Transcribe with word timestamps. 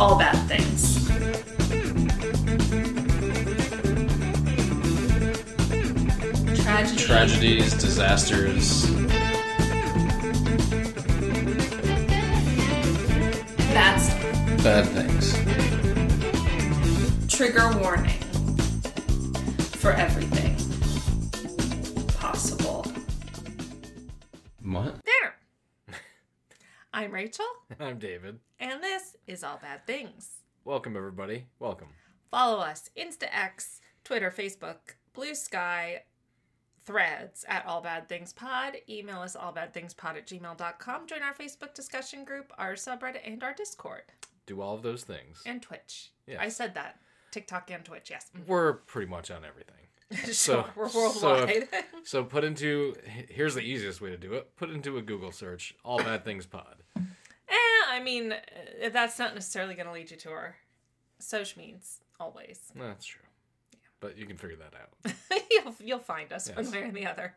all 0.00 0.18
bad 0.18 0.34
things. 0.48 1.06
Tragedy. 6.62 6.96
Tragedies, 7.04 7.74
disasters. 7.74 8.82
That's 13.72 14.08
Bad 14.62 14.86
things. 14.88 15.32
trigger 17.32 17.70
warning 17.80 18.10
for 19.78 19.92
everything 19.92 20.56
possible. 22.18 22.84
What? 24.62 24.94
There. 25.04 25.34
I'm 26.94 27.10
Rachel, 27.12 27.46
I'm 27.78 27.98
David. 27.98 28.38
and 28.58 28.69
this 28.69 28.69
is 29.30 29.44
All 29.44 29.58
Bad 29.62 29.86
Things. 29.86 30.40
Welcome, 30.64 30.96
everybody. 30.96 31.46
Welcome. 31.60 31.88
Follow 32.32 32.58
us 32.58 32.90
Insta 32.98 33.28
X, 33.32 33.80
Twitter, 34.02 34.30
Facebook, 34.36 34.96
Blue 35.14 35.36
Sky, 35.36 36.02
Threads 36.84 37.44
at 37.48 37.64
All 37.64 37.80
Bad 37.80 38.08
Things 38.08 38.32
Pod. 38.32 38.74
Email 38.88 39.20
us 39.20 39.36
allbadthingspod 39.36 40.16
at 40.16 40.26
gmail.com. 40.26 41.06
Join 41.06 41.22
our 41.22 41.34
Facebook 41.34 41.74
discussion 41.74 42.24
group, 42.24 42.52
our 42.58 42.72
subreddit, 42.74 43.20
and 43.24 43.42
our 43.44 43.54
Discord. 43.54 44.02
Do 44.46 44.60
all 44.60 44.74
of 44.74 44.82
those 44.82 45.04
things. 45.04 45.42
And 45.46 45.62
Twitch. 45.62 46.10
Yes. 46.26 46.38
I 46.40 46.48
said 46.48 46.74
that. 46.74 46.98
TikTok 47.30 47.70
and 47.70 47.84
Twitch, 47.84 48.10
yes. 48.10 48.26
Mm-hmm. 48.36 48.50
We're 48.50 48.72
pretty 48.72 49.08
much 49.08 49.30
on 49.30 49.44
everything. 49.44 49.76
sure, 50.24 50.34
So- 50.34 50.66
we're 50.74 50.88
worldwide. 50.88 51.50
if- 51.50 51.84
So 52.04 52.24
put 52.24 52.42
into 52.42 52.96
here's 53.28 53.54
the 53.54 53.60
easiest 53.60 54.00
way 54.00 54.10
to 54.10 54.16
do 54.16 54.32
it. 54.32 54.56
Put 54.56 54.70
into 54.70 54.96
a 54.98 55.02
Google 55.02 55.30
search 55.30 55.72
all 55.84 55.98
bad 55.98 56.24
things 56.24 56.46
pod. 56.46 56.82
Eh, 57.50 57.88
I 57.88 58.00
mean, 58.02 58.32
uh, 58.32 58.88
that's 58.92 59.18
not 59.18 59.34
necessarily 59.34 59.74
going 59.74 59.86
to 59.86 59.92
lead 59.92 60.10
you 60.10 60.16
to 60.18 60.30
our 60.30 60.56
social 61.18 61.60
means, 61.62 62.00
always. 62.18 62.60
That's 62.74 63.04
true. 63.06 63.22
But 64.00 64.16
you 64.16 64.24
can 64.26 64.36
figure 64.38 64.56
that 64.56 64.72
out. 64.74 65.14
you'll, 65.50 65.74
you'll 65.84 65.98
find 65.98 66.32
us 66.32 66.48
one 66.50 66.70
way 66.70 66.82
or 66.84 66.90
the 66.92 67.06
other. 67.06 67.34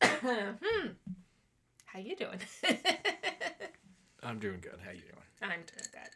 hmm. 0.02 0.88
How 1.86 1.98
you 1.98 2.14
doing? 2.16 2.38
I'm 4.22 4.38
doing 4.38 4.60
good. 4.60 4.78
How 4.84 4.90
you 4.92 5.00
doing? 5.00 5.22
I'm 5.42 5.48
doing 5.60 5.88
good. 5.92 6.10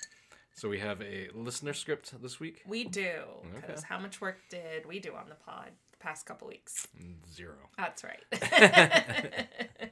So 0.55 0.69
we 0.69 0.79
have 0.81 1.01
a 1.03 1.29
listener 1.35 1.73
script 1.73 2.21
this 2.23 2.41
week. 2.41 2.63
We 2.67 2.85
do. 2.85 3.13
Because 3.55 3.79
Okay. 3.79 3.87
how 3.89 3.99
much 3.99 4.21
work 4.21 4.39
did 4.51 4.87
we 4.87 4.99
do 4.99 5.15
on 5.15 5.29
the 5.29 5.35
pod 5.37 5.71
the 5.93 5.99
past 5.99 6.27
couple 6.27 6.49
weeks? 6.49 6.87
Zero. 7.33 7.55
That's 7.77 8.03
right. 8.05 8.25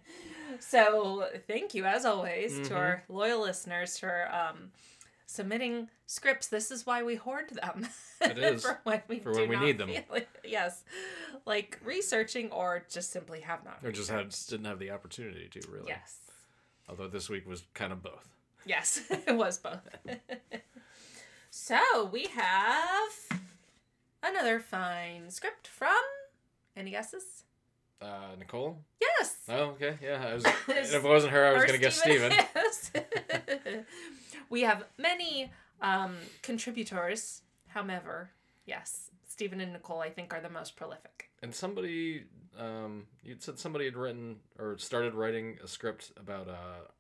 so 0.61 1.27
thank 1.47 1.75
you, 1.75 1.85
as 1.85 2.05
always, 2.05 2.69
to 2.69 2.75
our 2.75 3.03
loyal 3.09 3.41
listeners 3.43 3.99
for 3.99 4.29
um, 4.33 4.71
submitting 5.27 5.89
scripts. 6.07 6.49
This 6.49 6.71
is 6.71 6.87
why 6.87 7.03
we 7.03 7.17
hoard 7.17 7.51
them. 7.51 7.87
It 8.21 8.39
is, 8.39 8.63
for 8.65 8.81
when 8.85 9.03
we, 9.09 9.19
for 9.19 9.33
when 9.33 9.49
we 9.49 9.57
need 9.57 9.79
them. 9.79 9.91
it. 9.91 10.29
Yes. 10.45 10.85
Like 11.45 11.79
researching 11.85 12.51
or 12.51 12.85
just 12.91 13.11
simply 13.13 13.41
have 13.41 13.65
not. 13.65 13.79
Or 13.85 13.93
just 13.93 14.11
had 14.11 14.31
just 14.31 14.49
didn't 14.51 14.67
have 14.67 14.79
the 14.79 14.91
opportunity 14.91 15.49
to 15.51 15.61
really. 15.71 15.89
Yes. 15.89 16.19
Although 16.89 17.09
this 17.09 17.29
week 17.29 17.47
was 17.47 17.65
kind 17.75 17.93
of 17.93 18.03
both. 18.03 18.29
Yes, 18.65 19.03
it 19.11 19.37
was 19.37 19.59
both. 19.59 19.89
so 21.51 22.11
we 22.13 22.27
have 22.27 23.41
another 24.23 24.61
fine 24.61 25.31
script 25.31 25.69
from. 25.69 26.03
Any 26.77 26.91
guesses? 26.91 27.45
Uh, 28.01 28.35
Nicole. 28.39 28.79
Yes. 29.01 29.37
Oh, 29.49 29.75
okay. 29.75 29.97
Yeah. 30.03 30.25
I 30.29 30.35
was, 30.35 30.45
if 30.45 30.95
it 30.95 31.03
wasn't 31.03 31.33
her, 31.33 31.47
I 31.47 31.53
was 31.55 31.65
gonna 31.65 31.79
guess 31.79 31.99
Steven. 32.01 32.33
Yes. 32.33 32.91
we 34.51 34.63
have 34.63 34.85
many 34.99 35.51
um, 35.81 36.17
contributors. 36.43 37.43
However, 37.69 38.31
yes, 38.65 39.11
Stephen 39.29 39.61
and 39.61 39.73
Nicole, 39.73 40.01
I 40.01 40.11
think, 40.11 40.33
are 40.35 40.41
the 40.41 40.51
most 40.51 40.77
prolific. 40.77 41.31
And 41.43 41.55
somebody, 41.55 42.25
um, 42.59 43.07
you 43.23 43.37
said 43.39 43.59
somebody 43.59 43.85
had 43.85 43.97
written 43.97 44.37
or 44.59 44.79
started 44.79 45.15
writing 45.15 45.59
a 45.63 45.69
script 45.69 46.13
about 46.19 46.49
uh, 46.49 46.55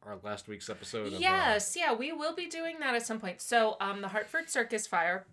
our 0.04 0.18
last 0.22 0.46
week's 0.48 0.68
episode. 0.68 1.08
Of, 1.08 1.14
uh, 1.14 1.18
Yes, 1.18 1.74
yeah, 1.78 1.94
we 1.94 2.12
will 2.12 2.34
be 2.34 2.46
doing 2.46 2.78
that 2.80 2.94
at 2.94 3.06
some 3.06 3.20
point. 3.20 3.40
So, 3.40 3.76
um, 3.80 4.02
the 4.02 4.08
Hartford 4.08 4.50
Circus 4.50 4.86
Fire, 4.86 5.24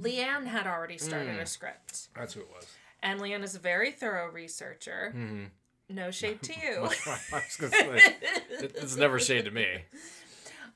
Leanne 0.00 0.46
had 0.46 0.66
already 0.68 0.96
started 0.98 1.36
Mm. 1.36 1.42
a 1.42 1.46
script, 1.46 2.08
that's 2.14 2.34
who 2.34 2.40
it 2.40 2.48
was. 2.50 2.66
And 3.02 3.20
Leanne 3.20 3.42
is 3.42 3.54
a 3.54 3.58
very 3.58 3.90
thorough 3.92 4.30
researcher. 4.30 5.12
Mm-hmm. 5.16 5.44
No 5.90 6.10
shade 6.10 6.42
to 6.42 6.52
you. 6.52 6.84
I 7.06 7.18
was 7.32 7.56
gonna 7.58 7.72
say 7.72 8.14
it's 8.60 8.96
never 9.04 9.18
shade 9.18 9.46
to 9.46 9.50
me. 9.50 9.66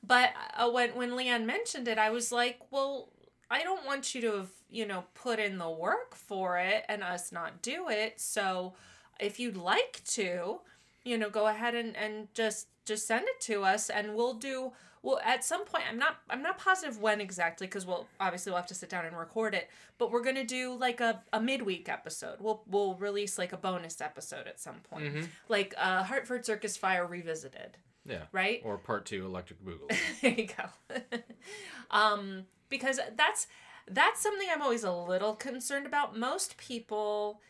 But 0.05 0.31
uh, 0.57 0.69
when 0.69 0.95
when 0.95 1.11
Leanne 1.11 1.45
mentioned 1.45 1.87
it, 1.87 1.97
I 1.97 2.09
was 2.09 2.31
like, 2.31 2.59
well, 2.71 3.09
I 3.49 3.63
don't 3.63 3.85
want 3.85 4.15
you 4.15 4.21
to 4.21 4.31
have 4.37 4.49
you 4.69 4.85
know 4.87 5.03
put 5.13 5.39
in 5.39 5.57
the 5.57 5.69
work 5.69 6.15
for 6.15 6.57
it 6.57 6.83
and 6.89 7.03
us 7.03 7.31
not 7.31 7.61
do 7.61 7.89
it. 7.89 8.19
So 8.19 8.73
if 9.19 9.39
you'd 9.39 9.57
like 9.57 10.01
to, 10.05 10.59
you 11.03 11.17
know, 11.17 11.29
go 11.29 11.47
ahead 11.47 11.75
and 11.75 11.95
and 11.95 12.33
just 12.33 12.67
just 12.85 13.05
send 13.07 13.27
it 13.27 13.39
to 13.41 13.63
us, 13.63 13.89
and 13.89 14.15
we'll 14.15 14.33
do. 14.35 14.73
Well, 15.03 15.19
at 15.23 15.43
some 15.43 15.65
point, 15.65 15.83
I'm 15.89 15.99
not 15.99 16.15
I'm 16.29 16.41
not 16.41 16.57
positive 16.57 16.97
when 16.99 17.19
exactly 17.21 17.67
because 17.67 17.85
we'll 17.85 18.07
obviously 18.19 18.51
we'll 18.51 18.57
have 18.61 18.67
to 18.67 18.73
sit 18.73 18.89
down 18.89 19.05
and 19.05 19.15
record 19.17 19.53
it. 19.53 19.69
But 19.97 20.11
we're 20.11 20.23
gonna 20.23 20.45
do 20.45 20.73
like 20.75 21.01
a, 21.01 21.21
a 21.33 21.39
midweek 21.41 21.89
episode. 21.89 22.37
We'll 22.39 22.63
we'll 22.67 22.95
release 22.95 23.37
like 23.37 23.51
a 23.53 23.57
bonus 23.57 23.99
episode 23.99 24.47
at 24.47 24.59
some 24.61 24.75
point, 24.89 25.13
Mhm. 25.13 25.27
like 25.49 25.73
uh, 25.77 26.03
Hartford 26.03 26.45
Circus 26.45 26.77
Fire 26.77 27.05
revisited, 27.05 27.77
Yeah. 28.05 28.23
right? 28.31 28.61
Or 28.63 28.77
part 28.77 29.05
two, 29.05 29.25
Electric 29.25 29.61
Boogaloo. 29.63 29.93
there 30.21 30.31
you 30.31 30.47
go. 30.47 31.17
um, 31.91 32.45
because 32.69 32.99
that's 33.17 33.47
that's 33.91 34.21
something 34.21 34.47
I'm 34.51 34.61
always 34.61 34.85
a 34.85 34.91
little 34.93 35.35
concerned 35.35 35.85
about. 35.85 36.17
Most 36.17 36.55
people, 36.55 37.41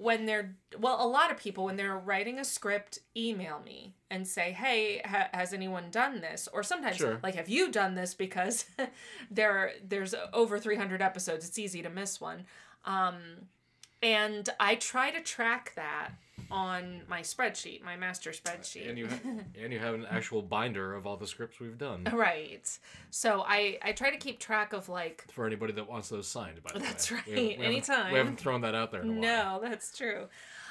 when 0.00 0.24
they're 0.24 0.56
well, 0.78 1.04
a 1.04 1.06
lot 1.06 1.30
of 1.30 1.36
people 1.36 1.64
when 1.64 1.76
they're 1.76 1.98
writing 1.98 2.38
a 2.38 2.44
script, 2.44 3.00
email 3.16 3.60
me 3.64 3.94
and 4.10 4.26
say, 4.26 4.52
"Hey, 4.52 5.02
ha- 5.04 5.28
has 5.34 5.52
anyone 5.52 5.90
done 5.90 6.20
this?" 6.20 6.48
Or 6.52 6.62
sometimes, 6.62 6.96
Sure. 6.96 7.20
like, 7.22 7.34
"Have 7.34 7.48
you 7.50 7.70
done 7.70 7.94
this?" 7.94 8.14
Because 8.14 8.64
there 9.30 9.72
there's 9.86 10.14
over 10.32 10.58
300 10.58 11.02
episodes. 11.02 11.46
It's 11.46 11.58
easy 11.58 11.82
to 11.82 11.90
miss 11.90 12.20
one. 12.20 12.46
Um, 12.84 13.48
and 14.02 14.48
I 14.58 14.76
try 14.76 15.10
to 15.10 15.20
track 15.20 15.72
that 15.76 16.12
on 16.50 17.02
my 17.08 17.20
spreadsheet, 17.20 17.82
my 17.82 17.96
master 17.96 18.30
spreadsheet. 18.30 18.88
and 18.88 18.98
you 18.98 19.08
and 19.62 19.72
you 19.72 19.78
have 19.78 19.94
an 19.94 20.06
actual 20.10 20.42
binder 20.42 20.94
of 20.94 21.06
all 21.06 21.16
the 21.16 21.26
scripts 21.26 21.60
we've 21.60 21.78
done 21.78 22.04
Right. 22.12 22.68
So 23.10 23.42
I 23.46 23.78
I 23.82 23.92
try 23.92 24.10
to 24.10 24.16
keep 24.16 24.38
track 24.38 24.72
of 24.72 24.88
like 24.88 25.24
for 25.32 25.46
anybody 25.46 25.72
that 25.74 25.88
wants 25.88 26.08
those 26.08 26.28
signed. 26.28 26.62
By 26.62 26.72
the 26.74 26.78
That's 26.80 27.10
way, 27.10 27.16
that's 27.18 27.28
right. 27.28 27.36
We 27.36 27.56
we 27.58 27.64
Anytime. 27.64 28.12
we 28.12 28.18
haven't 28.18 28.38
thrown 28.40 28.60
that 28.62 28.74
out 28.74 28.92
there 28.92 29.02
in 29.02 29.08
a 29.08 29.12
while. 29.12 29.20
no, 29.20 29.60
that's 29.68 29.96
true. 29.96 30.26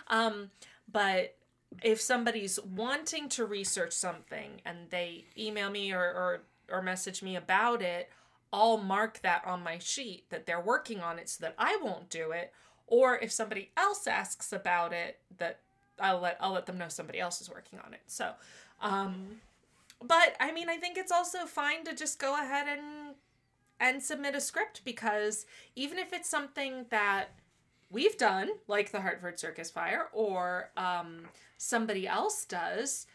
Um 0.08 0.52
but 0.92 1.36
if 1.84 2.02
somebody's 2.02 2.60
wanting 2.62 3.30
to 3.30 3.46
research 3.46 3.94
something 3.94 4.62
and 4.66 4.90
they 4.90 5.26
email 5.38 5.70
me 5.70 5.92
or 5.94 6.02
or 6.04 6.42
or 6.72 6.82
message 6.82 7.22
me 7.24 7.36
about 7.36 7.82
it, 7.82 8.10
I'll 8.52 8.78
mark 8.78 9.22
that 9.22 9.44
on 9.46 9.64
my 9.64 9.78
sheet 9.80 10.30
that 10.30 10.46
they're 10.46 10.62
working 10.62 11.00
on 11.02 11.20
it 11.20 11.30
so 11.30 11.42
that 11.46 11.56
I 11.58 11.78
won't 11.84 12.10
do 12.10 12.32
it. 12.32 12.52
Or 12.90 13.18
if 13.18 13.32
somebody 13.32 13.70
else 13.78 14.08
asks 14.08 14.52
about 14.52 14.92
it, 14.94 15.20
that 15.38 15.60
I'll 16.00 16.20
let 16.20 16.38
I'll 16.40 16.52
let 16.52 16.66
them 16.66 16.78
know 16.78 16.90
somebody 16.90 17.20
else 17.20 17.40
is 17.42 17.50
working 17.50 17.80
on 17.86 17.94
it. 17.94 18.02
So, 18.08 18.32
um, 18.82 19.40
but 20.04 20.36
I 20.40 20.52
mean, 20.52 20.70
I 20.70 20.78
think 20.78 20.98
it's 20.98 21.12
also 21.12 21.46
fine 21.46 21.86
to 21.86 21.96
just 21.96 22.20
go 22.20 22.34
ahead 22.34 22.68
and 22.68 23.16
and 23.80 24.04
submit 24.04 24.36
a 24.36 24.42
script 24.42 24.82
because 24.84 25.46
even 25.76 25.98
if 25.98 26.12
it's 26.12 26.30
something 26.30 26.86
that 26.90 27.28
we've 27.92 28.18
done, 28.18 28.50
like 28.68 28.92
the 28.92 29.02
Hartford 29.02 29.40
Circus 29.40 29.72
Fire, 29.72 30.08
or 30.12 30.72
um, 30.76 31.22
somebody 31.58 32.08
else 32.08 32.46
does, 32.46 33.08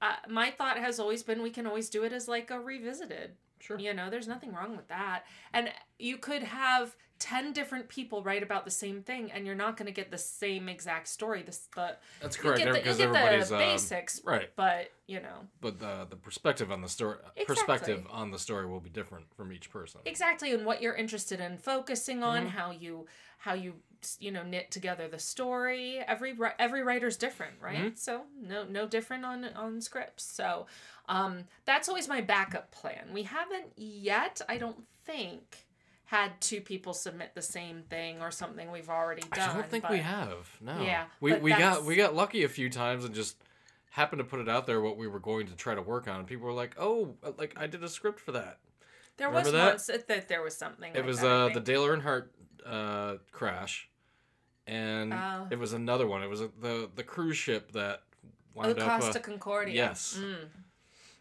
uh, 0.00 0.16
my 0.28 0.50
thought 0.50 0.78
has 0.78 0.98
always 0.98 1.22
been 1.22 1.42
we 1.42 1.50
can 1.50 1.66
always 1.66 1.88
do 1.88 2.02
it 2.04 2.12
as 2.12 2.28
like 2.28 2.50
a 2.50 2.58
revisited. 2.58 3.32
Sure. 3.60 3.78
You 3.78 3.94
know, 3.94 4.10
there's 4.10 4.26
nothing 4.26 4.52
wrong 4.52 4.76
with 4.76 4.88
that. 4.88 5.22
And 5.52 5.70
you 5.98 6.16
could 6.16 6.42
have 6.42 6.96
10 7.22 7.52
different 7.52 7.88
people 7.88 8.22
write 8.22 8.42
about 8.42 8.64
the 8.64 8.70
same 8.70 9.02
thing 9.02 9.30
and 9.30 9.46
you're 9.46 9.54
not 9.54 9.76
going 9.76 9.86
to 9.86 9.92
get 9.92 10.10
the 10.10 10.18
same 10.18 10.68
exact 10.68 11.06
story. 11.06 11.42
This 11.42 11.68
the 11.74 11.96
That's 12.20 12.36
you 12.36 12.42
correct. 12.42 12.58
get 12.58 12.64
the, 12.72 12.78
you 12.78 12.82
Because 12.82 12.98
get 12.98 13.12
the 13.48 13.56
basics, 13.56 14.20
right. 14.24 14.50
but 14.56 14.90
you 15.06 15.20
know. 15.20 15.46
But 15.60 15.78
the 15.78 16.06
the 16.10 16.16
perspective 16.16 16.72
on 16.72 16.80
the 16.82 16.88
story 16.88 17.18
perspective 17.46 18.04
on 18.10 18.30
the 18.32 18.38
story 18.38 18.66
will 18.66 18.80
be 18.80 18.90
different 18.90 19.26
from 19.36 19.52
each 19.52 19.70
person. 19.70 20.00
exactly 20.04 20.52
and 20.52 20.66
what 20.66 20.82
you're 20.82 20.94
interested 20.96 21.38
in 21.40 21.58
focusing 21.58 22.22
on 22.24 22.46
Mhm. 22.46 22.48
how 22.50 22.70
you 22.72 23.06
how 23.38 23.54
you 23.54 23.74
you 24.18 24.32
know 24.32 24.42
knit 24.42 24.70
together 24.72 25.06
the 25.08 25.18
story 25.18 25.98
every 25.98 26.36
every 26.58 26.82
writer's 26.82 27.16
different 27.16 27.54
right 27.60 27.76
Mm-hmm. 27.94 27.94
so 27.94 28.22
no 28.40 28.64
no 28.64 28.86
different 28.86 29.24
on 29.24 29.44
on 29.54 29.80
scripts 29.80 30.24
so 30.24 30.66
um 31.08 31.44
that's 31.64 31.88
always 31.88 32.08
my 32.08 32.20
backup 32.20 32.72
plan 32.72 33.04
we 33.12 33.22
haven't 33.24 33.66
yet 33.76 34.40
i 34.48 34.56
don't 34.58 34.82
think 35.04 35.66
had 36.12 36.38
two 36.42 36.60
people 36.60 36.92
submit 36.92 37.34
the 37.34 37.40
same 37.42 37.82
thing 37.88 38.20
or 38.20 38.30
something 38.30 38.70
we've 38.70 38.90
already 38.90 39.22
done 39.34 39.48
I 39.50 39.54
don't 39.54 39.70
think 39.70 39.82
but- 39.84 39.92
we 39.92 39.98
have. 39.98 40.46
No. 40.60 40.82
Yeah, 40.82 41.04
We 41.20 41.34
we 41.36 41.50
got 41.50 41.84
we 41.84 41.96
got 41.96 42.14
lucky 42.14 42.44
a 42.44 42.48
few 42.48 42.68
times 42.68 43.04
and 43.06 43.14
just 43.14 43.36
happened 43.90 44.18
to 44.20 44.24
put 44.24 44.38
it 44.40 44.48
out 44.48 44.66
there 44.66 44.80
what 44.82 44.96
we 44.98 45.06
were 45.08 45.18
going 45.20 45.46
to 45.46 45.56
try 45.56 45.74
to 45.74 45.80
work 45.82 46.06
on. 46.08 46.24
People 46.26 46.46
were 46.46 46.52
like, 46.52 46.76
"Oh, 46.78 47.14
like 47.38 47.54
I 47.56 47.66
did 47.66 47.82
a 47.82 47.88
script 47.88 48.20
for 48.20 48.32
that." 48.32 48.58
There 49.16 49.28
Remember 49.28 49.46
was 49.50 49.52
that? 49.52 49.90
once 49.90 50.04
that, 50.06 50.28
there 50.28 50.42
was 50.42 50.54
something. 50.56 50.92
It 50.92 50.98
like 50.98 51.06
was 51.06 51.20
that, 51.20 51.26
uh, 51.30 51.48
the. 51.48 51.60
Dale 51.60 51.84
Earnhardt 51.86 52.28
uh, 52.66 53.14
crash, 53.30 53.88
and 54.66 55.14
Oh. 55.14 55.46
it 55.50 55.58
was 55.58 55.72
another 55.72 56.06
one. 56.06 56.22
It 56.22 56.28
was 56.28 56.42
uh 56.42 56.48
the 56.60 56.90
the 56.94 57.02
cruise 57.04 57.36
ship 57.38 57.72
that 57.72 58.02
Oh, 58.54 58.60
wound 58.66 58.78
up. 58.78 59.00
Costa 59.00 59.18
Uh, 59.18 59.22
Concordia. 59.22 59.74
yes. 59.74 60.18
Mm. 60.20 60.48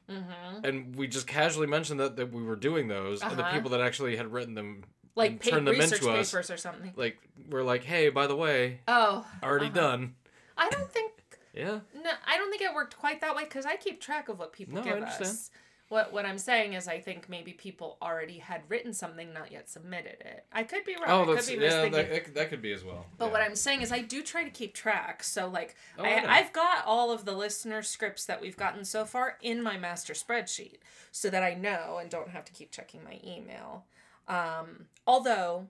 Mm-hmm. 0.10 0.66
and 0.66 0.96
we 0.96 1.08
just 1.08 1.26
casually 1.28 1.68
mentioned 1.68 2.00
that, 2.02 2.18
that 2.18 2.32
we 2.34 2.44
were 2.44 2.56
doing 2.58 2.88
those, 2.88 3.22
and 3.22 3.38
the 3.38 3.44
Uh-huh. 3.44 3.54
people 3.54 3.70
that 3.72 3.82
actually 3.82 4.18
had 4.18 4.32
written 4.34 4.56
them 4.56 4.84
Like 5.16 5.42
turned 5.44 5.68
them 5.68 5.80
into 5.80 6.10
us, 6.10 6.32
papers 6.32 6.50
or 6.52 6.58
something. 6.58 6.92
like 6.98 7.18
we're 7.50 7.64
like, 7.64 7.84
hey, 7.84 8.10
by 8.10 8.28
the 8.28 8.36
way, 8.36 8.82
Oh, 8.88 9.26
already 9.42 9.68
Uh-huh. 9.68 9.76
done. 9.76 10.16
I 10.58 10.70
don't 10.70 10.92
think 10.92 11.14
Yeah. 11.54 11.80
no, 11.96 12.12
I 12.26 12.38
don't 12.38 12.50
think 12.50 12.62
it 12.62 12.74
worked 12.74 12.98
quite 12.98 13.22
that 13.22 13.36
way 13.36 13.44
because 13.46 13.66
I 13.66 13.76
keep 13.78 14.02
track 14.02 14.28
of 14.30 14.38
what 14.40 14.52
people 14.54 14.76
No, 14.76 14.82
I 14.82 14.84
give 14.86 14.94
understand. 14.98 15.30
us. 15.30 15.52
What 15.92 16.14
what 16.14 16.26
I'm 16.26 16.38
saying 16.38 16.72
is, 16.72 16.88
I 16.88 17.00
think 17.00 17.28
maybe 17.28 17.52
people 17.52 17.98
already 18.02 18.38
had 18.38 18.62
written 18.70 18.94
something, 18.94 19.34
not 19.34 19.52
yet 19.52 19.70
submitted 19.70 20.22
it. 20.22 20.46
I 20.54 20.64
could 20.64 20.86
be 20.86 20.96
wrong. 20.96 21.04
Oh, 21.08 21.24
I 21.24 21.26
could 21.26 21.38
that's 21.40 21.50
be 21.50 21.56
yeah. 21.56 21.90
That, 21.90 21.92
that, 21.92 22.34
that 22.34 22.50
could 22.50 22.62
be 22.62 22.72
as 22.72 22.86
well. 22.86 23.08
But 23.18 23.26
yeah. 23.26 23.32
what 23.34 23.42
I'm 23.42 23.58
saying 23.58 23.82
is, 23.82 23.92
I 23.92 24.00
do 24.00 24.24
try 24.24 24.46
to 24.46 24.50
keep 24.50 24.74
track. 24.74 25.22
So, 25.22 25.50
like, 25.50 25.76
Oh, 26.00 26.06
I, 26.06 26.24
I've 26.38 26.54
got 26.54 26.86
all 26.86 27.12
of 27.12 27.26
the 27.26 27.34
listener 27.34 27.82
scripts 27.82 28.24
that 28.28 28.40
we've 28.40 28.56
gotten 28.56 28.86
so 28.86 29.04
far 29.04 29.38
in 29.42 29.62
my 29.62 29.78
master 29.78 30.14
spreadsheet 30.14 30.78
so 31.12 31.30
that 31.30 31.44
I 31.44 31.56
know 31.56 31.98
and 32.00 32.10
don't 32.10 32.30
have 32.30 32.46
to 32.46 32.54
keep 32.54 32.72
checking 32.72 33.04
my 33.04 33.20
email. 33.22 33.84
Um, 34.30 34.86
although, 35.06 35.68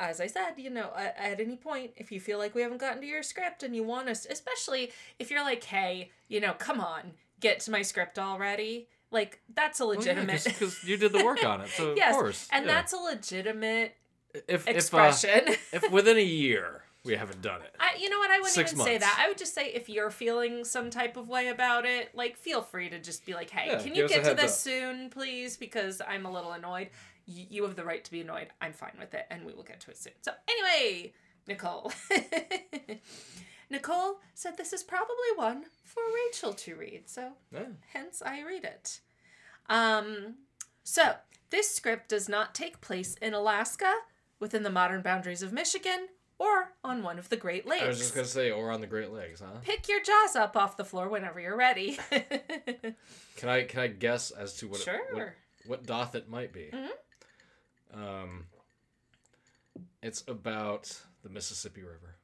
as 0.00 0.20
I 0.20 0.26
said, 0.26 0.54
you 0.56 0.70
know, 0.70 0.90
at, 0.96 1.14
at 1.16 1.40
any 1.40 1.54
point, 1.54 1.92
if 1.94 2.10
you 2.10 2.18
feel 2.18 2.38
like 2.38 2.56
we 2.56 2.62
haven't 2.62 2.78
gotten 2.80 3.00
to 3.02 3.06
your 3.06 3.22
script 3.22 3.62
and 3.62 3.76
you 3.76 3.84
want 3.84 4.08
us, 4.08 4.26
especially 4.28 4.90
if 5.20 5.30
you're 5.30 5.44
like, 5.44 5.62
hey, 5.62 6.10
you 6.26 6.40
know, 6.40 6.54
come 6.54 6.80
on, 6.80 7.12
get 7.38 7.60
to 7.60 7.70
my 7.70 7.82
script 7.82 8.18
already. 8.18 8.88
Like, 9.10 9.40
that's 9.54 9.80
a 9.80 9.84
legitimate. 9.84 10.44
because 10.44 10.84
you 10.84 10.96
did 10.96 11.12
the 11.12 11.24
work 11.24 11.44
on 11.44 11.60
it, 11.62 11.68
so 11.70 11.94
yes, 11.96 12.14
of 12.14 12.20
course. 12.20 12.48
and 12.52 12.64
yeah. 12.64 12.72
that's 12.72 12.92
a 12.92 12.96
legitimate 12.96 13.96
if 14.48 14.68
expression. 14.68 15.48
If, 15.48 15.74
uh, 15.74 15.76
if 15.86 15.90
within 15.90 16.16
a 16.16 16.22
year 16.22 16.84
we 17.04 17.14
haven't 17.14 17.42
done 17.42 17.60
it, 17.62 17.74
I, 17.80 17.96
you 17.98 18.08
know 18.08 18.18
what? 18.18 18.30
I 18.30 18.36
wouldn't 18.36 18.54
Six 18.54 18.72
even 18.72 18.84
say 18.84 18.98
that. 18.98 19.18
I 19.20 19.28
would 19.28 19.38
just 19.38 19.54
say 19.54 19.66
if 19.72 19.88
you're 19.88 20.10
feeling 20.10 20.64
some 20.64 20.90
type 20.90 21.16
of 21.16 21.28
way 21.28 21.48
about 21.48 21.86
it, 21.86 22.14
like 22.14 22.36
feel 22.36 22.62
free 22.62 22.88
to 22.90 23.00
just 23.00 23.26
be 23.26 23.34
like, 23.34 23.50
"Hey, 23.50 23.72
Yeah, 23.72 23.82
can 23.82 23.94
you 23.94 24.08
get 24.08 24.24
to 24.24 24.34
this 24.34 24.52
up. 24.52 24.58
soon, 24.58 25.10
please? 25.10 25.56
Because 25.56 26.00
I'm 26.06 26.24
a 26.26 26.30
little 26.30 26.52
annoyed. 26.52 26.90
Y- 27.26 27.46
you 27.50 27.64
have 27.64 27.74
the 27.74 27.84
right 27.84 28.04
to 28.04 28.10
be 28.10 28.20
annoyed. 28.20 28.48
I'm 28.60 28.72
fine 28.72 28.94
with 28.98 29.14
it, 29.14 29.26
and 29.30 29.44
we 29.44 29.54
will 29.54 29.64
get 29.64 29.80
to 29.80 29.90
it 29.90 29.98
soon." 29.98 30.12
So 30.22 30.32
anyway, 30.48 31.12
Nicole. 31.48 31.92
Nicole 33.70 34.20
said 34.34 34.56
this 34.56 34.72
is 34.72 34.82
probably 34.82 35.14
one 35.36 35.64
for 35.84 36.02
Rachel 36.26 36.52
to 36.52 36.74
read, 36.76 37.08
so 37.08 37.32
yeah. 37.52 37.66
hence 37.92 38.20
I 38.24 38.42
read 38.42 38.64
it. 38.64 39.00
Um, 39.68 40.34
so 40.82 41.14
this 41.50 41.72
script 41.74 42.08
does 42.08 42.28
not 42.28 42.54
take 42.54 42.80
place 42.80 43.14
in 43.22 43.32
Alaska, 43.34 43.92
within 44.40 44.62
the 44.62 44.70
modern 44.70 45.02
boundaries 45.02 45.42
of 45.42 45.52
Michigan, 45.52 46.08
or 46.38 46.72
on 46.82 47.02
one 47.02 47.18
of 47.18 47.28
the 47.28 47.36
Great 47.36 47.66
Lakes. 47.66 47.84
I 47.84 47.88
was 47.88 47.98
just 47.98 48.14
gonna 48.14 48.26
say, 48.26 48.50
or 48.50 48.70
on 48.70 48.80
the 48.80 48.86
Great 48.86 49.12
Lakes, 49.12 49.40
huh? 49.40 49.58
Pick 49.62 49.88
your 49.88 50.02
jaws 50.02 50.34
up 50.34 50.56
off 50.56 50.76
the 50.76 50.84
floor 50.84 51.08
whenever 51.08 51.38
you're 51.38 51.56
ready. 51.56 51.98
Can 53.36 53.48
I 53.48 53.62
can 53.64 53.80
I 53.80 53.86
guess 53.86 54.30
as 54.32 54.54
to 54.58 54.68
what 54.68 54.80
it- 54.80 54.84
sure. 54.84 55.00
what, 55.14 55.34
what 55.66 55.86
doth 55.86 56.14
it 56.14 56.28
might 56.28 56.52
be? 56.52 56.70
Mhm. 56.72 56.88
Um, 57.94 58.46
it's 60.02 60.22
about 60.28 61.00
the 61.22 61.28
Mississippi 61.30 61.82
River. 61.82 62.16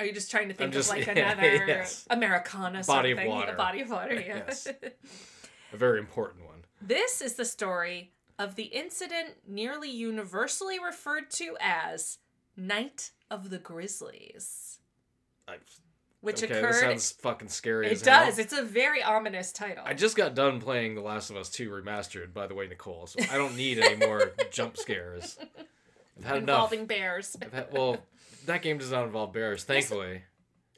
Are 0.00 0.06
you 0.06 0.12
just 0.12 0.30
trying 0.30 0.48
to 0.48 0.54
think 0.54 0.72
just- 0.72 0.90
of 0.90 0.96
like 0.96 1.06
yeah, 1.14 1.32
another 1.32 1.66
yes. 1.66 2.06
Americana 2.10 2.82
Body 2.84 3.12
of 3.12 3.18
something? 3.18 3.28
water. 3.30 3.52
A 3.52 3.56
body 3.56 3.80
of 3.82 3.90
water, 3.90 4.14
yeah. 4.26 4.42
Yes. 4.48 4.66
A 5.72 5.76
very 5.76 5.98
important 5.98 6.46
one. 6.46 6.64
this 6.80 7.20
is 7.20 7.34
the 7.34 7.44
story 7.44 8.12
of 8.38 8.54
the 8.56 8.64
incident 8.64 9.34
nearly 9.46 9.90
universally 9.90 10.78
referred 10.82 11.30
to 11.32 11.56
as 11.60 12.18
Night 12.56 13.10
of 13.30 13.50
the 13.50 13.58
Grizzlies, 13.58 14.78
I, 15.46 15.56
which 16.22 16.42
okay, 16.42 16.58
occurred. 16.58 16.72
this 16.72 16.80
sounds 16.80 17.10
fucking 17.12 17.48
scary. 17.48 17.86
it 17.88 17.92
as 17.92 18.02
hell. 18.02 18.24
does. 18.24 18.38
It's 18.38 18.52
a 18.54 18.62
very 18.62 19.02
ominous 19.02 19.52
title. 19.52 19.84
I 19.86 19.92
just 19.94 20.16
got 20.16 20.34
done 20.34 20.60
playing 20.60 20.94
The 20.94 21.02
Last 21.02 21.28
of 21.30 21.36
Us 21.36 21.50
2 21.50 21.70
Remastered, 21.70 22.32
by 22.32 22.46
the 22.46 22.54
way, 22.54 22.66
Nicole, 22.66 23.06
so 23.06 23.20
I 23.30 23.36
don't 23.36 23.56
need 23.56 23.78
any 23.78 23.96
more 24.06 24.32
jump 24.50 24.76
scares. 24.78 25.38
I've 26.18 26.24
had 26.24 26.36
involving 26.38 26.80
enough. 26.80 26.88
bears. 26.88 27.36
Had, 27.52 27.68
well, 27.72 27.98
that 28.46 28.62
game 28.62 28.78
does 28.78 28.90
not 28.90 29.04
involve 29.04 29.32
bears, 29.32 29.64
thankfully. 29.64 30.22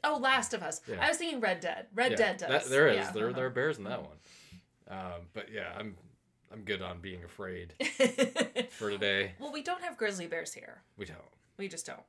Oh, 0.03 0.17
Last 0.21 0.53
of 0.53 0.61
Us. 0.63 0.81
Yeah. 0.87 0.97
I 1.01 1.09
was 1.09 1.17
thinking 1.17 1.39
Red 1.39 1.59
Dead. 1.61 1.87
Red 1.93 2.11
Yeah, 2.11 2.17
Dead 2.17 2.37
does. 2.37 2.49
that- 2.49 2.69
there 2.69 2.87
is. 2.89 2.95
Yeah, 2.97 3.11
There, 3.11 3.27
uh-huh. 3.29 3.35
there 3.35 3.45
are 3.45 3.49
bears 3.51 3.77
in 3.77 3.85
that 3.85 4.01
one. 4.01 4.17
Um, 4.89 5.21
but 5.33 5.49
yeah, 5.51 5.73
I'm 5.77 5.95
I'm 6.51 6.61
good 6.63 6.81
on 6.81 6.99
being 6.99 7.23
afraid 7.23 7.73
for 8.71 8.91
today. 8.91 9.31
well, 9.39 9.51
we 9.51 9.63
don't 9.63 9.81
have 9.81 9.97
grizzly 9.97 10.27
bears 10.27 10.53
here. 10.53 10.83
We 10.97 11.05
don't. 11.05 11.17
We 11.57 11.67
just 11.67 11.85
don't. 11.85 12.03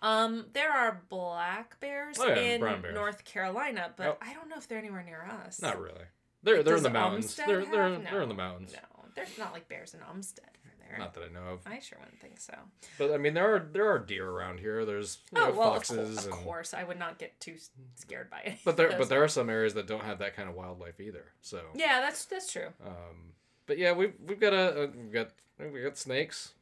Um, 0.00 0.46
there 0.52 0.70
are 0.72 1.02
black 1.08 1.78
bears 1.80 2.16
Oh, 2.20 2.26
yeah, 2.28 2.34
in 2.36 2.60
bears. 2.60 2.94
North 2.94 3.24
Carolina, 3.24 3.92
but 3.96 4.04
Yep. 4.04 4.18
I 4.22 4.32
don't 4.34 4.48
know 4.48 4.56
if 4.56 4.68
they're 4.68 4.78
anywhere 4.78 5.02
near 5.02 5.24
us. 5.46 5.60
Not 5.60 5.80
really. 5.80 6.04
They're 6.42 6.62
they're 6.62 6.76
in 6.76 6.82
the 6.82 6.90
mountains. 6.90 7.34
Umstead 7.34 7.46
They're 7.46 7.64
they're 7.64 7.90
have? 7.94 8.04
they're 8.04 8.22
in 8.22 8.28
the 8.28 8.34
mountains. 8.34 8.72
No, 8.74 9.04
there's 9.16 9.36
not 9.38 9.52
like 9.52 9.68
bears 9.68 9.92
in 9.94 10.00
Umstead. 10.00 10.40
There? 10.88 10.98
Not 10.98 11.14
that 11.14 11.24
I 11.24 11.28
know 11.32 11.52
of. 11.52 11.60
I 11.66 11.78
sure 11.80 11.98
wouldn't 11.98 12.20
think 12.20 12.38
so. 12.40 12.54
But 12.98 13.12
I 13.12 13.16
mean, 13.18 13.34
there 13.34 13.54
are 13.54 13.58
there 13.58 13.88
are 13.90 13.98
deer 13.98 14.28
around 14.28 14.60
here. 14.60 14.84
There's 14.84 15.18
Oh 15.34 15.40
know, 15.40 15.50
well, 15.52 15.68
of, 15.70 15.74
foxes 15.76 15.96
course, 15.96 16.26
of 16.26 16.32
and. 16.32 16.42
course, 16.44 16.74
I 16.74 16.84
would 16.84 16.98
not 16.98 17.18
get 17.18 17.38
too 17.40 17.56
scared 17.94 18.30
by 18.30 18.40
it. 18.40 18.58
But 18.64 18.76
there 18.76 18.90
but 18.98 19.08
there 19.08 19.22
are 19.22 19.28
some 19.28 19.48
areas 19.50 19.74
that 19.74 19.86
don't 19.86 20.04
have 20.04 20.18
that 20.18 20.36
kind 20.36 20.48
of 20.48 20.54
wildlife 20.54 21.00
either. 21.00 21.24
So. 21.40 21.60
Yeah, 21.74 22.00
that's 22.00 22.24
that's 22.26 22.52
true. 22.52 22.68
Um, 22.84 23.32
but 23.66 23.78
yeah, 23.78 23.92
we've 23.92 24.14
we've 24.26 24.40
got 24.40 24.52
a, 24.52 24.90
we've 24.96 25.12
got 25.12 25.30
we 25.58 25.82
got 25.82 25.96
snakes. 25.96 26.52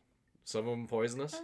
Some 0.45 0.61
of 0.61 0.71
them 0.71 0.87
poisonous. 0.89 1.35
Mhm. 1.35 1.41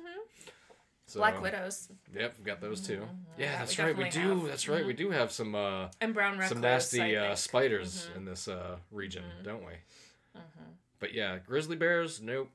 So, 1.06 1.20
Black 1.20 1.40
widows 1.40 1.88
Yep, 2.14 2.34
we've 2.36 2.46
got 2.46 2.60
those 2.60 2.86
too. 2.86 2.98
Mhm. 2.98 3.08
Yeah, 3.38 3.58
that's 3.60 3.78
we 3.78 3.84
right. 3.84 3.96
We 3.96 4.10
do. 4.10 4.28
have. 4.40 4.46
That's 4.46 4.68
right. 4.68 4.84
We 4.84 4.92
Mhm. 4.92 4.96
do 4.98 5.10
have 5.10 5.32
some 5.32 5.54
uh, 5.54 5.88
and 6.02 6.12
brown 6.12 6.42
some 6.46 6.60
nasty 6.60 7.16
uh, 7.16 7.34
spiders 7.34 8.08
Mhm. 8.12 8.16
in 8.18 8.24
this 8.26 8.46
uh, 8.46 8.76
region, 8.90 9.24
Mhm. 9.40 9.44
don't 9.44 9.64
we? 9.64 9.72
Mhm. 10.36 10.74
But 11.00 11.14
yeah, 11.14 11.38
grizzly 11.38 11.76
bears, 11.76 12.20
nope. 12.20 12.50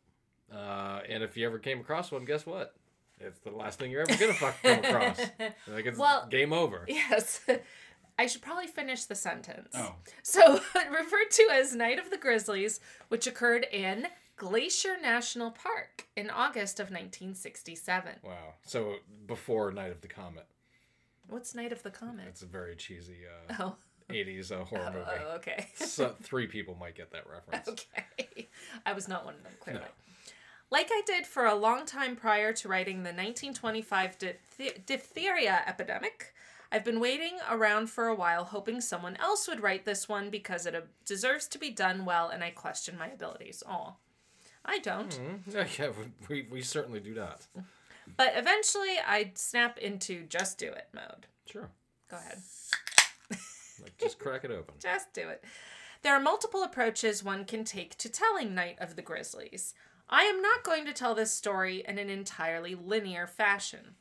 Uh, 0.51 1.01
and 1.09 1.23
if 1.23 1.35
you 1.37 1.45
ever 1.45 1.59
came 1.59 1.79
across 1.79 2.11
one, 2.11 2.25
guess 2.25 2.45
what? 2.45 2.73
It's 3.19 3.39
the 3.39 3.51
last 3.51 3.79
thing 3.79 3.91
you're 3.91 4.01
ever 4.01 4.17
gonna 4.19 4.33
fuck 4.33 4.55
come 4.61 4.79
across. 4.83 5.19
Like 5.67 5.85
it's 5.85 5.97
Well, 5.97 6.27
game 6.29 6.51
over. 6.53 6.85
Yes. 6.87 7.41
I 8.19 8.27
should 8.27 8.41
probably 8.41 8.67
finish 8.67 9.05
the 9.05 9.15
sentence. 9.15 9.73
Oh, 9.75 9.95
So, 10.21 10.53
referred 10.75 11.31
to 11.31 11.49
as 11.51 11.73
Night 11.75 11.97
of 11.97 12.11
the 12.11 12.17
Grizzlies, 12.17 12.79
which 13.07 13.25
occurred 13.25 13.65
in 13.71 14.05
Glacier 14.35 14.97
National 15.01 15.49
Park 15.51 16.07
in 16.15 16.29
August 16.29 16.79
of 16.79 16.87
1967. 16.87 18.13
wow. 18.23 18.53
So 18.65 18.95
before 19.25 19.71
Night 19.71 19.91
of 19.91 20.01
the 20.01 20.07
Comet, 20.07 20.45
What's 21.29 21.55
Night 21.55 21.71
of 21.71 21.81
the 21.81 21.89
Comet? 21.91 22.25
it's 22.27 22.41
a 22.41 22.45
very 22.47 22.75
cheesy 22.75 23.19
uh, 23.49 23.53
Oh, 23.59 23.75
80s 24.09 24.51
uh, 24.51 24.65
horror 24.65 24.91
movie. 24.93 25.05
oh 25.25 25.35
okay. 25.37 25.67
so 25.75 26.13
three 26.21 26.45
people 26.47 26.75
might 26.79 26.95
get 26.95 27.11
that 27.11 27.23
reference. 27.27 27.67
okay. 27.69 28.47
I 28.85 28.93
was 28.93 29.07
not 29.07 29.23
one 29.25 29.35
of 29.35 29.43
them, 29.43 29.53
clearly. 29.61 29.81
No. 29.81 29.87
Like 30.73 30.89
I 30.91 31.03
did 31.05 31.27
for 31.27 31.45
a 31.45 31.53
long 31.53 31.85
time 31.85 32.15
prior 32.15 32.51
to 32.51 32.67
writing 32.67 33.03
the 33.03 33.11
1925 33.11 34.17
dipth- 34.17 34.85
diphtheria 34.87 35.61
epidemic, 35.67 36.33
I've 36.71 36.83
been 36.83 36.99
waiting 36.99 37.33
around 37.47 37.91
for 37.91 38.07
a 38.07 38.15
while 38.15 38.43
hoping 38.45 38.81
someone 38.81 39.15
else 39.17 39.47
would 39.47 39.61
write 39.61 39.85
this 39.85 40.09
one 40.09 40.31
because 40.31 40.65
it 40.65 40.73
uh, 40.73 40.81
deserves 41.05 41.47
to 41.49 41.59
be 41.59 41.69
done 41.69 42.05
well 42.05 42.29
and 42.29 42.43
I 42.43 42.49
question 42.49 42.97
my 42.97 43.09
abilities. 43.09 43.61
Aw. 43.67 43.91
I 44.65 44.79
don't. 44.79 45.11
Mhm. 45.11 45.39
Yeah, 45.53 45.67
yeah, 45.77 45.91
we, 46.27 46.47
we, 46.49 46.63
certainly 46.63 46.99
do 46.99 47.13
not. 47.13 47.45
But 48.17 48.33
eventually 48.35 48.95
I'd 49.07 49.37
snap 49.37 49.77
into 49.77 50.23
just 50.23 50.57
do 50.57 50.71
it 50.71 50.87
mode. 50.91 51.27
Sure. 51.45 51.69
Go 52.09 52.17
ahead. 52.17 52.39
Like 53.29 53.95
just 53.99 54.17
crack 54.17 54.43
it 54.43 54.49
open. 54.49 54.73
Just 54.79 55.13
do 55.13 55.29
it. 55.29 55.43
There 56.01 56.15
are 56.15 56.19
multiple 56.19 56.63
approaches 56.63 57.23
one 57.23 57.45
can 57.45 57.63
take 57.63 57.95
to 57.97 58.09
telling 58.09 58.55
Night 58.55 58.77
of 58.79 58.95
the 58.95 59.01
Grizzlies. 59.01 59.73
I 60.13 60.25
am 60.25 60.43
not 60.43 60.63
going 60.63 60.85
to 60.85 60.93
tell 60.93 61.15
this 61.15 61.31
story 61.31 61.83
in 61.87 61.97
an 61.97 62.07
entirely 62.07 62.75
linear 62.75 63.25
fashion. 63.25 63.95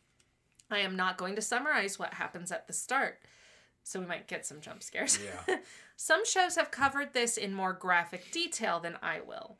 I 0.70 0.80
am 0.80 0.94
not 0.94 1.16
going 1.16 1.36
to 1.36 1.42
summarize 1.42 1.98
what 1.98 2.12
happens 2.12 2.52
at 2.52 2.66
the 2.66 2.74
start, 2.74 3.20
so 3.82 3.98
we 3.98 4.04
might 4.04 4.28
get 4.28 4.44
some 4.44 4.60
jump 4.60 4.82
scares. 4.82 5.18
Yeah. 5.24 5.56
some 5.96 6.26
shows 6.26 6.56
have 6.56 6.70
covered 6.70 7.14
this 7.14 7.38
in 7.38 7.54
more 7.54 7.72
graphic 7.72 8.30
detail 8.30 8.78
than 8.78 8.98
I 9.02 9.22
will. 9.26 9.56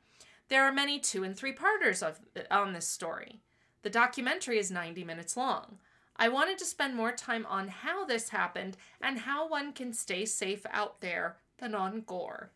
There 0.49 0.63
are 0.63 0.73
many 0.73 1.01
two 1.01 1.25
and 1.25 1.35
three 1.35 1.53
parters 1.53 2.03
of 2.03 2.21
on 2.51 2.75
this 2.75 2.87
story. 2.87 3.41
The 3.81 3.89
documentary 3.89 4.59
is 4.59 4.71
90 4.71 5.05
minutes 5.05 5.39
long. 5.39 5.79
I 6.17 6.29
wanted 6.29 6.59
to 6.59 6.67
spend 6.67 6.95
more 6.95 7.13
time 7.13 7.47
on 7.47 7.69
how 7.69 8.05
this 8.05 8.29
happened 8.29 8.77
and 9.01 9.21
how 9.21 9.49
one 9.49 9.73
can 9.73 9.95
stay 9.95 10.27
safe 10.27 10.67
out 10.71 11.01
there 11.01 11.39
than 11.57 11.75
on 11.75 12.03
gore. 12.03 12.51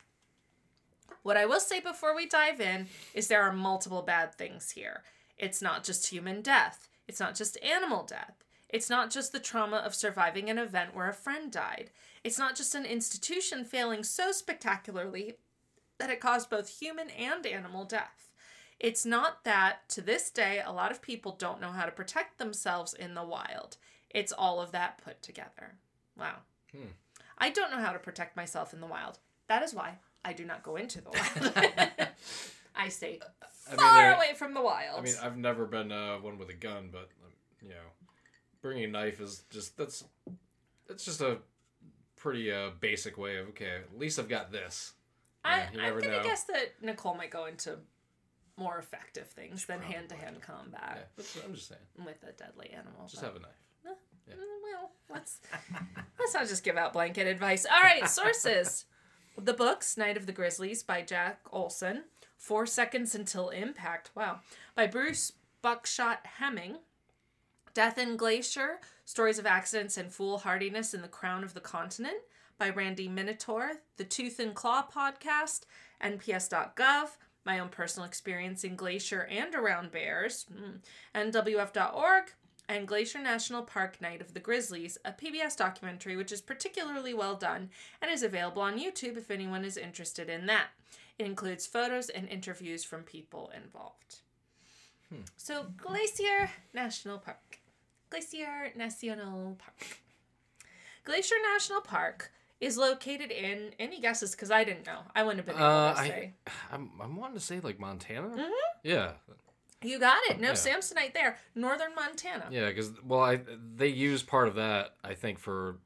What 1.22 1.36
I 1.36 1.46
will 1.46 1.60
say 1.60 1.80
before 1.80 2.14
we 2.14 2.26
dive 2.26 2.60
in 2.60 2.86
is 3.14 3.28
there 3.28 3.42
are 3.42 3.52
multiple 3.52 4.02
bad 4.02 4.34
things 4.34 4.70
here. 4.70 5.02
It's 5.36 5.60
not 5.60 5.84
just 5.84 6.08
human 6.08 6.40
death, 6.40 6.88
it's 7.08 7.20
not 7.20 7.34
just 7.34 7.62
animal 7.62 8.04
death. 8.04 8.44
It's 8.68 8.90
not 8.90 9.10
just 9.10 9.32
the 9.32 9.38
trauma 9.38 9.76
of 9.76 9.94
surviving 9.94 10.50
an 10.50 10.58
event 10.58 10.94
where 10.94 11.08
a 11.08 11.14
friend 11.14 11.52
died. 11.52 11.90
It's 12.24 12.38
not 12.38 12.56
just 12.56 12.74
an 12.74 12.84
institution 12.84 13.64
failing 13.64 14.02
so 14.02 14.32
spectacularly 14.32 15.34
that 15.98 16.10
it 16.10 16.20
caused 16.20 16.50
both 16.50 16.80
human 16.80 17.08
and 17.10 17.46
animal 17.46 17.84
death. 17.84 18.30
It's 18.78 19.06
not 19.06 19.44
that, 19.44 19.88
to 19.90 20.02
this 20.02 20.30
day, 20.30 20.60
a 20.64 20.72
lot 20.72 20.90
of 20.90 21.00
people 21.00 21.36
don't 21.38 21.60
know 21.60 21.70
how 21.70 21.86
to 21.86 21.92
protect 21.92 22.38
themselves 22.38 22.92
in 22.92 23.14
the 23.14 23.24
wild. 23.24 23.76
It's 24.10 24.32
all 24.32 24.60
of 24.60 24.72
that 24.72 24.98
put 25.02 25.22
together. 25.22 25.76
Wow. 26.18 26.36
Hmm. 26.72 26.88
I 27.38 27.50
don't 27.50 27.70
know 27.70 27.80
how 27.80 27.92
to 27.92 27.98
protect 27.98 28.36
myself 28.36 28.74
in 28.74 28.80
the 28.80 28.86
wild. 28.86 29.18
That 29.48 29.62
is 29.62 29.72
why 29.72 29.98
I 30.24 30.32
do 30.32 30.44
not 30.44 30.62
go 30.62 30.76
into 30.76 31.00
the 31.00 31.10
wild. 31.10 32.08
I 32.74 32.88
stay 32.88 33.20
I 33.68 33.70
mean, 33.70 33.78
far 33.78 34.14
away 34.14 34.34
from 34.36 34.54
the 34.54 34.60
wild. 34.62 34.98
I 35.00 35.02
mean, 35.02 35.14
I've 35.22 35.36
never 35.36 35.66
been 35.66 35.90
uh, 35.92 36.16
one 36.16 36.38
with 36.38 36.48
a 36.50 36.54
gun, 36.54 36.88
but 36.92 37.08
um, 37.24 37.32
you 37.62 37.70
know, 37.70 37.74
bringing 38.62 38.84
a 38.84 38.88
knife 38.88 39.20
is 39.20 39.44
just 39.50 39.76
that's 39.76 40.04
that's 40.88 41.04
just 41.04 41.20
a 41.20 41.38
pretty 42.16 42.52
uh, 42.52 42.70
basic 42.80 43.16
way 43.18 43.38
of 43.38 43.48
okay. 43.48 43.76
At 43.92 43.98
least 43.98 44.18
I've 44.18 44.28
got 44.28 44.50
this. 44.52 44.92
I, 45.44 45.58
yeah, 45.74 45.82
I'm 45.82 45.98
gonna 46.00 46.08
know. 46.18 46.22
guess 46.24 46.44
that 46.44 46.74
Nicole 46.82 47.14
might 47.14 47.30
go 47.30 47.46
into 47.46 47.78
more 48.56 48.78
effective 48.78 49.28
things 49.28 49.66
than 49.66 49.80
hand 49.80 50.08
to 50.08 50.16
hand 50.16 50.40
combat 50.40 51.10
that's, 51.16 51.38
I'm 51.44 51.54
just 51.54 51.68
saying. 51.68 51.80
with 52.04 52.22
a 52.28 52.32
deadly 52.32 52.70
animal. 52.70 53.06
Just 53.06 53.20
but- 53.22 53.26
have 53.28 53.36
a 53.36 53.40
knife. 53.40 53.50
yeah. 53.84 54.34
Mm, 54.34 54.38
Well, 54.72 54.90
let's 55.12 55.40
let's 56.18 56.34
not 56.34 56.48
just 56.48 56.64
give 56.64 56.76
out 56.76 56.92
blanket 56.92 57.26
advice. 57.28 57.64
All 57.64 57.80
right, 57.82 58.08
sources. 58.10 58.86
The 59.38 59.52
books 59.52 59.98
Night 59.98 60.16
of 60.16 60.24
the 60.24 60.32
Grizzlies 60.32 60.82
by 60.82 61.02
Jack 61.02 61.40
Olsen, 61.52 62.04
Four 62.38 62.64
Seconds 62.64 63.14
Until 63.14 63.50
Impact, 63.50 64.10
wow, 64.14 64.40
by 64.74 64.86
Bruce 64.86 65.32
Buckshot 65.60 66.26
Hemming, 66.38 66.78
Death 67.74 67.98
in 67.98 68.16
Glacier, 68.16 68.80
Stories 69.04 69.38
of 69.38 69.44
Accidents 69.44 69.98
and 69.98 70.10
Foolhardiness 70.10 70.94
in 70.94 71.02
the 71.02 71.08
Crown 71.08 71.44
of 71.44 71.52
the 71.52 71.60
Continent 71.60 72.16
by 72.56 72.70
Randi 72.70 73.08
Minetor, 73.08 73.72
The 73.98 74.04
Tooth 74.04 74.38
and 74.40 74.54
Claw 74.54 74.86
podcast, 74.90 75.64
NPS.gov, 76.02 77.08
my 77.44 77.58
own 77.58 77.68
personal 77.68 78.08
experience 78.08 78.64
in 78.64 78.74
Glacier 78.74 79.26
and 79.30 79.54
around 79.54 79.92
bears, 79.92 80.46
mm, 80.50 80.80
NWF.org, 81.14 82.32
and 82.68 82.86
Glacier 82.88 83.18
National 83.20 83.62
Park 83.62 84.00
Night 84.00 84.20
of 84.20 84.34
the 84.34 84.40
Grizzlies, 84.40 84.98
a 85.04 85.12
PBS 85.12 85.56
documentary 85.56 86.16
which 86.16 86.32
is 86.32 86.40
particularly 86.40 87.14
well 87.14 87.36
done 87.36 87.70
and 88.02 88.10
is 88.10 88.22
available 88.22 88.62
on 88.62 88.78
YouTube 88.78 89.16
if 89.16 89.30
anyone 89.30 89.64
is 89.64 89.76
interested 89.76 90.28
in 90.28 90.46
that. 90.46 90.68
It 91.18 91.26
includes 91.26 91.66
photos 91.66 92.08
and 92.10 92.28
interviews 92.28 92.84
from 92.84 93.02
people 93.02 93.50
involved. 93.56 94.16
So, 95.36 95.66
Glacier 95.76 96.50
National 96.74 97.18
Park. 97.18 97.60
Glacier 98.10 98.72
National 98.76 99.56
Park. 99.58 99.98
Glacier 101.04 101.36
National 101.54 101.80
Park 101.80 102.32
is 102.60 102.76
located 102.76 103.30
in 103.30 103.70
any 103.78 104.00
guesses 104.00 104.32
because 104.32 104.50
I 104.50 104.64
didn't 104.64 104.86
know. 104.86 105.00
I 105.14 105.22
wouldn't 105.22 105.38
have 105.38 105.46
been 105.46 105.56
able 105.62 105.64
Uh, 105.72 105.94
to 105.94 106.00
I, 106.00 106.08
say. 106.08 106.34
I'm, 106.72 106.90
I'm 107.00 107.16
wanting 107.16 107.36
to 107.38 107.44
say 107.44 107.60
like 107.60 107.78
Montana. 107.78 108.28
Mhm. 108.28 108.50
Yeah, 108.82 109.12
You 109.82 109.98
got 109.98 110.18
it. 110.30 110.40
No 110.40 110.48
Yeah. 110.48 110.54
Samsonite 110.54 111.12
there. 111.14 111.38
Northern 111.54 111.94
Montana. 111.94 112.46
yeah, 112.50 112.68
because 112.68 112.90
well, 113.04 113.20
I 113.20 113.40
they 113.74 113.88
use 113.88 114.22
part 114.22 114.48
of 114.48 114.54
that 114.56 114.94
I 115.04 115.14
think 115.14 115.38
for 115.38 115.76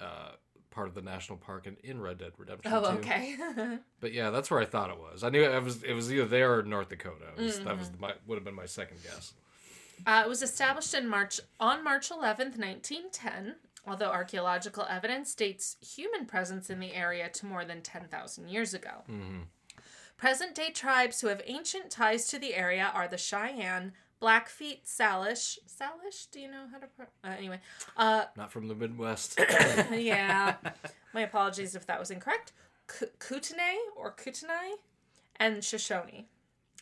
uh, 0.00 0.32
part 0.70 0.88
of 0.88 0.94
the 0.94 1.02
national 1.02 1.38
park 1.38 1.66
in, 1.66 1.76
in 1.84 2.00
Red 2.00 2.18
Dead 2.18 2.32
Redemption. 2.38 2.72
Oh, 2.72 2.80
too. 2.92 2.98
okay. 2.98 3.36
But 4.00 4.12
yeah, 4.12 4.30
that's 4.30 4.50
where 4.50 4.58
I 4.60 4.64
thought 4.64 4.90
it 4.90 4.98
was. 4.98 5.22
I 5.22 5.28
knew 5.28 5.42
it 5.44 5.62
was 5.62 5.82
it 5.82 5.92
was 5.92 6.12
either 6.12 6.24
there 6.26 6.58
or 6.58 6.62
North 6.62 6.88
Dakota. 6.88 7.26
Was, 7.36 7.58
That 7.58 7.66
Mm-hmm. 7.66 7.78
was 7.78 7.90
my 7.98 8.12
would 8.26 8.36
have 8.36 8.44
been 8.44 8.54
my 8.54 8.66
second 8.66 8.98
guess. 9.02 9.34
Uh, 10.06 10.22
it 10.24 10.28
was 10.28 10.42
established 10.42 10.94
in 10.94 11.08
March 11.08 11.38
on 11.60 11.84
March 11.84 12.08
11th, 12.10 12.58
1910, 12.58 13.54
although 13.86 14.10
archaeological 14.10 14.84
evidence 14.90 15.32
dates 15.34 15.76
human 15.80 16.26
presence 16.26 16.70
in 16.70 16.80
the 16.80 16.92
area 16.92 17.28
to 17.28 17.46
more 17.46 17.64
than 17.64 17.82
10,000 17.82 18.48
years 18.48 18.74
ago. 18.74 19.04
Hmm 20.22 20.26
Present-day 20.26 20.70
tribes 20.70 21.20
who 21.20 21.26
have 21.28 21.42
ancient 21.46 21.90
ties 21.90 22.28
to 22.28 22.38
the 22.38 22.54
area 22.54 22.90
are 22.94 23.08
the 23.08 23.18
Cheyenne, 23.18 23.92
Blackfeet, 24.20 24.84
Salish. 24.86 25.58
Salish? 25.66 26.30
Do 26.30 26.38
you 26.38 26.48
know 26.48 26.66
how 26.70 26.78
to 26.78 26.86
pro- 26.86 27.06
uh, 27.24 27.34
anyway? 27.36 27.60
Uh 27.96 28.26
Not 28.36 28.52
from 28.52 28.68
the 28.68 28.74
Midwest. 28.74 29.40
yeah. 29.92 30.54
My 31.12 31.22
apologies 31.22 31.74
if 31.74 31.86
that 31.86 31.98
was 31.98 32.10
incorrect. 32.10 32.52
K- 32.88 33.06
Kootenai 33.18 33.74
or 33.96 34.12
Kootenai 34.12 34.76
and 35.36 35.64
Shoshone. 35.64 36.26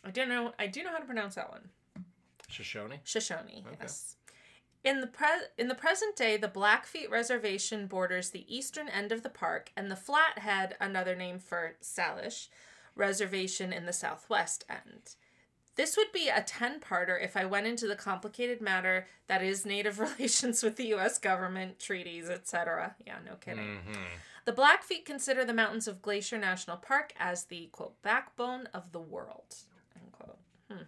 I 0.05 0.11
don't 0.11 0.29
know. 0.29 0.53
I 0.59 0.67
do 0.67 0.83
know 0.83 0.91
how 0.91 0.99
to 0.99 1.05
pronounce 1.05 1.35
that 1.35 1.49
one. 1.49 1.69
Shoshone. 2.47 2.99
Shoshone. 3.03 3.63
Okay. 3.65 3.77
Yes. 3.81 4.17
In 4.83 5.01
the 5.01 5.07
pre- 5.07 5.47
in 5.57 5.67
the 5.67 5.75
present 5.75 6.15
day, 6.15 6.37
the 6.37 6.47
Blackfeet 6.47 7.09
Reservation 7.09 7.87
borders 7.87 8.29
the 8.31 8.45
eastern 8.55 8.87
end 8.87 9.11
of 9.11 9.21
the 9.23 9.29
park, 9.29 9.71
and 9.77 9.89
the 9.91 9.95
Flathead, 9.95 10.75
another 10.79 11.15
name 11.15 11.37
for 11.39 11.75
Salish, 11.83 12.47
Reservation 12.95 13.71
in 13.73 13.85
the 13.85 13.93
southwest 13.93 14.63
end. 14.69 15.15
This 15.75 15.95
would 15.95 16.11
be 16.11 16.27
a 16.27 16.41
10 16.43 16.81
parter 16.81 17.23
if 17.23 17.37
I 17.37 17.45
went 17.45 17.65
into 17.65 17.87
the 17.87 17.95
complicated 17.95 18.59
matter 18.61 19.07
that 19.27 19.41
is 19.41 19.65
Native 19.65 19.99
relations 20.19 20.61
with 20.63 20.75
the 20.75 20.93
US 20.93 21.17
government, 21.17 21.79
treaties, 21.79 22.29
etc. 22.29 22.95
Yeah, 23.07 23.15
no 23.25 23.35
kidding. 23.35 23.77
hmm 23.87 23.93
The 24.45 24.51
Blackfeet 24.51 25.05
consider 25.05 25.45
the 25.45 25.53
mountains 25.53 25.87
of 25.87 26.01
Glacier 26.01 26.37
National 26.37 26.77
Park 26.77 27.13
as 27.17 27.45
the 27.45 27.67
quote 27.71 28.01
backbone 28.01 28.67
of 28.73 28.91
the 28.91 28.99
world. 28.99 29.55
Unquote. 29.95 30.37
Hmm. 30.69 30.83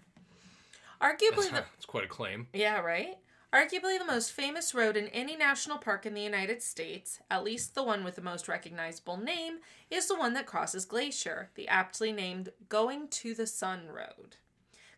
Arguably 1.01 1.63
It's 1.77 1.86
quite 1.88 2.03
a 2.05 2.07
claim. 2.07 2.48
yeah, 2.53 2.79
right? 2.79 3.17
Arguably 3.53 4.00
the 4.00 4.05
most 4.05 4.31
famous 4.31 4.74
road 4.74 4.98
in 4.98 5.10
any 5.10 5.36
national 5.36 5.77
park 5.77 6.07
in 6.07 6.15
the 6.15 6.22
United 6.24 6.63
States, 6.63 7.19
at 7.29 7.43
least 7.43 7.75
the 7.75 7.83
one 7.83 8.03
with 8.03 8.15
the 8.15 8.22
most 8.22 8.48
recognizable 8.48 9.15
name, 9.15 9.60
is 9.91 10.07
the 10.07 10.15
one 10.15 10.33
that 10.33 10.48
crosses 10.48 10.86
Glacier, 10.86 11.51
the 11.53 11.67
aptly 11.67 12.12
named 12.12 12.50
Going 12.67 13.07
to 13.10 13.36
the 13.36 13.45
Sun 13.45 13.89
Road. 13.89 14.38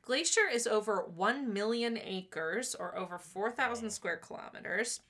Glacier 0.03 0.47
is 0.49 0.67
over 0.67 1.03
1 1.03 1.51
million 1.51 1.97
acres, 2.01 2.75
or 2.75 2.97
over 2.97 3.17
4,000 3.17 3.89
square 3.89 4.15
kilometers, 4.15 5.01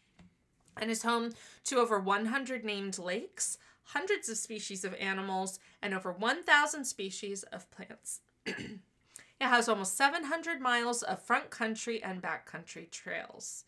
and 0.75 0.89
is 0.89 1.03
home 1.03 1.33
to 1.65 1.77
over 1.77 1.99
100 1.99 2.65
named 2.65 2.97
lakes, 2.97 3.59
hundreds 3.83 4.27
of 4.27 4.37
species 4.37 4.83
of 4.83 4.95
animals, 4.95 5.59
and 5.83 5.93
over 5.93 6.11
1,000 6.11 6.83
species 6.83 7.43
of 7.43 7.69
plants. 7.69 8.21
It 9.39 9.47
has 9.47 9.67
almost 9.67 9.97
700 9.97 10.61
miles 10.61 11.03
of 11.03 11.21
front 11.21 11.49
country 11.49 12.01
and 12.01 12.21
back 12.21 12.45
country 12.45 12.87
trails. 12.91 13.65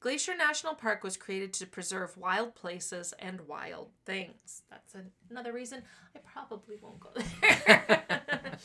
Glacier 0.00 0.36
National 0.36 0.74
Park 0.74 1.02
was 1.02 1.16
created 1.16 1.52
to 1.54 1.66
preserve 1.66 2.16
wild 2.18 2.54
places 2.54 3.14
and 3.18 3.42
wild 3.42 3.90
things. 4.04 4.62
That's 4.70 4.94
another 5.30 5.52
reason 5.52 5.82
I 6.14 6.18
probably 6.18 6.76
won't 6.80 7.00
go 7.00 7.10
there. 7.40 8.58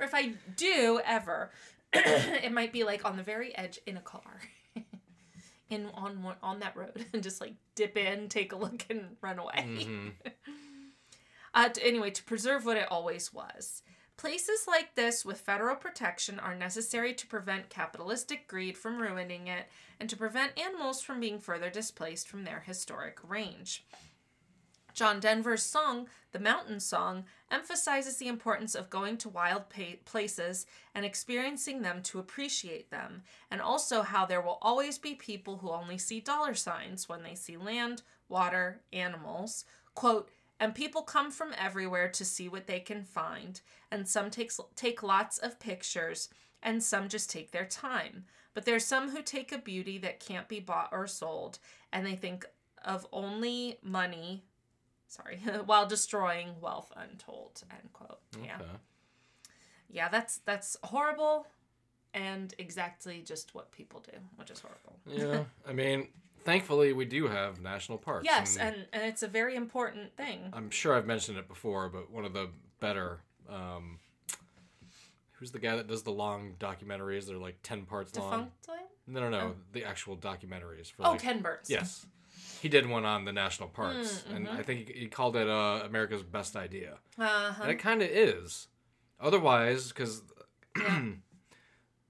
or 0.00 0.04
if 0.06 0.14
I 0.14 0.32
do 0.56 1.00
ever, 1.04 1.50
it 1.92 2.50
might 2.52 2.72
be 2.72 2.82
like 2.82 3.04
on 3.04 3.16
the 3.16 3.22
very 3.22 3.56
edge 3.56 3.78
in 3.86 3.96
a 3.96 4.00
car. 4.00 4.40
in 5.70 5.86
on 5.94 6.22
one- 6.24 6.36
on 6.42 6.58
that 6.60 6.74
road 6.76 7.04
and 7.12 7.22
just 7.22 7.40
like 7.40 7.54
dip 7.76 7.96
in, 7.96 8.28
take 8.28 8.52
a 8.52 8.56
look 8.56 8.84
and 8.90 9.16
run 9.20 9.38
away. 9.38 9.62
hmm 9.84 10.08
Uh, 11.52 11.68
to, 11.68 11.84
anyway, 11.84 12.10
to 12.12 12.22
preserve 12.22 12.64
what 12.64 12.76
it 12.76 12.86
always 12.92 13.32
was. 13.34 13.82
Places 14.20 14.66
like 14.68 14.96
this 14.96 15.24
with 15.24 15.40
federal 15.40 15.76
protection 15.76 16.38
are 16.38 16.54
necessary 16.54 17.14
to 17.14 17.26
prevent 17.26 17.70
capitalistic 17.70 18.46
greed 18.46 18.76
from 18.76 19.00
ruining 19.00 19.46
it 19.46 19.64
and 19.98 20.10
to 20.10 20.16
prevent 20.16 20.60
animals 20.60 21.00
from 21.00 21.20
being 21.20 21.38
further 21.38 21.70
displaced 21.70 22.28
from 22.28 22.44
their 22.44 22.60
historic 22.60 23.16
range. 23.26 23.82
John 24.92 25.20
Denver's 25.20 25.62
song, 25.62 26.06
The 26.32 26.38
Mountain 26.38 26.80
Song, 26.80 27.24
emphasizes 27.50 28.18
the 28.18 28.28
importance 28.28 28.74
of 28.74 28.90
going 28.90 29.16
to 29.16 29.30
wild 29.30 29.64
places 30.04 30.66
and 30.94 31.06
experiencing 31.06 31.80
them 31.80 32.02
to 32.02 32.18
appreciate 32.18 32.90
them, 32.90 33.22
and 33.50 33.62
also 33.62 34.02
how 34.02 34.26
there 34.26 34.42
will 34.42 34.58
always 34.60 34.98
be 34.98 35.14
people 35.14 35.56
who 35.56 35.70
only 35.70 35.96
see 35.96 36.20
dollar 36.20 36.52
signs 36.52 37.08
when 37.08 37.22
they 37.22 37.34
see 37.34 37.56
land, 37.56 38.02
water, 38.28 38.82
animals. 38.92 39.64
Quote, 39.94 40.28
and 40.60 40.74
people 40.74 41.02
come 41.02 41.32
from 41.32 41.52
everywhere 41.58 42.08
to 42.10 42.24
see 42.24 42.48
what 42.48 42.68
they 42.68 42.78
can 42.78 43.02
find, 43.02 43.60
and 43.90 44.06
some 44.06 44.30
takes, 44.30 44.60
take 44.76 45.02
lots 45.02 45.38
of 45.38 45.58
pictures, 45.58 46.28
and 46.62 46.82
some 46.82 47.08
just 47.08 47.30
take 47.30 47.50
their 47.50 47.66
time. 47.66 48.26
But 48.54 48.64
there's 48.64 48.84
some 48.84 49.10
who 49.10 49.22
take 49.22 49.50
a 49.50 49.58
beauty 49.58 49.98
that 49.98 50.20
can't 50.20 50.48
be 50.48 50.60
bought 50.60 50.90
or 50.92 51.06
sold, 51.06 51.58
and 51.92 52.06
they 52.06 52.14
think 52.14 52.46
of 52.84 53.06
only 53.12 53.78
money 53.82 54.44
sorry, 55.10 55.38
while 55.66 55.86
destroying 55.86 56.54
wealth 56.60 56.92
untold. 56.96 57.62
End 57.70 57.92
quote. 57.92 58.20
Yeah, 58.42 58.58
yeah, 59.90 60.08
that's 60.08 60.38
that's 60.38 60.76
horrible, 60.84 61.46
and 62.14 62.54
exactly 62.58 63.22
just 63.22 63.54
what 63.54 63.70
people 63.72 64.00
do, 64.00 64.16
which 64.36 64.50
is 64.50 64.60
horrible. 64.60 64.98
Yeah. 65.06 65.44
I 65.68 65.72
mean, 65.72 66.08
thankfully 66.44 66.92
we 66.92 67.04
do 67.04 67.28
have 67.28 67.60
national 67.60 67.98
parks. 67.98 68.24
Yes, 68.24 68.56
and 68.56 68.86
and 68.92 69.02
it's 69.02 69.22
a 69.22 69.28
very 69.28 69.56
important 69.56 70.16
thing. 70.16 70.50
I'm 70.52 70.70
sure 70.70 70.94
I've 70.94 71.06
mentioned 71.06 71.38
it 71.38 71.48
before, 71.48 71.88
but 71.88 72.10
one 72.10 72.24
of 72.24 72.32
the 72.32 72.50
better. 72.80 73.20
Um, 73.48 73.98
who's 75.32 75.50
the 75.50 75.58
guy 75.58 75.76
that 75.76 75.86
does 75.88 76.02
the 76.02 76.12
long 76.12 76.54
documentaries? 76.58 77.26
They're 77.26 77.36
like 77.38 77.58
ten 77.62 77.84
parts 77.86 78.16
long. 78.16 78.50
No, 79.06 79.20
no, 79.20 79.28
no. 79.30 79.54
The 79.72 79.84
actual 79.84 80.16
documentaries. 80.16 80.92
For 80.92 81.04
Oh, 81.06 81.10
like, 81.12 81.22
Ken 81.22 81.40
Burns. 81.42 81.68
Yes. 81.68 82.06
He 82.62 82.68
did 82.68 82.86
one 82.88 83.04
on 83.04 83.24
the 83.24 83.32
national 83.32 83.70
parks, 83.70 84.22
Mm, 84.28 84.36
and 84.36 84.46
mhm. 84.46 84.58
I 84.58 84.62
think 84.62 84.88
he, 84.88 85.00
he 85.00 85.06
called 85.08 85.34
it 85.34 85.48
uh, 85.48 85.80
America's 85.84 86.22
best 86.22 86.56
idea. 86.56 86.98
Uh-huh. 87.18 87.62
And 87.62 87.70
it 87.72 87.76
kind 87.76 88.02
of 88.02 88.08
is. 88.08 88.68
Otherwise, 89.18 89.88
because, 89.88 90.22
Yeah. 90.76 91.04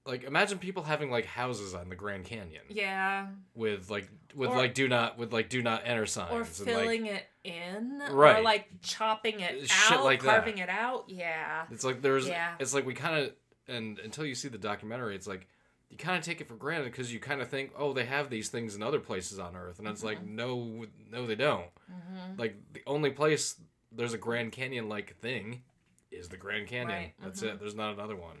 like, 0.05 0.23
imagine 0.23 0.57
people 0.57 0.83
having 0.83 1.11
like 1.11 1.25
houses 1.25 1.73
on 1.75 1.89
the 1.89 1.95
Grand 1.95 2.25
Canyon 2.25 2.63
yeah. 2.69 3.27
with 3.55 3.89
like 3.89 4.09
with 4.35 4.49
Or- 4.49 4.57
like 4.57 4.73
do 4.73 4.87
not 4.87 5.17
with 5.17 5.31
like 5.33 5.49
do 5.49 5.61
not 5.61 5.83
enter 5.85 6.05
signs 6.05 6.31
Or 6.31 6.37
and 6.39 6.47
filling 6.47 7.05
it 7.05 7.23
in. 7.43 8.01
right. 8.11 8.39
Or 8.39 8.41
like 8.41 8.67
chopping 8.81 9.39
it 9.39 9.69
Shit 9.69 9.97
out, 9.97 10.03
like 10.03 10.21
that. 10.23 10.29
carving 10.43 10.57
it 10.57 10.69
out. 10.69 11.05
Yeah. 11.07 11.65
it's 11.71 11.83
like 11.83 12.01
there's 12.01 12.27
Yeah. 12.27 12.55
it's 12.59 12.73
like 12.73 12.85
we 12.85 12.93
kind 12.93 13.25
of 13.25 13.33
and 13.67 13.99
until 13.99 14.25
you 14.25 14.35
see 14.35 14.47
the 14.47 14.57
documentary, 14.57 15.15
it's 15.15 15.27
like 15.27 15.47
you 15.89 15.97
kind 15.97 16.17
of 16.17 16.23
take 16.23 16.39
it 16.41 16.47
for 16.47 16.55
granted 16.55 16.85
because 16.85 17.13
you 17.13 17.19
kind 17.19 17.41
of 17.41 17.49
think, 17.49 17.71
oh, 17.77 17.91
they 17.93 18.05
have 18.05 18.29
these 18.29 18.47
things 18.49 18.75
in 18.75 18.81
other 18.81 18.99
places 18.99 19.39
on 19.39 19.57
Earth, 19.57 19.77
and 19.77 19.87
it's 19.89 20.03
like, 20.05 20.25
no, 20.25 20.85
no, 21.11 21.27
they 21.27 21.35
don't. 21.35 21.65
Mm-hmm. 21.91 22.39
Like 22.39 22.55
the 22.73 22.81
only 22.87 23.11
place 23.11 23.55
there's 23.91 24.13
a 24.13 24.17
Grand 24.17 24.53
Canyon 24.53 24.87
like 24.87 25.17
thing 25.19 25.63
is 26.09 26.29
the 26.29 26.37
Grand 26.37 26.67
Canyon. 26.67 26.87
Right, 26.97 27.13
That's 27.21 27.41
mhm. 27.41 27.49
it. 27.53 27.59
There's 27.59 27.75
not 27.75 27.93
another 27.93 28.15
one. 28.15 28.37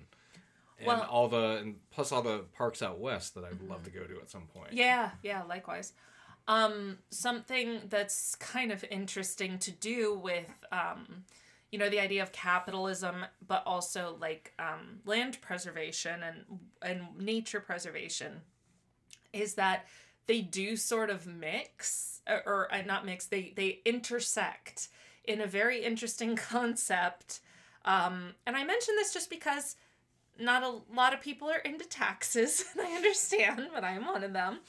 And 0.81 0.87
Well- 0.87 1.07
all 1.09 1.27
the 1.27 1.57
and 1.57 1.79
plus 1.91 2.11
all 2.11 2.21
the 2.21 2.39
parks 2.53 2.81
out 2.81 2.99
west 2.99 3.35
that 3.35 3.43
I'd 3.43 3.61
love 3.61 3.83
to 3.83 3.89
go 3.91 4.03
to 4.03 4.19
at 4.19 4.29
some 4.29 4.47
point. 4.47 4.73
Yeah, 4.73 5.11
yeah, 5.23 5.43
likewise. 5.43 5.93
Um, 6.47 6.97
something 7.11 7.81
that's 7.87 8.35
kind 8.35 8.71
of 8.71 8.83
interesting 8.89 9.59
to 9.59 9.71
do 9.71 10.15
with, 10.15 10.51
um, 10.71 11.25
you 11.71 11.77
know, 11.77 11.87
the 11.89 11.99
idea 11.99 12.23
of 12.23 12.31
capitalism, 12.31 13.25
but 13.47 13.61
also 13.65 14.17
like 14.19 14.53
um, 14.57 15.01
land 15.05 15.39
preservation 15.41 16.23
and 16.23 16.59
and 16.81 17.17
nature 17.17 17.59
preservation, 17.59 18.41
is 19.33 19.53
that 19.53 19.85
they 20.25 20.41
do 20.41 20.75
sort 20.75 21.09
of 21.09 21.27
mix, 21.27 22.21
or, 22.27 22.41
or 22.45 22.73
uh, 22.73 22.81
not 22.81 23.05
mix. 23.05 23.27
They 23.27 23.53
they 23.55 23.79
intersect 23.85 24.89
in 25.23 25.41
a 25.41 25.47
very 25.47 25.83
interesting 25.83 26.35
concept. 26.51 27.41
Um, 27.85 28.35
and 28.45 28.55
I 28.55 28.63
mention 28.63 28.95
this 28.95 29.13
just 29.13 29.29
because 29.29 29.75
not 30.39 30.63
a 30.63 30.79
lot 30.95 31.13
of 31.13 31.21
people 31.21 31.49
are 31.49 31.59
into 31.59 31.85
taxes, 31.85 32.65
and 32.77 32.85
I 32.85 32.91
understand, 32.95 33.69
but 33.73 33.83
I 33.83 33.91
am 33.91 34.05
one 34.05 34.23
of 34.23 34.33
them. 34.33 34.59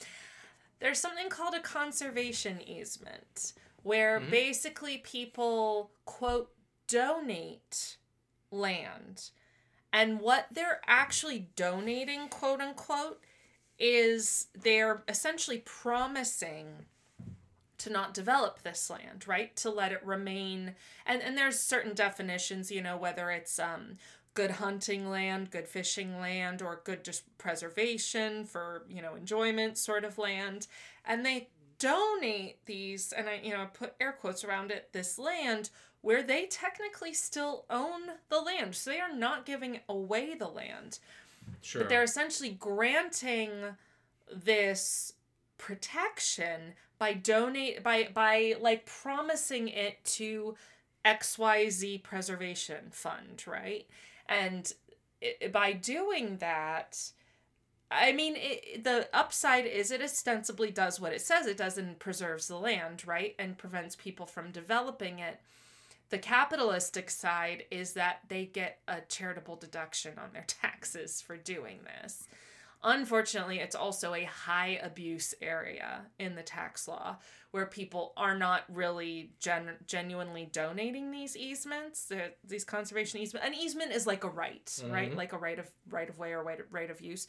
There's 0.81 0.99
something 0.99 1.28
called 1.28 1.54
a 1.54 1.61
conservation 1.61 2.61
easement, 2.61 3.52
where 3.83 4.21
Mhm. 4.21 4.31
basically 4.31 4.99
people, 4.99 5.92
quote, 6.04 6.52
donate 6.88 7.97
land. 8.50 9.31
And 9.92 10.21
what 10.21 10.47
they're 10.50 10.81
actually 10.87 11.50
donating, 11.57 12.28
quote 12.28 12.61
unquote, 12.61 13.23
is 13.78 14.49
they're 14.54 15.02
essentially 15.09 15.59
promising 15.59 16.87
to 17.78 17.90
not 17.90 18.14
develop 18.14 18.62
this 18.62 18.88
land, 18.88 19.26
right? 19.26 19.57
To 19.57 19.71
let 19.71 19.90
it 19.92 20.04
remain. 20.04 20.76
And, 21.04 21.21
and 21.21 21.37
there's 21.37 21.59
certain 21.59 21.95
definitions, 21.95 22.71
you 22.71 22.81
know, 22.81 22.97
whether 22.97 23.31
it's 23.31 23.59
um, 23.59 23.99
good 24.35 24.53
hunting 24.53 25.11
land, 25.11 25.51
good 25.51 25.69
fishing 25.69 26.19
land, 26.19 26.62
or 26.62 26.81
good 26.85 27.05
just 27.05 27.25
preservation 27.39 28.45
for, 28.45 28.85
you 28.89 29.03
know, 29.03 29.15
enjoyment 29.15 29.77
sort 29.77 30.05
of 30.05 30.19
land. 30.19 30.67
And 31.05 31.25
they 31.25 31.49
donate 31.79 32.65
these, 32.67 33.12
and 33.12 33.29
I, 33.29 33.41
you 33.43 33.51
know, 33.51 33.67
put 33.73 33.95
air 34.01 34.12
quotes 34.12 34.45
around 34.45 34.71
it, 34.71 34.89
this 34.93 35.19
land 35.19 35.71
where 36.01 36.23
they 36.23 36.47
technically 36.47 37.15
still 37.15 37.65
own 37.71 38.03
the 38.29 38.41
land. 38.41 38.75
So 38.75 38.91
they 38.91 39.01
are 39.01 39.15
not 39.15 39.47
giving 39.47 39.81
away 39.89 40.35
the 40.35 40.49
land. 40.49 40.99
Sure. 41.61 41.83
But 41.83 41.89
they're 41.89 42.03
essentially 42.03 42.51
granting 42.51 43.51
this 44.33 45.15
protection 45.59 46.75
by 46.99 47.12
donate 47.12 47.83
by 47.83 48.09
by 48.12 48.55
like 48.61 48.87
promising 48.87 49.69
it 49.69 50.05
to 50.05 50.57
XYZ 51.05 52.03
preservation 52.03 52.90
fund, 52.90 53.45
right? 53.47 53.87
And 54.29 54.73
i 55.23 55.49
by 55.49 55.73
doing 55.73 56.39
that, 56.39 56.99
I 57.91 58.13
mean, 58.13 58.35
it, 58.37 58.85
the 58.85 59.09
upside 59.13 59.67
is 59.67 59.91
it 59.91 60.03
ostensibly 60.03 60.71
does 60.71 60.99
what 60.99 61.13
it 61.13 61.21
says 61.21 61.47
it 61.47 61.57
does 61.57 61.79
and 61.79 61.99
preserves 61.99 62.49
the 62.49 62.57
land, 62.57 63.07
right? 63.07 63.35
And 63.39 63.59
prevents 63.59 63.95
people 63.97 64.27
from 64.27 64.51
developing 64.51 65.19
it. 65.19 65.41
The 66.11 66.19
capitalistic 66.19 67.09
side 67.09 67.65
is 67.71 67.93
that 67.95 68.21
they 68.29 68.47
get 68.47 68.81
a 68.89 69.01
charitable 69.09 69.57
deduction 69.57 70.19
on 70.19 70.33
their 70.33 70.45
taxes 70.47 71.21
for 71.21 71.37
doing 71.37 71.81
this. 71.85 72.29
Unfortunately, 72.85 73.61
it's 73.61 73.77
also 73.77 74.13
a 74.13 74.25
high 74.25 74.81
abuse 74.83 75.35
area 75.41 76.07
in 76.19 76.35
the 76.35 76.43
tax 76.43 76.89
law 76.89 77.17
where 77.53 77.67
people 77.67 78.12
are 78.17 78.37
not 78.37 78.65
really 78.69 79.31
gen- 79.38 79.77
genuinely 79.87 80.47
donating 80.53 81.11
these 81.11 81.37
easements, 81.37 82.07
the- 82.07 82.33
these 82.43 82.65
conservation 82.65 83.21
easements. 83.21 83.47
An 83.47 83.55
easement 83.55 83.93
is 83.93 84.07
like 84.07 84.25
a 84.25 84.29
right, 84.29 84.83
right? 84.91 85.12
Mhm. 85.12 85.17
Like 85.17 85.33
a 85.33 85.38
right 85.38 85.59
of 85.59 85.71
right 85.88 86.09
of 86.09 86.19
way 86.19 86.33
or 86.33 86.43
right 86.43 86.59
of, 86.61 86.67
right 86.73 86.91
of 86.91 87.01
use. 87.01 87.29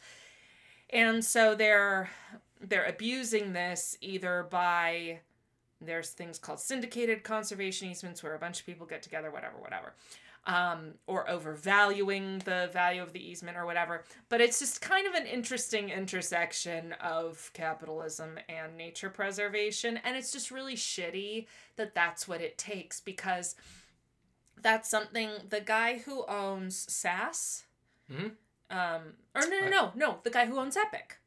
And 0.90 1.24
so 1.24 1.54
they're 1.54 2.10
they're 2.60 2.84
abusing 2.86 3.52
this 3.52 3.96
either 4.00 4.44
by 4.50 5.20
there's 5.86 6.10
things 6.10 6.38
called 6.38 6.60
syndicated 6.60 7.22
conservation 7.22 7.88
easements 7.88 8.22
where 8.22 8.34
a 8.34 8.38
bunch 8.38 8.60
of 8.60 8.66
people 8.66 8.86
get 8.86 9.02
together, 9.02 9.30
whatever, 9.30 9.56
whatever 9.58 9.94
um, 10.46 10.92
or 11.06 11.28
overvaluing 11.28 12.40
the 12.40 12.68
value 12.72 13.02
of 13.02 13.12
the 13.12 13.20
easement 13.30 13.56
or 13.56 13.64
whatever. 13.64 14.04
But 14.28 14.40
it's 14.40 14.58
just 14.58 14.80
kind 14.80 15.06
of 15.06 15.14
an 15.14 15.26
interesting 15.26 15.88
intersection 15.88 16.92
of 17.00 17.50
capitalism 17.54 18.38
and 18.48 18.76
nature 18.76 19.10
preservation. 19.10 19.98
And 20.04 20.16
it's 20.16 20.32
just 20.32 20.50
really 20.50 20.74
shitty 20.76 21.46
that 21.76 21.94
that's 21.94 22.28
what 22.28 22.40
it 22.40 22.58
takes 22.58 23.00
because 23.00 23.54
that's 24.60 24.88
something 24.88 25.30
the 25.48 25.60
guy 25.60 25.98
who 25.98 26.24
owns 26.26 26.76
SAS, 26.92 27.64
Mhm. 28.10 28.36
um, 28.70 29.14
or 29.34 29.42
no, 29.48 29.60
no, 29.60 29.68
no, 29.68 29.92
no, 29.94 30.20
the 30.24 30.30
guy 30.30 30.46
who 30.46 30.58
owns 30.58 30.76
Epic. 30.76 31.18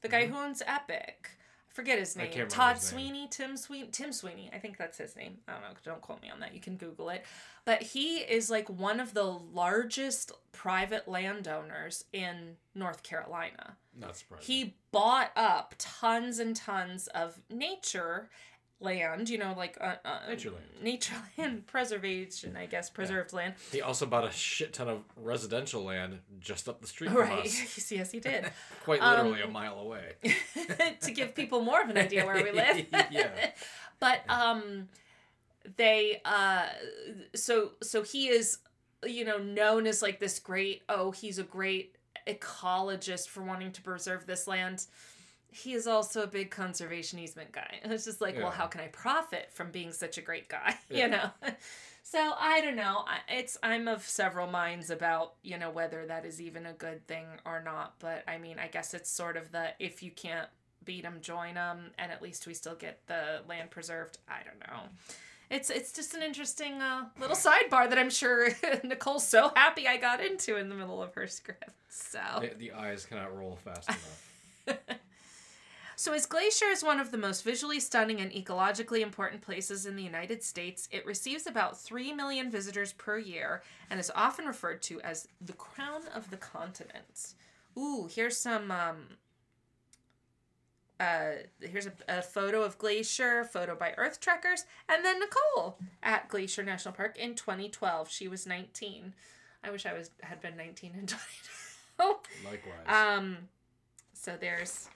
The 0.00 0.08
guy 0.08 0.24
Mhm. 0.24 0.30
who 0.30 0.36
owns 0.36 0.62
Epic. 0.66 1.30
Forget 1.72 2.00
his 2.00 2.16
I 2.16 2.24
name. 2.24 2.48
Todd 2.48 2.76
his 2.76 2.92
name. 2.92 3.06
Sweeney, 3.06 3.28
Tim 3.30 3.56
Sweeney, 3.56 3.88
Tim 3.92 4.12
Sweeney. 4.12 4.50
I 4.52 4.58
think 4.58 4.76
that's 4.76 4.98
his 4.98 5.14
name. 5.14 5.38
I 5.46 5.52
don't 5.52 5.62
know. 5.62 5.68
Don't 5.84 6.00
quote 6.00 6.20
me 6.20 6.28
on 6.28 6.40
that. 6.40 6.52
You 6.52 6.60
can 6.60 6.76
Google 6.76 7.10
it. 7.10 7.24
But 7.64 7.82
he 7.82 8.18
is 8.18 8.50
like 8.50 8.68
one 8.68 8.98
of 8.98 9.14
the 9.14 9.24
largest 9.24 10.32
private 10.50 11.06
landowners 11.06 12.04
in 12.12 12.56
North 12.74 13.04
Carolina. 13.04 13.76
Not 13.96 14.16
surprised. 14.16 14.44
He 14.44 14.74
bought 14.90 15.30
up 15.36 15.74
tons 15.78 16.40
and 16.40 16.56
tons 16.56 17.06
of 17.08 17.40
nature 17.48 18.30
land, 18.80 19.28
you 19.28 19.36
know, 19.38 19.54
like 19.56 19.76
uh, 19.80 19.94
uh, 20.04 20.18
Nature 20.28 20.50
land. 20.50 20.64
nature 20.82 21.14
land 21.38 21.66
preservation, 21.66 22.56
I 22.56 22.66
guess, 22.66 22.88
preserved 22.90 23.32
land. 23.32 23.54
He 23.70 23.82
also 23.82 24.06
bought 24.06 24.26
a 24.26 24.30
shit 24.30 24.72
ton 24.72 24.88
of 24.88 25.02
residential 25.16 25.84
land 25.84 26.20
just 26.40 26.68
up 26.68 26.80
the 26.80 26.86
street 26.86 27.10
from 27.10 27.20
Right. 27.20 27.44
us, 27.46 27.90
yes, 27.92 28.10
he 28.10 28.20
did. 28.20 28.50
quite 28.84 29.00
Um, 29.02 29.26
literally 29.28 29.42
a 29.42 29.48
mile 29.48 29.78
away. 29.78 30.14
to 31.02 31.10
give 31.12 31.34
people 31.34 31.60
more 31.62 31.82
of 31.82 31.90
an 31.90 31.98
idea 31.98 32.24
where 32.24 32.42
we 32.42 32.52
live. 32.52 32.86
Yeah. 33.10 33.50
But 33.98 34.20
um 34.30 34.88
they 35.76 36.22
uh 36.24 36.66
so 37.34 37.72
so 37.82 38.02
he 38.02 38.28
is 38.28 38.58
you 39.04 39.24
know 39.26 39.36
known 39.38 39.86
as 39.86 40.00
like 40.00 40.18
this 40.20 40.38
great 40.38 40.82
oh 40.88 41.10
he's 41.10 41.38
a 41.38 41.42
great 41.42 41.96
ecologist 42.26 43.28
for 43.28 43.42
wanting 43.42 43.72
to 43.72 43.82
preserve 43.82 44.26
this 44.26 44.46
land. 44.46 44.86
He 45.52 45.72
is 45.72 45.86
also 45.86 46.22
a 46.22 46.26
big 46.26 46.50
conservation 46.50 47.18
easement 47.18 47.52
guy. 47.52 47.80
And 47.82 47.92
it's 47.92 48.04
just 48.04 48.20
like, 48.20 48.36
well, 48.36 48.50
how 48.50 48.66
can 48.66 48.80
I 48.80 48.88
profit 48.88 49.50
from 49.52 49.70
being 49.70 49.92
such 49.92 50.18
a 50.18 50.22
great 50.22 50.48
guy? 50.48 50.76
Yeah. 50.90 51.04
You 51.04 51.10
know. 51.10 51.30
So 52.02 52.18
I 52.18 52.60
don't 52.60 52.74
know. 52.74 53.04
It's 53.28 53.56
I'm 53.62 53.86
of 53.86 54.02
several 54.02 54.48
minds 54.48 54.90
about 54.90 55.34
you 55.44 55.58
know 55.58 55.70
whether 55.70 56.06
that 56.06 56.24
is 56.24 56.40
even 56.40 56.66
a 56.66 56.72
good 56.72 57.06
thing 57.06 57.26
or 57.44 57.62
not. 57.62 57.94
But 58.00 58.24
I 58.26 58.36
mean, 58.38 58.58
I 58.58 58.66
guess 58.66 58.94
it's 58.94 59.08
sort 59.08 59.36
of 59.36 59.52
the 59.52 59.68
if 59.78 60.02
you 60.02 60.10
can't 60.10 60.48
beat 60.84 61.02
them, 61.02 61.18
join 61.20 61.54
them, 61.54 61.92
and 61.98 62.10
at 62.10 62.20
least 62.20 62.48
we 62.48 62.54
still 62.54 62.74
get 62.74 63.06
the 63.06 63.42
land 63.48 63.70
preserved. 63.70 64.18
I 64.28 64.40
don't 64.44 64.58
know. 64.58 64.88
It's 65.50 65.70
it's 65.70 65.92
just 65.92 66.14
an 66.14 66.22
interesting 66.22 66.80
uh, 66.80 67.04
little 67.20 67.36
sidebar 67.36 67.88
that 67.88 67.98
I'm 67.98 68.10
sure 68.10 68.48
Nicole's 68.82 69.26
so 69.26 69.52
happy 69.54 69.86
I 69.86 69.96
got 69.96 70.20
into 70.20 70.56
in 70.56 70.68
the 70.68 70.74
middle 70.74 71.02
of 71.02 71.14
her 71.14 71.28
script. 71.28 71.70
So. 71.88 72.20
The, 72.40 72.54
the 72.56 72.72
eyes 72.72 73.04
cannot 73.04 73.36
roll 73.36 73.56
fast 73.56 73.88
enough. 73.88 74.99
So, 76.00 76.14
as 76.14 76.24
Glacier 76.24 76.70
is 76.70 76.82
one 76.82 76.98
of 76.98 77.10
the 77.10 77.18
most 77.18 77.44
visually 77.44 77.78
stunning 77.78 78.22
and 78.22 78.32
ecologically 78.32 79.00
important 79.00 79.42
places 79.42 79.84
in 79.84 79.96
the 79.96 80.02
United 80.02 80.42
States, 80.42 80.88
it 80.90 81.04
receives 81.04 81.46
about 81.46 81.78
3 81.78 82.14
million 82.14 82.50
visitors 82.50 82.94
per 82.94 83.18
year 83.18 83.62
and 83.90 84.00
is 84.00 84.10
often 84.14 84.46
referred 84.46 84.80
to 84.84 84.98
as 85.02 85.28
the 85.42 85.52
crown 85.52 86.00
of 86.14 86.30
the 86.30 86.38
continent. 86.38 87.34
Ooh, 87.76 88.08
here's 88.10 88.38
some. 88.38 88.70
Um, 88.70 88.96
uh, 90.98 91.32
here's 91.60 91.84
a, 91.84 91.92
a 92.08 92.22
photo 92.22 92.62
of 92.62 92.78
Glacier, 92.78 93.44
photo 93.44 93.74
by 93.74 93.92
Earth 93.98 94.20
Trekkers, 94.22 94.64
and 94.88 95.04
then 95.04 95.20
Nicole 95.20 95.76
at 96.02 96.28
Glacier 96.30 96.62
National 96.62 96.94
Park 96.94 97.18
in 97.18 97.34
2012. 97.34 98.08
She 98.08 98.26
was 98.26 98.46
19. 98.46 99.12
I 99.62 99.70
wish 99.70 99.84
I 99.84 99.92
was 99.92 100.08
had 100.22 100.40
been 100.40 100.56
19 100.56 100.92
in 100.98 101.06
2012. 101.06 102.20
Likewise. 102.46 102.86
Um, 102.88 103.36
So 104.14 104.38
there's. 104.40 104.88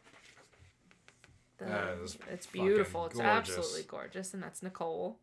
The, 1.58 1.64
That 1.66 1.98
is 2.02 2.18
it's 2.32 2.46
beautiful. 2.46 3.06
It's 3.06 3.14
gorgeous. 3.14 3.56
absolutely 3.56 3.82
gorgeous, 3.88 4.34
and 4.34 4.42
that's 4.42 4.62
Nicole. 4.62 5.18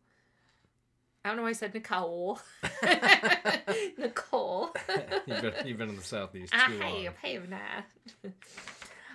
I 1.24 1.28
don't 1.28 1.36
know 1.36 1.44
why 1.44 1.50
I 1.50 1.52
said 1.52 1.72
Nicole. 1.74 2.40
Nicole. 3.98 4.74
you've, 5.26 5.40
been, 5.42 5.54
you've 5.66 5.78
been 5.78 5.90
in 5.90 5.96
the 5.96 6.02
southeast 6.02 6.52
I 6.54 6.66
too 6.68 6.78
long. 6.80 7.04
have, 7.04 7.16
have 7.16 7.48
not. 7.48 7.84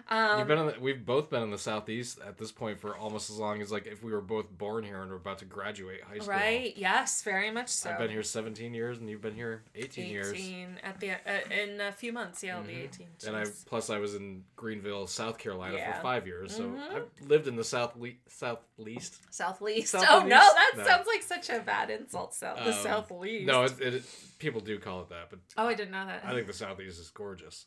Um, 0.09 0.39
You've 0.39 0.47
been 0.47 0.65
the, 0.67 0.75
we've 0.79 1.05
both 1.05 1.29
been 1.29 1.43
in 1.43 1.51
the 1.51 1.57
southeast 1.57 2.19
at 2.25 2.37
this 2.37 2.51
point 2.51 2.79
for 2.79 2.95
almost 2.95 3.29
as 3.29 3.37
long 3.37 3.61
as 3.61 3.71
like 3.71 3.85
if 3.87 4.01
we 4.03 4.11
were 4.11 4.21
both 4.21 4.49
born 4.57 4.83
here 4.83 5.01
and 5.01 5.09
we're 5.11 5.17
about 5.17 5.39
to 5.39 5.45
graduate 5.45 6.01
high 6.01 6.19
school. 6.19 6.29
right? 6.29 6.73
Yes, 6.77 7.21
very 7.23 7.51
much 7.51 7.67
so. 7.67 7.89
I've 7.89 7.97
been 7.97 8.09
here 8.09 8.23
17 8.23 8.73
years 8.73 8.99
and 8.99 9.09
you've 9.09 9.21
been 9.21 9.35
here 9.35 9.63
18, 9.75 10.07
years. 10.09 10.31
18 10.33 10.67
at 10.83 10.99
the 11.01 11.11
uh, 11.11 11.15
in 11.51 11.81
a 11.81 11.91
few 11.91 12.13
months. 12.13 12.41
Yeah, 12.43 12.57
I'll 12.57 12.63
be 12.63 12.73
18. 12.73 13.07
And 13.27 13.35
I 13.35 13.45
plus 13.65 13.89
I 13.89 13.97
was 13.97 14.15
in 14.15 14.43
Greenville, 14.55 15.07
South 15.07 15.37
Carolina 15.37 15.75
Yeah. 15.75 15.95
for 15.97 16.01
five 16.01 16.25
years, 16.25 16.55
so 16.55 16.63
Mhm. 16.63 16.79
I've 16.95 17.27
lived 17.27 17.47
in 17.47 17.55
the 17.57 17.63
south 17.65 17.95
le- 17.97 18.11
southeast. 18.29 19.19
Southleast. 19.31 19.87
South 19.87 20.05
oh 20.09 20.19
no, 20.21 20.29
that 20.39 20.73
No. 20.77 20.83
sounds 20.85 21.07
like 21.07 21.21
such 21.23 21.49
a 21.49 21.59
bad 21.59 21.89
insult. 21.89 22.33
South 22.33 22.57
the 22.63 22.71
Um, 22.71 22.85
Southleast. 23.03 23.45
No, 23.45 23.63
it, 23.63 23.79
it 23.81 24.03
people 24.39 24.61
do 24.61 24.79
call 24.79 25.01
it 25.01 25.09
that, 25.09 25.29
but 25.29 25.39
oh, 25.57 25.67
I 25.67 25.73
didn't 25.73 25.91
know 25.91 26.05
that. 26.05 26.23
I 26.25 26.31
think 26.33 26.47
the 26.47 26.53
southeast 26.53 26.99
is 26.99 27.09
gorgeous, 27.09 27.65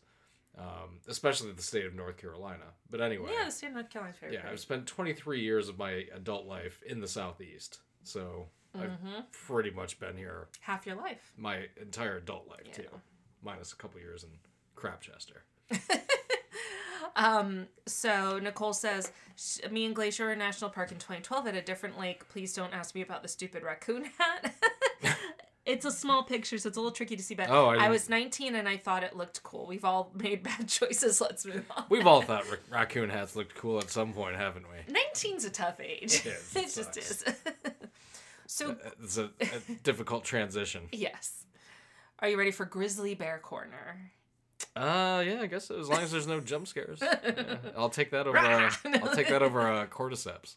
um, 0.58 1.00
especially 1.08 1.52
the 1.52 1.62
state 1.62 1.86
of 1.86 1.94
North 1.94 2.16
Carolina. 2.16 2.64
But 2.90 3.00
anyway, 3.00 3.30
yeah, 3.32 3.44
the 3.46 3.50
state 3.50 3.68
of 3.68 3.74
North 3.74 3.90
Carolina's 3.90 4.18
very 4.20 4.34
yeah. 4.34 4.48
I've 4.50 4.60
spent 4.60 4.86
23 4.86 5.40
years 5.40 5.68
of 5.68 5.78
my 5.78 6.04
adult 6.14 6.46
life 6.46 6.82
in 6.86 7.00
the 7.00 7.08
southeast, 7.08 7.80
so 8.02 8.48
I've 8.74 8.90
Mhm. 8.90 9.24
pretty 9.32 9.70
much 9.70 9.98
been 9.98 10.16
here 10.16 10.48
half 10.60 10.86
your 10.86 10.96
life. 10.96 11.32
my 11.36 11.68
entire 11.80 12.16
adult 12.18 12.48
life 12.48 12.62
Yeah. 12.66 12.72
too, 12.72 13.00
minus 13.42 13.72
a 13.72 13.76
couple 13.76 14.00
years 14.00 14.24
in 14.24 14.30
Crapchester. 14.76 15.42
Um, 17.16 17.66
so 17.86 18.38
Nicole 18.38 18.72
says, 18.72 19.10
me 19.70 19.84
and 19.84 19.94
Glacier 19.96 20.26
were 20.26 20.32
in 20.32 20.38
National 20.38 20.70
Park 20.70 20.92
in 20.92 20.98
2012 20.98 21.46
at 21.48 21.54
a 21.56 21.60
different 21.62 21.98
lake. 21.98 22.28
Please 22.28 22.52
don't 22.54 22.72
ask 22.72 22.94
me 22.94 23.00
about 23.02 23.22
the 23.22 23.28
stupid 23.28 23.62
raccoon 23.64 24.04
hat. 24.16 24.54
it's 25.66 25.84
a 25.84 25.90
small 25.90 26.22
picture, 26.22 26.58
so 26.58 26.68
it's 26.68 26.76
a 26.76 26.80
little 26.80 26.90
tricky 26.94 27.16
to 27.16 27.22
see, 27.22 27.34
but 27.34 27.50
Oh, 27.50 27.66
I 27.66 27.86
I, 27.86 27.88
was 27.90 28.08
19 28.08 28.54
and 28.54 28.68
I 28.68 28.76
thought 28.76 29.02
it 29.04 29.16
looked 29.16 29.42
cool. 29.42 29.66
We've 29.66 29.84
all 29.84 30.10
made 30.14 30.42
bad 30.42 30.68
choices. 30.68 31.20
Let's 31.20 31.44
move 31.46 31.64
on. 31.76 31.84
We've 31.88 32.06
all 32.06 32.22
thought 32.22 32.48
ra- 32.50 32.56
raccoon 32.78 33.10
hats 33.10 33.36
looked 33.36 33.54
cool 33.54 33.78
at 33.78 33.90
some 33.90 34.12
point, 34.12 34.36
haven't 34.36 34.64
we? 34.68 34.92
19's 34.94 35.44
a 35.44 35.50
tough 35.50 35.80
age. 35.80 36.14
It 36.14 36.26
is, 36.26 36.52
it 36.56 36.58
it 36.60 36.74
just 36.74 36.96
is. 36.96 37.24
so, 38.46 38.76
It's 39.02 39.18
a, 39.18 39.30
a 39.40 39.72
difficult 39.82 40.24
transition. 40.24 40.88
yes. 40.92 41.44
Are 42.20 42.28
you 42.28 42.38
ready 42.38 42.50
for 42.50 42.64
Grizzly 42.66 43.14
Bear 43.14 43.38
Corner? 43.38 44.12
Uh, 44.76 45.22
yeah, 45.26 45.38
I 45.40 45.46
guess 45.46 45.66
so, 45.68 45.80
as 45.80 45.88
long 45.88 46.00
as 46.00 46.12
there's 46.12 46.26
no 46.26 46.38
jump 46.40 46.68
scares, 46.68 46.98
Yeah, 47.02 47.56
I'll 47.76 47.88
take 47.88 48.10
that 48.10 48.26
over. 48.26 48.36
Uh, 48.36 48.70
I'll 49.02 49.14
take 49.14 49.28
that 49.28 49.42
over 49.42 49.62
uh, 49.62 49.86
cordyceps. 49.86 50.56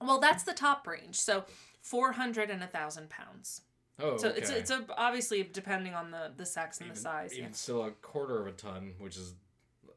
Well, 0.00 0.20
that's 0.20 0.44
the 0.44 0.52
top 0.54 0.86
range. 0.86 1.16
So 1.16 1.44
four 1.88 2.12
hundred 2.12 2.50
and 2.50 2.62
a 2.62 2.66
thousand 2.66 3.08
pounds. 3.10 3.62
Oh, 4.00 4.16
So 4.16 4.28
okay. 4.28 4.38
it's 4.38 4.50
it's 4.50 4.70
a, 4.70 4.84
obviously 4.96 5.42
depending 5.42 5.94
on 5.94 6.10
the 6.10 6.30
the 6.36 6.46
sex 6.46 6.78
and 6.78 6.86
even, 6.86 6.94
the 6.94 7.00
size. 7.00 7.32
Even 7.32 7.50
yeah. 7.50 7.54
still, 7.54 7.84
a 7.84 7.90
quarter 7.90 8.40
of 8.40 8.46
a 8.46 8.52
ton, 8.52 8.94
which 8.98 9.16
is 9.16 9.34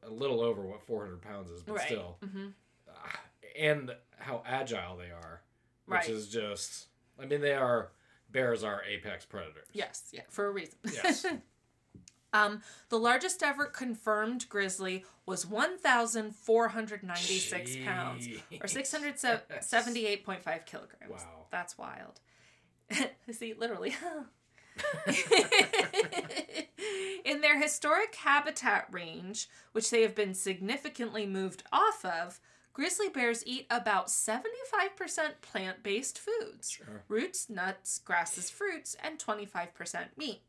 a 0.04 0.10
little 0.10 0.41
over 0.41 0.62
what 0.62 0.82
400 0.82 1.21
pounds 1.21 1.51
is, 1.51 1.62
but 1.62 1.75
Right. 1.75 1.86
still. 1.88 2.17
hmm 2.23 2.47
Ah, 2.89 3.19
And 3.58 3.91
how 4.17 4.41
agile 4.45 4.97
they 4.97 5.12
are, 5.12 5.41
which 5.86 5.95
Right. 6.01 6.10
is 6.10 6.27
just. 6.30 6.88
I 7.21 7.25
mean, 7.25 7.41
they 7.41 7.54
are. 7.54 7.91
Bears 8.32 8.63
are 8.63 8.82
apex 8.86 9.25
predators. 9.25 9.67
Yes. 9.73 10.08
Yeah. 10.13 10.21
For 10.30 10.45
a 10.47 10.51
reason. 10.51 10.77
Yes. 10.91 11.25
um, 12.33 12.61
the 12.89 12.97
largest 12.99 13.43
ever 13.43 13.65
confirmed 13.65 14.47
grizzly 14.49 15.03
was 15.25 15.45
one 15.45 15.77
thousand 15.77 16.35
four 16.35 16.69
hundred 16.69 17.03
ninety 17.03 17.37
six 17.39 17.75
pounds. 17.83 18.27
or 18.27 18.67
678.5 18.67 20.65
kilograms. 20.65 21.09
Wow. 21.09 21.45
That's 21.51 21.77
wild. 21.77 22.19
See, 23.31 23.53
literally. 23.53 23.95
In 27.25 27.41
their 27.41 27.61
historic 27.61 28.15
habitat 28.15 28.87
range, 28.91 29.47
which 29.73 29.89
they 29.91 30.01
have 30.01 30.15
been 30.15 30.33
significantly 30.33 31.25
moved 31.27 31.63
off 31.71 32.03
of, 32.03 32.39
grizzly 32.73 33.09
bears 33.09 33.43
eat 33.45 33.67
about 33.69 34.07
75% 34.07 34.41
plant 35.41 35.83
based 35.83 36.17
foods 36.19 36.71
Sure. 36.71 37.03
roots, 37.07 37.49
nuts, 37.49 37.99
grasses, 37.99 38.49
fruits, 38.49 38.95
and 39.03 39.19
25% 39.19 40.17
meat, 40.17 40.41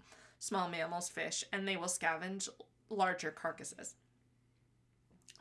small 0.42 0.68
mammals, 0.68 1.08
fish, 1.08 1.44
and 1.52 1.68
they 1.68 1.76
will 1.76 1.86
scavenge 1.86 2.48
larger 2.90 3.30
carcasses. 3.30 3.94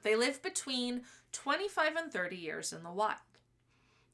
They 0.04 0.16
live 0.16 0.44
between 0.44 1.02
25 1.32 1.96
and 1.96 2.14
30 2.14 2.36
years 2.36 2.72
in 2.72 2.84
the 2.84 2.92
wild. 2.92 3.18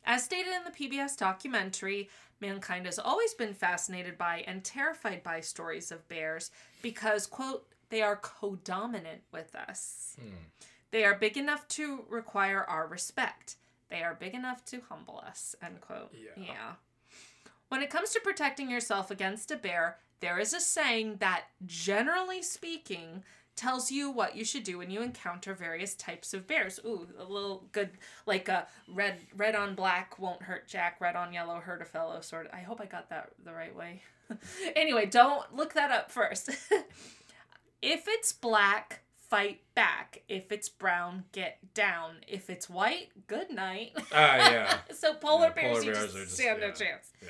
As 0.06 0.24
stated 0.24 0.54
in 0.54 0.64
the 0.64 0.72
PBS 0.72 1.18
documentary, 1.18 2.10
mankind 2.40 2.86
has 2.86 3.00
always 3.00 3.34
been 3.34 3.54
fascinated 3.54 4.18
by 4.18 4.46
and 4.48 4.64
terrified 4.64 5.24
by 5.24 5.42
stories 5.42 5.92
of 5.92 6.08
bears 6.08 6.52
because, 6.82 7.28
quote, 7.28 7.68
they 7.90 8.02
are 8.02 8.16
co 8.16 8.56
dominant 8.64 9.24
with 9.34 9.56
us. 9.56 10.16
Hmm. 10.18 10.30
They 10.92 11.04
are 11.04 11.16
big 11.16 11.36
enough 11.36 11.68
to 11.70 12.06
require 12.08 12.64
our 12.64 12.88
respect. 12.88 13.58
They 13.90 14.04
are 14.04 14.16
big 14.16 14.34
enough 14.34 14.64
to 14.66 14.82
humble 14.88 15.22
us, 15.26 15.54
end 15.62 15.82
quote. 15.82 16.14
Yeah. 16.38 16.76
When 17.68 17.82
it 17.82 17.90
comes 17.90 18.12
to 18.12 18.22
protecting 18.22 18.70
yourself 18.72 19.12
against 19.12 19.52
a 19.52 19.58
bear, 19.58 19.98
there 20.20 20.40
is 20.40 20.54
a 20.54 20.60
saying 20.60 21.18
that, 21.20 21.46
generally 21.66 22.42
speaking, 22.42 23.24
tells 23.56 23.92
you 23.92 24.12
what 24.12 24.36
you 24.36 24.46
should 24.46 24.64
do 24.64 24.78
when 24.78 24.90
you 24.92 25.02
encounter 25.02 25.54
various 25.54 25.96
types 25.96 26.34
of 26.34 26.48
bears. 26.48 26.80
Ooh, 26.86 27.08
a 27.18 27.24
little 27.24 27.66
good, 27.72 27.90
like 28.26 28.48
a 28.50 28.68
red, 28.88 29.20
red 29.36 29.56
on 29.56 29.74
black 29.76 30.20
won't 30.20 30.44
hurt 30.44 30.68
Jack, 30.68 31.02
red 31.02 31.16
on 31.16 31.34
yellow 31.34 31.60
hurt 31.60 31.82
a 31.82 31.86
fellow 31.86 32.22
sort 32.22 32.46
of. 32.48 32.54
I 32.54 32.60
hope 32.60 32.80
I 32.80 32.86
got 32.86 33.10
that 33.10 33.32
the 33.44 33.54
right 33.54 33.76
way. 33.76 34.02
anyway, 34.76 35.06
don't 35.06 35.56
look 35.56 35.74
that 35.74 35.92
up 35.92 36.12
first. 36.12 36.50
if 37.82 38.06
it's 38.08 38.32
black, 38.32 39.02
fight 39.30 39.62
back. 39.76 40.22
If 40.30 40.52
it's 40.52 40.70
brown, 40.70 41.24
get 41.32 41.58
down. 41.74 42.18
If 42.28 42.50
it's 42.50 42.70
white, 42.70 43.10
good 43.28 43.50
night. 43.52 43.92
Ah, 44.14 44.52
yeah. 44.52 44.78
so 44.94 45.14
polar 45.16 45.48
Yeah, 45.48 45.54
bears, 45.54 45.78
polar 45.80 45.84
you 45.86 45.92
bears 45.94 46.06
just 46.06 46.16
are 46.16 46.24
just- 46.24 46.36
stand 46.36 46.60
no 46.62 46.68
yeah. 46.68 46.74
chance. 46.74 47.12
Yeah. 47.22 47.30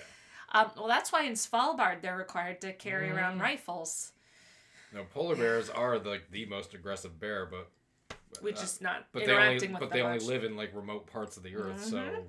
Um, 0.52 0.72
well, 0.78 0.88
that's 0.88 1.12
why 1.12 1.24
in 1.24 1.34
Svalbard 1.34 2.02
they're 2.02 2.18
required 2.18 2.62
to 2.62 2.74
carry 2.74 3.10
around 3.10 3.38
Mm. 3.40 3.42
rifles. 3.42 4.14
No, 4.94 5.04
polar 5.04 5.36
bears 5.36 5.70
are 5.70 6.00
like 6.00 6.32
the 6.32 6.46
most 6.46 6.74
aggressive 6.74 7.20
bear, 7.20 7.46
but 7.46 7.70
We're 8.42 8.54
uh, 8.54 8.58
just 8.58 8.82
not 8.82 9.08
but 9.12 9.26
they 9.26 9.32
interacting 9.32 9.70
only 9.70 9.74
with 9.74 9.80
but 9.82 9.92
they 9.92 10.00
them 10.02 10.12
only 10.14 10.26
live 10.26 10.44
in 10.46 10.56
like 10.56 10.74
remote 10.74 11.08
parts 11.08 11.36
of 11.38 11.44
the 11.44 11.56
earth, 11.58 11.84
so 11.84 11.98
Mhm. 11.98 12.26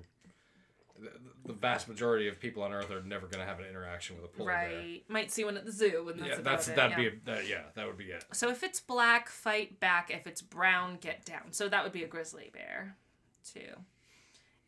the, 0.99 1.11
the 1.45 1.53
vast 1.53 1.87
majority 1.87 2.27
of 2.27 2.37
people 2.41 2.61
on 2.61 2.73
Earth 2.73 2.91
are 2.91 3.01
never 3.01 3.25
going 3.27 3.39
to 3.39 3.45
have 3.45 3.59
an 3.59 3.65
interaction 3.65 4.17
with 4.17 4.25
a 4.25 4.27
polar 4.27 4.51
bear. 4.51 4.77
right. 4.77 5.03
Might 5.09 5.31
see 5.31 5.45
one 5.45 5.55
at 5.55 5.65
the 5.65 5.71
zoo, 5.71 6.09
and 6.09 6.19
that's 6.19 6.27
yeah, 6.29 6.35
about 6.35 6.43
that's 6.43 6.67
it. 6.67 6.75
that'd 6.75 6.91
yeah. 6.91 7.09
be 7.09 7.15
a, 7.15 7.19
that, 7.35 7.47
yeah, 7.47 7.61
that 7.75 7.87
would 7.87 7.97
be 7.97 8.11
it. 8.11 8.25
So 8.33 8.49
if 8.49 8.61
it's 8.63 8.81
black, 8.81 9.29
fight 9.29 9.79
back. 9.79 10.11
If 10.11 10.27
it's 10.27 10.41
brown, 10.41 10.97
get 10.97 11.23
down. 11.23 11.53
So 11.53 11.69
that 11.69 11.83
would 11.85 11.93
be 11.93 12.03
a 12.03 12.07
grizzly 12.07 12.49
bear, 12.53 12.97
too. 13.45 13.73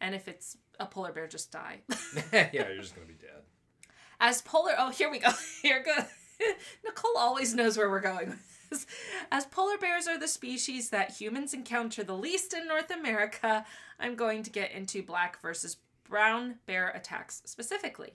And 0.01 0.15
if 0.15 0.27
it's 0.27 0.57
a 0.79 0.87
polar 0.87 1.13
bear, 1.13 1.27
just 1.27 1.51
die. 1.51 1.81
yeah, 2.33 2.49
you're 2.51 2.81
just 2.81 2.95
to 2.95 3.01
be 3.01 3.13
dead. 3.13 3.43
As 4.19 4.41
polar, 4.41 4.73
oh, 4.77 4.89
here 4.89 5.09
we 5.09 5.19
go. 5.19 5.29
Here 5.61 5.83
go. 5.83 6.05
Nicole 6.83 7.17
always 7.17 7.53
knows 7.53 7.77
where 7.77 7.89
we're 7.89 8.01
going 8.01 8.29
with 8.29 8.69
this. 8.69 8.87
As 9.31 9.45
polar 9.45 9.77
bears 9.77 10.07
are 10.07 10.19
the 10.19 10.27
species 10.27 10.89
that 10.89 11.11
humans 11.11 11.53
encounter 11.53 12.03
the 12.03 12.17
least 12.17 12.53
in 12.53 12.67
North 12.67 12.89
America, 12.89 13.63
I'm 13.99 14.15
going 14.15 14.41
to 14.43 14.49
get 14.49 14.71
into 14.71 15.03
black 15.03 15.39
versus 15.41 15.77
brown 16.03 16.55
bear 16.65 16.89
attacks 16.89 17.43
specifically. 17.45 18.13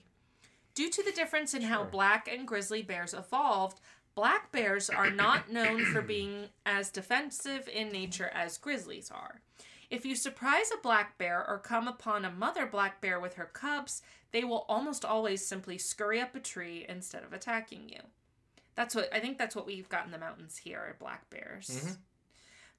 Due 0.75 0.89
to 0.89 1.03
the 1.03 1.11
difference 1.11 1.53
in 1.53 1.63
how 1.63 1.85
black 1.85 2.29
and 2.31 2.47
grizzly 2.47 2.81
bears 2.81 3.13
evolved, 3.13 3.79
black 4.13 4.51
bears 4.51 4.89
are 4.89 5.09
not 5.09 5.51
known 5.51 5.85
for 5.85 6.01
being 6.01 6.49
as 6.65 6.89
defensive 6.89 7.69
in 7.73 7.89
nature 7.89 8.29
as 8.33 8.57
grizzlies 8.57 9.09
are. 9.09 9.41
If 9.89 10.05
you 10.05 10.15
surprise 10.15 10.69
a 10.73 10.81
black 10.81 11.17
bear 11.17 11.45
or 11.47 11.59
come 11.59 11.87
upon 11.87 12.25
a 12.25 12.31
mother 12.31 12.65
black 12.65 12.99
bear 12.99 13.19
with 13.19 13.35
her 13.35 13.45
cubs, 13.45 14.01
they 14.31 14.43
will 14.43 14.65
almost 14.67 15.05
always 15.05 15.45
simply 15.45 15.77
scurry 15.77 16.19
up 16.19 16.35
a 16.35 16.39
tree 16.39 16.85
instead 16.89 17.23
of 17.23 17.31
attacking 17.31 17.87
you. 17.89 18.01
That's 18.75 18.93
what 18.93 19.11
I 19.13 19.19
think 19.19 19.37
that's 19.37 19.55
what 19.55 19.65
we've 19.65 19.89
got 19.89 20.05
in 20.05 20.11
the 20.11 20.17
mountains 20.17 20.57
here 20.57 20.79
are 20.79 20.95
black 20.99 21.29
bears. 21.29 21.69
Mhm. 21.69 21.97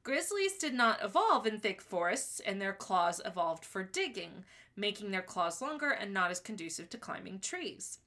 Grizzlies 0.05 0.59
did 0.59 0.75
not 0.75 1.03
evolve 1.03 1.47
in 1.47 1.59
thick 1.59 1.83
forests 1.83 2.41
and 2.41 2.61
their 2.61 2.73
claws 2.73 3.21
evolved 3.25 3.65
for 3.65 3.83
digging, 3.83 4.45
making 4.77 5.11
their 5.11 5.23
claws 5.23 5.61
longer 5.61 5.91
and 5.91 6.15
not 6.15 6.31
as 6.31 6.41
conducive 6.41 6.89
to 6.91 6.99
climbing 6.99 7.41
trees. 7.41 7.99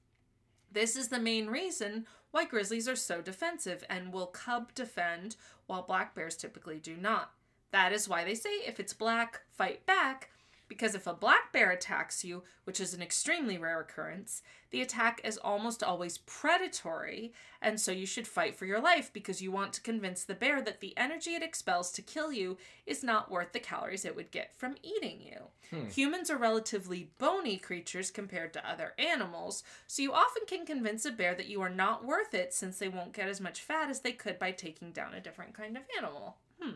This 0.71 0.95
is 0.95 1.09
the 1.09 1.19
main 1.19 1.47
reason 1.47 2.07
why 2.31 2.45
grizzlies 2.45 2.87
are 2.87 2.95
so 2.95 3.21
defensive 3.21 3.83
and 3.89 4.13
will 4.13 4.27
cub 4.27 4.73
defend 4.73 5.35
while 5.65 5.81
black 5.81 6.15
bears 6.15 6.37
typically 6.37 6.79
do 6.79 6.95
not. 6.95 7.33
That 7.71 7.93
is 7.93 8.09
why 8.09 8.23
they 8.23 8.35
say 8.35 8.49
if 8.65 8.79
it's 8.79 8.93
black, 8.93 9.41
fight 9.55 9.85
back, 9.85 10.29
because 10.71 10.95
if 10.95 11.05
a 11.05 11.13
black 11.13 11.51
bear 11.51 11.71
attacks 11.71 12.23
you, 12.23 12.43
which 12.63 12.79
is 12.79 12.93
an 12.93 13.01
extremely 13.01 13.57
rare 13.57 13.81
occurrence, 13.81 14.41
the 14.69 14.81
attack 14.81 15.19
is 15.25 15.37
almost 15.37 15.83
always 15.83 16.19
predatory, 16.19 17.33
and 17.61 17.77
so 17.77 17.91
you 17.91 18.05
should 18.05 18.25
fight 18.25 18.55
for 18.55 18.65
your 18.65 18.79
life 18.79 19.11
because 19.11 19.41
you 19.41 19.51
want 19.51 19.73
to 19.73 19.81
convince 19.81 20.23
the 20.23 20.33
bear 20.33 20.61
that 20.61 20.79
the 20.79 20.97
energy 20.97 21.31
it 21.31 21.43
expels 21.43 21.91
to 21.91 22.01
kill 22.01 22.31
you 22.31 22.57
is 22.85 23.03
not 23.03 23.29
worth 23.29 23.51
the 23.51 23.59
calories 23.59 24.05
it 24.05 24.15
would 24.15 24.31
get 24.31 24.57
from 24.57 24.75
eating 24.81 25.19
you. 25.19 25.39
Hmm. 25.77 25.89
Humans 25.89 26.29
are 26.29 26.37
relatively 26.37 27.09
bony 27.17 27.57
creatures 27.57 28.09
compared 28.09 28.53
to 28.53 28.69
other 28.69 28.93
animals, 28.97 29.63
so 29.87 30.01
you 30.01 30.13
often 30.13 30.43
can 30.47 30.65
convince 30.65 31.03
a 31.03 31.11
bear 31.11 31.35
that 31.35 31.49
you 31.49 31.61
are 31.61 31.69
not 31.69 32.05
worth 32.05 32.33
it 32.33 32.53
since 32.53 32.79
they 32.79 32.87
won't 32.87 33.11
get 33.11 33.27
as 33.27 33.41
much 33.41 33.59
fat 33.59 33.89
as 33.89 33.99
they 33.99 34.13
could 34.13 34.39
by 34.39 34.51
taking 34.51 34.93
down 34.93 35.13
a 35.13 35.19
different 35.19 35.53
kind 35.53 35.75
of 35.75 35.83
animal. 35.97 36.37
Hmm. 36.61 36.75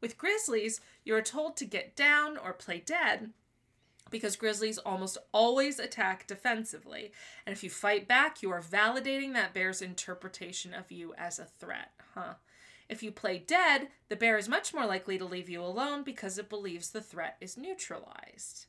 With 0.00 0.18
grizzlies, 0.18 0.80
you 1.04 1.14
are 1.14 1.22
told 1.22 1.56
to 1.56 1.64
get 1.64 1.96
down 1.96 2.36
or 2.36 2.52
play 2.52 2.82
dead 2.84 3.30
because 4.10 4.36
grizzlies 4.36 4.78
almost 4.78 5.18
always 5.32 5.78
attack 5.78 6.26
defensively. 6.26 7.12
And 7.44 7.52
if 7.52 7.64
you 7.64 7.70
fight 7.70 8.06
back, 8.06 8.42
you 8.42 8.50
are 8.50 8.62
validating 8.62 9.32
that 9.32 9.54
bear's 9.54 9.82
interpretation 9.82 10.74
of 10.74 10.92
you 10.92 11.14
as 11.18 11.38
a 11.38 11.44
threat. 11.44 11.90
Huh. 12.14 12.34
If 12.88 13.02
you 13.02 13.10
play 13.10 13.38
dead, 13.38 13.88
the 14.08 14.16
bear 14.16 14.38
is 14.38 14.48
much 14.48 14.72
more 14.72 14.86
likely 14.86 15.18
to 15.18 15.24
leave 15.24 15.48
you 15.48 15.60
alone 15.62 16.04
because 16.04 16.38
it 16.38 16.48
believes 16.48 16.90
the 16.90 17.00
threat 17.00 17.36
is 17.40 17.56
neutralized. 17.56 18.66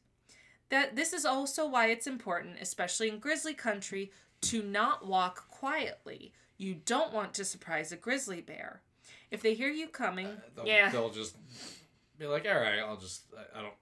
That 0.69 0.95
this 0.95 1.13
is 1.13 1.23
also 1.23 1.67
why 1.67 1.87
it's 1.87 2.07
important, 2.07 2.57
especially 2.59 3.09
in 3.09 3.19
grizzly 3.19 3.53
country, 3.53 4.11
to 4.41 4.63
not 4.63 5.05
walk 5.05 5.49
quietly. 5.49 6.33
You 6.57 6.73
don't 6.73 7.13
want 7.13 7.33
to 7.35 7.45
surprise 7.45 7.91
a 7.91 7.95
grizzly 7.95 8.41
bear. 8.41 8.81
If 9.31 9.41
they 9.41 9.53
hear 9.53 9.69
you 9.69 9.87
coming, 9.87 10.29
They'll, 10.55 10.65
yeah, 10.67 10.89
they'll 10.89 11.09
just 11.09 11.35
be 12.17 12.25
like, 12.27 12.45
all 12.45 12.59
right, 12.59 12.79
I'll 12.79 12.97
just, 12.97 13.23
I, 13.37 13.59
I 13.59 13.61
don't, 13.61 13.73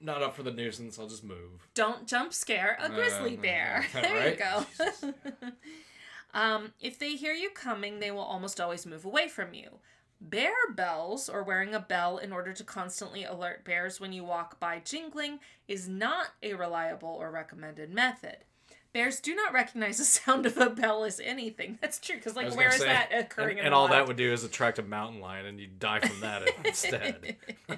not 0.00 0.22
up 0.22 0.34
for 0.36 0.42
the 0.42 0.50
nuisance. 0.50 0.98
I'll 0.98 1.08
just 1.08 1.24
move. 1.24 1.68
don't 1.74 2.06
jump 2.06 2.32
scare 2.32 2.76
a 2.80 2.88
grizzly 2.88 3.36
Uh, 3.36 3.40
bear. 3.42 3.86
uh, 3.94 4.00
there 4.02 4.14
right? 4.14 4.38
you 4.38 5.12
go. 5.12 5.52
um, 6.38 6.72
if 6.80 6.98
they 6.98 7.14
hear 7.16 7.32
you 7.32 7.50
coming, 7.50 7.98
they 8.00 8.10
will 8.10 8.20
almost 8.20 8.60
always 8.60 8.86
move 8.86 9.04
away 9.04 9.28
from 9.28 9.54
you. 9.54 9.78
Bear 10.20 10.54
bells, 10.74 11.28
or 11.28 11.42
wearing 11.42 11.74
a 11.74 11.80
bell 11.80 12.16
in 12.16 12.32
order 12.32 12.52
to 12.54 12.64
constantly 12.64 13.24
alert 13.24 13.64
bears 13.64 14.00
when 14.00 14.14
you 14.14 14.24
walk 14.24 14.58
by 14.58 14.80
jingling, 14.82 15.40
is 15.68 15.88
not 15.88 16.28
a 16.42 16.54
reliable 16.54 17.10
or 17.10 17.30
recommended 17.30 17.92
method. 17.92 18.38
Bears 18.96 19.20
do 19.20 19.34
not 19.34 19.52
recognize 19.52 19.98
the 19.98 20.06
sound 20.06 20.46
of 20.46 20.56
a 20.56 20.70
bell 20.70 21.04
as 21.04 21.20
anything. 21.20 21.76
That's 21.82 21.98
true, 21.98 22.16
because 22.16 22.34
like 22.34 22.56
where 22.56 22.68
is 22.68 22.76
say, 22.76 22.86
that 22.86 23.10
occurring? 23.12 23.58
And, 23.58 23.66
and 23.66 23.74
all 23.74 23.88
that 23.88 24.08
would 24.08 24.16
do 24.16 24.32
is 24.32 24.42
attract 24.42 24.78
a 24.78 24.82
mountain 24.82 25.20
lion, 25.20 25.44
and 25.44 25.60
you 25.60 25.66
die 25.66 26.00
from 26.00 26.18
that 26.20 26.48
instead. 26.64 27.36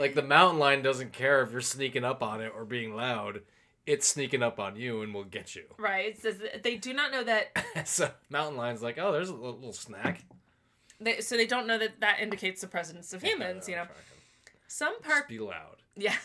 like 0.00 0.16
the 0.16 0.22
mountain 0.24 0.58
lion 0.58 0.82
doesn't 0.82 1.12
care 1.12 1.42
if 1.42 1.52
you're 1.52 1.60
sneaking 1.60 2.02
up 2.02 2.24
on 2.24 2.40
it 2.40 2.50
or 2.56 2.64
being 2.64 2.96
loud. 2.96 3.42
It's 3.86 4.08
sneaking 4.08 4.42
up 4.42 4.58
on 4.58 4.74
you 4.74 5.02
and 5.02 5.14
will 5.14 5.22
get 5.22 5.54
you. 5.54 5.62
right. 5.78 6.20
Says 6.20 6.42
they 6.64 6.74
do 6.74 6.92
not 6.92 7.12
know 7.12 7.22
that 7.22 7.64
so 7.84 8.10
mountain 8.30 8.56
lion's 8.56 8.82
like, 8.82 8.98
oh, 8.98 9.12
there's 9.12 9.28
a 9.28 9.34
little, 9.34 9.54
little 9.54 9.72
snack. 9.72 10.24
they, 11.00 11.20
so 11.20 11.36
they 11.36 11.46
don't 11.46 11.68
know 11.68 11.78
that 11.78 12.00
that 12.00 12.18
indicates 12.18 12.62
the 12.62 12.66
presence 12.66 13.12
of 13.12 13.22
humans. 13.22 13.68
You 13.68 13.76
know, 13.76 13.86
some 14.66 15.00
park 15.02 15.18
Just 15.18 15.28
be 15.28 15.38
loud. 15.38 15.76
Yeah. 15.94 16.16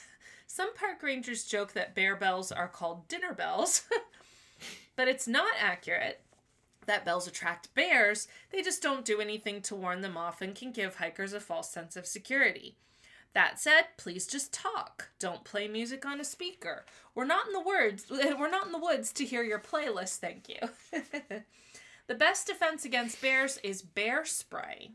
Some 0.51 0.73
park 0.73 1.03
rangers 1.03 1.43
joke 1.43 1.73
that 1.73 1.93
bear 1.93 2.15
bells 2.15 2.51
are 2.51 2.67
called 2.67 3.07
dinner 3.07 3.35
bells, 3.35 3.83
but 4.95 5.07
it's 5.07 5.27
not 5.27 5.53
accurate. 5.59 6.21
That 6.87 7.05
bells 7.05 7.27
attract 7.27 7.73
bears, 7.75 8.27
they 8.49 8.63
just 8.63 8.81
don't 8.81 9.05
do 9.05 9.21
anything 9.21 9.61
to 9.61 9.75
warn 9.75 10.01
them 10.01 10.17
off 10.17 10.41
and 10.41 10.55
can 10.55 10.71
give 10.71 10.95
hikers 10.95 11.33
a 11.33 11.39
false 11.39 11.69
sense 11.69 11.95
of 11.95 12.07
security. 12.07 12.77
That 13.33 13.59
said, 13.59 13.89
please 13.95 14.25
just 14.25 14.51
talk. 14.51 15.09
Don't 15.19 15.43
play 15.43 15.67
music 15.67 16.03
on 16.03 16.19
a 16.19 16.23
speaker. 16.23 16.83
We're 17.13 17.25
not 17.25 17.45
in 17.45 17.53
the 17.53 17.61
woods. 17.61 18.07
We're 18.09 18.49
not 18.49 18.65
in 18.65 18.71
the 18.71 18.79
woods 18.79 19.13
to 19.13 19.25
hear 19.25 19.43
your 19.43 19.59
playlist, 19.59 20.17
thank 20.17 20.49
you. 20.49 20.57
the 22.07 22.15
best 22.15 22.47
defense 22.47 22.85
against 22.85 23.21
bears 23.21 23.59
is 23.63 23.83
bear 23.83 24.25
spray 24.25 24.93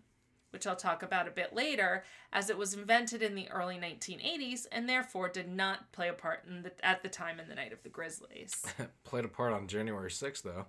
which 0.55 0.67
I'll 0.67 0.75
talk 0.77 1.03
about 1.03 1.29
a 1.29 1.31
bit 1.31 1.53
later, 1.53 2.05
as 2.33 2.49
it 2.49 2.57
was 2.57 2.73
invented 2.73 3.21
in 3.23 3.35
the 3.35 3.51
early 3.51 3.77
1980s 3.77 4.67
and 4.73 4.89
therefore 4.89 5.29
did 5.29 5.51
not 5.51 5.93
play 5.93 6.09
a 6.09 6.15
part 6.15 6.45
in 6.49 6.63
the, 6.63 6.73
at 6.83 7.03
the 7.03 7.11
time 7.11 7.39
in 7.39 7.49
the 7.49 7.55
Night 7.55 7.73
of 7.75 7.83
the 7.83 7.91
Grizzlies. 7.91 8.65
Played 9.05 9.27
a 9.27 9.29
part 9.29 9.53
on 9.53 9.67
January 9.69 10.09
6th, 10.11 10.43
though. 10.43 10.65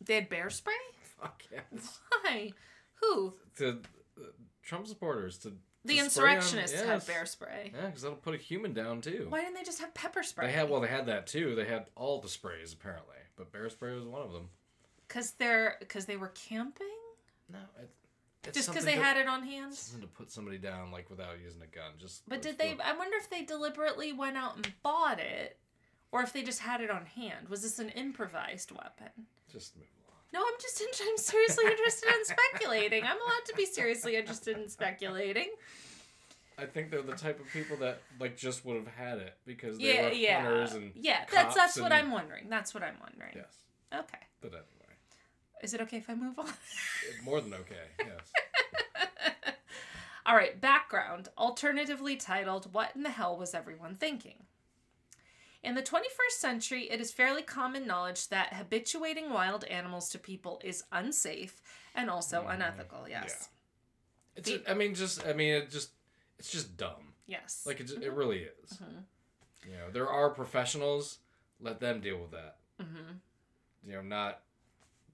they 0.00 0.14
had 0.14 0.30
bear 0.30 0.48
spray? 0.48 0.72
Fuck 1.20 1.42
yes. 1.52 1.98
Why? 2.22 2.52
Who? 3.02 3.34
To 3.56 3.68
uh, 4.16 4.22
Trump 4.62 4.86
supporters 4.86 5.36
to 5.38 5.52
The 5.84 5.94
to 5.94 5.98
'em, 5.98 6.04
insurrectionists 6.06 6.78
had 6.80 6.86
yes. 6.86 7.06
bear 7.06 7.26
spray. 7.26 7.72
Yeah, 7.74 7.86
because 7.86 8.02
that'll 8.02 8.16
put 8.16 8.34
a 8.34 8.38
human 8.38 8.72
down 8.72 9.00
too. 9.00 9.26
Why 9.28 9.40
didn't 9.40 9.54
they 9.56 9.64
just 9.64 9.80
have 9.80 9.92
pepper 9.94 10.22
spray? 10.22 10.46
They 10.46 10.52
had 10.52 10.70
well, 10.70 10.80
they 10.80 10.88
had 10.88 11.06
that 11.06 11.26
too. 11.26 11.54
They 11.56 11.64
had 11.66 11.86
all 11.96 12.20
the 12.20 12.28
sprays 12.28 12.72
apparently, 12.72 13.16
but 13.36 13.50
bear 13.52 13.68
spray 13.68 13.94
was 13.94 14.04
one 14.04 14.22
of 14.22 14.32
them. 14.32 14.48
Because 15.08 15.32
they're 15.32 15.76
because 15.80 16.04
they 16.06 16.16
were 16.16 16.28
camping. 16.28 16.86
No, 17.50 17.58
it, 17.80 17.90
Just 18.54 18.68
because 18.68 18.84
they 18.84 18.94
to- 18.96 19.02
had 19.02 19.16
it 19.16 19.26
on 19.28 19.42
hand. 19.44 19.74
something 19.74 20.08
to 20.08 20.14
put 20.14 20.30
somebody 20.30 20.58
down 20.58 20.90
like 20.90 21.08
without 21.10 21.38
using 21.42 21.62
a 21.62 21.66
gun. 21.66 21.92
Just 21.98 22.28
But 22.28 22.42
did 22.42 22.58
they? 22.58 22.70
look- 22.72 22.80
I 22.86 22.96
wonder 22.96 23.16
if 23.16 23.28
they 23.30 23.42
deliberately 23.44 24.12
went 24.12 24.36
out 24.36 24.56
and 24.56 24.72
bought 24.82 25.18
it, 25.20 25.58
or 26.12 26.22
if 26.22 26.32
they 26.32 26.42
just 26.42 26.60
had 26.60 26.80
it 26.80 26.90
on 26.90 27.06
hand. 27.06 27.48
Was 27.48 27.62
this 27.62 27.78
an 27.78 27.88
improvised 27.90 28.70
weapon? 28.72 29.26
just 29.52 29.76
move 29.76 29.86
along. 30.06 30.18
No, 30.32 30.40
I'm 30.40 30.60
just 30.60 30.82
I'm 31.02 31.16
seriously 31.16 31.64
interested 31.66 32.10
in 32.10 32.24
speculating. 32.26 33.04
I'm 33.04 33.16
allowed 33.16 33.44
to 33.46 33.54
be 33.56 33.64
seriously 33.66 34.14
interested 34.16 34.58
in 34.58 34.68
speculating. 34.68 35.48
I 36.58 36.66
think 36.66 36.90
they're 36.90 37.02
the 37.02 37.14
type 37.14 37.38
of 37.40 37.46
people 37.52 37.76
that 37.78 38.00
like 38.18 38.36
just 38.36 38.64
would 38.64 38.76
have 38.76 38.88
had 38.88 39.18
it 39.18 39.36
because 39.46 39.78
they 39.78 39.94
Yeah, 39.94 40.02
were 40.08 40.12
yeah, 40.12 40.42
hunters 40.42 40.72
and 40.74 40.92
yeah. 40.96 41.24
That's 41.32 41.54
that's 41.54 41.78
what 41.78 41.92
I'm 41.92 42.10
wondering. 42.10 42.48
That's 42.50 42.74
what 42.74 42.82
I'm 42.82 42.96
wondering. 43.00 43.32
yes. 43.36 43.54
Okay. 43.94 44.18
But 44.40 44.48
anyway, 44.48 44.77
Is 45.62 45.74
it 45.74 45.80
okay 45.82 45.98
if 45.98 46.08
I 46.08 46.14
move 46.14 46.38
on? 46.38 46.48
more 47.24 47.40
than 47.40 47.54
okay. 47.54 47.74
Yes. 47.98 49.54
All 50.26 50.36
right, 50.36 50.60
background, 50.60 51.28
alternatively 51.38 52.16
titled 52.16 52.72
What 52.72 52.94
in 52.94 53.02
the 53.02 53.10
Hell 53.10 53.36
Was 53.36 53.54
Everyone 53.54 53.94
Thinking? 53.94 54.44
In 55.62 55.74
the 55.74 55.82
21st 55.82 56.38
century, 56.38 56.82
it 56.90 57.00
is 57.00 57.10
fairly 57.10 57.42
common 57.42 57.86
knowledge 57.86 58.28
that 58.28 58.54
habituating 58.54 59.30
wild 59.30 59.64
animals 59.64 60.08
to 60.10 60.18
people 60.18 60.60
is 60.62 60.84
unsafe 60.92 61.60
and 61.94 62.08
also 62.08 62.42
mm-hmm. 62.42 62.50
unethical. 62.50 63.06
Yes. 63.08 63.48
It's, 64.36 64.52
I 64.68 64.74
mean, 64.74 64.94
just, 64.94 65.26
I 65.26 65.32
mean, 65.32 65.54
it 65.54 65.70
just, 65.70 65.90
it's 66.38 66.52
just 66.52 66.76
dumb. 66.76 67.14
Yes. 67.26 67.64
Like, 67.66 67.80
it, 67.80 67.84
just, 67.84 67.96
it 67.96 68.04
mm-hmm. 68.04 68.16
really 68.16 68.46
is. 68.62 68.74
Mm-hmm. 68.74 69.70
You 69.70 69.76
know, 69.78 69.90
there 69.92 70.08
are 70.08 70.30
professionals, 70.30 71.18
let 71.60 71.80
them 71.80 72.00
deal 72.00 72.18
with 72.18 72.30
that. 72.30 72.56
mm-hmm. 72.80 73.14
You 73.84 73.92
know, 73.94 74.02
not, 74.02 74.42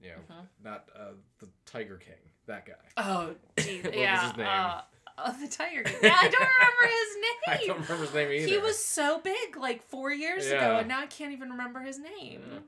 you 0.05 0.11
know, 0.11 0.35
Mhm. 0.35 0.47
not 0.63 0.89
uh, 0.95 1.11
the 1.39 1.47
Tiger 1.65 1.97
King, 1.97 2.13
that 2.47 2.65
guy. 2.65 2.73
Oh, 2.97 3.35
geez. 3.57 3.83
What 3.83 3.93
was 3.93 4.01
yeah. 4.01 4.27
his 4.27 4.37
name? 4.37 4.47
Uh, 4.47 4.81
oh, 5.17 5.35
the 5.41 5.47
tiger. 5.47 5.83
King. 5.83 5.95
Yeah, 6.03 6.15
I 6.17 6.27
don't 6.29 6.49
remember 6.59 6.87
his 6.87 7.15
name. 7.15 7.47
I 7.47 7.67
don't 7.67 7.81
remember 7.81 8.05
his 8.05 8.13
name 8.13 8.31
either. 8.31 8.47
He 8.47 8.57
was 8.57 8.77
so 8.83 9.19
big 9.19 9.57
like 9.57 9.81
four 9.83 10.11
years 10.11 10.47
ago, 10.47 10.77
and 10.79 10.87
now 10.87 10.99
I 11.01 11.07
can't 11.07 11.31
even 11.33 11.49
remember 11.51 11.79
his 11.81 11.97
name. 11.99 12.41
Yeah. 12.51 12.59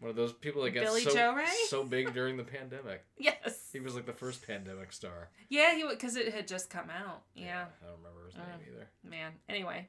one 0.00 0.10
of 0.10 0.16
those 0.16 0.32
people 0.32 0.62
that 0.64 0.70
got 0.72 0.84
Billy 0.84 1.02
so, 1.02 1.14
Joe 1.14 1.34
Ray? 1.34 1.46
so 1.68 1.84
big 1.84 2.12
during 2.18 2.36
the 2.36 2.42
pandemic. 2.44 3.04
Yes. 3.16 3.68
He 3.72 3.78
was 3.80 3.94
like 3.94 4.06
the 4.06 4.12
first 4.12 4.44
pandemic 4.46 4.92
star. 4.92 5.30
Yeah, 5.48 5.74
he 5.76 5.84
because 5.88 6.16
it 6.16 6.34
had 6.34 6.48
just 6.48 6.68
come 6.70 6.90
out. 6.90 7.22
Yeah, 7.34 7.66
I 7.82 7.86
don't 7.86 7.98
remember 7.98 8.26
his 8.26 8.34
name 8.34 8.44
either. 8.68 8.88
man. 9.04 9.32
Anyway, 9.48 9.88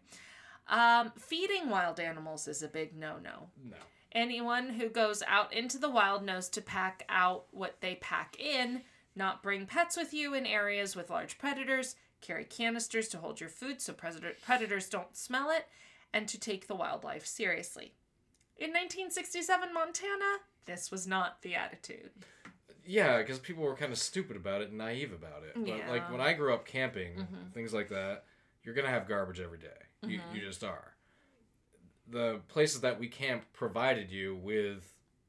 um, 0.68 1.12
feeding 1.18 1.70
wild 1.70 2.00
animals 2.00 2.48
is 2.48 2.62
a 2.62 2.68
big 2.68 2.96
no-no. 2.96 3.50
No. 3.68 3.78
Anyone 4.14 4.70
who 4.70 4.90
goes 4.90 5.24
out 5.28 5.52
into 5.54 5.78
the 5.78 5.90
wild 5.90 6.24
knows 6.24 6.48
to 6.50 6.62
pack 6.62 7.04
out 7.10 7.46
what 7.52 7.82
they 7.82 7.96
pack 7.96 8.40
in, 8.40 8.82
not 9.16 9.42
bring 9.44 9.66
pets 9.66 9.98
with 9.98 10.14
you 10.14 10.34
in 10.34 10.46
areas 10.46 10.96
with 10.96 11.10
large 11.10 11.38
predators, 11.38 11.96
carry 12.22 12.46
canisters 12.46 13.08
to 13.10 13.18
hold 13.18 13.40
your 13.40 13.50
food 13.50 13.82
so 13.82 13.92
predator- 13.94 14.36
predators 14.44 14.88
don't 14.90 15.18
smell 15.18 15.50
it, 15.50 15.68
and 16.14 16.28
to 16.28 16.40
take 16.40 16.68
the 16.68 16.76
wildlife 16.76 17.26
seriously. 17.26 17.94
In 18.58 18.70
1967 18.72 19.74
Montana, 19.74 20.38
this 20.66 20.92
was 20.92 21.08
not 21.08 21.42
the 21.42 21.56
attitude. 21.56 22.12
Yeah, 22.86 23.18
because 23.18 23.40
people 23.40 23.64
were 23.64 23.76
kind 23.76 23.92
of 23.92 23.98
stupid 23.98 24.36
about 24.38 24.62
it 24.62 24.70
and 24.70 24.78
naive 24.78 25.12
about 25.12 25.44
it. 25.44 25.54
But 25.56 25.68
Yeah. 25.68 25.90
like 25.90 26.12
when 26.12 26.22
I 26.22 26.34
grew 26.34 26.54
up 26.54 26.66
camping, 26.66 27.16
Mhm. 27.16 27.54
things 27.54 27.74
like 27.74 27.90
that, 27.90 28.26
you're 28.64 28.76
gonna 28.76 28.90
have 28.90 29.08
garbage 29.08 29.40
every 29.40 29.58
day. 29.58 29.78
You 30.04 30.20
Mhm. 30.20 30.36
you 30.36 30.42
just 30.42 30.64
are. 30.64 30.93
The 32.10 32.40
places 32.48 32.82
that 32.82 33.00
we 33.00 33.08
camped 33.08 33.52
provided 33.54 34.12
you 34.12 34.36
with. 34.36 34.84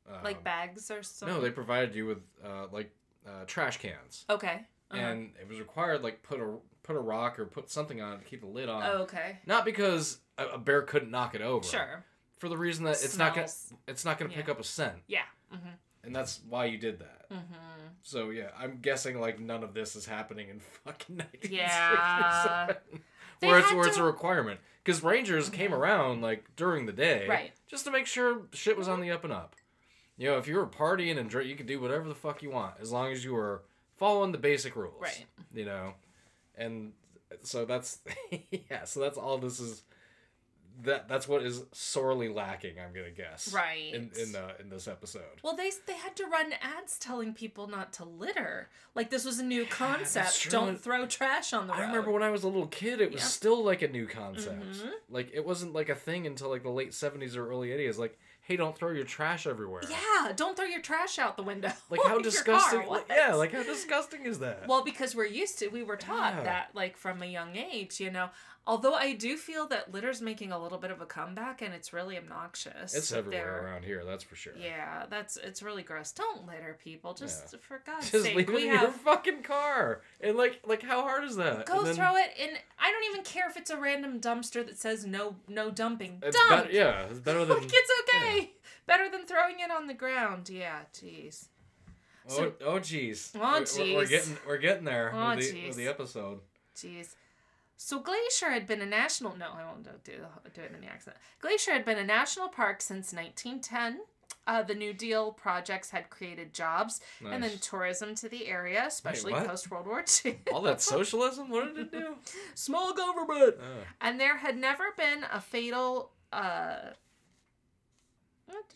Um, 0.09 0.23
Like 0.25 0.43
bags 0.45 0.91
or 0.91 1.03
something? 1.03 1.35
No, 1.37 1.41
they 1.43 1.51
provided 1.51 1.95
you 1.95 2.07
with 2.07 2.19
uh, 2.45 2.67
like 2.73 2.91
uh, 3.27 3.45
trash 3.47 3.79
cans, 3.79 4.25
Okay. 4.29 4.61
Uh-huh. 4.91 5.01
and 5.01 5.31
it 5.41 5.49
was 5.49 5.59
required 5.59 6.03
like 6.03 6.23
put 6.23 6.41
a 6.41 6.57
put 6.83 6.95
a 6.95 6.99
rock 7.01 7.39
or 7.39 7.47
put 7.47 7.71
something 7.71 8.03
on 8.03 8.13
it 8.15 8.19
to 8.19 8.25
keep 8.25 8.41
the 8.43 8.47
lid 8.47 8.69
on. 8.69 8.83
oh, 8.85 8.99
okay. 9.05 9.39
Not 9.47 9.65
because 9.65 10.19
a, 10.37 10.45
a 10.49 10.59
bear 10.59 10.83
couldn't 10.83 11.11
knock 11.11 11.35
it 11.35 11.41
over. 11.41 11.65
Sure. 11.67 12.05
For 12.37 12.51
the 12.51 12.57
reason 12.59 12.85
that 12.85 13.03
it's 13.03 13.17
not 13.17 13.35
gonna 13.35 13.49
it's 13.89 14.05
not 14.05 14.19
gonna 14.19 14.31
pick 14.35 14.51
up 14.51 14.61
a 14.61 14.65
scent, 14.65 14.97
Yeah. 15.07 15.21
Mm-hmm. 15.55 15.69
and 16.03 16.15
that's 16.15 16.41
why 16.51 16.67
you 16.67 16.77
did 16.77 16.99
that. 16.99 17.31
Mm-hmm. 17.31 17.55
So 18.03 18.29
yeah, 18.29 18.49
I'm 18.59 18.81
guessing 18.83 19.19
like 19.19 19.41
none 19.41 19.63
of 19.65 19.73
this 19.73 19.97
is 19.97 20.05
happening 20.05 20.51
in 20.51 20.61
fucking 20.85 21.17
1967. 21.17 21.57
Yeah. 21.57 22.75
Where 23.41 23.59
it's 23.59 23.73
where 23.73 23.87
it's 23.87 23.97
a 23.97 24.03
requirement 24.03 24.61
because 24.85 25.03
rangers 25.03 25.49
came 25.49 25.71
Mhm. 25.71 25.79
around 25.79 26.21
like 26.23 26.55
during 26.57 26.87
the 26.87 26.93
day, 26.93 27.27
Right. 27.27 27.53
Just 27.67 27.85
to 27.87 27.91
make 27.91 28.07
sure 28.07 28.43
shit 28.53 28.77
was 28.77 28.87
on 28.89 29.01
the 29.01 29.11
up 29.11 29.25
and 29.25 29.33
up. 29.33 29.57
You 30.17 30.29
know, 30.31 30.39
if 30.39 30.47
you 30.47 30.57
were 30.57 30.67
partying 30.67 31.19
and 31.19 31.29
drink, 31.29 31.49
you 31.49 31.57
could 31.57 31.67
do 31.67 31.81
whatever 31.81 32.09
the 32.09 32.15
fuck 32.15 32.43
you 32.43 32.51
want 32.51 32.75
as 32.81 32.93
long 32.93 33.11
as 33.11 33.25
you 33.25 33.33
were 33.35 33.63
following 33.97 34.31
the 34.33 34.39
basic 34.39 34.77
rules, 34.77 35.01
Right. 35.01 35.27
You 35.53 35.65
know, 35.65 35.95
and 36.57 36.93
so 37.43 37.65
that's 37.65 37.99
yeah. 38.71 38.85
So 38.85 39.01
that's 39.01 39.19
all 39.19 39.39
this 39.39 39.59
is. 39.59 39.83
That 40.83 41.09
that's 41.09 41.29
what 41.29 41.43
is 41.45 41.63
sorely 41.73 42.29
lacking. 42.29 42.75
I'm 42.85 42.93
gonna 42.93 43.11
guess. 43.11 43.53
Right. 43.55 43.95
In 43.95 44.11
in 44.21 44.33
the 44.33 44.57
in 44.61 44.69
this 44.71 44.89
episode. 44.89 45.23
Well, 45.43 45.55
they 45.57 45.71
they 45.87 45.95
had 45.95 46.17
to 46.17 46.27
run 46.27 46.53
ads 46.61 46.99
telling 46.99 47.33
people 47.33 47.69
not 47.69 47.93
to 47.95 48.05
litter. 48.05 48.69
Like 48.95 49.09
this 49.11 49.25
was 49.25 49.39
a 49.39 49.45
new 49.45 49.67
concept. 49.67 50.51
Don't 50.51 50.81
throw 50.81 51.07
trash 51.07 51.53
on 51.53 51.69
the 51.69 51.73
road. 51.75 51.79
I 51.81 51.87
remember 51.87 52.11
when 52.11 52.23
I 52.25 52.31
was 52.31 52.43
a 52.43 52.49
little 52.49 52.67
kid, 52.67 53.01
it 53.01 53.13
was 53.13 53.23
still 53.23 53.63
like 53.65 53.83
a 53.83 53.89
new 53.89 54.07
concept. 54.09 54.63
Mhm. 54.65 54.91
Like 55.09 55.31
it 55.33 55.45
wasn't 55.47 55.75
like 55.75 55.89
a 55.89 55.95
thing 55.95 56.27
until 56.27 56.49
like 56.51 56.65
the 56.65 56.71
late 56.71 56.93
seventies 56.93 57.37
or 57.37 57.49
early 57.49 57.71
eighties. 57.71 57.97
Like, 57.99 58.19
hey, 58.43 58.57
don't 58.57 58.77
throw 58.77 58.91
your 58.91 59.05
trash 59.05 59.47
everywhere. 59.47 59.83
Yeah, 59.89 60.33
don't 60.35 60.57
throw 60.57 60.67
your 60.67 60.83
trash 60.83 61.19
out 61.21 61.37
the 61.37 61.43
window. 61.45 61.71
Like 61.91 62.03
how 62.07 62.19
disgusting? 62.19 62.81
car. 62.81 62.89
like, 62.91 63.07
yeah, 63.09 63.35
like 63.35 63.53
how 63.53 63.63
disgusting 63.63 64.25
is 64.27 64.41
that? 64.41 64.67
Well, 64.67 64.83
because 64.83 65.15
we're 65.15 65.27
used 65.27 65.59
to, 65.61 65.69
we 65.69 65.83
were 65.85 65.97
taught 65.97 66.35
Yeah. 66.39 66.43
that 66.45 66.71
like 66.75 66.97
from 66.97 67.23
a 67.23 67.27
young 67.27 67.55
age, 67.57 68.01
you 68.01 68.11
know. 68.11 68.31
Although 68.67 68.95
I 68.95 69.13
do 69.13 69.37
feel 69.37 69.67
that 69.69 69.93
litter's 69.93 70.23
making 70.23 70.51
a 70.51 70.59
little 70.59 70.79
bit 70.79 70.91
of 70.91 71.03
a 71.03 71.05
comeback, 71.07 71.61
and 71.61 71.75
it's 71.75 71.93
really 71.93 72.17
obnoxious. 72.17 72.95
it's 72.95 73.13
everywhere 73.13 73.45
they're- 73.61 73.63
around 73.71 73.85
here. 73.85 74.05
That's 74.07 74.25
for 74.25 74.37
sure. 74.37 74.55
Yeah, 74.57 75.05
that's 75.11 75.37
it's 75.37 75.63
really 75.63 75.83
gross. 75.83 76.13
Don't 76.13 76.47
litter, 76.47 76.79
people. 76.83 77.13
Just 77.13 77.59
for 77.61 77.83
God's 77.85 78.11
Just 78.11 78.25
sake, 78.25 78.35
leave 78.37 78.49
it 78.49 78.55
we 78.55 78.69
in 78.69 78.73
your 78.81 78.91
fucking 78.91 79.43
car. 79.43 80.01
And 80.21 80.37
like, 80.39 80.61
like 80.67 80.83
how 80.83 81.03
hard 81.03 81.25
is 81.25 81.37
that? 81.37 81.67
go 81.67 81.83
then 81.83 81.95
throw 81.95 82.17
it 82.17 82.31
in. 82.39 82.51
I 82.79 82.91
don't 82.91 83.05
even 83.13 83.23
care 83.25 83.49
if 83.51 83.57
it's 83.59 83.71
a 83.71 83.77
random 83.77 84.19
dumpster 84.21 84.65
that 84.67 84.79
says 84.79 85.05
no 85.05 85.37
no 85.47 85.71
dumping. 85.71 86.21
It's 86.23 86.35
Dump. 86.37 86.65
better, 86.65 86.73
yeah, 86.75 87.03
it's 87.11 87.19
better 87.21 87.41
than. 87.45 87.59
like 87.59 87.71
it's 87.71 87.93
okay. 88.15 88.53
Better 88.87 89.11
than 89.11 89.27
throwing 89.27 89.61
it 89.61 89.71
on 89.71 89.87
the 89.89 89.95
ground. 89.95 90.49
Yeah, 90.49 90.81
jeez. 90.95 91.49
oh, 92.31 92.35
so- 92.35 92.53
oh, 92.65 92.79
jeez. 92.79 93.31
Oh, 93.35 93.41
We're- 93.41 93.93
We're, 93.93 93.97
we're 93.97 94.07
getting, 94.07 94.37
we're 94.47 94.57
getting 94.59 94.85
there 94.85 95.13
Oh, 95.15 95.37
with, 95.37 95.53
the, 95.53 95.67
with 95.69 95.77
the 95.77 95.89
episode. 95.89 96.41
Jeez. 96.77 97.15
So 97.77 98.01
Glacier 98.01 98.51
had 98.51 98.67
been 98.67 98.81
a 98.81 98.87
national. 98.87 99.37
No, 99.37 99.49
I 99.57 99.65
won't 99.65 99.85
do 99.85 99.91
do 100.05 100.61
it 100.63 100.73
in 100.75 100.81
the 100.81 100.87
accent. 100.87 101.17
Glacier 101.41 101.73
had 101.73 101.85
been 101.85 101.99
a 101.99 102.05
national 102.05 102.49
park 102.49 102.81
since 102.81 103.13
1910. 103.13 104.01
Uh, 104.47 104.63
the 104.63 104.75
New 104.75 104.93
Deal 104.93 105.33
projects 105.33 105.91
had 105.91 106.11
created 106.11 106.53
jobs 106.53 107.01
and 107.25 107.43
then 107.43 107.59
tourism 107.61 108.15
to 108.17 108.29
the 108.29 108.47
area, 108.47 108.85
especially 108.87 109.33
post 109.33 109.71
World 109.71 109.87
War 109.87 110.05
II. 110.25 110.39
All 110.53 110.61
that 110.63 110.83
socialism. 110.83 111.49
What 111.49 111.75
did 111.75 111.87
it 111.87 111.93
do? 111.93 112.17
Small 112.55 112.93
government. 112.93 113.57
Oh. 113.59 113.85
And 114.03 114.21
there 114.21 114.37
had 114.37 114.59
never 114.59 114.85
been 114.97 115.25
a 115.33 115.41
fatal. 115.41 116.11
Uh, 116.31 116.91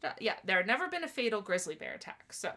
I, 0.03 0.13
yeah, 0.21 0.35
there 0.45 0.57
had 0.57 0.67
never 0.67 0.89
been 0.89 1.05
a 1.05 1.09
fatal 1.09 1.43
grizzly 1.43 1.75
bear 1.75 1.93
attack. 1.93 2.33
So, 2.33 2.51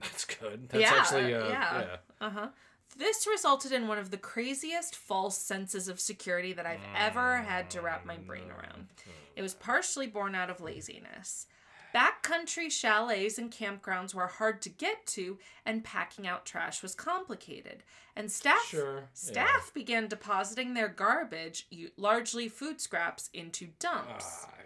That's 0.00 0.24
good. 0.24 0.68
That's 0.68 0.82
Yeah, 0.82 0.92
actually, 0.92 1.34
uh, 1.34 1.48
yeah. 1.48 1.80
yeah. 1.80 1.96
uh 2.20 2.30
huh. 2.30 2.48
This 2.96 3.26
resulted 3.26 3.72
in 3.72 3.88
one 3.88 3.98
of 3.98 4.10
the 4.10 4.16
craziest 4.16 4.94
false 4.94 5.36
senses 5.38 5.88
of 5.88 5.98
security 5.98 6.52
that 6.52 6.66
I've 6.66 6.80
ever 6.96 7.38
had 7.38 7.68
to 7.70 7.80
wrap 7.80 8.06
my 8.06 8.16
brain 8.16 8.50
around. 8.50 8.86
It 9.34 9.42
was 9.42 9.54
partially 9.54 10.06
born 10.06 10.34
out 10.34 10.48
of 10.50 10.60
laziness. 10.60 11.46
Backcountry 11.94 12.70
chalets 12.72 13.38
and 13.38 13.52
campgrounds 13.52 14.14
were 14.14 14.26
hard 14.26 14.60
to 14.62 14.68
get 14.68 15.06
to, 15.06 15.38
and 15.64 15.84
packing 15.84 16.26
out 16.26 16.44
trash 16.44 16.82
was 16.82 16.94
complicated. 16.94 17.84
And 18.16 18.30
staff 18.30 18.64
Sure. 18.68 18.94
yeah. 18.96 19.04
staff 19.12 19.72
began 19.72 20.08
depositing 20.08 20.74
their 20.74 20.88
garbage, 20.88 21.68
largely 21.96 22.48
food 22.48 22.80
scraps, 22.80 23.30
into 23.32 23.68
dumps. 23.78 24.44
Ah, 24.46 24.50
yeah. 24.58 24.63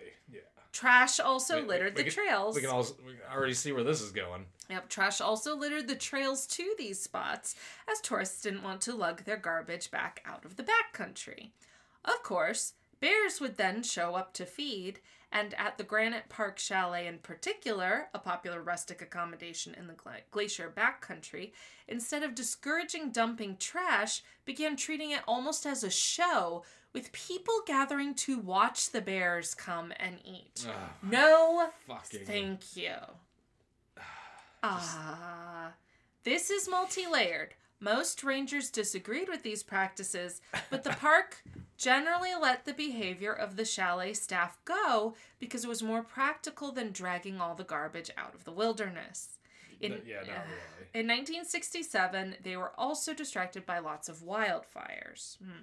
Trash 0.72 1.18
also 1.18 1.56
We- 1.56 1.62
we- 1.62 1.68
littered 1.68 1.94
we 1.96 2.02
the 2.02 2.10
can- 2.10 2.12
trails. 2.24 2.54
We 2.54 2.60
can 2.60 2.70
also 2.70 2.94
we 3.04 3.14
can 3.14 3.22
already 3.32 3.54
see 3.54 3.72
where 3.72 3.84
this 3.84 4.00
is 4.00 4.10
going. 4.12 4.46
Yep, 4.68 4.88
trash 4.90 5.20
also 5.20 5.56
littered 5.56 5.88
the 5.88 5.96
trails 5.96 6.46
to 6.48 6.74
these 6.76 7.00
spots, 7.02 7.54
as 7.90 8.00
tourists 8.00 8.42
didn't 8.42 8.62
want 8.62 8.82
to 8.82 8.94
lug 8.94 9.24
their 9.24 9.38
garbage 9.38 9.90
back 9.90 10.22
out 10.26 10.44
of 10.44 10.56
the 10.56 10.62
backcountry. 10.64 11.50
Of 12.04 12.22
course, 12.22 12.74
bears 13.00 13.40
would 13.40 13.56
then 13.56 13.82
show 13.82 14.14
up 14.14 14.34
to 14.34 14.44
feed, 14.44 15.00
and 15.32 15.54
at 15.54 15.78
the 15.78 15.84
Granite 15.84 16.28
Park 16.28 16.58
Chalet 16.58 17.06
in 17.06 17.18
particular, 17.18 18.08
a 18.12 18.18
popular 18.18 18.62
rustic 18.62 19.00
accommodation 19.00 19.74
in 19.74 19.86
the 19.86 19.94
gla- 19.94 20.20
glacier 20.30 20.70
backcountry, 20.74 21.52
instead 21.86 22.22
of 22.22 22.34
discouraging 22.34 23.10
dumping 23.10 23.56
trash, 23.56 24.22
began 24.44 24.76
treating 24.76 25.10
it 25.12 25.22
almost 25.26 25.64
as 25.66 25.82
a 25.82 25.90
show, 25.90 26.62
with 26.92 27.12
people 27.12 27.54
gathering 27.66 28.14
to 28.14 28.38
watch 28.38 28.90
the 28.90 29.00
bears 29.00 29.54
come 29.54 29.92
and 29.98 30.18
eat. 30.24 30.66
No 31.02 31.70
fucking. 31.86 32.26
Thank 32.26 32.76
you. 32.76 32.94
Ah, 34.62 35.72
this 36.24 36.50
is 36.50 36.68
multi 36.68 37.06
layered. 37.06 37.54
Most 37.80 38.24
rangers 38.24 38.70
disagreed 38.70 39.28
with 39.28 39.44
these 39.44 39.62
practices, 39.62 40.40
but 40.68 40.82
the 40.82 40.90
park 40.90 41.44
generally 41.76 42.30
let 42.34 42.64
the 42.64 42.72
behavior 42.72 43.32
of 43.32 43.54
the 43.54 43.64
chalet 43.64 44.14
staff 44.14 44.58
go 44.64 45.14
because 45.38 45.62
it 45.64 45.68
was 45.68 45.80
more 45.80 46.02
practical 46.02 46.72
than 46.72 46.90
dragging 46.90 47.40
all 47.40 47.54
the 47.54 47.62
garbage 47.62 48.10
out 48.18 48.34
of 48.34 48.42
the 48.42 48.50
wilderness. 48.50 49.38
In, 49.80 49.92
N- 49.92 50.00
yeah, 50.04 50.16
not 50.16 50.26
really. 50.26 50.88
in 50.92 51.06
1967, 51.06 52.36
they 52.42 52.56
were 52.56 52.72
also 52.76 53.14
distracted 53.14 53.64
by 53.64 53.78
lots 53.78 54.08
of 54.08 54.16
wildfires. 54.24 55.38
Hmm. 55.38 55.62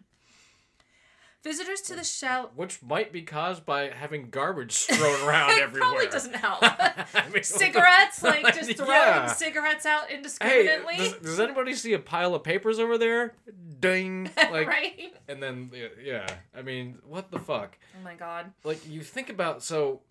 Visitors 1.46 1.80
to 1.82 1.96
the 1.96 2.04
shell 2.04 2.52
which 2.56 2.82
might 2.82 3.14
be 3.14 3.22
caused 3.22 3.66
by 3.68 3.89
having 3.89 4.32
garbage 4.32 4.72
strewn 4.76 5.22
around 5.28 5.52
it 5.52 5.62
everywhere. 5.62 5.89
probably 5.91 6.08
doesn't 6.08 6.36
help. 6.36 6.58
I 6.64 7.30
mean, 7.32 7.43
cigarettes, 7.43 8.24
like 8.24 8.43
just 8.56 8.76
throwing 8.76 8.91
Yeah. 8.91 9.28
cigarettes 9.28 9.86
out 9.86 10.10
Hey, 10.10 10.16
indiscriminately. 10.18 10.98
does, 10.98 11.14
does 11.18 11.39
anybody 11.39 11.76
see 11.76 11.93
a 11.93 12.00
pile 12.00 12.34
of 12.34 12.43
papers 12.43 12.80
over 12.80 12.98
there? 12.98 13.36
Ding! 13.80 14.32
Like, 14.36 14.68
right? 14.68 15.14
and 15.28 15.41
then 15.43 15.70
yeah. 16.04 16.26
I 16.58 16.64
mean, 16.64 16.98
what 17.08 17.30
the 17.30 17.38
fuck? 17.39 17.78
Oh 17.96 18.04
my 18.04 18.16
god. 18.16 18.52
Like 18.64 18.89
you 18.89 19.02
think 19.02 19.30
about 19.30 19.62
so. 19.62 20.02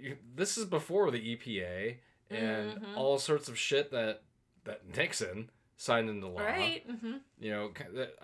You, 0.00 0.16
this 0.34 0.56
is 0.58 0.64
before 0.64 1.10
the 1.10 1.18
EPA 1.36 1.96
and 2.30 2.80
Mhm. 2.80 2.96
all 2.96 3.18
sorts 3.18 3.48
of 3.48 3.58
shit 3.58 3.90
that 3.92 4.22
that 4.64 4.88
Nixon 4.96 5.50
signed 5.82 6.08
into 6.08 6.28
law. 6.28 6.40
Right? 6.42 6.84
hmm 6.88 7.16
You 7.40 7.50
know, 7.50 7.70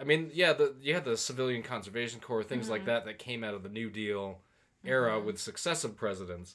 I 0.00 0.04
mean, 0.04 0.30
yeah, 0.32 0.52
the 0.52 0.76
you 0.80 0.94
had 0.94 1.04
the 1.04 1.16
Civilian 1.16 1.62
Conservation 1.64 2.20
Corps, 2.20 2.44
things 2.44 2.68
like 2.68 2.82
Mhm. 2.82 2.86
that 2.86 3.04
that 3.06 3.18
came 3.18 3.42
out 3.42 3.54
of 3.54 3.62
the 3.64 3.68
New 3.68 3.90
Deal 3.90 4.40
era 4.84 5.18
Mhm. 5.18 5.24
with 5.24 5.40
successive 5.40 5.96
presidents. 5.96 6.54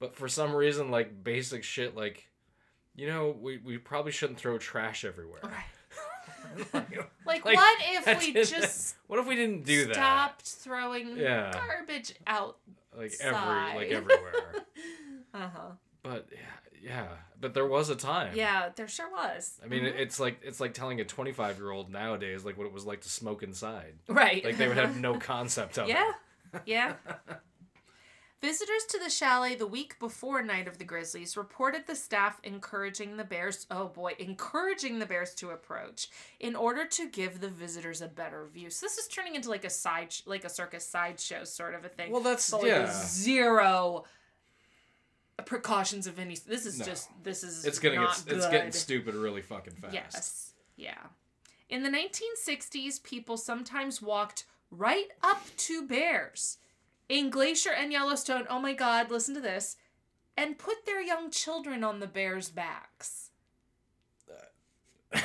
But 0.00 0.14
for 0.16 0.28
some 0.28 0.52
reason, 0.54 0.90
like 0.90 1.22
basic 1.22 1.62
shit, 1.62 1.94
like 1.94 2.26
you 2.96 3.06
know, 3.06 3.30
we, 3.30 3.58
we 3.58 3.78
probably 3.78 4.10
shouldn't 4.12 4.38
throw 4.40 4.58
trash 4.58 5.04
everywhere. 5.04 5.40
Like, 7.24 7.44
Like, 7.44 7.54
what 7.54 7.78
if 7.82 8.18
we 8.18 8.32
just 8.32 8.96
what 9.06 9.20
if 9.20 9.26
we 9.26 9.36
didn't 9.36 9.64
do 9.64 9.86
that? 9.86 9.94
stopped 9.94 10.42
throwing 10.42 11.16
Yeah. 11.16 11.52
garbage 11.52 12.14
out? 12.26 12.58
Like 12.96 13.12
every, 13.20 13.38
like 13.78 13.90
everywhere. 13.92 14.66
Uh 15.32 15.48
huh. 15.48 15.70
but 16.02 16.26
yeah, 16.32 16.38
yeah, 16.82 17.06
but 17.40 17.54
there 17.54 17.66
was 17.66 17.90
a 17.90 17.96
time. 17.96 18.32
Yeah, 18.34 18.70
there 18.74 18.88
sure 18.88 19.10
was. 19.10 19.58
I 19.62 19.66
mean, 19.68 19.84
Mhm. 19.84 19.98
it's 19.98 20.18
like 20.20 20.40
it's 20.42 20.60
like 20.60 20.74
telling 20.74 21.00
a 21.00 21.04
25 21.04 21.58
year 21.58 21.70
old 21.70 21.90
nowadays 21.90 22.44
like 22.44 22.56
what 22.56 22.66
it 22.66 22.72
was 22.72 22.84
like 22.86 23.00
to 23.02 23.08
smoke 23.08 23.42
inside. 23.42 23.94
right. 24.08 24.44
Like 24.44 24.56
they 24.56 24.68
would 24.68 24.76
have 24.76 24.96
no 24.98 25.18
concept 25.18 25.78
of 25.78 25.88
yeah, 25.88 26.12
it. 26.54 26.62
yeah. 26.66 26.94
Yeah. 27.06 27.34
Visitors 28.40 28.86
to 28.88 28.98
the 28.98 29.10
chalet 29.10 29.54
the 29.54 29.66
week 29.66 29.98
before 29.98 30.40
Night 30.42 30.66
of 30.66 30.78
the 30.78 30.84
Grizzlies 30.84 31.36
reported 31.36 31.86
the 31.86 31.94
staff 31.94 32.40
encouraging 32.42 33.18
the 33.18 33.24
bears, 33.24 33.66
oh 33.70 33.88
boy, 33.88 34.14
encouraging 34.18 34.98
the 34.98 35.04
bears 35.04 35.34
to 35.34 35.50
approach 35.50 36.08
in 36.38 36.56
order 36.56 36.86
to 36.86 37.06
give 37.10 37.42
the 37.42 37.50
visitors 37.50 38.00
a 38.00 38.08
better 38.08 38.46
view. 38.46 38.70
So 38.70 38.86
this 38.86 38.96
is 38.96 39.08
turning 39.08 39.34
into 39.34 39.50
like 39.50 39.66
a 39.66 39.70
side, 39.70 40.14
like 40.24 40.44
a 40.44 40.48
circus 40.48 40.86
sideshow 40.88 41.44
sort 41.44 41.74
of 41.74 41.84
a 41.84 41.90
thing. 41.90 42.10
Well, 42.12 42.22
that's 42.22 42.50
like, 42.50 42.64
yeah. 42.64 42.90
zero 42.90 44.04
precautions 45.46 46.06
of 46.06 46.18
any. 46.18 46.36
This 46.36 46.66
is 46.66 46.78
No. 46.78 46.84
just 46.84 47.08
this 47.22 47.42
is 47.42 47.64
It's 47.64 47.78
gonna 47.78 47.96
get 47.96 48.24
it's 48.26 48.46
getting 48.48 48.72
stupid 48.72 49.14
really 49.14 49.42
fucking 49.42 49.74
fast. 49.74 49.94
Yes. 49.94 50.52
Yeah. 50.76 50.98
In 51.68 51.82
the 51.82 51.90
1960s, 51.90 53.02
people 53.02 53.36
sometimes 53.36 54.02
walked 54.02 54.44
right 54.70 55.08
up 55.22 55.44
to 55.56 55.86
bears 55.86 56.58
in 57.08 57.30
Glacier 57.30 57.72
and 57.72 57.92
Yellowstone. 57.92 58.46
Oh 58.48 58.58
my 58.60 58.72
God, 58.72 59.10
listen 59.10 59.34
to 59.34 59.40
this. 59.40 59.76
And 60.36 60.58
put 60.58 60.86
their 60.86 61.02
young 61.02 61.30
children 61.30 61.84
on 61.84 62.00
the 62.00 62.06
bears' 62.06 62.48
backs. 62.48 63.30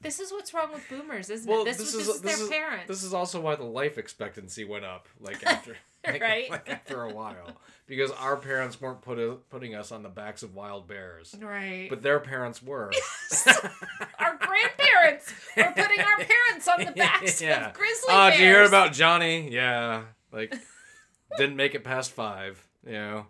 This 0.00 0.20
is 0.20 0.30
what's 0.30 0.54
wrong 0.54 0.72
with 0.72 0.88
boomers, 0.88 1.28
isn't 1.28 1.50
Well, 1.50 1.62
it? 1.62 1.64
This, 1.66 1.78
this 1.78 1.94
was, 1.94 1.94
is- 1.94 2.06
this 2.06 2.16
is 2.16 2.22
this 2.22 2.36
their 2.36 2.44
is- 2.44 2.50
parents. 2.50 2.86
this 2.88 3.02
is 3.02 3.12
also 3.14 3.40
why 3.40 3.56
the 3.56 3.64
life 3.64 3.98
expectancy 3.98 4.64
went 4.64 4.84
up 4.84 5.08
like 5.20 5.42
after 5.46 5.76
like, 6.06 6.22
Right. 6.22 6.50
like 6.50 6.68
after 6.70 7.02
a 7.02 7.12
while 7.12 7.56
because 7.86 8.10
our 8.12 8.36
parents 8.36 8.80
weren't 8.80 9.00
put 9.02 9.18
putting 9.50 9.74
us 9.74 9.90
on 9.90 10.02
the 10.04 10.08
backs 10.08 10.42
of 10.44 10.54
wild 10.54 10.86
bears. 10.86 11.34
right. 11.40 11.88
But 11.90 12.02
their 12.02 12.20
parents 12.20 12.62
were. 12.62 12.92
our 14.20 14.36
grandparents 14.36 15.32
were 15.56 15.72
putting 15.74 16.00
our 16.00 16.16
parents 16.18 16.68
on 16.68 16.84
the 16.84 16.92
backs 16.96 17.40
Yeah. 17.42 17.68
of 17.68 17.74
grizzly 17.74 18.06
Oh, 18.08 18.28
bears. 18.28 18.34
did 18.36 18.40
you 18.44 18.50
hear 18.50 18.64
about 18.64 18.92
Johnny? 18.92 19.50
Yeah, 19.50 20.02
like 20.32 20.54
didn't 21.38 21.56
make 21.56 21.74
it 21.74 21.82
past 21.82 22.12
five. 22.12 22.64
You 22.86 22.92
know. 22.92 23.26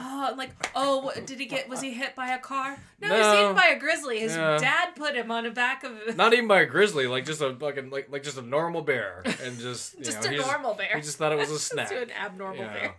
Oh, 0.00 0.28
I'm 0.30 0.36
like, 0.36 0.50
oh, 0.76 1.10
did 1.26 1.40
he 1.40 1.46
get? 1.46 1.68
Was 1.68 1.80
he 1.80 1.92
hit 1.92 2.14
by 2.14 2.28
a 2.28 2.38
car? 2.38 2.76
No, 3.00 3.08
he 3.08 3.14
No. 3.14 3.18
was 3.18 3.38
hit 3.48 3.56
by 3.56 3.66
a 3.74 3.78
grizzly. 3.80 4.20
His 4.20 4.36
Yeah. 4.36 4.56
dad 4.58 4.94
put 4.94 5.16
him 5.16 5.30
on 5.32 5.42
the 5.42 5.50
back 5.50 5.82
of 5.82 6.16
Not 6.16 6.32
even 6.34 6.46
by 6.46 6.60
a 6.60 6.66
grizzly, 6.66 7.08
like 7.08 7.24
just 7.26 7.40
a 7.40 7.52
fucking 7.54 7.90
like 7.90 8.06
like 8.08 8.22
just 8.22 8.38
a 8.38 8.42
normal 8.42 8.82
bear, 8.82 9.22
and 9.42 9.58
just 9.58 9.94
you 9.98 10.04
just 10.04 10.22
know, 10.22 10.28
a 10.28 10.32
he 10.32 10.38
normal 10.38 10.74
bear. 10.74 10.90
He 10.94 11.00
just 11.00 11.18
thought 11.18 11.32
it 11.32 11.38
was 11.38 11.50
a 11.50 11.54
Just 11.54 11.66
snack. 11.72 11.90
an 11.90 12.10
abnormal 12.12 12.56
yeah, 12.64 12.72
bear. 12.72 12.94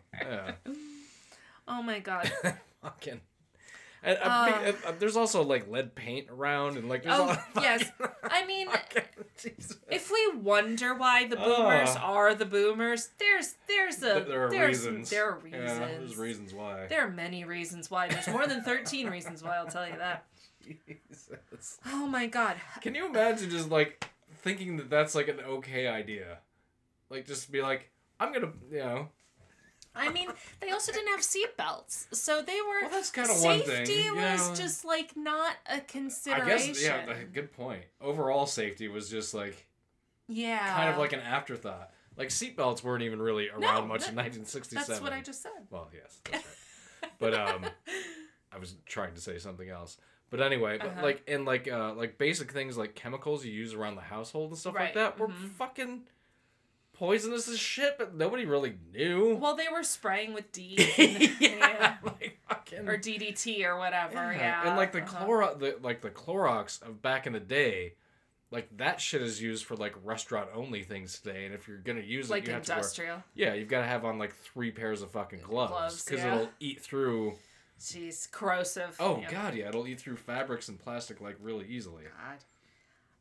yeah. 0.65 0.73
Oh 1.67 1.83
my 1.83 1.99
god. 1.99 2.31
Fucking. 2.81 3.21
And, 4.01 4.17
Uh. 4.21 4.61
think, 4.61 4.87
uh, 4.87 4.91
there's 4.97 5.17
also 5.17 5.41
like 5.43 5.67
lead 5.69 5.93
paint 5.93 6.27
around 6.29 6.77
and 6.77 6.87
like 6.87 7.03
there's 7.03 7.15
Oh, 7.19 7.29
all 7.55 7.61
yes. 7.63 7.91
I 8.23 8.45
mean, 8.45 8.69
Fucking- 8.71 9.03
if 9.89 10.09
we 10.11 10.31
wonder 10.37 10.93
why 10.95 11.27
the 11.27 11.35
boomers 11.35 11.89
Ah. 11.97 12.13
are 12.13 12.33
the 12.33 12.45
boomers, 12.45 13.09
there's 13.17 13.55
there's 13.67 13.97
a 13.97 13.99
There- 13.99 14.19
there 14.23 14.45
are 14.45 14.49
there's, 14.49 14.77
reasons. 14.87 15.09
There 15.09 15.29
are 15.29 15.37
reasons. 15.39 15.79
Yeah, 15.79 15.85
there's 15.87 16.17
reasons 16.17 16.53
why. 16.53 16.87
There 16.87 17.05
are 17.05 17.09
many 17.11 17.43
reasons 17.43 17.91
why. 17.91 18.07
There's 18.07 18.27
more 18.29 18.47
than 18.47 18.63
13 18.63 19.09
reasons 19.09 19.43
why, 19.43 19.57
I'll 19.57 19.67
tell 19.67 19.87
you 19.87 19.97
that. 19.97 20.25
Jesus. 20.63 21.79
Oh 21.85 22.07
my 22.07 22.25
god. 22.27 22.55
Can 22.81 22.95
you 22.95 23.05
imagine 23.07 23.49
just 23.49 23.69
like 23.69 24.05
thinking 24.43 24.77
that 24.77 24.89
that's 24.89 25.13
like 25.15 25.27
an 25.27 25.39
okay 25.39 25.87
idea? 25.87 26.37
Like 27.09 27.25
just 27.27 27.51
be 27.51 27.61
like, 27.61 27.89
I'm 28.19 28.31
gonna, 28.33 28.51
you 28.71 28.77
know. 28.79 29.09
I 29.95 30.09
mean, 30.09 30.29
they 30.59 30.69
also 30.71 30.91
didn't 30.91 31.09
have 31.09 31.19
seatbelts. 31.21 32.13
So 32.15 32.41
they 32.41 32.59
were 32.61 32.81
Well, 32.83 32.89
that's 32.91 33.11
kinda 33.11 33.29
one 33.33 33.39
safety 33.65 33.85
thing, 33.85 34.05
you 34.05 34.15
was 34.15 34.49
know. 34.49 34.55
just 34.55 34.85
like 34.85 35.15
not 35.17 35.55
a 35.65 35.81
consideration. 35.81 36.47
I 36.51 36.57
guess 36.73 36.83
yeah, 36.83 37.13
good 37.33 37.51
point. 37.51 37.83
Overall 37.99 38.45
safety 38.45 38.87
was 38.87 39.09
just 39.09 39.33
like 39.33 39.67
Yeah. 40.27 40.75
kind 40.75 40.89
of 40.89 40.97
like 40.97 41.13
an 41.13 41.19
afterthought. 41.21 41.91
Like 42.17 42.29
seatbelts 42.29 42.83
weren't 42.83 43.03
even 43.03 43.21
really 43.21 43.49
around 43.49 43.61
No, 43.61 43.85
much 43.87 44.01
that- 44.01 44.09
in 44.09 44.15
1967. 44.15 44.87
That's 44.87 45.01
what 45.01 45.13
I 45.13 45.21
just 45.21 45.41
said. 45.41 45.67
Well, 45.69 45.89
yes, 45.93 46.19
that's 46.31 46.45
right. 47.03 47.11
but 47.19 47.33
um, 47.33 47.65
I 48.51 48.57
was 48.57 48.75
trying 48.85 49.13
to 49.15 49.21
say 49.21 49.37
something 49.39 49.69
else. 49.69 49.97
But 50.29 50.41
anyway, 50.41 50.77
but 50.77 50.87
Uh-huh. 50.89 51.01
like 51.01 51.23
in 51.27 51.43
like 51.45 51.67
uh 51.67 51.93
like 51.93 52.17
basic 52.19 52.51
things 52.51 52.77
like 52.77 52.93
chemicals 52.93 53.43
you 53.43 53.51
use 53.51 53.73
around 53.73 53.95
the 53.95 54.01
household 54.01 54.51
and 54.51 54.59
stuff 54.59 54.75
like 54.75 54.93
that 54.93 55.17
were 55.17 55.29
mhm. 55.29 55.49
fucking 55.57 56.03
poisonous 56.99 57.47
as 57.47 57.57
shit, 57.57 57.97
but 57.97 58.13
nobody 58.13 58.45
really 58.45 58.75
knew. 58.93 59.35
Well, 59.35 59.55
they 59.55 59.67
were 59.71 59.83
spraying 59.83 60.33
with 60.33 60.51
D 60.51 60.75
yeah, 61.39 61.95
like 62.03 62.37
fucking 62.49 62.87
or 62.87 62.97
DDT 62.97 63.63
or 63.65 63.77
whatever. 63.77 64.33
Yeah. 64.33 64.67
And 64.67 64.77
like 64.77 64.91
the 64.91 65.01
uh-huh. 65.01 65.25
Clorox, 65.25 65.59
the, 65.59 65.77
like 65.81 66.01
the 66.01 66.09
Clorox 66.09 66.81
of 66.83 67.01
back 67.01 67.25
in 67.25 67.33
the 67.33 67.39
day, 67.39 67.93
like 68.51 68.67
that 68.77 68.99
shit 68.99 69.21
is 69.21 69.41
used 69.41 69.63
for 69.63 69.77
like 69.77 69.95
restaurant 70.03 70.49
only 70.53 70.83
things 70.83 71.19
today. 71.19 71.45
And 71.45 71.55
if 71.55 71.67
you're 71.67 71.77
gonna 71.77 72.01
use 72.01 72.29
it, 72.29 72.33
like 72.33 72.45
you 72.45 72.53
have 72.53 72.63
to 72.63 72.71
wear. 72.71 72.79
industrial. 72.79 73.23
Yeah, 73.33 73.53
you've 73.53 73.69
got 73.69 73.81
to 73.81 73.87
have 73.87 74.03
on 74.03 74.19
like 74.19 74.35
three 74.35 74.71
pairs 74.71 75.01
of 75.01 75.11
fucking 75.11 75.41
gloves 75.41 76.03
because 76.03 76.19
yeah. 76.19 76.35
it'll 76.35 76.49
eat 76.59 76.81
through. 76.81 77.35
Jeez, 77.79 78.29
corrosive. 78.29 78.97
Oh 78.99 79.19
Yep. 79.21 79.31
god, 79.31 79.55
yeah, 79.55 79.69
it'll 79.69 79.87
eat 79.87 80.01
through 80.01 80.17
fabrics 80.17 80.67
and 80.67 80.77
plastic 80.77 81.21
like 81.21 81.37
really 81.39 81.65
easily. 81.65 82.03
God. 82.03 82.39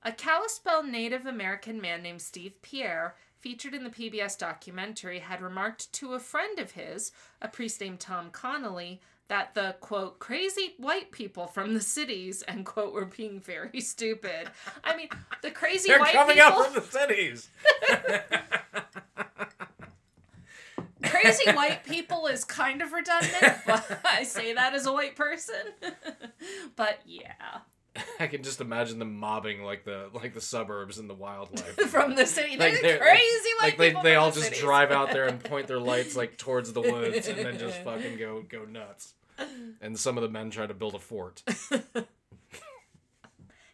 A 0.03 0.13
Kalispel 0.13 0.83
Native 0.85 1.27
American 1.27 1.81
man 1.81 2.03
named 2.03 2.23
Steve 2.23 2.55
Pierre, 2.63 3.17
featured 3.41 3.75
in 3.75 3.85
the 3.85 3.91
PBS 3.91 4.39
documentary, 4.39 5.21
had 5.21 5.41
remarked 5.41 5.93
to 5.95 6.15
a 6.15 6.19
friend 6.19 6.59
of 6.59 6.73
his, 6.73 7.13
a 7.41 7.49
priest 7.49 7.81
named 7.81 8.01
Tom 8.01 8.31
Connolly, 8.31 9.01
that 9.29 9.55
the 9.55 9.77
quote 9.81 10.19
crazy 10.19 10.75
white 10.79 11.11
people 11.13 11.47
from 11.47 11.75
the 11.75 11.81
cities 11.81 12.43
end 12.49 12.65
quote 12.65 12.95
were 12.95 13.05
being 13.05 13.41
very 13.41 13.81
stupid. 13.81 14.51
I 14.83 14.97
mean, 14.97 15.09
the 15.43 15.51
crazy 15.51 15.89
They're 15.89 16.01
white 16.01 16.15
coming 16.15 16.37
people. 16.37 16.53
up 16.53 16.67
from 16.67 16.75
the 16.75 16.81
cities. 16.83 17.49
crazy 21.05 21.51
white 21.53 21.85
people 21.85 22.27
is 22.27 22.45
kind 22.45 22.83
of 22.83 22.93
redundant, 22.93 23.59
but 23.67 24.01
I 24.05 24.25
say 24.25 24.53
that 24.55 24.75
as 24.75 24.87
a 24.87 24.93
white 24.93 25.17
person. 25.17 25.55
but 26.77 27.01
yeah, 27.05 27.59
I 28.21 28.27
can 28.27 28.43
just 28.43 28.61
imagine 28.61 28.99
them 28.99 29.17
mobbing 29.19 29.63
like 29.63 29.85
the 29.85 30.09
like 30.13 30.35
the 30.35 30.41
suburbs 30.41 30.99
and 30.99 31.09
the 31.09 31.15
wildlife 31.15 31.75
from 31.91 32.15
the 32.15 32.27
city, 32.27 32.57
they're 32.57 32.73
Like, 32.73 32.83
they're- 32.83 32.99
crazy 32.99 33.49
white 33.61 33.79
like 33.79 33.79
they, 33.79 34.03
they 34.03 34.15
all 34.17 34.31
the 34.31 34.35
just 34.37 34.47
cities. 34.47 34.61
drive 34.61 34.91
out 34.91 35.11
there 35.13 35.27
and 35.27 35.43
point 35.45 35.67
their 35.67 35.79
lights 35.81 36.17
like 36.17 36.37
towards 36.39 36.73
the 36.73 36.81
woods 36.81 37.29
and 37.29 37.39
then 37.39 37.59
just 37.59 37.83
fucking 37.83 38.19
go 38.19 38.43
go 38.49 38.65
nuts. 38.65 39.15
And 39.81 39.97
some 39.99 40.17
of 40.19 40.23
the 40.23 40.29
men 40.29 40.51
try 40.51 40.67
to 40.67 40.75
build 40.75 40.95
a 40.95 40.99
fort. 40.99 41.43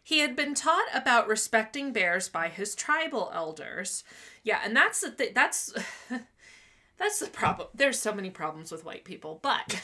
He 0.03 0.19
had 0.19 0.35
been 0.35 0.53
taught 0.53 0.85
about 0.93 1.27
respecting 1.27 1.91
bears 1.91 2.29
by 2.29 2.49
his 2.49 2.75
tribal 2.75 3.31
elders. 3.33 4.03
Yeah, 4.43 4.59
and 4.63 4.75
that's 4.75 5.01
the 5.01 5.09
th- 5.09 5.33
that's 5.33 5.73
that's 6.99 7.19
the 7.19 7.27
problem. 7.27 7.69
There's 7.73 7.97
so 7.97 8.13
many 8.13 8.29
problems 8.29 8.71
with 8.71 8.85
white 8.85 9.03
people, 9.03 9.39
but 9.41 9.81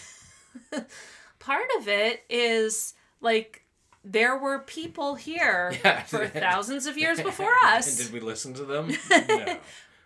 part 1.40 1.66
of 1.80 1.88
it 1.88 2.24
is 2.30 2.94
like 3.20 3.61
there 4.04 4.38
were 4.38 4.60
people 4.60 5.16
here 5.16 5.74
Yeah. 5.86 6.04
for 6.04 6.28
thousands 6.48 6.86
of 6.88 6.98
years 6.98 7.22
before 7.24 7.54
us. 7.66 7.88
And 7.88 7.98
did 8.08 8.14
we 8.14 8.20
listen 8.20 8.54
to 8.56 8.66
them? 8.66 8.92
No. 9.10 9.58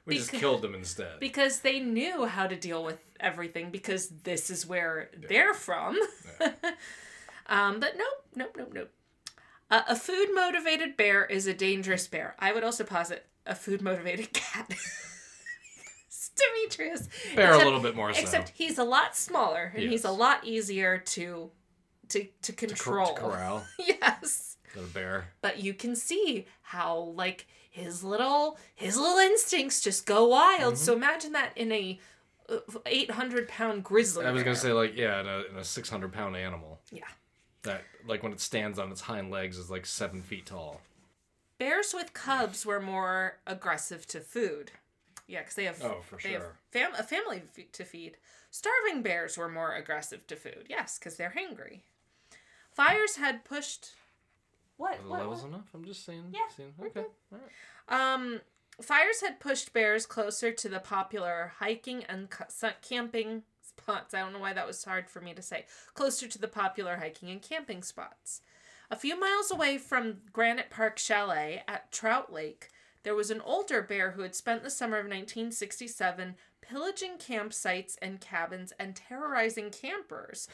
We 0.06 0.18
just 0.18 0.32
killed 0.32 0.62
them 0.62 0.76
instead. 0.76 1.20
because 1.20 1.62
they 1.62 1.80
knew 1.80 2.26
how 2.26 2.46
to 2.46 2.56
deal 2.56 2.84
with 2.84 3.00
everything 3.20 3.72
because 3.72 4.10
this 4.24 4.52
is 4.52 4.64
where 4.66 5.10
they're 5.28 5.56
from. 5.56 5.98
um, 7.48 7.80
but 7.80 7.94
nope, 7.98 8.26
nope, 8.36 8.56
nope, 8.58 8.72
nope. 8.74 8.92
Uh, 9.72 9.82
a 9.88 9.96
food 9.96 10.28
motivated 10.36 10.96
bear 10.96 11.26
is 11.26 11.48
a 11.48 11.54
dangerous 11.56 12.08
bear. 12.08 12.36
I 12.38 12.54
would 12.54 12.64
also 12.64 12.84
posit 12.84 13.26
a 13.48 13.56
food 13.56 13.82
motivated 13.82 14.32
cat. 14.34 14.76
Demetrius. 16.36 17.08
Bear 17.36 17.54
a 17.54 17.58
little 17.58 17.80
bit 17.80 17.96
more 17.96 18.14
so. 18.14 18.20
Except 18.20 18.50
he's 18.56 18.78
a 18.78 18.84
lot 18.84 19.16
smaller 19.16 19.72
and 19.76 19.90
he's 19.90 20.04
a 20.04 20.12
lot 20.12 20.44
easier 20.46 20.98
to 20.98 21.50
to 22.10 22.26
to 22.44 22.52
to, 22.52 22.54
cor- 22.54 22.68
control. 22.68 23.14
to 23.14 23.14
corral 23.22 23.66
yes. 23.78 24.58
the 24.74 24.82
bear. 24.82 25.26
But 25.42 25.60
you 25.64 25.74
can 25.74 25.96
see 25.96 26.46
how 26.62 26.98
like 27.16 27.48
his 27.72 28.04
little 28.04 28.58
his 28.76 28.98
little 28.98 29.18
instincts 29.18 29.82
just 29.82 30.06
go 30.06 30.28
wild. 30.28 30.76
Mm-hmm. 30.76 30.84
So 30.84 30.94
imagine 30.94 31.32
that 31.34 31.52
in 31.58 31.72
a 31.72 32.00
uh, 32.50 32.58
800 32.86 33.48
pound 33.48 33.84
grizzly. 33.84 34.26
I 34.26 34.32
was 34.32 34.44
gonna 34.44 34.56
say 34.56 34.72
like 34.74 34.96
yeah, 34.96 35.20
in 35.22 35.28
a, 35.28 35.44
in 35.52 35.58
a 35.58 35.64
six 35.64 35.90
hundred 35.90 36.14
pound 36.14 36.36
animal 36.36 36.80
Yeah. 36.92 37.04
that 37.64 37.84
like 38.08 38.22
when 38.24 38.32
it 38.32 38.40
stands 38.40 38.78
on 38.80 38.92
its 38.92 39.02
hind 39.02 39.32
legs 39.32 39.58
is 39.58 39.70
like 39.72 39.86
seven 39.86 40.22
feet 40.22 40.46
tall. 40.46 40.82
Bears 41.58 41.94
with 41.94 42.14
cubs 42.14 42.66
were 42.66 42.82
more 42.82 43.38
aggressive 43.48 44.06
to 44.08 44.20
food. 44.20 44.72
Yeah, 45.28 45.40
because 45.40 45.56
they 45.56 45.64
have 45.66 45.82
Oh, 45.84 46.02
for 46.08 46.18
they 46.22 46.34
have 46.34 46.42
sure. 46.42 46.56
fam- 46.72 46.94
a 47.00 47.02
family 47.04 47.44
to 47.72 47.84
feed. 47.84 48.18
Starving 48.52 49.02
bears 49.02 49.38
were 49.38 49.50
more 49.50 49.74
aggressive 49.74 50.28
to 50.28 50.36
food. 50.36 50.66
Yes, 50.70 51.00
because 51.00 51.16
they're 51.16 51.34
hungry. 51.36 51.84
Fires 52.76 53.16
had 53.16 53.46
pushed. 53.46 53.92
What? 54.78 55.00
What, 55.08 55.20
levels 55.20 55.42
what? 55.44 55.50
enough? 55.50 55.70
I'm 55.74 55.86
just 55.86 56.06
saying. 56.06 56.26
Yeah, 56.32 56.40
saying 56.56 56.74
okay. 56.82 57.06
All 57.32 57.40
right. 57.40 58.14
Um, 58.14 58.42
fires 58.82 59.22
had 59.22 59.40
pushed 59.40 59.72
bears 59.72 60.06
closer 60.06 60.52
to 60.52 60.70
the 60.70 60.80
popular 60.80 61.54
hiking 61.60 62.04
and 62.04 62.28
camping 62.82 63.44
spots. 63.62 64.14
I 64.14 64.20
don't 64.20 64.34
know 64.34 64.40
why 64.40 64.54
that 64.54 64.68
was 64.68 64.84
hard 64.84 65.10
for 65.10 65.22
me 65.22 65.34
to 65.34 65.42
say. 65.42 65.66
Closer 65.94 66.28
to 66.28 66.38
the 66.38 66.50
popular 66.50 66.98
hiking 66.98 67.30
and 67.30 67.42
camping 67.42 67.82
spots. 67.82 68.42
A 68.92 68.96
few 68.96 69.20
miles 69.20 69.50
away 69.50 69.78
from 69.78 70.18
Granite 70.32 70.70
Park 70.70 71.00
Chalet 71.00 71.64
at 71.68 71.92
Trout 71.92 72.32
Lake, 72.32 72.70
there 73.04 73.16
was 73.16 73.32
an 73.32 73.42
older 73.42 73.82
bear 73.82 74.12
who 74.12 74.24
had 74.24 74.36
spent 74.36 74.64
the 74.64 74.70
summer 74.70 74.98
of 74.98 75.06
1967 75.06 76.36
pillaging 76.60 77.18
campsites 77.18 77.96
and 78.02 78.20
cabins 78.20 78.74
and 78.80 78.96
terrorizing 78.96 79.70
campers. 79.70 80.48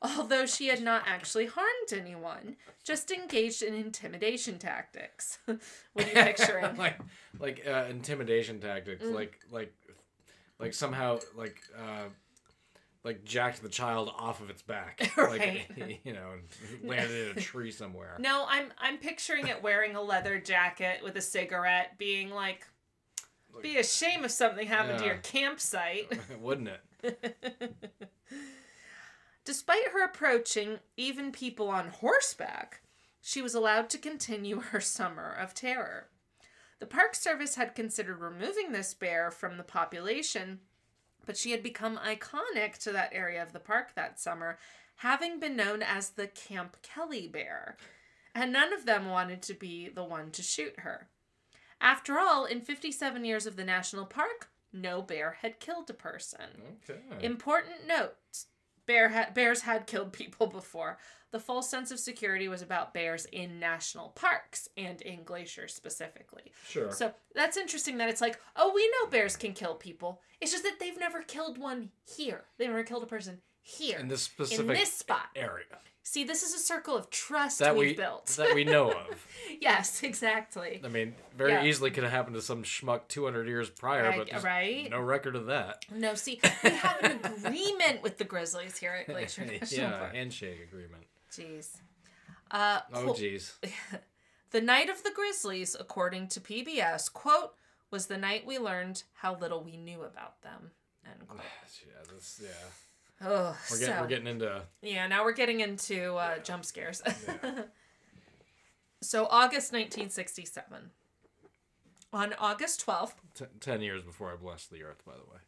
Although 0.00 0.46
she 0.46 0.68
had 0.68 0.80
not 0.82 1.02
actually 1.06 1.46
harmed 1.46 1.92
anyone, 1.92 2.56
just 2.84 3.10
engaged 3.10 3.62
in 3.62 3.74
intimidation 3.74 4.58
tactics. 4.58 5.38
what 5.44 5.58
are 5.96 6.02
you 6.08 6.14
picturing? 6.14 6.76
like 6.76 6.98
like 7.40 7.64
uh, 7.66 7.84
intimidation 7.90 8.60
tactics, 8.60 9.04
Mm. 9.04 9.14
like 9.14 9.40
like 9.50 9.72
like 10.60 10.72
somehow 10.74 11.18
like 11.36 11.60
uh 11.76 12.04
like 13.04 13.24
jacked 13.24 13.62
the 13.62 13.68
child 13.68 14.12
off 14.16 14.40
of 14.40 14.50
its 14.50 14.62
back, 14.62 15.10
Right. 15.16 15.66
like 15.78 16.00
you 16.04 16.12
know, 16.12 16.30
and 16.32 16.88
landed 16.88 17.30
in 17.32 17.38
a 17.38 17.40
tree 17.40 17.70
somewhere. 17.72 18.16
No, 18.20 18.44
I'm 18.48 18.72
I'm 18.78 18.98
picturing 18.98 19.48
it 19.48 19.62
wearing 19.62 19.96
a 19.96 20.02
leather 20.02 20.38
jacket 20.38 21.00
with 21.02 21.16
a 21.16 21.20
cigarette, 21.22 21.98
being 21.98 22.30
like, 22.30 22.64
be 23.62 23.78
a 23.78 23.84
shame 23.84 24.24
if 24.24 24.30
something 24.30 24.66
happened 24.68 25.00
to 25.00 25.06
your 25.06 25.16
campsite. 25.16 26.12
Wouldn't 26.40 26.68
it? 27.02 27.74
Despite 29.48 29.92
her 29.92 30.04
approaching 30.04 30.80
even 30.98 31.32
people 31.32 31.70
on 31.70 31.88
horseback, 31.88 32.82
she 33.22 33.40
was 33.40 33.54
allowed 33.54 33.88
to 33.88 33.96
continue 33.96 34.60
her 34.60 34.78
summer 34.78 35.32
of 35.32 35.54
terror. 35.54 36.08
The 36.80 36.86
Park 36.86 37.14
Service 37.14 37.54
had 37.54 37.74
considered 37.74 38.20
removing 38.20 38.72
this 38.72 38.92
bear 38.92 39.30
from 39.30 39.56
the 39.56 39.62
population, 39.62 40.60
but 41.24 41.38
she 41.38 41.52
had 41.52 41.62
become 41.62 41.96
iconic 41.96 42.76
to 42.80 42.92
that 42.92 43.14
area 43.14 43.42
of 43.42 43.54
the 43.54 43.58
park 43.58 43.94
that 43.94 44.20
summer, 44.20 44.58
having 44.96 45.40
been 45.40 45.56
known 45.56 45.80
as 45.80 46.10
the 46.10 46.26
Camp 46.26 46.76
Kelly 46.82 47.26
bear, 47.26 47.78
and 48.34 48.52
none 48.52 48.74
of 48.74 48.84
them 48.84 49.08
wanted 49.08 49.40
to 49.40 49.54
be 49.54 49.88
the 49.88 50.04
one 50.04 50.30
to 50.32 50.42
shoot 50.42 50.80
her. 50.80 51.08
After 51.80 52.18
all, 52.18 52.44
in 52.44 52.60
57 52.60 53.24
years 53.24 53.46
of 53.46 53.56
the 53.56 53.64
national 53.64 54.04
park, 54.04 54.50
no 54.74 55.00
bear 55.00 55.38
had 55.40 55.58
killed 55.58 55.88
a 55.88 55.94
person. 55.94 56.76
Okay. 56.84 57.00
Important 57.24 57.86
note 57.88 58.44
bear 58.88 59.08
ha- 59.10 59.28
bears 59.32 59.60
had 59.60 59.86
killed 59.86 60.12
people 60.12 60.46
before. 60.60 60.98
The 61.30 61.38
false 61.38 61.70
sense 61.70 61.90
of 61.90 62.00
security 62.00 62.48
was 62.48 62.62
about 62.62 62.94
bears 62.94 63.26
in 63.26 63.60
national 63.60 64.08
parks 64.10 64.66
and 64.78 65.00
in 65.02 65.24
glaciers 65.24 65.74
specifically. 65.74 66.52
Sure. 66.66 66.90
So 66.90 67.12
that's 67.34 67.58
interesting 67.58 67.98
that 67.98 68.08
it's 68.08 68.22
like, 68.22 68.40
oh, 68.56 68.72
we 68.74 68.88
know 68.88 69.10
bears 69.10 69.36
can 69.36 69.52
kill 69.52 69.74
people. 69.74 70.22
It's 70.40 70.50
just 70.50 70.64
that 70.64 70.80
they've 70.80 70.98
never 70.98 71.20
killed 71.22 71.58
one 71.58 71.90
here. 72.16 72.44
They've 72.56 72.68
never 72.70 72.82
killed 72.82 73.02
a 73.02 73.06
person 73.06 73.42
here. 73.60 73.98
in 73.98 74.08
this 74.08 74.26
in 74.26 74.46
specific 74.46 74.76
this 74.78 74.92
spot. 74.94 75.26
area 75.36 75.66
See, 76.10 76.24
this 76.24 76.42
is 76.42 76.54
a 76.54 76.58
circle 76.58 76.96
of 76.96 77.10
trust 77.10 77.58
that 77.58 77.76
we've 77.76 77.90
we 77.90 77.94
built. 77.94 78.28
that 78.38 78.54
we 78.54 78.64
know 78.64 78.90
of. 78.90 79.26
yes, 79.60 80.02
exactly. 80.02 80.80
I 80.82 80.88
mean, 80.88 81.14
very 81.36 81.52
Yeah. 81.52 81.64
easily 81.64 81.90
could 81.90 82.02
have 82.02 82.12
happened 82.12 82.34
to 82.36 82.40
some 82.40 82.62
schmuck 82.62 83.08
200 83.08 83.46
years 83.46 83.68
prior, 83.68 84.04
Right, 84.04 84.16
but 84.16 84.30
there's 84.30 84.42
right? 84.42 84.88
no 84.90 85.00
record 85.00 85.36
of 85.36 85.44
that. 85.46 85.84
No, 85.94 86.14
see, 86.14 86.40
we 86.64 86.70
have 86.70 86.96
an 87.04 87.20
agreement 87.26 88.02
with 88.02 88.16
the 88.16 88.24
Grizzlies 88.24 88.78
here 88.78 88.92
at 88.92 89.06
Glacier 89.06 89.44
National 89.44 89.82
yeah, 89.90 89.98
Park. 89.98 90.14
handshake 90.14 90.60
agreement. 90.62 91.02
Jeez. 91.30 91.76
Uh, 92.50 92.80
Oh, 92.94 93.08
jeez. 93.12 93.52
The 94.50 94.62
night 94.62 94.88
of 94.88 95.02
the 95.02 95.10
Grizzlies, 95.10 95.76
according 95.78 96.28
to 96.28 96.40
PBS, 96.40 97.12
quote, 97.12 97.52
was 97.90 98.06
the 98.06 98.16
night 98.16 98.46
we 98.46 98.58
learned 98.58 99.02
how 99.12 99.36
little 99.36 99.62
we 99.62 99.76
knew 99.76 100.00
about 100.04 100.40
them. 100.40 100.70
End 101.04 101.28
quote. 101.28 101.40
Yeah, 101.86 102.02
that's, 102.10 102.40
yeah. 102.42 102.48
Oh, 103.24 103.56
We're 103.70 103.78
getting, 103.78 103.94
so, 103.94 104.00
we're 104.00 104.06
getting 104.06 104.26
into 104.28 104.62
yeah, 104.80 105.06
now 105.08 105.24
we're 105.24 105.32
getting 105.32 105.60
into 105.60 106.14
uh, 106.14 106.38
jump 106.38 106.64
scares. 106.64 107.02
so, 109.02 109.26
August 109.26 109.72
1967. 109.72 110.90
On 112.12 112.32
August 112.38 112.86
12th, 112.86 113.14
t- 113.34 113.44
10 113.60 113.80
years 113.82 114.02
before 114.02 114.32
I 114.32 114.36
blessed 114.36 114.70
the 114.70 114.82
earth, 114.84 115.02
by 115.04 115.12
the 115.12 115.30
way. 115.30 115.40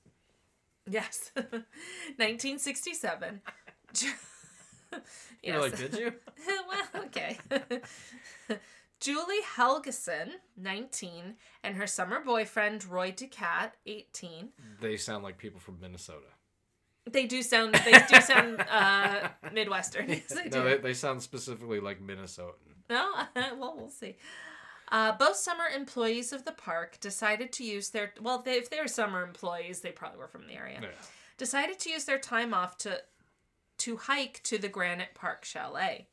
yes, 0.90 1.30
1967. 1.34 3.40
Ju- 3.94 4.08
You're 5.42 5.60
like, 5.60 5.76
did 5.76 5.94
you? 5.94 6.12
well, 6.46 7.04
okay. 7.06 7.38
Julie 9.00 9.40
Helgeson, 9.56 10.32
19, 10.58 11.36
and 11.64 11.76
her 11.76 11.86
summer 11.86 12.20
boyfriend 12.22 12.84
Roy 12.84 13.10
Ducat, 13.12 13.74
18. 13.86 14.50
They 14.82 14.98
sound 14.98 15.24
like 15.24 15.38
people 15.38 15.60
from 15.60 15.80
Minnesota. 15.80 16.26
They 17.10 17.26
do 17.26 17.42
sound 17.42 17.74
they 17.74 17.92
do 17.92 18.20
sound 18.20 18.64
uh, 18.70 19.28
Midwestern. 19.52 20.08
Yes, 20.08 20.32
they 20.34 20.48
do. 20.48 20.58
No, 20.58 20.64
they, 20.64 20.76
they 20.78 20.94
sound 20.94 21.22
specifically 21.22 21.80
like 21.80 22.00
Minnesotan. 22.00 22.54
No, 22.88 23.10
well, 23.36 23.74
we'll 23.76 23.88
see. 23.88 24.16
Uh, 24.92 25.12
both 25.16 25.36
summer 25.36 25.64
employees 25.74 26.32
of 26.32 26.44
the 26.44 26.52
park 26.52 26.98
decided 27.00 27.52
to 27.52 27.64
use 27.64 27.90
their 27.90 28.12
well, 28.20 28.42
they, 28.42 28.54
if 28.54 28.70
they 28.70 28.80
were 28.80 28.88
summer 28.88 29.22
employees, 29.22 29.80
they 29.80 29.92
probably 29.92 30.18
were 30.18 30.28
from 30.28 30.46
the 30.46 30.54
area. 30.54 30.78
Yeah. 30.82 30.88
Decided 31.38 31.78
to 31.80 31.90
use 31.90 32.04
their 32.04 32.18
time 32.18 32.52
off 32.52 32.76
to 32.78 33.00
to 33.78 33.96
hike 33.96 34.42
to 34.44 34.58
the 34.58 34.68
Granite 34.68 35.14
Park 35.14 35.44
Chalet. 35.44 36.06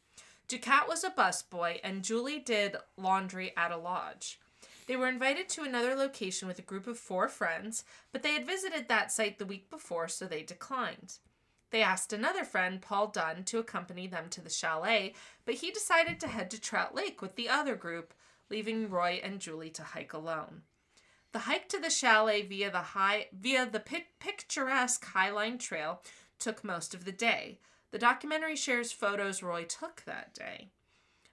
Ducat 0.47 0.87
was 0.87 1.03
a 1.03 1.09
busboy, 1.09 1.79
and 1.83 2.03
Julie 2.03 2.39
did 2.39 2.77
laundry 2.95 3.51
at 3.57 3.71
a 3.71 3.77
lodge. 3.77 4.39
They 4.87 4.95
were 4.95 5.07
invited 5.07 5.49
to 5.49 5.63
another 5.63 5.95
location 5.95 6.47
with 6.47 6.59
a 6.59 6.63
group 6.63 6.87
of 6.87 6.97
four 6.97 7.27
friends, 7.27 7.83
but 8.11 8.23
they 8.23 8.33
had 8.33 8.47
visited 8.47 8.87
that 8.87 9.11
site 9.11 9.37
the 9.37 9.45
week 9.45 9.69
before, 9.69 10.07
so 10.07 10.25
they 10.25 10.43
declined. 10.43 11.19
They 11.71 11.81
asked 11.81 12.13
another 12.13 12.45
friend, 12.45 12.81
Paul 12.81 13.07
Dunn, 13.07 13.43
to 13.45 13.59
accompany 13.59 14.07
them 14.07 14.29
to 14.29 14.41
the 14.41 14.49
chalet, 14.49 15.13
but 15.45 15.55
he 15.55 15.71
decided 15.71 16.19
to 16.21 16.27
head 16.27 16.49
to 16.51 16.61
Trout 16.61 16.95
Lake 16.95 17.21
with 17.21 17.35
the 17.35 17.49
other 17.49 17.75
group, 17.75 18.13
leaving 18.49 18.89
Roy 18.89 19.19
and 19.21 19.41
Julie 19.41 19.69
to 19.71 19.83
hike 19.83 20.13
alone. 20.13 20.61
The 21.33 21.39
hike 21.39 21.67
to 21.69 21.79
the 21.79 21.89
chalet 21.89 22.43
via 22.43 22.71
the 22.71 22.79
high 22.79 23.27
via 23.37 23.65
the 23.65 23.81
pic- 23.81 24.17
picturesque 24.19 25.05
Highline 25.13 25.59
Trail 25.59 26.01
took 26.39 26.63
most 26.63 26.93
of 26.93 27.03
the 27.03 27.11
day. 27.11 27.59
The 27.91 27.99
documentary 27.99 28.55
shares 28.55 28.93
photos 28.93 29.43
Roy 29.43 29.65
took 29.65 30.03
that 30.05 30.33
day. 30.33 30.69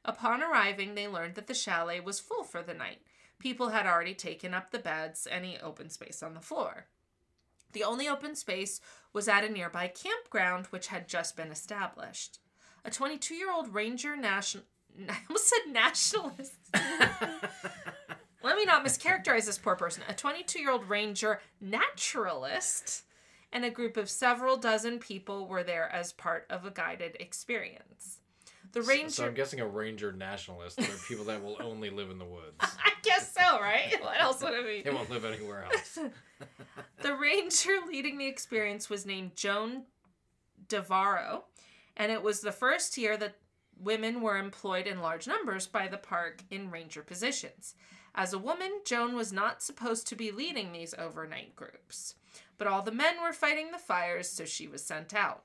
Upon 0.05 0.43
arriving, 0.43 0.95
they 0.95 1.07
learned 1.07 1.37
that 1.37 1.47
the 1.47 1.55
chalet 1.55 2.01
was 2.01 2.21
full 2.21 2.43
for 2.43 2.63
the 2.63 2.75
night. 2.75 3.01
People 3.39 3.71
had 3.71 3.87
already 3.87 4.15
taken 4.15 4.55
up 4.55 4.71
the 4.71 4.79
beds, 4.79 5.27
any 5.31 5.59
open 5.61 5.91
space 5.91 6.23
on 6.23 6.35
the 6.35 6.41
floor. 6.41 6.87
The 7.73 7.85
only 7.85 8.09
open 8.09 8.37
space 8.37 8.81
was 9.13 9.29
at 9.29 9.45
a 9.45 9.49
nearby 9.49 9.89
campground 9.89 10.67
which 10.67 10.87
had 10.89 11.09
just 11.09 11.37
been 11.37 11.51
established. 11.51 12.39
A 12.85 12.91
22 12.91 13.35
year 13.35 13.53
old 13.53 13.75
Ranger 13.75 14.17
National. 14.17 14.65
I 15.09 15.19
almost 15.29 15.49
said 15.49 15.73
nationalist. 15.73 16.53
Let 18.43 18.57
me 18.57 18.65
not 18.65 18.85
mischaracterize 18.85 19.47
this 19.47 19.59
poor 19.59 19.75
person. 19.75 20.05
A 20.09 20.15
22 20.15 20.61
year 20.61 20.71
old 20.71 20.89
Ranger 20.89 21.41
naturalist 21.61 23.05
and 23.53 23.65
a 23.65 23.71
group 23.71 23.97
of 23.97 24.11
several 24.11 24.57
dozen 24.57 24.99
people 24.99 25.47
were 25.49 25.63
there 25.63 25.91
as 25.91 26.13
part 26.13 26.47
of 26.51 26.65
a 26.65 26.71
guided 26.71 27.17
experience. 27.19 28.19
The 28.75 28.83
ranger. 28.83 29.11
So 29.11 29.27
I'm 29.27 29.35
guessing 29.35 29.61
a 29.61 29.67
ranger 29.67 30.13
nationalist 30.13 30.81
are 30.81 30.85
people 31.09 31.25
that 31.27 31.43
will 31.43 31.57
only 31.63 31.91
live 31.91 32.11
in 32.11 32.19
the 32.19 32.25
woods. 32.25 32.57
I 32.61 32.93
guess 33.03 33.33
so, 33.33 33.61
right? 33.61 33.95
What 34.03 34.21
else 34.21 34.43
would 34.43 34.53
it 34.53 34.67
be? 34.67 34.83
They 34.83 34.95
won't 34.95 35.11
live 35.11 35.25
anywhere 35.25 35.65
else. 35.73 35.99
The 37.01 37.15
ranger 37.15 37.79
leading 37.89 38.19
the 38.19 38.27
experience 38.27 38.91
was 38.91 39.07
named 39.07 39.37
Joan 39.37 39.85
Devereaux, 40.69 41.45
and 41.97 42.11
it 42.11 42.23
was 42.23 42.41
the 42.41 42.53
first 42.53 42.99
year 42.99 43.17
that 43.17 43.37
women 43.79 44.21
were 44.21 44.39
employed 44.39 44.87
in 44.87 45.01
large 45.01 45.27
numbers 45.27 45.67
by 45.67 45.87
the 45.87 45.97
park 45.97 46.43
in 46.51 46.71
ranger 46.71 47.03
positions. 47.03 47.75
As 48.15 48.33
a 48.33 48.39
woman, 48.39 48.81
Joan 48.85 49.15
was 49.15 49.33
not 49.33 49.63
supposed 49.63 50.07
to 50.09 50.17
be 50.17 50.31
leading 50.31 50.73
these 50.73 50.95
overnight 50.99 51.57
groups. 51.57 52.15
But 52.59 52.69
all 52.69 52.83
the 52.83 52.93
men 52.93 53.17
were 53.23 53.33
fighting 53.33 53.71
the 53.71 53.79
fires, 53.79 54.29
so 54.29 54.45
she 54.45 54.69
was 54.69 54.85
sent 54.85 55.15
out. 55.15 55.43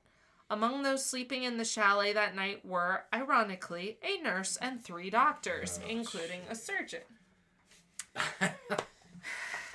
Among 0.49 0.81
those 0.83 1.05
sleeping 1.05 1.43
in 1.43 1.57
the 1.57 1.65
chalet 1.65 2.13
that 2.13 2.35
night 2.35 2.65
were, 2.65 3.03
ironically, 3.13 3.99
a 4.01 4.21
nurse 4.23 4.57
and 4.57 4.83
three 4.83 5.09
doctors, 5.09 5.79
including 5.87 6.41
a 6.49 6.55
surgeon. 6.55 7.01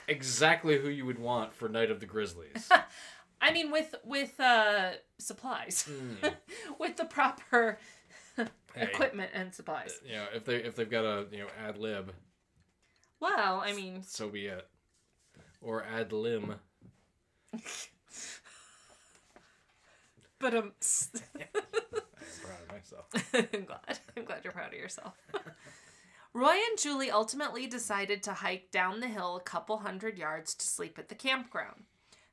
Exactly 0.06 0.78
who 0.78 0.88
you 0.88 1.06
would 1.06 1.18
want 1.18 1.54
for 1.54 1.68
Night 1.68 1.90
of 1.90 2.00
the 2.00 2.06
Grizzlies. 2.06 2.68
I 3.40 3.52
mean, 3.52 3.70
with 3.70 3.94
with 4.04 4.38
uh, 4.38 4.92
supplies, 5.18 5.88
with 6.78 6.96
the 6.96 7.04
proper 7.04 7.78
Hey, 8.36 8.48
equipment 8.82 9.30
and 9.34 9.54
supplies. 9.54 10.00
You 10.04 10.14
know, 10.14 10.26
if 10.34 10.44
they 10.44 10.56
if 10.56 10.76
they've 10.76 10.90
got 10.90 11.04
a 11.04 11.26
you 11.30 11.38
know 11.38 11.46
ad 11.64 11.78
lib, 11.78 12.12
Well, 13.20 13.62
I 13.64 13.72
mean, 13.72 14.02
so 14.02 14.28
be 14.28 14.46
it. 14.46 14.66
Or 15.60 15.84
ad 15.84 16.12
lim. 16.12 16.56
But 20.38 20.54
um, 20.54 20.72
I'm 21.14 21.42
proud 22.42 22.60
of 22.62 22.72
myself. 22.72 23.06
I'm 23.34 23.64
glad. 23.64 23.98
I'm 24.16 24.24
glad 24.24 24.44
you're 24.44 24.52
proud 24.52 24.72
of 24.72 24.78
yourself. 24.78 25.14
Roy 26.34 26.54
and 26.70 26.78
Julie 26.78 27.12
ultimately 27.12 27.66
decided 27.68 28.22
to 28.24 28.32
hike 28.32 28.72
down 28.72 28.98
the 29.00 29.06
hill 29.06 29.36
a 29.36 29.40
couple 29.40 29.78
hundred 29.78 30.18
yards 30.18 30.54
to 30.54 30.66
sleep 30.66 30.98
at 30.98 31.08
the 31.08 31.14
campground. 31.14 31.84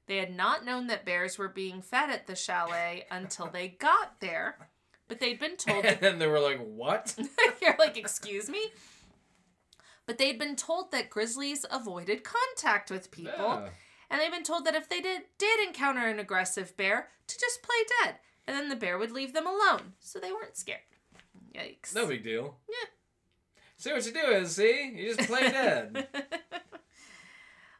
They 0.07 0.17
had 0.17 0.35
not 0.35 0.65
known 0.65 0.87
that 0.87 1.05
bears 1.05 1.37
were 1.37 1.47
being 1.47 1.81
fed 1.81 2.09
at 2.09 2.25
the 2.25 2.35
chalet 2.35 3.05
until 3.11 3.47
they 3.47 3.67
got 3.67 4.19
there, 4.19 4.57
but 5.07 5.19
they'd 5.19 5.39
been 5.39 5.55
told 5.55 5.85
And 5.85 5.99
then 6.01 6.17
they 6.17 6.27
were 6.27 6.39
like, 6.39 6.59
"What?" 6.59 7.15
You're 7.61 7.75
like, 7.77 7.95
excuse 7.95 8.49
me? 8.49 8.71
But 10.07 10.17
they'd 10.17 10.39
been 10.39 10.55
told 10.55 10.91
that 10.91 11.09
grizzlies 11.11 11.63
avoided 11.69 12.23
contact 12.23 12.89
with 12.89 13.11
people. 13.11 13.31
Yeah. 13.37 13.69
And 14.11 14.21
they've 14.21 14.31
been 14.31 14.43
told 14.43 14.65
that 14.65 14.75
if 14.75 14.87
they 14.89 15.01
did 15.01 15.21
did 15.39 15.59
encounter 15.67 16.05
an 16.05 16.19
aggressive 16.19 16.77
bear, 16.77 17.07
to 17.27 17.39
just 17.39 17.63
play 17.63 17.77
dead. 18.03 18.17
And 18.45 18.55
then 18.55 18.69
the 18.69 18.75
bear 18.75 18.97
would 18.97 19.11
leave 19.11 19.33
them 19.33 19.47
alone. 19.47 19.93
So 19.99 20.19
they 20.19 20.31
weren't 20.31 20.57
scared. 20.57 20.81
Yikes. 21.55 21.95
No 21.95 22.05
big 22.05 22.23
deal. 22.23 22.57
Yeah. 22.69 22.89
See 23.77 23.91
what 23.93 24.05
you 24.05 24.11
do 24.13 24.19
is, 24.31 24.55
see? 24.55 24.93
You 24.95 25.15
just 25.15 25.27
play 25.27 25.41
dead. 25.49 26.07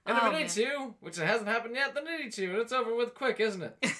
And 0.03 0.17
if 0.17 0.23
Oh, 0.23 0.25
you 0.31 0.31
need 0.33 0.39
man. 0.39 0.49
to, 0.49 0.95
which 0.99 1.19
it 1.19 1.27
hasn't 1.27 1.47
happened 1.47 1.75
yet, 1.75 1.93
then 1.93 2.07
it 2.07 2.23
need 2.23 2.35
you, 2.37 2.49
and 2.49 2.59
it's 2.61 2.73
over 2.73 2.95
with 2.95 3.13
quick, 3.13 3.39
isn't 3.39 3.61
it? 3.61 3.77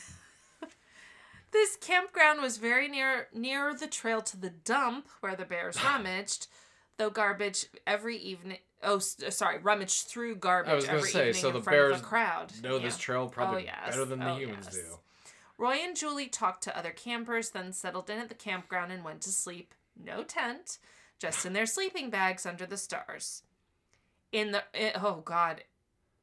This 1.52 1.76
campground 1.76 2.42
was 2.42 2.58
very 2.58 2.88
near 2.88 3.28
near 3.34 3.74
the 3.76 3.86
trail 3.88 4.22
to 4.22 4.38
the 4.38 4.50
dump 4.50 5.10
where 5.20 5.36
the 5.36 5.46
bears 5.46 5.78
rummaged, 5.84 6.48
though 6.98 7.10
garbage 7.10 7.66
every 7.86 8.18
evening. 8.18 8.60
Oh, 8.84 8.98
sorry, 9.00 9.60
rummage 9.60 10.04
through 10.04 10.36
garbage 10.38 10.72
I 10.72 10.76
was 10.76 10.86
gonna 10.86 10.98
every 10.98 11.10
say, 11.12 11.30
evening 11.30 11.42
so 11.42 11.48
in 11.50 11.54
the 11.56 11.62
front 11.62 11.80
of 11.80 11.90
bears 11.90 12.02
the 12.02 12.08
crowd. 12.08 12.62
Know 12.64 12.78
Yeah. 12.78 12.84
this 12.84 12.98
trail 12.98 13.30
probably 13.30 13.62
Oh, 13.64 13.66
yes. 13.66 13.90
better 13.92 14.06
than 14.06 14.20
the 14.20 14.32
Oh, 14.32 14.36
humans 14.38 14.66
yes. 14.66 14.76
do. 14.76 15.00
Roy 15.58 15.74
and 15.76 15.96
Julie 15.96 16.28
talked 16.28 16.64
to 16.64 16.76
other 16.78 16.92
campers, 16.92 17.52
then 17.52 17.72
settled 17.74 18.10
in 18.10 18.18
at 18.20 18.30
the 18.30 18.36
campground 18.36 18.92
and 18.92 19.04
went 19.04 19.22
to 19.22 19.32
sleep. 19.32 19.76
No 19.96 20.24
tent, 20.24 20.80
just 21.20 21.46
in 21.46 21.54
their 21.54 21.68
sleeping 21.68 22.10
bags 22.10 22.46
under 22.48 22.66
the 22.66 22.78
stars. 22.78 23.44
In 24.32 24.52
the 24.52 24.64
oh 25.00 25.22
god, 25.22 25.64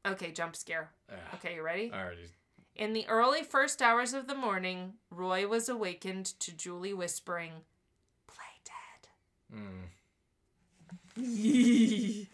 okay, 0.04 0.32
jump 0.32 0.56
scare. 0.56 0.90
Ugh, 1.12 1.18
Okay, 1.34 1.54
you 1.56 1.62
ready? 1.62 1.90
Alrighty. 1.90 2.30
In 2.74 2.92
the 2.92 3.06
early 3.08 3.42
first 3.44 3.80
hours 3.82 4.14
of 4.14 4.26
the 4.26 4.34
morning, 4.34 4.94
Roy 5.10 5.46
was 5.46 5.68
awakened 5.68 6.26
to 6.40 6.52
Julie 6.52 6.94
whispering, 6.94 7.64
"Play 8.26 8.60
dead." 8.64 9.08
Mm. 9.56 9.90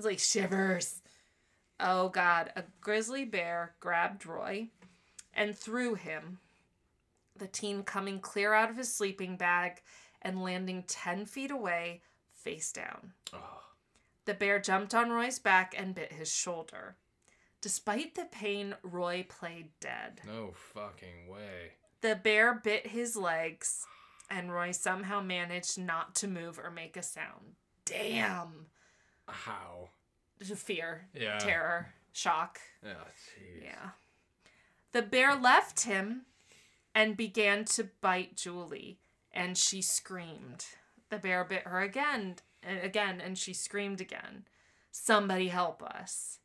it's 0.00 0.06
like 0.06 0.18
shivers. 0.18 1.02
Oh 1.78 2.08
god, 2.08 2.52
a 2.56 2.64
grizzly 2.80 3.26
bear 3.26 3.74
grabbed 3.80 4.24
Roy 4.24 4.68
and 5.34 5.54
threw 5.54 5.94
him. 5.94 6.38
The 7.36 7.46
teen 7.46 7.82
coming 7.82 8.18
clear 8.18 8.54
out 8.54 8.70
of 8.70 8.78
his 8.78 8.92
sleeping 8.92 9.36
bag 9.36 9.82
and 10.22 10.42
landing 10.42 10.84
10 10.86 11.26
feet 11.26 11.50
away, 11.50 12.00
face 12.32 12.72
down. 12.72 13.12
Oh. 13.34 13.62
The 14.24 14.32
bear 14.32 14.58
jumped 14.58 14.94
on 14.94 15.10
Roy's 15.10 15.38
back 15.38 15.74
and 15.76 15.94
bit 15.94 16.12
his 16.12 16.32
shoulder. 16.32 16.96
Despite 17.60 18.14
the 18.14 18.24
pain, 18.24 18.76
Roy 18.82 19.26
played 19.28 19.68
dead. 19.80 20.22
No 20.26 20.52
fucking 20.54 21.28
way. 21.28 21.72
The 22.00 22.16
bear 22.16 22.54
bit 22.54 22.86
his 22.86 23.16
legs, 23.16 23.84
and 24.30 24.50
Roy 24.50 24.70
somehow 24.70 25.20
managed 25.20 25.78
not 25.78 26.14
to 26.16 26.26
move 26.26 26.58
or 26.58 26.70
make 26.70 26.96
a 26.96 27.02
sound. 27.02 27.56
Damn. 27.84 28.66
How? 29.32 29.88
Fear, 30.42 31.08
Yeah. 31.12 31.38
terror, 31.38 31.92
shock. 32.12 32.60
Jeez. 32.84 33.62
Yeah. 33.62 33.90
The 34.92 35.02
bear 35.02 35.34
left 35.34 35.82
him 35.82 36.26
and 36.94 37.16
began 37.16 37.64
to 37.66 37.84
bite 38.00 38.36
Julie, 38.36 38.98
and 39.32 39.56
she 39.56 39.82
screamed. 39.82 40.66
The 41.10 41.18
bear 41.18 41.44
bit 41.44 41.64
her 41.66 41.80
again 41.80 42.36
and 42.62 42.80
again, 42.80 43.20
and 43.20 43.36
she 43.38 43.52
screamed 43.52 44.00
again. 44.00 44.46
Somebody 44.90 45.48
help 45.48 45.82
us. 45.82 46.38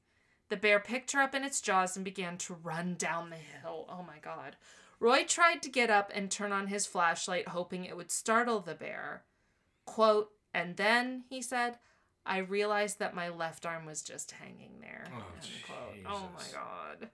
The 0.50 0.58
bear 0.58 0.80
picked 0.80 1.12
her 1.14 1.22
up 1.22 1.34
in 1.34 1.44
its 1.44 1.62
jaws 1.62 1.96
and 1.96 2.06
began 2.06 2.38
to 2.40 2.54
run 2.54 2.96
down 2.96 3.30
the 3.30 3.38
hill. 3.38 3.88
Oh 3.90 4.04
my 4.04 4.20
god. 4.20 4.58
Roy 5.00 5.24
tried 5.24 5.62
to 5.64 5.70
get 5.70 5.90
up 5.90 6.12
and 6.14 6.30
turn 6.30 6.52
on 6.52 6.68
his 6.68 6.86
flashlight, 6.86 7.50
hoping 7.50 7.84
it 7.86 7.98
would 7.98 8.12
startle 8.12 8.60
the 8.60 8.76
bear. 8.76 9.24
Quote, 9.86 10.32
and 10.54 10.78
then, 10.78 11.24
he 11.30 11.42
said, 11.42 11.80
I 12.26 12.40
realized 12.40 13.00
that 13.00 13.14
my 13.16 13.30
left 13.30 13.66
arm 13.66 13.86
was 13.86 14.02
just 14.02 14.32
hanging 14.32 14.80
there. 14.82 15.06
Oh. 15.16 15.24
Oh 16.08 16.30
my 16.36 16.44
god. 16.52 17.10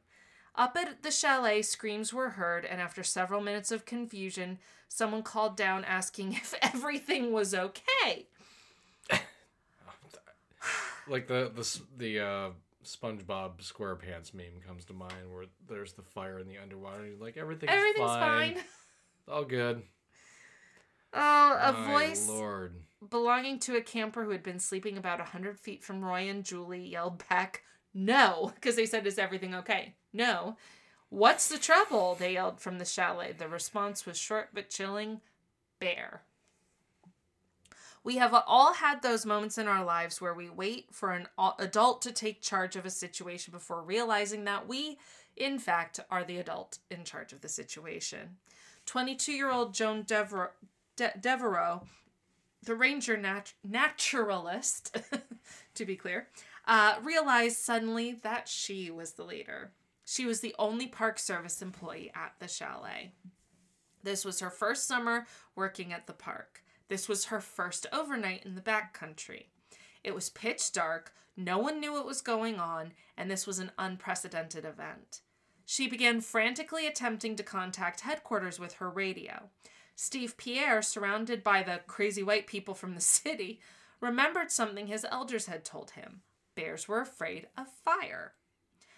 Up 0.55 0.76
at 0.78 1.03
the 1.03 1.12
chalet, 1.12 1.62
screams 1.62 2.14
were 2.14 2.32
heard, 2.32 2.66
and 2.66 2.82
after 2.82 3.03
several 3.03 3.41
minutes 3.41 3.72
of 3.72 3.86
confusion, 3.86 4.59
someone 4.88 5.24
called 5.24 5.55
down 5.57 5.84
asking 5.86 6.34
if 6.34 6.53
everything 6.62 7.32
was 7.32 7.53
okay. 7.53 8.28
Like 11.07 11.28
the 11.28 11.51
the 11.53 11.82
the 11.97 12.20
uh, 12.20 12.49
SpongeBob 12.86 13.57
SquarePants 13.62 14.34
meme 14.34 14.62
comes 14.66 14.86
to 14.86 14.93
mind, 14.93 15.34
where 15.34 15.45
there's 15.68 15.93
the 15.93 16.03
fire 16.03 16.39
in 16.39 16.47
the 16.47 16.57
underwater. 16.57 17.03
And 17.03 17.12
he's 17.12 17.22
like, 17.22 17.38
everything's, 17.38 17.72
Everything's 17.72 18.07
fine. 18.09 18.53
fine. 18.55 18.64
All 19.28 19.43
good. 19.43 19.82
Oh, 21.14 21.57
a 21.62 21.74
My 21.74 21.91
voice 21.91 22.28
Lord. 22.28 22.76
Belonging 23.10 23.60
to 23.60 23.76
a 23.76 23.82
camper 23.82 24.24
who 24.24 24.32
had 24.32 24.43
been 24.43 24.60
sleeping 24.60 24.97
about 24.97 25.20
a 25.20 25.24
100 25.24 25.60
feet 25.60 25.84
from 25.84 26.04
Roy 26.04 26.30
and 26.30 26.43
Julie 26.43 26.86
yelled 26.86 27.24
back, 27.30 27.64
No, 27.93 28.52
because 28.56 28.76
they 28.76 28.86
said, 28.86 29.08
Is 29.08 29.18
everything 29.20 29.56
okay? 29.56 29.95
No. 30.14 30.58
What's 31.10 31.49
the 31.49 31.58
trouble? 31.58 32.16
They 32.16 32.34
yelled 32.34 32.62
from 32.62 32.80
the 32.80 32.86
chalet. 32.86 33.34
The 33.34 33.49
response 33.49 34.06
was 34.06 34.18
short 34.18 34.49
but 34.54 34.70
chilling 34.70 35.22
Bear. 35.80 36.22
We 38.04 38.18
have 38.18 38.34
all 38.34 38.74
had 38.74 39.02
those 39.02 39.26
moments 39.26 39.58
in 39.58 39.68
our 39.68 39.84
lives 39.84 40.20
where 40.20 40.34
we 40.34 40.49
wait 40.49 40.88
for 40.91 41.12
an 41.12 41.28
adult 41.60 42.02
to 42.04 42.12
take 42.12 42.41
charge 42.41 42.76
of 42.76 42.86
a 42.86 42.89
situation 42.89 43.52
before 43.52 43.84
realizing 43.84 44.45
that 44.45 44.68
we, 44.68 44.97
in 45.36 45.60
fact, 45.60 45.99
are 46.10 46.24
the 46.24 46.38
adult 46.38 46.80
in 46.89 47.04
charge 47.04 47.32
of 47.32 47.41
the 47.41 47.49
situation. 47.49 48.38
22 48.88 49.34
year 49.34 49.52
old 49.52 49.74
Joan 49.74 50.04
Dever- 50.04 50.54
De- 50.95 51.14
Devereaux 51.20 51.84
the 52.64 52.76
ranger 52.76 53.18
nat- 53.18 53.53
naturalist, 53.64 54.97
to 55.76 55.86
be 55.86 55.95
clear, 55.95 56.28
uh, 56.66 56.95
realized 57.03 57.57
suddenly 57.57 58.14
that 58.24 58.47
she 58.47 58.91
was 58.91 59.14
the 59.14 59.24
leader. 59.24 59.72
She 60.05 60.26
was 60.26 60.41
the 60.41 60.55
only 60.59 60.88
Park 60.88 61.20
Service 61.20 61.62
employee 61.62 62.12
at 62.14 62.34
the 62.39 62.47
chalet. 62.47 63.14
This 64.03 64.26
was 64.26 64.39
her 64.39 64.49
first 64.49 64.88
summer 64.88 65.26
working 65.55 65.93
at 65.93 66.07
the 66.07 66.14
park. 66.14 66.64
This 66.88 67.07
was 67.07 67.26
her 67.26 67.39
first 67.39 67.88
overnight 67.93 68.45
in 68.45 68.55
the 68.55 68.62
backcountry. 68.62 69.45
It 70.03 70.14
was 70.14 70.30
pitch 70.30 70.72
dark, 70.72 71.14
no 71.38 71.57
one 71.57 71.80
knew 71.80 71.93
what 71.93 72.05
was 72.05 72.22
going 72.22 72.59
on, 72.59 72.91
and 73.18 73.30
this 73.30 73.47
was 73.47 73.59
an 73.59 73.72
unprecedented 73.78 74.66
event. 74.66 75.22
She 75.66 75.88
began 75.88 76.20
frantically 76.20 76.86
attempting 76.86 77.36
to 77.38 77.43
contact 77.43 78.01
headquarters 78.01 78.59
with 78.59 78.74
her 78.74 78.89
radio. 78.89 79.49
Steve 80.04 80.36
Pierre, 80.36 80.82
surrounded 80.82 81.43
by 81.43 81.62
the 81.62 81.80
crazy 81.86 82.24
white 82.24 82.47
people 82.47 82.74
from 82.74 82.95
the 82.95 83.02
city, 83.20 83.62
remembered 83.99 84.49
something 84.49 84.88
his 84.88 85.06
elders 85.12 85.45
had 85.45 85.64
told 85.64 85.91
him 85.91 86.24
bears 86.56 86.88
were 86.88 87.02
afraid 87.02 87.47
of 87.56 87.68
fire. 87.86 88.34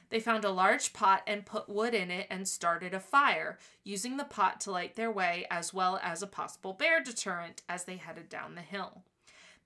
They 0.09 0.21
found 0.21 0.45
a 0.45 0.49
large 0.49 0.93
pot 0.93 1.21
and 1.27 1.45
put 1.45 1.67
wood 1.67 1.93
in 1.93 2.09
it 2.09 2.27
and 2.29 2.47
started 2.47 2.93
a 2.93 3.01
fire, 3.01 3.59
using 3.83 4.15
the 4.15 4.23
pot 4.23 4.61
to 4.61 4.71
light 4.71 4.95
their 4.95 5.11
way 5.11 5.45
as 5.51 5.73
well 5.73 5.99
as 6.01 6.23
a 6.23 6.27
possible 6.27 6.71
bear 6.71 7.03
deterrent 7.03 7.63
as 7.67 7.83
they 7.83 7.97
headed 7.97 8.29
down 8.29 8.55
the 8.55 8.61
hill. 8.61 9.03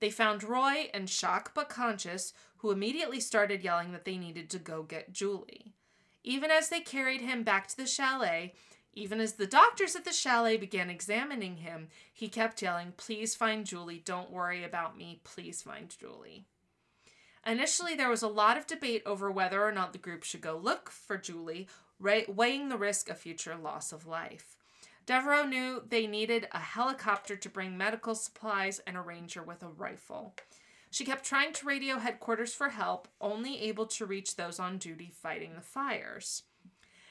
They 0.00 0.10
found 0.10 0.42
Roy 0.42 0.90
in 0.92 1.06
shock 1.06 1.52
but 1.54 1.68
conscious, 1.68 2.32
who 2.56 2.72
immediately 2.72 3.20
started 3.20 3.62
yelling 3.62 3.92
that 3.92 4.04
they 4.04 4.18
needed 4.18 4.50
to 4.50 4.58
go 4.58 4.82
get 4.82 5.12
Julie. 5.12 5.72
Even 6.24 6.50
as 6.50 6.68
they 6.68 6.80
carried 6.80 7.20
him 7.20 7.44
back 7.44 7.68
to 7.68 7.76
the 7.76 7.86
chalet, 7.86 8.54
Even 8.98 9.20
as 9.20 9.34
the 9.34 9.46
doctors 9.46 9.94
at 9.94 10.04
the 10.04 10.12
chalet 10.12 10.56
began 10.56 10.90
examining 10.90 11.58
him, 11.58 11.86
he 12.12 12.26
kept 12.26 12.60
yelling, 12.60 12.92
Please 12.96 13.32
find 13.32 13.64
Julie. 13.64 14.02
Don't 14.04 14.32
worry 14.32 14.64
about 14.64 14.98
me. 14.98 15.20
Please 15.22 15.62
find 15.62 15.88
Julie. 15.88 16.46
Initially, 17.46 17.94
there 17.94 18.08
was 18.08 18.22
a 18.22 18.28
lot 18.28 18.58
of 18.58 18.66
debate 18.66 19.04
over 19.06 19.30
whether 19.30 19.62
or 19.62 19.70
not 19.70 19.92
the 19.92 20.00
group 20.00 20.24
should 20.24 20.40
go 20.40 20.56
look 20.56 20.90
for 20.90 21.16
Julie, 21.16 21.68
weighing 22.00 22.70
the 22.70 22.76
risk 22.76 23.08
of 23.08 23.18
future 23.18 23.54
loss 23.54 23.92
of 23.92 24.04
life. 24.04 24.56
Devereaux 25.06 25.46
knew 25.46 25.80
they 25.88 26.08
needed 26.08 26.48
a 26.50 26.58
helicopter 26.58 27.36
to 27.36 27.48
bring 27.48 27.78
medical 27.78 28.16
supplies 28.16 28.80
and 28.84 28.96
a 28.96 29.00
ranger 29.00 29.44
with 29.44 29.62
a 29.62 29.68
rifle. 29.68 30.34
She 30.90 31.04
kept 31.04 31.24
trying 31.24 31.52
to 31.52 31.66
radio 31.66 31.98
headquarters 31.98 32.52
for 32.52 32.70
help, 32.70 33.06
only 33.20 33.60
able 33.60 33.86
to 33.86 34.06
reach 34.06 34.34
those 34.34 34.58
on 34.58 34.76
duty 34.76 35.12
fighting 35.14 35.54
the 35.54 35.60
fires. 35.60 36.42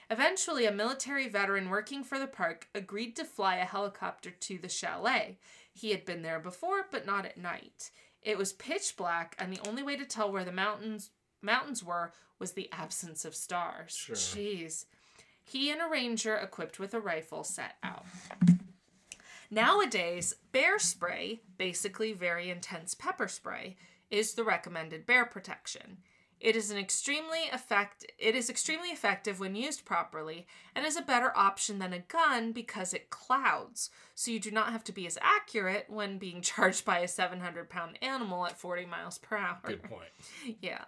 Eventually, 0.09 0.65
a 0.65 0.71
military 0.71 1.27
veteran 1.27 1.69
working 1.69 2.03
for 2.03 2.17
the 2.17 2.27
park 2.27 2.67
agreed 2.73 3.15
to 3.17 3.25
fly 3.25 3.57
a 3.57 3.65
helicopter 3.65 4.31
to 4.31 4.57
the 4.57 4.69
chalet. 4.69 5.37
He 5.73 5.91
had 5.91 6.05
been 6.05 6.21
there 6.21 6.39
before, 6.39 6.85
but 6.89 7.05
not 7.05 7.25
at 7.25 7.37
night. 7.37 7.91
It 8.21 8.37
was 8.37 8.53
pitch 8.53 8.95
black, 8.97 9.35
and 9.37 9.51
the 9.51 9.67
only 9.67 9.83
way 9.83 9.97
to 9.97 10.05
tell 10.05 10.31
where 10.31 10.45
the 10.45 10.51
mountains 10.51 11.11
mountains 11.41 11.83
were 11.83 12.13
was 12.39 12.53
the 12.53 12.69
absence 12.71 13.25
of 13.25 13.35
stars. 13.35 13.95
Sure. 13.95 14.15
Jeez. 14.15 14.85
He 15.43 15.69
and 15.71 15.81
a 15.81 15.87
ranger 15.87 16.35
equipped 16.35 16.79
with 16.79 16.93
a 16.93 16.99
rifle 16.99 17.43
set 17.43 17.75
out. 17.83 18.05
Nowadays, 19.49 20.35
bear 20.51 20.77
spray, 20.77 21.41
basically 21.57 22.11
very 22.11 22.49
intense 22.49 22.93
pepper 22.93 23.29
spray, 23.29 23.77
is 24.09 24.33
the 24.33 24.43
recommended 24.43 25.05
bear 25.05 25.25
protection. 25.25 25.97
It 26.39 26.55
is 26.55 26.69
an 26.69 26.77
extremely 26.77 27.49
effect 27.51 28.05
it 28.17 28.35
is 28.35 28.49
extremely 28.49 28.89
effective 28.89 29.39
when 29.39 29.55
used 29.55 29.85
properly 29.85 30.47
and 30.75 30.85
is 30.85 30.95
a 30.95 31.01
better 31.01 31.31
option 31.35 31.79
than 31.79 31.93
a 31.93 31.99
gun 31.99 32.51
because 32.51 32.93
it 32.93 33.09
clouds, 33.09 33.89
so 34.15 34.31
you 34.31 34.39
do 34.39 34.51
not 34.51 34.71
have 34.71 34.83
to 34.85 34.91
be 34.91 35.07
as 35.07 35.17
accurate 35.21 35.85
when 35.87 36.17
being 36.17 36.41
charged 36.41 36.85
by 36.85 36.99
a 36.99 37.07
700 37.07 37.69
pound 37.69 37.97
animal 38.01 38.45
at 38.45 38.59
40 38.59 38.85
miles 38.85 39.17
per 39.17 39.37
hour. 39.37 39.59
Good 39.63 39.83
point. 39.83 40.09
Yeah. 40.61 40.85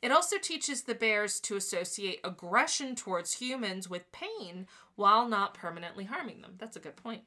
It 0.00 0.12
also 0.12 0.38
teaches 0.38 0.82
the 0.82 0.94
bears 0.94 1.40
to 1.40 1.56
associate 1.56 2.20
aggression 2.22 2.94
towards 2.94 3.34
humans 3.34 3.90
with 3.90 4.12
pain 4.12 4.68
while 4.94 5.28
not 5.28 5.54
permanently 5.54 6.04
harming 6.04 6.40
them. 6.40 6.54
That's 6.58 6.76
a 6.76 6.80
good 6.80 6.94
point. 6.94 7.22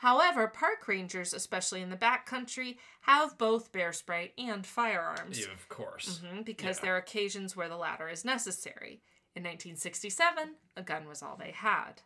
However, 0.00 0.48
park 0.48 0.88
rangers, 0.88 1.34
especially 1.34 1.82
in 1.82 1.90
the 1.90 1.96
backcountry, 1.96 2.78
have 3.02 3.36
both 3.36 3.70
bear 3.70 3.92
spray 3.92 4.32
and 4.38 4.66
firearms. 4.66 5.38
Yeah, 5.40 5.52
of 5.52 5.68
course. 5.68 6.20
Mhm, 6.24 6.42
because 6.44 6.78
Yeah. 6.78 6.82
there 6.84 6.94
are 6.94 6.98
occasions 6.98 7.54
where 7.54 7.68
the 7.68 7.76
latter 7.76 8.08
is 8.08 8.24
necessary. 8.24 9.02
In 9.34 9.42
1967, 9.42 10.56
a 10.74 10.82
gun 10.82 11.06
was 11.06 11.22
all 11.22 11.36
they 11.36 11.50
had. 11.50 12.00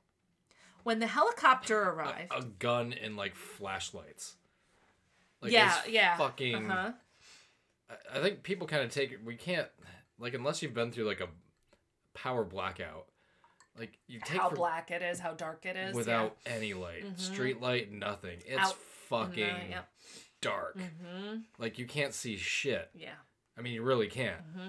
When 0.82 0.98
the 0.98 1.06
helicopter 1.06 1.82
arrived, 1.82 2.32
A 2.34 2.42
gun 2.42 2.92
and 2.92 3.16
like 3.16 3.36
flashlights. 3.36 4.36
Like, 5.40 5.52
yeah, 5.52 5.84
yeah, 5.86 6.16
Fucking. 6.16 6.70
uh-huh. 6.70 6.92
I- 7.88 8.18
I 8.18 8.22
think 8.22 8.42
people 8.42 8.66
kind 8.66 8.82
of 8.82 8.90
take 8.90 9.12
it. 9.12 9.22
We 9.22 9.36
can't 9.36 9.70
like 10.18 10.34
unless 10.34 10.62
you've 10.62 10.74
been 10.74 10.90
through 10.90 11.04
like 11.06 11.20
a 11.20 11.28
power 12.12 12.42
blackout. 12.44 13.08
Like 13.78 13.98
you 14.06 14.20
take 14.20 14.38
how 14.40 14.50
black 14.50 14.90
it 14.90 15.02
is, 15.02 15.18
how 15.18 15.32
dark 15.32 15.66
it 15.66 15.76
is. 15.76 15.94
without 15.94 16.36
any 16.46 16.74
light, 16.74 17.04
Mhm. 17.04 17.18
street 17.18 17.60
light, 17.60 17.90
nothing. 17.90 18.38
It's 18.46 18.58
Out 18.60 18.76
fucking 19.08 19.38
yeah. 19.38 19.68
yep. 19.68 19.88
dark. 20.40 20.76
hmm 20.78 21.38
Like 21.58 21.78
you 21.78 21.86
can't 21.86 22.14
see 22.14 22.36
shit. 22.36 22.90
Yeah. 22.94 23.14
I 23.58 23.62
mean, 23.62 23.72
you 23.72 23.82
really 23.82 24.06
can't. 24.08 24.40
hmm 24.42 24.68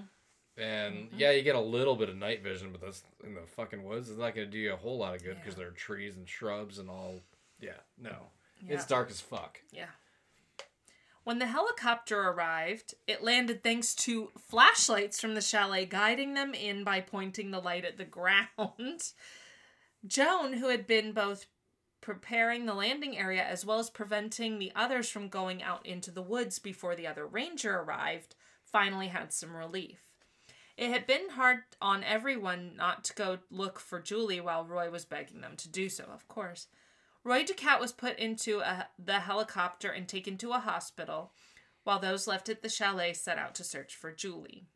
And 0.57 1.11
Mhm. 1.11 1.19
yeah, 1.19 1.31
you 1.31 1.41
get 1.43 1.55
a 1.55 1.59
little 1.59 1.95
bit 1.95 2.09
of 2.09 2.15
night 2.15 2.41
vision, 2.41 2.71
but 2.71 2.81
that's 2.81 3.03
in 3.23 3.33
the 3.35 3.41
fucking 3.45 3.83
woods. 3.83 4.09
It's 4.09 4.17
not 4.17 4.33
going 4.35 4.47
to 4.47 4.51
do 4.51 4.57
you 4.57 4.73
a 4.73 4.77
whole 4.77 4.97
lot 4.97 5.13
of 5.15 5.21
good 5.23 5.35
because 5.37 5.53
Yeah. 5.53 5.59
there 5.59 5.67
are 5.67 5.71
trees 5.71 6.15
and 6.15 6.27
shrubs 6.27 6.79
and 6.79 6.89
all. 6.89 7.21
Yeah, 7.59 7.77
no, 7.97 8.31
Yeah. 8.61 8.75
it's 8.75 8.85
dark 8.87 9.09
as 9.09 9.19
fuck. 9.21 9.61
Yeah. 9.71 9.89
When 11.25 11.39
the 11.39 11.47
helicopter 11.47 12.21
arrived, 12.21 12.93
it 13.07 13.23
landed 13.23 13.63
thanks 13.63 13.95
to 13.95 14.29
flashlights 14.37 15.19
from 15.19 15.33
the 15.33 15.41
chalet 15.41 15.87
guiding 15.87 16.35
them 16.35 16.53
in 16.53 16.83
by 16.83 17.01
pointing 17.01 17.49
the 17.49 17.59
light 17.59 17.83
at 17.83 17.97
the 17.97 18.05
ground. 18.05 19.11
Joan, 20.07 20.53
who 20.53 20.69
had 20.69 20.85
been 20.85 21.13
both 21.13 21.47
preparing 21.99 22.67
the 22.67 22.75
landing 22.75 23.17
area 23.17 23.43
as 23.43 23.65
well 23.65 23.79
as 23.79 23.89
preventing 23.89 24.59
the 24.59 24.71
others 24.75 25.09
from 25.09 25.27
going 25.27 25.63
out 25.63 25.83
into 25.83 26.11
the 26.11 26.21
woods 26.21 26.59
before 26.59 26.95
the 26.95 27.07
other 27.07 27.25
ranger 27.25 27.79
arrived, 27.79 28.35
finally 28.63 29.07
had 29.07 29.33
some 29.33 29.57
relief. 29.57 30.03
It 30.77 30.91
had 30.91 31.07
been 31.07 31.29
hard 31.31 31.63
on 31.81 32.03
everyone 32.03 32.75
not 32.75 33.03
to 33.05 33.15
go 33.15 33.39
look 33.49 33.79
for 33.79 33.99
Julie 33.99 34.41
while 34.41 34.63
Roy 34.63 34.91
was 34.91 35.05
begging 35.05 35.41
them 35.41 35.55
to 35.57 35.69
do 35.69 35.89
so, 35.89 36.03
of 36.03 36.27
course. 36.27 36.67
Roy 37.25 37.43
Ducat 37.43 37.79
was 37.81 37.91
put 37.91 38.17
into 38.19 38.59
a, 38.59 38.87
the 39.03 39.19
helicopter 39.21 39.89
and 39.89 40.07
taken 40.07 40.37
to 40.37 40.51
a 40.51 40.59
hospital, 40.59 41.33
while 41.83 41.99
those 41.99 42.27
left 42.27 42.47
at 42.49 42.61
the 42.61 42.69
chalet 42.69 43.13
set 43.13 43.37
out 43.39 43.55
to 43.55 43.63
search 43.63 43.95
for 43.95 44.11
Julie. 44.11 44.67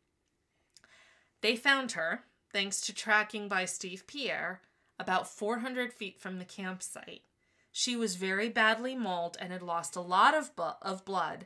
They 1.41 1.55
found 1.55 1.93
her, 1.93 2.23
thanks 2.51 2.81
to 2.81 2.93
tracking 2.93 3.47
by 3.47 3.65
Steve 3.65 4.05
Pierre, 4.07 4.61
about 4.99 5.29
400 5.29 5.93
feet 5.93 6.19
from 6.19 6.39
the 6.39 6.45
campsite. 6.45 7.21
She 7.71 7.95
was 7.95 8.15
very 8.15 8.49
badly 8.49 8.95
mauled 8.95 9.37
and 9.39 9.53
had 9.53 9.61
lost 9.61 9.95
a 9.95 10.01
lot 10.01 10.33
of, 10.35 10.55
bu- 10.55 10.73
of 10.81 11.05
blood, 11.05 11.45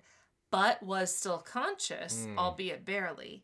but 0.52 0.82
was 0.82 1.16
still 1.16 1.40
conscious, 1.40 2.26
Mm. 2.26 2.38
albeit 2.38 2.86
barely. 2.86 3.44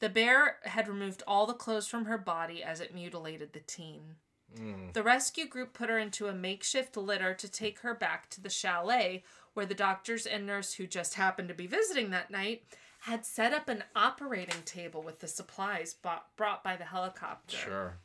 The 0.00 0.08
bear 0.08 0.58
had 0.64 0.88
removed 0.88 1.22
all 1.28 1.46
the 1.46 1.54
clothes 1.54 1.86
from 1.86 2.06
her 2.06 2.18
body 2.18 2.60
as 2.62 2.80
it 2.80 2.92
mutilated 2.92 3.52
the 3.52 3.60
teen. 3.60 4.16
Mm. 4.58 4.92
The 4.92 5.02
rescue 5.02 5.46
group 5.46 5.72
put 5.72 5.88
her 5.88 5.98
into 5.98 6.28
a 6.28 6.34
makeshift 6.34 6.96
litter 6.96 7.34
to 7.34 7.48
take 7.48 7.80
her 7.80 7.94
back 7.94 8.28
to 8.30 8.40
the 8.40 8.50
chalet, 8.50 9.24
where 9.54 9.66
the 9.66 9.74
doctors 9.74 10.26
and 10.26 10.46
nurse 10.46 10.74
who 10.74 10.86
just 10.86 11.14
happened 11.14 11.48
to 11.48 11.54
be 11.54 11.66
visiting 11.66 12.10
that 12.10 12.30
night 12.30 12.64
had 13.00 13.26
set 13.26 13.52
up 13.52 13.68
an 13.68 13.82
operating 13.96 14.62
table 14.64 15.02
with 15.02 15.18
the 15.18 15.26
supplies 15.26 15.94
bought, 15.94 16.26
brought 16.36 16.62
by 16.62 16.76
the 16.76 16.84
helicopter. 16.84 17.56
Sure. 17.56 17.98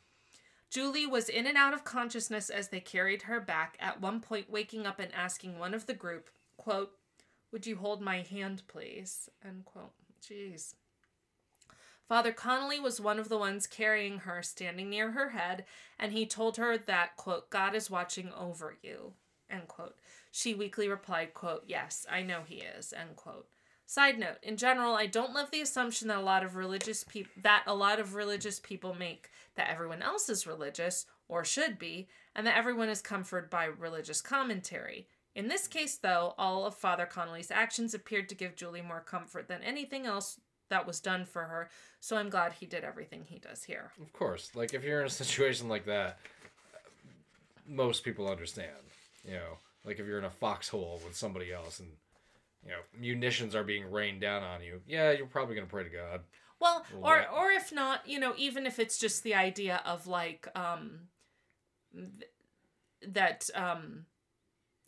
Julie 0.70 1.06
was 1.06 1.28
in 1.28 1.46
and 1.46 1.56
out 1.56 1.72
of 1.72 1.84
consciousness 1.84 2.50
as 2.50 2.68
they 2.68 2.80
carried 2.80 3.22
her 3.22 3.40
back, 3.40 3.76
at 3.80 4.00
one 4.00 4.20
point 4.20 4.50
waking 4.50 4.86
up 4.86 4.98
and 4.98 5.14
asking 5.14 5.58
one 5.58 5.72
of 5.72 5.86
the 5.86 5.94
group, 5.94 6.28
quote, 6.56 6.92
Would 7.52 7.66
you 7.66 7.76
hold 7.76 8.02
my 8.02 8.20
hand, 8.22 8.62
please? 8.68 9.30
End 9.44 9.64
quote. 9.64 9.92
Jeez. 10.20 10.74
Father 12.08 12.32
Connolly 12.32 12.80
was 12.80 13.00
one 13.00 13.18
of 13.18 13.28
the 13.28 13.36
ones 13.36 13.66
carrying 13.66 14.20
her, 14.20 14.42
standing 14.42 14.88
near 14.88 15.10
her 15.12 15.30
head, 15.30 15.66
and 15.98 16.12
he 16.12 16.24
told 16.24 16.56
her 16.56 16.78
that, 16.78 17.16
quote, 17.16 17.50
God 17.50 17.74
is 17.74 17.90
watching 17.90 18.32
over 18.32 18.78
you, 18.82 19.12
end 19.50 19.68
quote. 19.68 19.96
She 20.30 20.54
weakly 20.54 20.88
replied, 20.88 21.34
quote, 21.34 21.64
Yes, 21.66 22.06
I 22.10 22.22
know 22.22 22.40
he 22.46 22.56
is, 22.56 22.94
end 22.94 23.16
quote. 23.16 23.48
Side 23.84 24.18
note, 24.18 24.38
in 24.42 24.56
general, 24.56 24.94
I 24.94 25.06
don't 25.06 25.34
love 25.34 25.50
the 25.50 25.60
assumption 25.60 26.08
that 26.08 26.18
a 26.18 26.22
lot 26.22 26.44
of 26.44 26.56
religious 26.56 27.04
people 27.04 27.32
that 27.42 27.64
a 27.66 27.74
lot 27.74 28.00
of 28.00 28.14
religious 28.14 28.58
people 28.58 28.94
make 28.94 29.30
that 29.56 29.70
everyone 29.70 30.02
else 30.02 30.28
is 30.28 30.46
religious 30.46 31.06
or 31.28 31.44
should 31.44 31.78
be, 31.78 32.08
and 32.34 32.46
that 32.46 32.56
everyone 32.56 32.88
is 32.88 33.02
comforted 33.02 33.50
by 33.50 33.64
religious 33.64 34.22
commentary. 34.22 35.08
In 35.34 35.48
this 35.48 35.68
case, 35.68 35.96
though, 35.96 36.34
all 36.38 36.64
of 36.64 36.74
Father 36.74 37.06
Connolly's 37.06 37.50
actions 37.50 37.92
appeared 37.92 38.28
to 38.30 38.34
give 38.34 38.56
Julie 38.56 38.82
more 38.82 39.00
comfort 39.00 39.48
than 39.48 39.62
anything 39.62 40.06
else 40.06 40.40
that 40.70 40.86
was 40.86 41.00
done 41.00 41.24
for 41.24 41.42
her, 41.44 41.68
so 42.00 42.16
I'm 42.16 42.28
glad 42.30 42.52
he 42.54 42.66
did 42.66 42.84
everything 42.84 43.24
he 43.26 43.38
does 43.38 43.64
here. 43.64 43.92
Of 44.00 44.12
course. 44.12 44.50
Like 44.54 44.74
if 44.74 44.84
you're 44.84 45.00
in 45.00 45.06
a 45.06 45.10
situation 45.24 45.68
like 45.68 45.86
that, 45.86 46.18
most 47.66 48.04
people 48.04 48.28
understand. 48.30 48.70
You 49.24 49.34
know, 49.34 49.58
like 49.84 49.98
if 49.98 50.06
you're 50.06 50.18
in 50.18 50.24
a 50.24 50.30
foxhole 50.30 51.00
with 51.04 51.16
somebody 51.16 51.52
else 51.52 51.80
and 51.80 51.88
you 52.64 52.70
know 52.70 52.78
munitions 52.98 53.54
are 53.54 53.64
being 53.64 53.90
rained 53.90 54.20
down 54.20 54.42
on 54.42 54.62
you. 54.62 54.80
Yeah, 54.86 55.12
you're 55.12 55.26
probably 55.26 55.54
gonna 55.54 55.66
pray 55.66 55.84
to 55.84 55.90
God. 55.90 56.20
Well, 56.60 56.84
Well, 56.92 57.12
or 57.12 57.16
yeah. 57.18 57.38
or 57.38 57.50
if 57.50 57.72
not, 57.72 58.08
you 58.08 58.18
know, 58.18 58.34
even 58.36 58.66
if 58.66 58.78
it's 58.78 58.98
just 58.98 59.22
the 59.22 59.34
idea 59.34 59.80
of 59.84 60.06
like 60.06 60.48
um 60.56 61.00
th- 61.94 62.30
that 63.06 63.48
um 63.54 64.06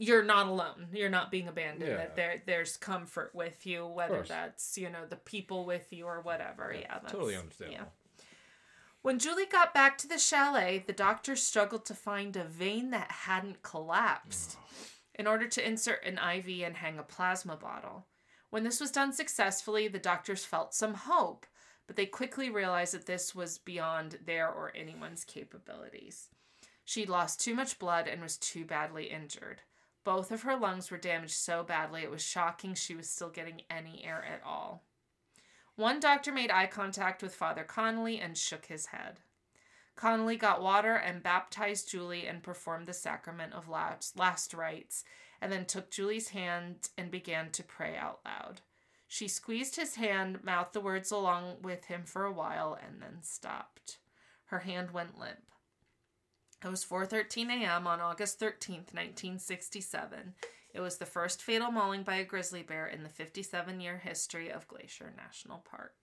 you're 0.00 0.24
not 0.24 0.46
alone. 0.46 0.88
You're 0.94 1.10
not 1.10 1.30
being 1.30 1.46
abandoned. 1.46 1.90
Yeah. 1.90 1.96
That 1.98 2.16
there 2.16 2.42
there's 2.46 2.78
comfort 2.78 3.32
with 3.34 3.66
you, 3.66 3.86
whether 3.86 4.24
that's, 4.26 4.78
you 4.78 4.88
know, 4.88 5.04
the 5.06 5.16
people 5.16 5.66
with 5.66 5.92
you 5.92 6.06
or 6.06 6.22
whatever. 6.22 6.74
Yeah, 6.74 6.98
that's 7.00 7.12
totally 7.12 7.34
yeah. 7.34 7.40
understandable. 7.40 7.92
When 9.02 9.18
Julie 9.18 9.46
got 9.46 9.74
back 9.74 9.98
to 9.98 10.08
the 10.08 10.18
chalet, 10.18 10.84
the 10.86 10.94
doctor 10.94 11.36
struggled 11.36 11.84
to 11.86 11.94
find 11.94 12.34
a 12.34 12.44
vein 12.44 12.90
that 12.90 13.10
hadn't 13.10 13.62
collapsed 13.62 14.56
in 15.14 15.26
order 15.26 15.46
to 15.48 15.66
insert 15.66 16.04
an 16.04 16.18
IV 16.18 16.62
and 16.64 16.76
hang 16.76 16.98
a 16.98 17.02
plasma 17.02 17.56
bottle. 17.56 18.06
When 18.48 18.64
this 18.64 18.80
was 18.80 18.90
done 18.90 19.12
successfully, 19.12 19.86
the 19.86 19.98
doctors 19.98 20.44
felt 20.46 20.74
some 20.74 20.94
hope, 20.94 21.46
but 21.86 21.96
they 21.96 22.06
quickly 22.06 22.48
realized 22.48 22.94
that 22.94 23.06
this 23.06 23.34
was 23.34 23.58
beyond 23.58 24.18
their 24.24 24.48
or 24.50 24.72
anyone's 24.74 25.24
capabilities. 25.24 26.28
She'd 26.86 27.08
lost 27.10 27.40
too 27.40 27.54
much 27.54 27.78
blood 27.78 28.08
and 28.08 28.22
was 28.22 28.36
too 28.36 28.64
badly 28.64 29.04
injured. 29.04 29.62
Both 30.04 30.30
of 30.30 30.42
her 30.42 30.56
lungs 30.56 30.90
were 30.90 30.96
damaged 30.96 31.34
so 31.34 31.62
badly 31.62 32.02
it 32.02 32.10
was 32.10 32.22
shocking 32.22 32.74
she 32.74 32.94
was 32.94 33.08
still 33.08 33.30
getting 33.30 33.62
any 33.70 34.04
air 34.04 34.24
at 34.24 34.42
all. 34.44 34.84
One 35.76 36.00
doctor 36.00 36.32
made 36.32 36.50
eye 36.50 36.66
contact 36.66 37.22
with 37.22 37.34
Father 37.34 37.64
Connolly 37.64 38.18
and 38.18 38.36
shook 38.36 38.66
his 38.66 38.86
head. 38.86 39.20
Connolly 39.96 40.36
got 40.36 40.62
water 40.62 40.94
and 40.94 41.22
baptized 41.22 41.90
Julie 41.90 42.26
and 42.26 42.42
performed 42.42 42.86
the 42.86 42.94
sacrament 42.94 43.52
of 43.52 43.68
last, 43.68 44.18
last 44.18 44.54
rites, 44.54 45.04
and 45.40 45.52
then 45.52 45.66
took 45.66 45.90
Julie's 45.90 46.28
hand 46.28 46.88
and 46.96 47.10
began 47.10 47.50
to 47.50 47.62
pray 47.62 47.96
out 47.96 48.20
loud. 48.24 48.62
She 49.06 49.28
squeezed 49.28 49.76
his 49.76 49.96
hand, 49.96 50.44
mouthed 50.44 50.72
the 50.72 50.80
words 50.80 51.10
along 51.10 51.62
with 51.62 51.86
him 51.86 52.04
for 52.04 52.24
a 52.24 52.32
while, 52.32 52.78
and 52.80 53.02
then 53.02 53.22
stopped. 53.22 53.98
Her 54.46 54.60
hand 54.60 54.92
went 54.92 55.18
limp. 55.18 55.49
It 56.62 56.68
was 56.68 56.84
4:13 56.84 57.48
a.m. 57.48 57.86
on 57.86 58.00
August 58.00 58.38
13th, 58.38 58.92
1967. 58.92 60.34
It 60.72 60.80
was 60.80 60.98
the 60.98 61.06
first 61.06 61.42
fatal 61.42 61.70
mauling 61.70 62.02
by 62.02 62.16
a 62.16 62.24
grizzly 62.24 62.62
bear 62.62 62.86
in 62.86 63.02
the 63.02 63.08
57-year 63.08 63.98
history 63.98 64.50
of 64.50 64.68
Glacier 64.68 65.12
National 65.16 65.58
Park. 65.58 65.94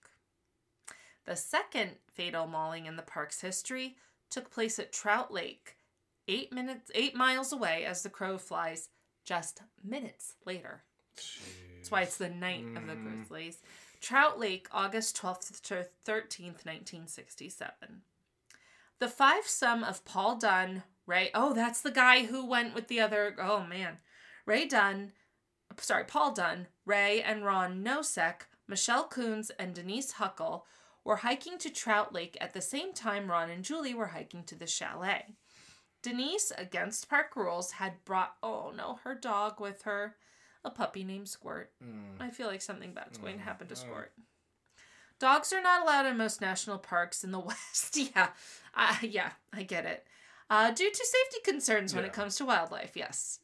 The 1.24 1.36
second 1.36 1.92
fatal 2.12 2.46
mauling 2.46 2.86
in 2.86 2.96
the 2.96 3.02
park's 3.02 3.40
history 3.40 3.96
took 4.30 4.50
place 4.50 4.78
at 4.78 4.92
Trout 4.92 5.32
Lake, 5.32 5.76
8 6.26 6.52
minutes 6.52 6.90
8 6.94 7.14
miles 7.14 7.52
away 7.52 7.84
as 7.84 8.02
the 8.02 8.10
crow 8.10 8.36
flies 8.36 8.88
just 9.24 9.62
minutes 9.82 10.34
later. 10.44 10.82
That's 11.76 11.90
why 11.90 12.02
it's 12.02 12.16
the 12.16 12.28
night 12.28 12.64
of 12.76 12.86
the 12.86 12.94
mm. 12.94 13.02
Grizzlies. 13.02 13.58
Trout 14.00 14.38
Lake, 14.38 14.68
August 14.72 15.16
12th 15.20 15.60
to 15.62 15.86
13th, 16.06 16.64
1967. 16.64 18.02
The 19.00 19.08
five 19.08 19.46
sum 19.46 19.84
of 19.84 20.04
Paul 20.04 20.36
Dunn, 20.36 20.82
Ray. 21.06 21.30
Oh, 21.34 21.52
that's 21.54 21.80
the 21.80 21.90
guy 21.90 22.24
who 22.24 22.44
went 22.44 22.74
with 22.74 22.88
the 22.88 23.00
other. 23.00 23.36
Oh, 23.40 23.64
man. 23.64 23.98
Ray 24.44 24.66
Dunn, 24.66 25.12
sorry, 25.78 26.04
Paul 26.04 26.32
Dunn, 26.32 26.66
Ray 26.84 27.22
and 27.22 27.44
Ron 27.44 27.84
Nosek, 27.84 28.42
Michelle 28.66 29.08
Koons, 29.08 29.50
and 29.58 29.74
Denise 29.74 30.12
Huckle 30.12 30.66
were 31.04 31.16
hiking 31.16 31.58
to 31.58 31.70
Trout 31.70 32.12
Lake 32.12 32.36
at 32.40 32.54
the 32.54 32.60
same 32.60 32.92
time 32.92 33.30
Ron 33.30 33.50
and 33.50 33.64
Julie 33.64 33.94
were 33.94 34.08
hiking 34.08 34.44
to 34.44 34.54
the 34.54 34.66
chalet. 34.66 35.36
Denise, 36.02 36.52
against 36.56 37.08
park 37.08 37.34
rules, 37.36 37.72
had 37.72 38.04
brought, 38.04 38.34
oh 38.42 38.72
no, 38.76 38.98
her 39.04 39.14
dog 39.14 39.60
with 39.60 39.82
her, 39.82 40.16
a 40.64 40.70
puppy 40.70 41.04
named 41.04 41.28
Squirt. 41.28 41.72
Mm. 41.82 42.20
I 42.20 42.30
feel 42.30 42.46
like 42.46 42.62
something 42.62 42.92
bad's 42.92 43.18
going 43.18 43.36
to 43.36 43.40
mm, 43.40 43.44
happen 43.44 43.66
to 43.68 43.74
oh. 43.74 43.76
Squirt. 43.76 44.12
Dogs 45.18 45.52
are 45.52 45.62
not 45.62 45.82
allowed 45.82 46.06
in 46.06 46.16
most 46.16 46.40
national 46.40 46.78
parks 46.78 47.24
in 47.24 47.30
the 47.30 47.38
West. 47.38 47.96
yeah, 48.14 48.28
uh, 48.74 48.96
yeah, 49.02 49.32
I 49.52 49.62
get 49.62 49.84
it. 49.84 50.06
Uh, 50.50 50.70
due 50.70 50.90
to 50.90 51.06
safety 51.06 51.38
concerns 51.44 51.94
when 51.94 52.04
it 52.04 52.12
comes 52.12 52.36
to 52.36 52.44
wildlife, 52.44 52.96
yes. 52.96 53.40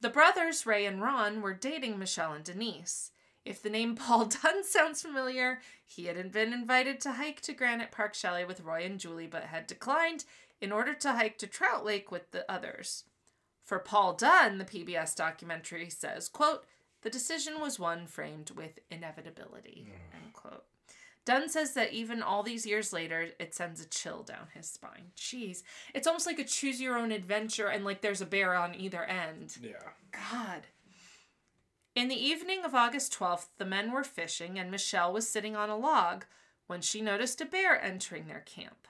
The 0.00 0.08
brothers, 0.08 0.66
Ray 0.66 0.84
and 0.84 1.00
Ron, 1.00 1.40
were 1.40 1.54
dating 1.54 1.98
Michelle 1.98 2.32
and 2.32 2.44
Denise. 2.44 3.12
If 3.44 3.62
the 3.62 3.70
name 3.70 3.94
Paul 3.96 4.26
Dunn 4.26 4.64
sounds 4.64 5.02
familiar, 5.02 5.60
he 5.86 6.06
had 6.06 6.32
been 6.32 6.52
invited 6.52 7.00
to 7.02 7.12
hike 7.12 7.40
to 7.42 7.52
Granite 7.52 7.92
Park 7.92 8.14
Chalet 8.14 8.44
with 8.44 8.60
Roy 8.60 8.84
and 8.84 8.98
Julie, 8.98 9.28
but 9.28 9.44
had 9.44 9.66
declined 9.66 10.24
in 10.60 10.72
order 10.72 10.94
to 10.94 11.12
hike 11.12 11.38
to 11.38 11.46
Trout 11.46 11.84
Lake 11.84 12.10
with 12.10 12.30
the 12.32 12.50
others. 12.50 13.04
For 13.64 13.78
Paul 13.78 14.14
Dunn, 14.14 14.58
the 14.58 14.64
PBS 14.64 15.14
documentary 15.14 15.90
says, 15.90 16.28
quote, 16.28 16.64
the 17.02 17.10
decision 17.10 17.60
was 17.60 17.78
one 17.78 18.06
framed 18.06 18.50
with 18.50 18.78
inevitability, 18.90 19.86
mm. 19.88 20.16
end 20.16 20.32
quote. 20.32 20.64
Dunn 21.26 21.48
says 21.48 21.74
that 21.74 21.92
even 21.92 22.22
all 22.22 22.44
these 22.44 22.64
years 22.64 22.92
later, 22.92 23.30
it 23.40 23.52
sends 23.52 23.80
a 23.80 23.88
chill 23.88 24.22
down 24.22 24.46
his 24.54 24.68
spine. 24.68 25.10
Jeez. 25.16 25.64
It's 25.92 26.06
almost 26.06 26.24
like 26.26 26.38
a 26.38 26.44
choose 26.44 26.80
your 26.80 26.96
own 26.96 27.10
adventure 27.10 27.66
and 27.66 27.84
like 27.84 28.00
there's 28.00 28.20
a 28.20 28.26
bear 28.26 28.54
on 28.54 28.76
either 28.76 29.02
end. 29.04 29.56
Yeah. 29.60 29.72
God. 30.12 30.62
In 31.96 32.06
the 32.08 32.14
evening 32.14 32.64
of 32.64 32.76
August 32.76 33.12
12th, 33.18 33.48
the 33.58 33.64
men 33.64 33.90
were 33.90 34.04
fishing 34.04 34.56
and 34.56 34.70
Michelle 34.70 35.12
was 35.12 35.28
sitting 35.28 35.56
on 35.56 35.68
a 35.68 35.76
log 35.76 36.26
when 36.68 36.80
she 36.80 37.00
noticed 37.00 37.40
a 37.40 37.44
bear 37.44 37.82
entering 37.82 38.28
their 38.28 38.44
camp. 38.46 38.86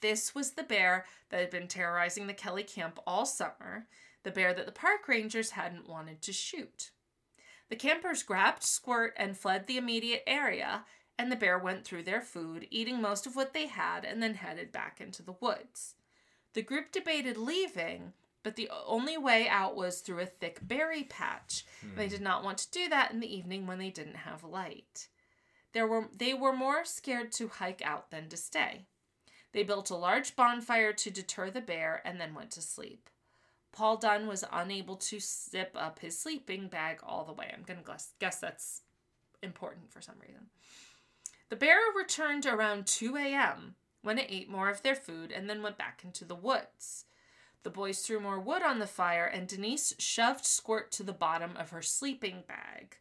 This 0.00 0.36
was 0.36 0.52
the 0.52 0.62
bear 0.62 1.06
that 1.30 1.40
had 1.40 1.50
been 1.50 1.66
terrorizing 1.66 2.26
the 2.26 2.34
Kelly 2.34 2.62
camp 2.62 3.00
all 3.06 3.26
summer, 3.26 3.86
the 4.22 4.30
bear 4.30 4.54
that 4.54 4.66
the 4.66 4.72
park 4.72 5.08
rangers 5.08 5.50
hadn't 5.50 5.88
wanted 5.88 6.22
to 6.22 6.32
shoot. 6.32 6.90
The 7.68 7.76
campers 7.76 8.22
grabbed 8.22 8.62
Squirt 8.62 9.14
and 9.16 9.36
fled 9.36 9.66
the 9.66 9.76
immediate 9.76 10.22
area, 10.26 10.84
and 11.18 11.30
the 11.30 11.36
bear 11.36 11.58
went 11.58 11.84
through 11.84 12.02
their 12.02 12.20
food, 12.20 12.66
eating 12.70 13.00
most 13.00 13.26
of 13.26 13.36
what 13.36 13.52
they 13.54 13.66
had, 13.66 14.04
and 14.04 14.22
then 14.22 14.34
headed 14.34 14.72
back 14.72 15.00
into 15.00 15.22
the 15.22 15.36
woods. 15.40 15.94
The 16.52 16.62
group 16.62 16.92
debated 16.92 17.36
leaving, 17.36 18.12
but 18.42 18.56
the 18.56 18.70
only 18.86 19.16
way 19.16 19.48
out 19.48 19.74
was 19.74 20.00
through 20.00 20.20
a 20.20 20.26
thick 20.26 20.58
berry 20.62 21.04
patch. 21.04 21.64
Hmm. 21.80 21.96
They 21.96 22.08
did 22.08 22.20
not 22.20 22.44
want 22.44 22.58
to 22.58 22.70
do 22.70 22.88
that 22.88 23.10
in 23.10 23.20
the 23.20 23.34
evening 23.34 23.66
when 23.66 23.78
they 23.78 23.90
didn't 23.90 24.16
have 24.16 24.44
light. 24.44 25.08
There 25.72 25.86
were 25.86 26.08
they 26.16 26.34
were 26.34 26.52
more 26.52 26.84
scared 26.84 27.32
to 27.32 27.48
hike 27.48 27.82
out 27.82 28.10
than 28.10 28.28
to 28.28 28.36
stay. 28.36 28.86
They 29.52 29.64
built 29.64 29.90
a 29.90 29.96
large 29.96 30.36
bonfire 30.36 30.92
to 30.92 31.10
deter 31.10 31.50
the 31.50 31.60
bear 31.60 32.02
and 32.04 32.20
then 32.20 32.34
went 32.34 32.52
to 32.52 32.62
sleep. 32.62 33.08
Paul 33.74 33.96
Dunn 33.96 34.28
was 34.28 34.44
unable 34.52 34.94
to 34.96 35.18
zip 35.20 35.72
up 35.74 35.98
his 35.98 36.16
sleeping 36.16 36.68
bag 36.68 37.00
all 37.02 37.24
the 37.24 37.32
way. 37.32 37.50
I'm 37.52 37.64
going 37.64 37.80
to 37.80 37.84
guess, 37.84 38.12
guess 38.20 38.38
that's 38.38 38.82
important 39.42 39.90
for 39.92 40.00
some 40.00 40.14
reason. 40.20 40.46
The 41.48 41.56
bear 41.56 41.78
returned 41.96 42.46
around 42.46 42.86
2 42.86 43.16
a.m. 43.16 43.74
when 44.02 44.18
it 44.18 44.28
ate 44.30 44.48
more 44.48 44.70
of 44.70 44.82
their 44.82 44.94
food 44.94 45.32
and 45.32 45.50
then 45.50 45.60
went 45.60 45.76
back 45.76 46.02
into 46.04 46.24
the 46.24 46.36
woods. 46.36 47.06
The 47.64 47.70
boys 47.70 48.00
threw 48.00 48.20
more 48.20 48.38
wood 48.38 48.62
on 48.62 48.78
the 48.78 48.86
fire, 48.86 49.24
and 49.24 49.48
Denise 49.48 49.94
shoved 49.98 50.44
Squirt 50.44 50.92
to 50.92 51.02
the 51.02 51.12
bottom 51.12 51.56
of 51.56 51.70
her 51.70 51.82
sleeping 51.82 52.44
bag. 52.46 52.98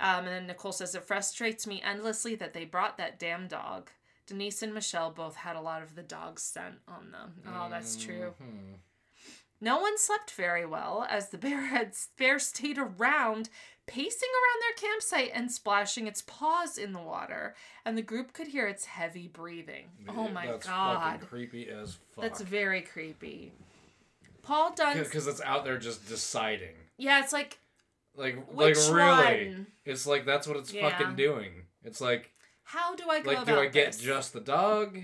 Um, 0.00 0.24
and 0.24 0.28
then 0.28 0.46
Nicole 0.48 0.72
says, 0.72 0.94
It 0.96 1.04
frustrates 1.04 1.66
me 1.66 1.80
endlessly 1.84 2.34
that 2.36 2.54
they 2.54 2.64
brought 2.64 2.96
that 2.98 3.18
damn 3.20 3.46
dog. 3.46 3.90
Denise 4.26 4.62
and 4.62 4.72
Michelle 4.74 5.10
both 5.10 5.36
had 5.36 5.56
a 5.56 5.60
lot 5.60 5.82
of 5.82 5.94
the 5.94 6.02
dog's 6.02 6.42
scent 6.42 6.76
on 6.88 7.12
them. 7.12 7.34
Oh, 7.46 7.68
that's 7.70 7.96
true. 7.96 8.34
Mhm. 8.42 8.78
No 9.64 9.78
one 9.78 9.96
slept 9.96 10.32
very 10.32 10.66
well 10.66 11.06
as 11.08 11.28
the 11.28 11.38
bear 11.46 11.60
had 11.66 11.94
bear 12.18 12.38
stayed 12.40 12.78
around, 12.78 13.48
pacing 13.86 14.28
around 14.28 14.60
their 14.60 14.90
campsite 14.90 15.30
and 15.32 15.50
splashing 15.52 16.06
its 16.08 16.20
paws 16.22 16.76
in 16.76 16.92
the 16.92 16.98
water, 17.00 17.54
and 17.84 17.96
the 17.96 18.02
group 18.02 18.32
could 18.32 18.48
hear 18.48 18.66
its 18.66 18.84
heavy 18.86 19.28
breathing. 19.28 19.86
Oh 20.08 20.26
my 20.28 20.46
That's 20.48 20.66
god. 20.66 21.00
fucking 21.20 21.28
creepy 21.28 21.68
as 21.68 21.96
fuck. 22.14 22.22
That's 22.24 22.40
very 22.40 22.80
creepy. 22.82 23.52
Paul 24.42 24.74
Dunn. 24.74 24.98
because 24.98 25.28
it's 25.28 25.40
out 25.42 25.64
there 25.64 25.78
just 25.78 26.08
deciding. 26.08 26.74
Yeah, 26.98 27.20
it's 27.22 27.32
like 27.32 27.58
Like 28.16 28.44
which 28.52 28.76
like 28.88 28.94
really. 28.96 29.48
one? 29.50 29.66
It's 29.84 30.06
like 30.08 30.26
that's 30.26 30.48
what 30.48 30.56
it's 30.56 30.72
Yeah. 30.72 30.90
fucking 30.90 31.14
doing. 31.14 31.66
It's 31.84 32.00
like 32.00 32.32
How 32.64 32.96
do 32.96 33.08
I 33.08 33.20
go 33.20 33.30
like 33.30 33.46
do 33.46 33.56
I 33.60 33.66
get 33.66 33.92
this? 33.92 33.98
just 34.00 34.32
the 34.32 34.40
dog? 34.40 34.98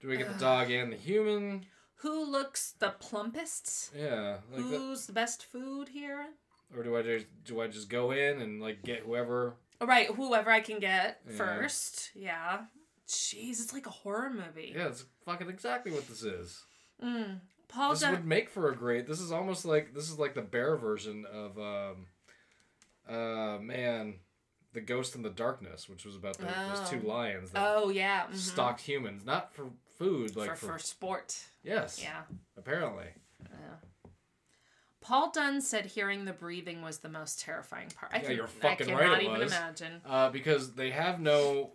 Do 0.00 0.10
I 0.10 0.16
get 0.16 0.32
the 0.32 0.38
dog 0.38 0.70
and 0.70 0.90
the 0.92 0.96
human? 0.96 1.66
Who 2.04 2.30
looks 2.30 2.72
the 2.78 2.92
plumpest? 3.00 3.90
Yeah, 3.96 4.36
like 4.52 4.60
Who's 4.62 5.06
the 5.06 5.12
best 5.14 5.44
food 5.46 5.88
here? 5.88 6.26
or 6.76 6.82
do 6.82 6.96
I 6.96 7.02
just 7.02 7.26
do 7.44 7.60
I 7.62 7.66
just 7.68 7.88
go 7.88 8.10
in 8.10 8.42
and 8.42 8.60
like 8.60 8.82
get 8.82 9.00
whoever? 9.00 9.54
All 9.80 9.86
right, 9.86 10.08
whoever 10.08 10.50
I 10.50 10.60
can 10.60 10.80
get 10.80 11.20
Yeah. 11.28 11.36
first. 11.36 12.10
Yeah. 12.14 12.64
Jeez, 13.08 13.52
it's 13.52 13.72
like 13.72 13.86
a 13.86 13.90
horror 13.90 14.28
movie. 14.30 14.72
Yeah, 14.76 14.88
it's 14.88 15.04
fucking 15.24 15.48
exactly 15.48 15.92
what 15.92 16.06
this 16.06 16.22
is. 16.22 16.62
Mm. 17.02 17.40
Paul 17.68 17.92
this 17.94 18.06
would 18.06 18.26
make 18.26 18.50
for 18.50 18.70
a 18.70 18.76
great. 18.76 19.06
This 19.06 19.20
is 19.20 19.32
almost 19.32 19.64
like 19.64 19.94
this 19.94 20.10
is 20.10 20.18
like 20.18 20.34
the 20.34 20.42
bear 20.42 20.76
version 20.76 21.24
of 21.32 21.58
um, 21.58 22.06
uh 23.08 23.58
man, 23.60 24.16
the 24.74 24.80
Ghost 24.82 25.14
in 25.14 25.22
the 25.22 25.30
Darkness, 25.30 25.88
which 25.88 26.04
was 26.04 26.16
about 26.16 26.36
the, 26.36 26.44
those 26.44 26.88
two 26.90 27.00
Oh. 27.04 27.08
lions 27.08 27.50
that 27.52 27.62
Oh 27.76 27.88
yeah. 27.88 28.26
mhm. 28.26 28.36
stalked 28.36 28.82
humans, 28.82 29.24
not 29.24 29.54
for 29.54 29.70
food, 29.96 30.36
like 30.36 30.50
for, 30.50 30.56
for, 30.56 30.72
for 30.74 30.78
sport. 30.78 31.38
yes, 31.62 32.00
Yeah. 32.02 32.22
apparently. 32.56 33.06
Yeah. 33.42 34.08
Paul 35.00 35.30
Dunn 35.32 35.60
said 35.60 35.84
hearing 35.86 36.24
the 36.24 36.32
breathing 36.32 36.80
was 36.80 36.98
the 36.98 37.10
most 37.10 37.38
terrifying 37.40 37.88
part. 37.94 38.12
I 38.14 38.16
Yeah, 38.18 38.22
can, 38.28 38.36
you're 38.36 38.46
I 38.46 38.48
fucking 38.48 38.86
cannot 38.86 39.00
right 39.00 39.18
it 39.22 39.24
even 39.26 39.38
was. 39.40 39.52
imagine. 39.52 40.00
Uh, 40.06 40.30
because 40.30 40.72
they 40.72 40.90
have 40.90 41.20
no, 41.20 41.72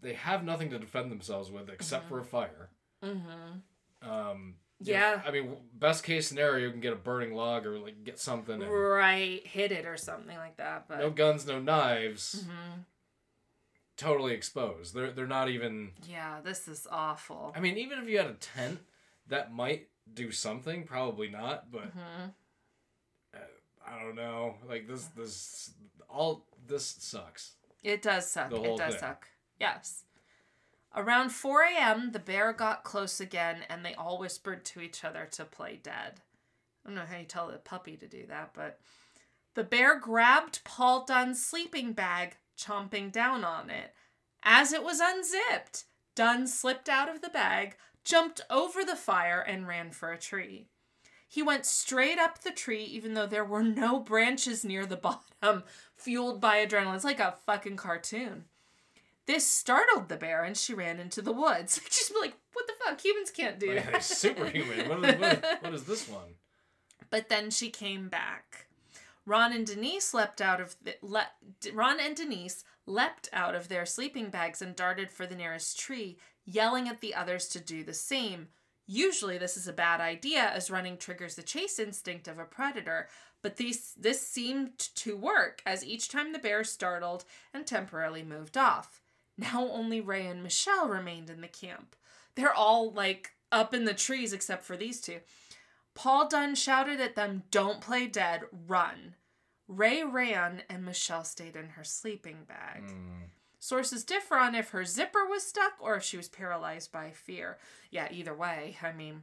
they 0.00 0.14
have 0.14 0.44
nothing 0.44 0.70
to 0.70 0.78
defend 0.78 1.10
themselves 1.12 1.50
with 1.50 1.68
except 1.68 2.08
for 2.08 2.20
a 2.20 2.24
fire. 2.24 2.70
Mm-hmm. 3.04 4.08
Um, 4.10 4.54
Yeah. 4.80 5.16
know, 5.16 5.22
I 5.26 5.30
mean, 5.30 5.56
best 5.74 6.04
case 6.04 6.26
scenario, 6.26 6.64
you 6.64 6.70
can 6.70 6.80
get 6.80 6.94
a 6.94 6.96
burning 6.96 7.34
log 7.34 7.66
or 7.66 7.78
like 7.78 8.02
get 8.02 8.18
something. 8.18 8.62
And 8.62 8.72
Right, 8.72 9.46
hit 9.46 9.70
it 9.70 9.84
or 9.84 9.98
something 9.98 10.36
like 10.38 10.56
that. 10.56 10.88
But 10.88 11.00
no 11.00 11.10
guns, 11.10 11.46
no 11.46 11.58
knives. 11.60 12.44
Mhm. 12.48 12.84
Totally 13.96 14.34
exposed. 14.34 14.94
They're 14.94 15.12
they're 15.12 15.26
not 15.26 15.48
even. 15.48 15.92
yeah, 16.08 16.40
this 16.42 16.66
is 16.68 16.86
awful. 16.90 17.52
I 17.56 17.60
mean, 17.60 17.76
even 17.78 17.98
if 18.00 18.08
you 18.08 18.18
had 18.18 18.26
a 18.26 18.34
tent, 18.34 18.80
that 19.28 19.54
might 19.54 19.88
do 20.12 20.30
something. 20.30 20.84
Probably 20.84 21.28
not, 21.28 21.70
but 21.70 21.92
hmm 21.92 22.30
I 23.86 24.02
don't 24.02 24.16
know. 24.16 24.54
Like 24.68 24.88
this, 24.88 25.04
this 25.16 25.70
all 26.08 26.46
this 26.66 26.86
sucks. 26.98 27.54
It 27.82 28.02
does 28.02 28.30
suck. 28.30 28.52
It 28.52 28.76
does 28.76 28.94
thing. 28.94 29.00
suck. 29.00 29.28
Yes. 29.60 30.04
Around 30.96 31.30
4 31.30 31.62
a.m., 31.62 32.12
the 32.12 32.20
bear 32.20 32.52
got 32.52 32.84
close 32.84 33.20
again 33.20 33.58
and 33.68 33.84
they 33.84 33.94
all 33.94 34.18
whispered 34.18 34.64
to 34.66 34.80
each 34.80 35.04
other 35.04 35.28
to 35.32 35.44
play 35.44 35.78
dead. 35.82 36.20
I 36.84 36.88
don't 36.88 36.94
know 36.94 37.04
how 37.04 37.18
you 37.18 37.24
tell 37.24 37.50
a 37.50 37.58
puppy 37.58 37.96
to 37.96 38.06
do 38.06 38.26
that, 38.28 38.50
but 38.54 38.78
the 39.54 39.64
bear 39.64 39.98
grabbed 39.98 40.62
Paul 40.64 41.04
Dunn's 41.04 41.44
sleeping 41.44 41.92
bag, 41.94 42.36
chomping 42.58 43.10
down 43.12 43.44
on 43.44 43.70
it. 43.70 43.94
As 44.42 44.72
it 44.72 44.82
was 44.84 45.00
unzipped, 45.00 45.84
Dunn 46.14 46.46
slipped 46.46 46.88
out 46.88 47.08
of 47.08 47.20
the 47.22 47.28
bag, 47.28 47.76
jumped 48.04 48.40
over 48.50 48.84
the 48.84 48.96
fire, 48.96 49.40
and 49.40 49.66
ran 49.66 49.90
for 49.90 50.12
a 50.12 50.18
tree. 50.18 50.68
He 51.28 51.42
went 51.42 51.66
straight 51.66 52.18
up 52.18 52.40
the 52.42 52.52
tree, 52.52 52.84
even 52.84 53.14
though 53.14 53.26
there 53.26 53.44
were 53.44 53.62
no 53.62 53.98
branches 53.98 54.64
near 54.64 54.86
the 54.86 54.96
bottom, 55.42 55.64
fueled 55.96 56.40
by 56.40 56.64
adrenaline. 56.64 56.94
It's 56.94 57.04
like 57.04 57.20
a 57.20 57.36
fucking 57.46 57.76
cartoon. 57.76 58.44
This 59.26 59.46
startled 59.46 60.08
the 60.10 60.16
bear, 60.16 60.44
and 60.44 60.56
she 60.56 60.74
ran 60.74 61.00
into 61.00 61.22
the 61.22 61.32
woods. 61.32 61.80
She's 61.90 62.12
like, 62.20 62.34
"What 62.52 62.66
the 62.66 62.74
fuck? 62.84 63.00
Humans 63.02 63.30
can't 63.30 63.58
do 63.58 63.72
Like, 63.74 63.90
that." 63.92 64.04
superhuman. 64.04 64.88
What 64.88 65.04
is, 65.10 65.20
what, 65.20 65.58
what 65.62 65.74
is 65.74 65.84
this 65.84 66.08
one? 66.08 66.20
But 67.10 67.28
then 67.28 67.50
she 67.50 67.70
came 67.70 68.08
back. 68.08 68.63
Ron 69.26 69.52
and 69.52 69.66
Denise 69.66 70.12
leapt 70.12 70.40
out 70.40 70.60
of 70.60 70.76
the, 70.82 70.96
le, 71.02 71.26
Ron 71.72 71.98
and 72.00 72.14
Denise 72.14 72.64
leapt 72.86 73.28
out 73.32 73.54
of 73.54 73.68
their 73.68 73.86
sleeping 73.86 74.28
bags 74.28 74.60
and 74.60 74.76
darted 74.76 75.10
for 75.10 75.26
the 75.26 75.34
nearest 75.34 75.78
tree, 75.78 76.18
yelling 76.44 76.88
at 76.88 77.00
the 77.00 77.14
others 77.14 77.48
to 77.48 77.60
do 77.60 77.82
the 77.82 77.94
same. 77.94 78.48
Usually 78.86 79.38
this 79.38 79.56
is 79.56 79.66
a 79.66 79.72
bad 79.72 80.00
idea 80.00 80.42
as 80.42 80.70
running 80.70 80.98
triggers 80.98 81.36
the 81.36 81.42
chase 81.42 81.78
instinct 81.78 82.28
of 82.28 82.38
a 82.38 82.44
predator, 82.44 83.08
but 83.40 83.56
these, 83.56 83.94
this 83.96 84.26
seemed 84.26 84.78
to 84.78 85.16
work 85.16 85.62
as 85.64 85.84
each 85.84 86.08
time 86.08 86.32
the 86.32 86.38
bear 86.38 86.64
startled 86.64 87.24
and 87.54 87.66
temporarily 87.66 88.22
moved 88.22 88.58
off. 88.58 89.00
Now 89.38 89.68
only 89.68 90.00
Ray 90.00 90.26
and 90.26 90.42
Michelle 90.42 90.88
remained 90.88 91.30
in 91.30 91.40
the 91.40 91.48
camp. 91.48 91.96
They're 92.34 92.54
all 92.54 92.92
like 92.92 93.32
up 93.50 93.72
in 93.72 93.84
the 93.84 93.94
trees 93.94 94.32
except 94.32 94.64
for 94.64 94.76
these 94.76 95.00
two. 95.00 95.20
Paul 95.94 96.28
Dunn 96.28 96.54
shouted 96.54 97.00
at 97.00 97.16
them, 97.16 97.44
Don't 97.50 97.80
play 97.80 98.06
dead, 98.06 98.42
run. 98.66 99.14
Ray 99.66 100.04
ran 100.04 100.62
and 100.68 100.84
Michelle 100.84 101.24
stayed 101.24 101.56
in 101.56 101.70
her 101.70 101.84
sleeping 101.84 102.44
bag. 102.46 102.84
Mm. 102.84 103.28
Sources 103.58 104.04
differ 104.04 104.36
on 104.36 104.54
if 104.54 104.70
her 104.70 104.84
zipper 104.84 105.24
was 105.26 105.46
stuck 105.46 105.72
or 105.80 105.96
if 105.96 106.02
she 106.02 106.18
was 106.18 106.28
paralyzed 106.28 106.92
by 106.92 107.10
fear. 107.10 107.56
Yeah, 107.90 108.08
either 108.10 108.34
way, 108.34 108.76
I 108.82 108.92
mean. 108.92 109.22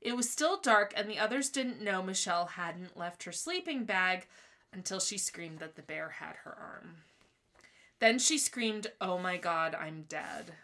It 0.00 0.16
was 0.16 0.30
still 0.30 0.60
dark 0.60 0.92
and 0.96 1.08
the 1.10 1.18
others 1.18 1.48
didn't 1.48 1.82
know 1.82 2.02
Michelle 2.02 2.46
hadn't 2.46 2.96
left 2.96 3.24
her 3.24 3.32
sleeping 3.32 3.84
bag 3.84 4.26
until 4.72 5.00
she 5.00 5.18
screamed 5.18 5.58
that 5.58 5.74
the 5.74 5.82
bear 5.82 6.10
had 6.10 6.36
her 6.44 6.56
arm. 6.56 6.96
Then 7.98 8.18
she 8.18 8.38
screamed, 8.38 8.88
"Oh 9.00 9.18
my 9.18 9.36
god, 9.36 9.74
I'm 9.74 10.02
dead." 10.08 10.54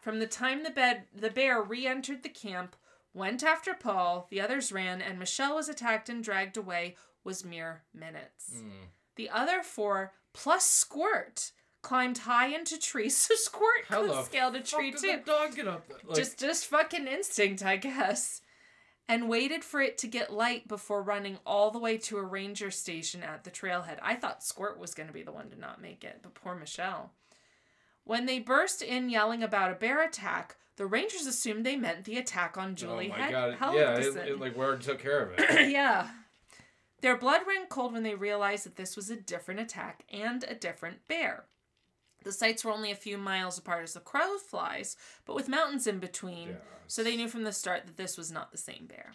From 0.00 0.18
the 0.18 0.26
time 0.26 0.62
the 0.62 0.70
bed 0.70 1.06
the 1.14 1.30
bear 1.30 1.60
re-entered 1.60 2.22
the 2.22 2.30
camp, 2.30 2.76
went 3.18 3.42
after 3.42 3.74
Paul, 3.74 4.26
the 4.30 4.40
others 4.40 4.72
ran, 4.72 5.02
and 5.02 5.18
Michelle 5.18 5.56
was 5.56 5.68
attacked 5.68 6.08
and 6.08 6.24
dragged 6.24 6.56
away 6.56 6.96
was 7.24 7.44
mere 7.44 7.82
minutes. 7.92 8.54
Mm. 8.56 8.88
The 9.16 9.28
other 9.28 9.62
four, 9.62 10.12
plus 10.32 10.64
Squirt, 10.64 11.52
climbed 11.82 12.18
high 12.18 12.48
into 12.48 12.78
trees, 12.78 13.16
so 13.18 13.34
Squirt 13.34 13.86
could 13.88 14.10
the 14.10 14.22
scaled 14.22 14.56
a 14.56 14.60
tree 14.60 14.92
too. 14.92 15.06
that 15.08 15.26
dog 15.26 15.54
get 15.54 15.68
up? 15.68 15.84
Like, 16.06 16.16
just 16.16 16.38
just 16.38 16.66
fucking 16.66 17.06
instinct, 17.06 17.64
I 17.64 17.76
guess. 17.76 18.40
And 19.10 19.28
waited 19.28 19.64
for 19.64 19.80
it 19.80 19.96
to 19.98 20.06
get 20.06 20.30
light 20.30 20.68
before 20.68 21.02
running 21.02 21.38
all 21.46 21.70
the 21.70 21.78
way 21.78 21.96
to 21.96 22.18
a 22.18 22.22
ranger 22.22 22.70
station 22.70 23.22
at 23.22 23.42
the 23.42 23.50
trailhead. 23.50 23.98
I 24.02 24.14
thought 24.14 24.44
Squirt 24.44 24.78
was 24.78 24.92
going 24.92 25.06
to 25.06 25.14
be 25.14 25.22
the 25.22 25.32
one 25.32 25.48
to 25.48 25.58
not 25.58 25.80
make 25.80 26.04
it, 26.04 26.20
but 26.22 26.34
poor 26.34 26.54
Michelle. 26.54 27.12
When 28.04 28.26
they 28.26 28.38
burst 28.38 28.82
in 28.82 29.08
yelling 29.08 29.42
about 29.42 29.72
a 29.72 29.76
bear 29.76 30.04
attack, 30.04 30.56
the 30.78 30.86
rangers 30.86 31.26
assumed 31.26 31.66
they 31.66 31.76
meant 31.76 32.04
the 32.04 32.16
attack 32.18 32.56
on 32.56 32.70
oh 32.70 32.74
Julie 32.74 33.08
my 33.08 33.18
Hel- 33.18 33.56
god! 33.58 33.74
Yeah, 33.74 33.96
it, 33.98 34.16
it, 34.16 34.40
like 34.40 34.56
we 34.56 34.64
already 34.64 34.84
took 34.84 35.00
care 35.00 35.22
of 35.22 35.32
it. 35.36 35.70
yeah. 35.70 36.08
Their 37.00 37.16
blood 37.16 37.42
ran 37.46 37.66
cold 37.66 37.92
when 37.92 38.04
they 38.04 38.14
realized 38.14 38.64
that 38.64 38.76
this 38.76 38.96
was 38.96 39.10
a 39.10 39.16
different 39.16 39.60
attack 39.60 40.04
and 40.10 40.44
a 40.44 40.54
different 40.54 41.06
bear. 41.08 41.44
The 42.24 42.32
sites 42.32 42.64
were 42.64 42.72
only 42.72 42.90
a 42.90 42.96
few 42.96 43.18
miles 43.18 43.58
apart 43.58 43.82
as 43.84 43.94
the 43.94 44.00
crow 44.00 44.38
flies, 44.38 44.96
but 45.24 45.36
with 45.36 45.48
mountains 45.48 45.86
in 45.86 45.98
between, 45.98 46.48
Yeah, 46.48 46.54
so 46.86 47.02
they 47.02 47.16
knew 47.16 47.28
from 47.28 47.44
the 47.44 47.52
start 47.52 47.86
that 47.86 47.96
this 47.96 48.16
was 48.16 48.32
not 48.32 48.50
the 48.50 48.58
same 48.58 48.86
bear. 48.86 49.12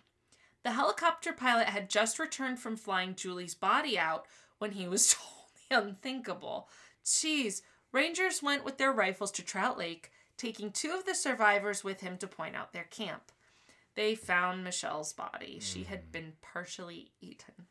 The 0.63 0.71
helicopter 0.71 1.33
pilot 1.33 1.67
had 1.67 1.89
just 1.89 2.19
returned 2.19 2.59
from 2.59 2.77
flying 2.77 3.15
Julie's 3.15 3.55
body 3.55 3.97
out 3.97 4.25
when 4.59 4.71
he 4.71 4.87
was 4.87 5.15
totally 5.69 5.89
unthinkable. 5.89 6.69
Jeez, 7.05 7.61
Rangers 7.91 8.41
went 8.41 8.65
with 8.65 8.77
their 8.77 8.91
rifles 8.91 9.31
to 9.33 9.43
Trout 9.43 9.77
Lake, 9.77 10.09
taking 10.37 10.71
two 10.71 10.91
of 10.91 11.05
the 11.05 11.15
survivors 11.15 11.83
with 11.83 12.01
him 12.01 12.17
to 12.17 12.27
point 12.27 12.55
out 12.55 12.73
their 12.73 12.83
camp. 12.85 13.31
They 13.95 14.15
found 14.15 14.63
Michelle's 14.63 15.13
body. 15.13 15.59
She 15.61 15.83
had 15.83 16.11
been 16.11 16.33
partially 16.41 17.11
eaten. 17.21 17.67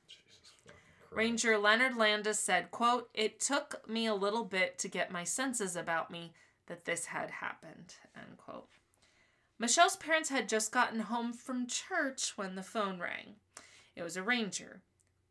Ranger 1.11 1.59
Leonard 1.59 1.97
Landa 1.97 2.33
said, 2.33 2.71
quote, 2.71 3.11
It 3.13 3.41
took 3.41 3.87
me 3.89 4.07
a 4.07 4.15
little 4.15 4.45
bit 4.45 4.79
to 4.79 4.89
get 4.89 5.11
my 5.11 5.25
senses 5.25 5.77
about 5.77 6.11
me 6.11 6.33
that 6.67 6.85
this 6.85 7.07
had 7.07 7.31
happened, 7.31 7.97
end 8.17 8.39
quote. 8.39 8.69
Michelle's 9.59 9.97
parents 9.97 10.31
had 10.31 10.49
just 10.49 10.73
gotten 10.73 11.01
home 11.01 11.33
from 11.33 11.67
church 11.67 12.33
when 12.37 12.55
the 12.55 12.63
phone 12.63 12.99
rang. 12.99 13.35
It 13.95 14.03
was 14.03 14.17
a 14.17 14.23
ranger. 14.23 14.81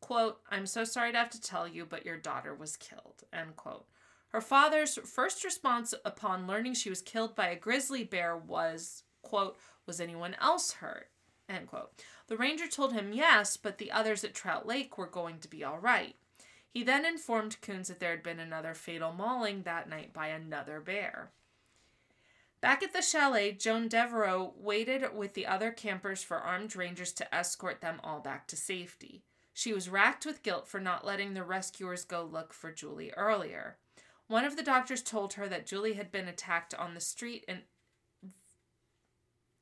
Quote, 0.01 0.39
I'm 0.49 0.65
so 0.65 0.83
sorry 0.83 1.11
to 1.11 1.17
have 1.17 1.29
to 1.31 1.41
tell 1.41 1.67
you, 1.67 1.85
but 1.85 2.05
your 2.05 2.17
daughter 2.17 2.53
was 2.53 2.77
killed, 2.77 3.23
end 3.33 3.55
quote. 3.55 3.85
Her 4.31 4.41
father's 4.41 4.97
first 4.97 5.43
response 5.43 5.93
upon 6.05 6.47
learning 6.47 6.75
she 6.75 6.89
was 6.89 7.01
killed 7.01 7.35
by 7.35 7.47
a 7.47 7.55
grizzly 7.55 8.03
bear 8.05 8.35
was, 8.35 9.03
quote, 9.21 9.57
was 9.85 9.99
anyone 9.99 10.35
else 10.39 10.73
hurt? 10.73 11.09
End 11.49 11.67
quote. 11.67 11.91
The 12.27 12.37
ranger 12.37 12.67
told 12.67 12.93
him 12.93 13.11
yes, 13.11 13.57
but 13.57 13.77
the 13.77 13.91
others 13.91 14.23
at 14.23 14.33
Trout 14.33 14.65
Lake 14.65 14.97
were 14.97 15.07
going 15.07 15.39
to 15.39 15.49
be 15.49 15.65
all 15.65 15.79
right. 15.79 16.15
He 16.69 16.81
then 16.81 17.05
informed 17.05 17.59
Koons 17.61 17.87
that 17.87 17.99
there 17.99 18.11
had 18.11 18.23
been 18.23 18.39
another 18.39 18.73
fatal 18.73 19.11
mauling 19.11 19.63
that 19.63 19.89
night 19.89 20.13
by 20.13 20.27
another 20.27 20.79
bear. 20.79 21.31
Back 22.61 22.83
at 22.83 22.93
the 22.93 23.01
chalet, 23.01 23.51
Joan 23.51 23.89
Devereaux 23.89 24.53
waited 24.55 25.13
with 25.13 25.33
the 25.33 25.47
other 25.47 25.71
campers 25.71 26.23
for 26.23 26.37
armed 26.37 26.75
rangers 26.75 27.11
to 27.13 27.35
escort 27.35 27.81
them 27.81 27.99
all 28.01 28.21
back 28.21 28.47
to 28.47 28.55
safety. 28.55 29.23
She 29.53 29.73
was 29.73 29.89
racked 29.89 30.25
with 30.25 30.43
guilt 30.43 30.67
for 30.69 30.79
not 30.79 31.05
letting 31.05 31.33
the 31.33 31.43
rescuers 31.43 32.05
go 32.05 32.23
look 32.23 32.53
for 32.53 32.71
Julie 32.71 33.11
earlier. 33.17 33.77
One 34.31 34.45
of 34.45 34.55
the 34.55 34.63
doctors 34.63 35.01
told 35.01 35.33
her 35.33 35.49
that 35.49 35.65
Julie 35.65 35.93
had 35.93 36.09
been 36.09 36.29
attacked 36.29 36.73
on 36.73 36.93
the 36.93 37.01
street 37.01 37.43
and 37.49 37.63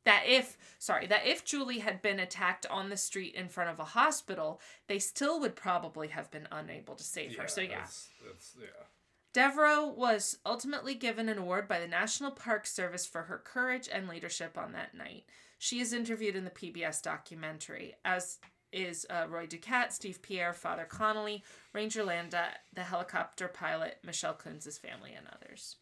that 0.06 0.24
if 0.28 0.58
sorry 0.78 1.08
that 1.08 1.26
if 1.26 1.44
julie 1.44 1.80
had 1.80 2.02
been 2.02 2.20
attacked 2.20 2.66
on 2.68 2.90
the 2.90 2.98
street 2.98 3.36
in 3.36 3.48
front 3.48 3.70
of 3.70 3.80
a 3.80 3.84
hospital 3.84 4.60
they 4.88 4.98
still 4.98 5.40
would 5.40 5.56
probably 5.56 6.08
have 6.08 6.32
been 6.32 6.48
unable 6.52 6.96
to 6.96 7.04
save 7.04 7.36
her. 7.36 7.48
So 7.48 7.62
yeah 7.62 7.80
That's, 7.80 8.10
that's, 8.26 8.56
yeah. 8.60 8.86
devereaux 9.34 9.88
was 9.88 10.38
ultimately 10.46 10.96
given 10.96 11.30
an 11.30 11.38
award 11.38 11.68
by 11.68 11.80
the 11.80 11.88
national 11.88 12.32
park 12.32 12.66
service 12.66 13.06
for 13.06 13.24
her 13.24 13.42
courage 13.44 13.90
and 13.92 14.08
leadership 14.08 14.58
on 14.58 14.72
that 14.74 14.96
night. 14.96 15.26
She 15.58 15.80
is 15.80 15.94
interviewed 15.94 16.36
in 16.36 16.46
the 16.46 16.50
pbs 16.50 17.02
documentary 17.02 17.96
as 18.06 18.38
is 18.72 19.06
uh, 19.10 19.26
roy 19.30 19.46
ducat 19.46 19.94
steve 19.94 20.22
pierre 20.22 20.54
father 20.54 20.86
connolly 20.86 21.44
ranger 21.74 22.04
landa 22.04 22.48
the 22.74 22.84
helicopter 22.84 23.48
pilot 23.48 23.98
michelle 24.04 24.34
koons' 24.36 24.80
family 24.80 25.14
and 25.14 25.28
others 25.34 25.78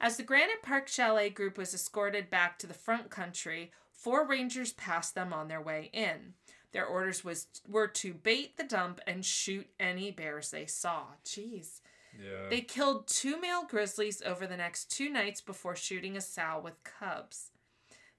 as 0.00 0.16
the 0.16 0.22
Granite 0.22 0.62
Park 0.62 0.86
Chalet 0.86 1.30
group 1.30 1.58
was 1.58 1.74
escorted 1.74 2.30
back 2.30 2.58
to 2.58 2.66
the 2.66 2.74
front 2.74 3.10
country, 3.10 3.72
four 3.90 4.24
rangers 4.24 4.72
passed 4.72 5.14
them 5.14 5.32
on 5.32 5.48
their 5.48 5.60
way 5.60 5.90
in. 5.92 6.34
Their 6.72 6.86
orders 6.86 7.24
was 7.24 7.46
were 7.66 7.88
to 7.88 8.14
bait 8.14 8.56
the 8.56 8.64
dump 8.64 9.00
and 9.06 9.24
shoot 9.24 9.66
any 9.80 10.10
bears 10.10 10.50
they 10.50 10.66
saw. 10.66 11.04
Jeez. 11.24 11.80
Yeah. 12.16 12.48
They 12.50 12.60
killed 12.60 13.08
two 13.08 13.40
male 13.40 13.64
grizzlies 13.64 14.22
over 14.22 14.46
the 14.46 14.56
next 14.56 14.90
two 14.90 15.08
nights 15.08 15.40
before 15.40 15.76
shooting 15.76 16.16
a 16.16 16.20
sow 16.20 16.60
with 16.62 16.84
cubs. 16.84 17.50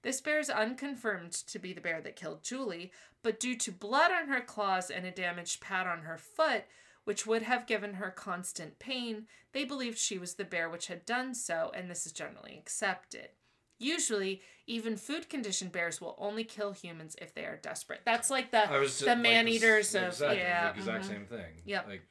This 0.02 0.20
bear 0.20 0.38
is 0.38 0.48
unconfirmed 0.50 1.32
to 1.32 1.58
be 1.58 1.72
the 1.72 1.80
bear 1.80 2.00
that 2.00 2.16
killed 2.16 2.42
Julie, 2.42 2.90
but 3.22 3.38
due 3.38 3.56
to 3.56 3.72
blood 3.72 4.10
on 4.10 4.28
her 4.28 4.40
claws 4.40 4.90
and 4.90 5.04
a 5.04 5.10
damaged 5.10 5.60
pad 5.60 5.86
on 5.86 6.02
her 6.02 6.16
foot, 6.16 6.64
which 7.04 7.26
would 7.26 7.42
have 7.42 7.66
given 7.66 7.94
her 7.94 8.10
constant 8.10 8.78
pain, 8.78 9.26
they 9.52 9.64
believed 9.64 9.98
she 9.98 10.18
was 10.18 10.34
the 10.34 10.44
bear 10.44 10.70
which 10.70 10.86
had 10.86 11.04
done 11.04 11.34
so, 11.34 11.70
and 11.74 11.90
this 11.90 12.06
is 12.06 12.12
generally 12.12 12.56
accepted. 12.58 13.28
Usually, 13.78 14.42
even 14.66 14.96
food 14.96 15.28
conditioned 15.30 15.72
bears 15.72 16.00
will 16.00 16.14
only 16.18 16.44
kill 16.44 16.72
humans 16.72 17.16
if 17.20 17.34
they 17.34 17.44
are 17.44 17.58
desperate. 17.62 18.00
That's 18.04 18.28
like 18.28 18.50
the 18.50 18.66
was 18.70 18.98
the 18.98 19.06
like, 19.06 19.18
man 19.18 19.48
eaters 19.48 19.94
of 19.94 20.08
exactly, 20.08 20.38
yeah, 20.38 20.72
the 20.72 20.78
exact 20.78 21.04
mhm, 21.04 21.08
same 21.08 21.24
thing. 21.24 21.62
Yeah, 21.64 21.82
Like, 21.88 22.02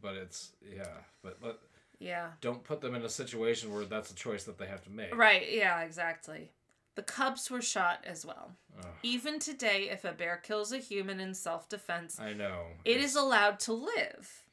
but 0.00 0.14
it's 0.14 0.52
yeah, 0.62 0.86
but 1.22 1.40
but 1.42 1.60
yeah. 1.98 2.30
don't 2.40 2.64
put 2.64 2.80
them 2.80 2.94
in 2.94 3.02
a 3.02 3.08
situation 3.10 3.72
where 3.72 3.84
that's 3.84 4.10
a 4.10 4.14
choice 4.14 4.44
that 4.44 4.56
they 4.58 4.66
have 4.66 4.82
to 4.84 4.90
make. 4.90 5.14
Right, 5.14 5.52
yeah, 5.52 5.82
exactly. 5.82 6.50
The 6.94 7.02
cubs 7.02 7.50
were 7.50 7.62
shot 7.62 8.04
as 8.04 8.24
well. 8.24 8.52
Ugh, 8.78 8.86
Even 9.02 9.38
today, 9.38 9.88
if 9.90 10.04
a 10.04 10.12
bear 10.12 10.36
kills 10.36 10.72
a 10.72 10.78
human 10.78 11.18
in 11.20 11.34
self 11.34 11.68
defense, 11.68 12.18
I 12.20 12.32
know. 12.32 12.66
it 12.84 12.92
It's- 12.92 13.10
is 13.10 13.16
allowed 13.16 13.58
to 13.60 13.72
live. 13.72 14.44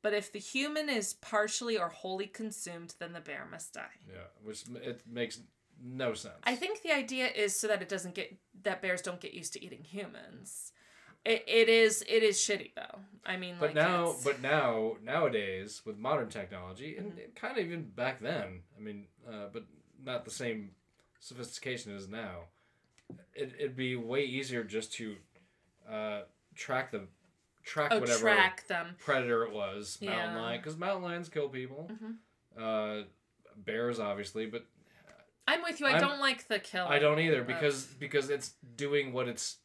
But 0.00 0.14
if 0.14 0.30
the 0.30 0.38
human 0.38 0.88
is 0.88 1.14
partially 1.14 1.76
or 1.76 1.88
wholly 1.88 2.28
consumed, 2.28 2.94
then 3.00 3.12
the 3.12 3.20
bear 3.20 3.44
must 3.50 3.72
die. 3.74 3.98
Yeah, 4.08 4.28
which 4.44 4.62
it 4.68 5.04
makes 5.06 5.40
no 5.82 6.14
sense. 6.14 6.38
I 6.44 6.54
think 6.54 6.82
the 6.82 6.92
idea 6.92 7.26
is 7.26 7.58
so 7.58 7.66
that 7.66 7.82
it 7.82 7.88
doesn't 7.88 8.14
get 8.14 8.36
that 8.62 8.80
bears 8.80 9.02
don't 9.02 9.20
get 9.20 9.34
used 9.34 9.52
to 9.54 9.64
eating 9.64 9.82
humans. 9.82 10.72
It, 11.24 11.44
it 11.48 11.68
is 11.68 12.02
it 12.08 12.22
is 12.22 12.36
shitty 12.38 12.74
though. 12.76 13.00
I 13.26 13.36
mean, 13.36 13.56
But 13.58 13.70
like 13.70 13.74
now, 13.74 14.02
it's- 14.10 14.24
but 14.24 14.40
now, 14.40 14.96
nowadays 15.02 15.82
with 15.84 15.98
modern 15.98 16.28
technology, 16.28 16.96
and 16.96 17.12
Mhm. 17.18 17.34
kind 17.34 17.58
of 17.58 17.64
even 17.66 17.90
back 17.90 18.20
then, 18.20 18.62
I 18.76 18.80
mean, 18.80 19.08
uh, 19.28 19.48
but 19.48 19.64
not 20.00 20.24
the 20.24 20.30
same 20.30 20.76
sophistication 21.20 21.92
is 21.92 22.08
now. 22.08 22.44
It, 23.34 23.54
it'd 23.58 23.76
be 23.76 23.96
way 23.96 24.24
easier 24.24 24.64
just 24.64 24.92
to 24.94 25.16
uh, 25.90 26.22
track 26.54 26.90
the 26.90 27.02
track 27.64 27.90
Oh, 27.92 28.00
whatever 28.00 28.20
track 28.20 28.66
them. 28.66 28.94
predator 28.98 29.44
it 29.44 29.52
was, 29.52 29.98
mountain 30.00 30.34
Yeah. 30.36 30.40
lion, 30.40 30.60
because 30.60 30.76
mountain 30.76 31.02
lions 31.02 31.28
kill 31.28 31.48
people. 31.48 31.90
Mhm. 31.92 32.16
Uh, 32.58 33.04
bears, 33.56 33.98
obviously, 34.00 34.46
but 34.46 34.64
I'm 35.46 35.62
with 35.62 35.80
you. 35.80 35.86
I 35.86 35.92
I'm- 35.92 36.00
don't 36.00 36.20
like 36.20 36.48
the 36.48 36.58
kill. 36.58 36.86
I 36.86 36.98
don't 36.98 37.18
either 37.20 37.42
because 37.42 37.86
because 37.86 38.28
it's 38.30 38.50
doing 38.76 39.12
what 39.12 39.28
it's 39.28 39.58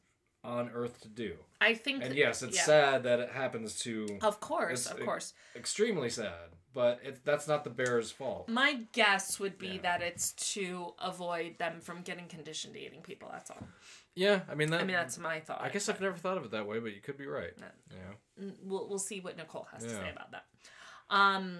on 0.43 0.69
Earth 0.73 1.01
to 1.01 1.07
do. 1.09 1.37
I 1.61 1.73
think. 1.73 2.03
And 2.03 2.15
yes, 2.15 2.41
it's 2.43 2.55
yeah. 2.57 2.63
sad 2.63 3.03
that 3.03 3.19
it 3.19 3.31
happens 3.31 3.79
to 3.79 4.19
Of 4.21 4.39
course, 4.39 4.85
of 4.87 4.99
course. 5.01 5.33
extremely 5.55 6.09
sad, 6.09 6.49
but 6.73 6.99
it, 7.03 7.23
that's 7.23 7.47
not 7.47 7.63
the 7.63 7.69
bear's 7.69 8.11
fault. 8.11 8.49
My 8.49 8.79
guess 8.91 9.39
would 9.39 9.57
be 9.57 9.67
Yeah. 9.75 9.81
that 9.83 10.01
it's 10.01 10.31
to 10.53 10.93
avoid 10.99 11.57
them 11.59 11.79
from 11.81 12.01
getting 12.01 12.27
conditioned 12.27 12.73
to 12.73 12.79
eating 12.79 13.01
people. 13.01 13.29
That's 13.31 13.51
all. 13.51 13.67
Yeah, 14.15 14.41
I 14.49 14.55
mean 14.55 14.69
that. 14.71 14.81
I 14.81 14.83
mean, 14.83 14.95
that's 14.95 15.17
my 15.17 15.39
thought. 15.39 15.61
I 15.61 15.69
guess 15.69 15.89
I've 15.89 16.01
never 16.01 16.17
thought 16.17 16.37
of 16.37 16.45
it 16.45 16.51
that 16.51 16.67
way, 16.67 16.79
but 16.79 16.93
you 16.93 17.01
could 17.01 17.17
be 17.17 17.25
right. 17.27 17.51
No. 17.59 17.65
Yeah. 17.91 18.43
Mm, 18.45 18.53
we'll 18.63 18.87
we'll 18.87 18.99
see 18.99 19.19
what 19.19 19.37
Nicole 19.37 19.67
has 19.71 19.83
to 19.83 19.89
say 19.89 20.09
about 20.11 20.31
that. 20.31 20.45
Um, 21.09 21.57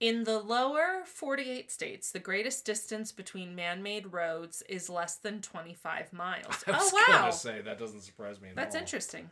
in 0.00 0.24
the 0.24 0.38
lower 0.40 1.02
48 1.06 1.70
states, 1.70 2.10
the 2.10 2.18
greatest 2.18 2.66
distance 2.66 3.12
between 3.12 3.54
man-made 3.54 4.12
roads 4.12 4.62
is 4.68 4.90
less 4.90 5.16
than 5.16 5.40
25 5.40 6.12
miles. 6.12 6.64
I 6.66 6.72
was 6.72 6.90
oh 6.92 7.04
wow, 7.08 7.30
say 7.30 7.60
that 7.62 7.78
doesn't 7.78 8.00
surprise 8.02 8.40
me. 8.40 8.48
At 8.50 8.56
that's 8.56 8.74
all. 8.74 8.80
interesting. 8.82 9.30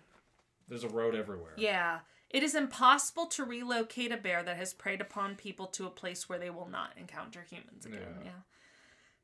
There's 0.68 0.84
a 0.84 0.88
road 0.88 1.14
everywhere. 1.14 1.52
Yeah. 1.56 1.98
It 2.32 2.42
is 2.42 2.54
impossible 2.54 3.26
to 3.26 3.44
relocate 3.44 4.10
a 4.10 4.16
bear 4.16 4.42
that 4.42 4.56
has 4.56 4.72
preyed 4.72 5.00
upon 5.00 5.36
people 5.36 5.66
to 5.68 5.86
a 5.86 5.90
place 5.90 6.28
where 6.28 6.38
they 6.38 6.50
will 6.50 6.68
not 6.68 6.92
encounter 6.96 7.44
humans 7.48 7.84
again. 7.84 8.00
Yeah. 8.20 8.24
Yeah. 8.24 8.30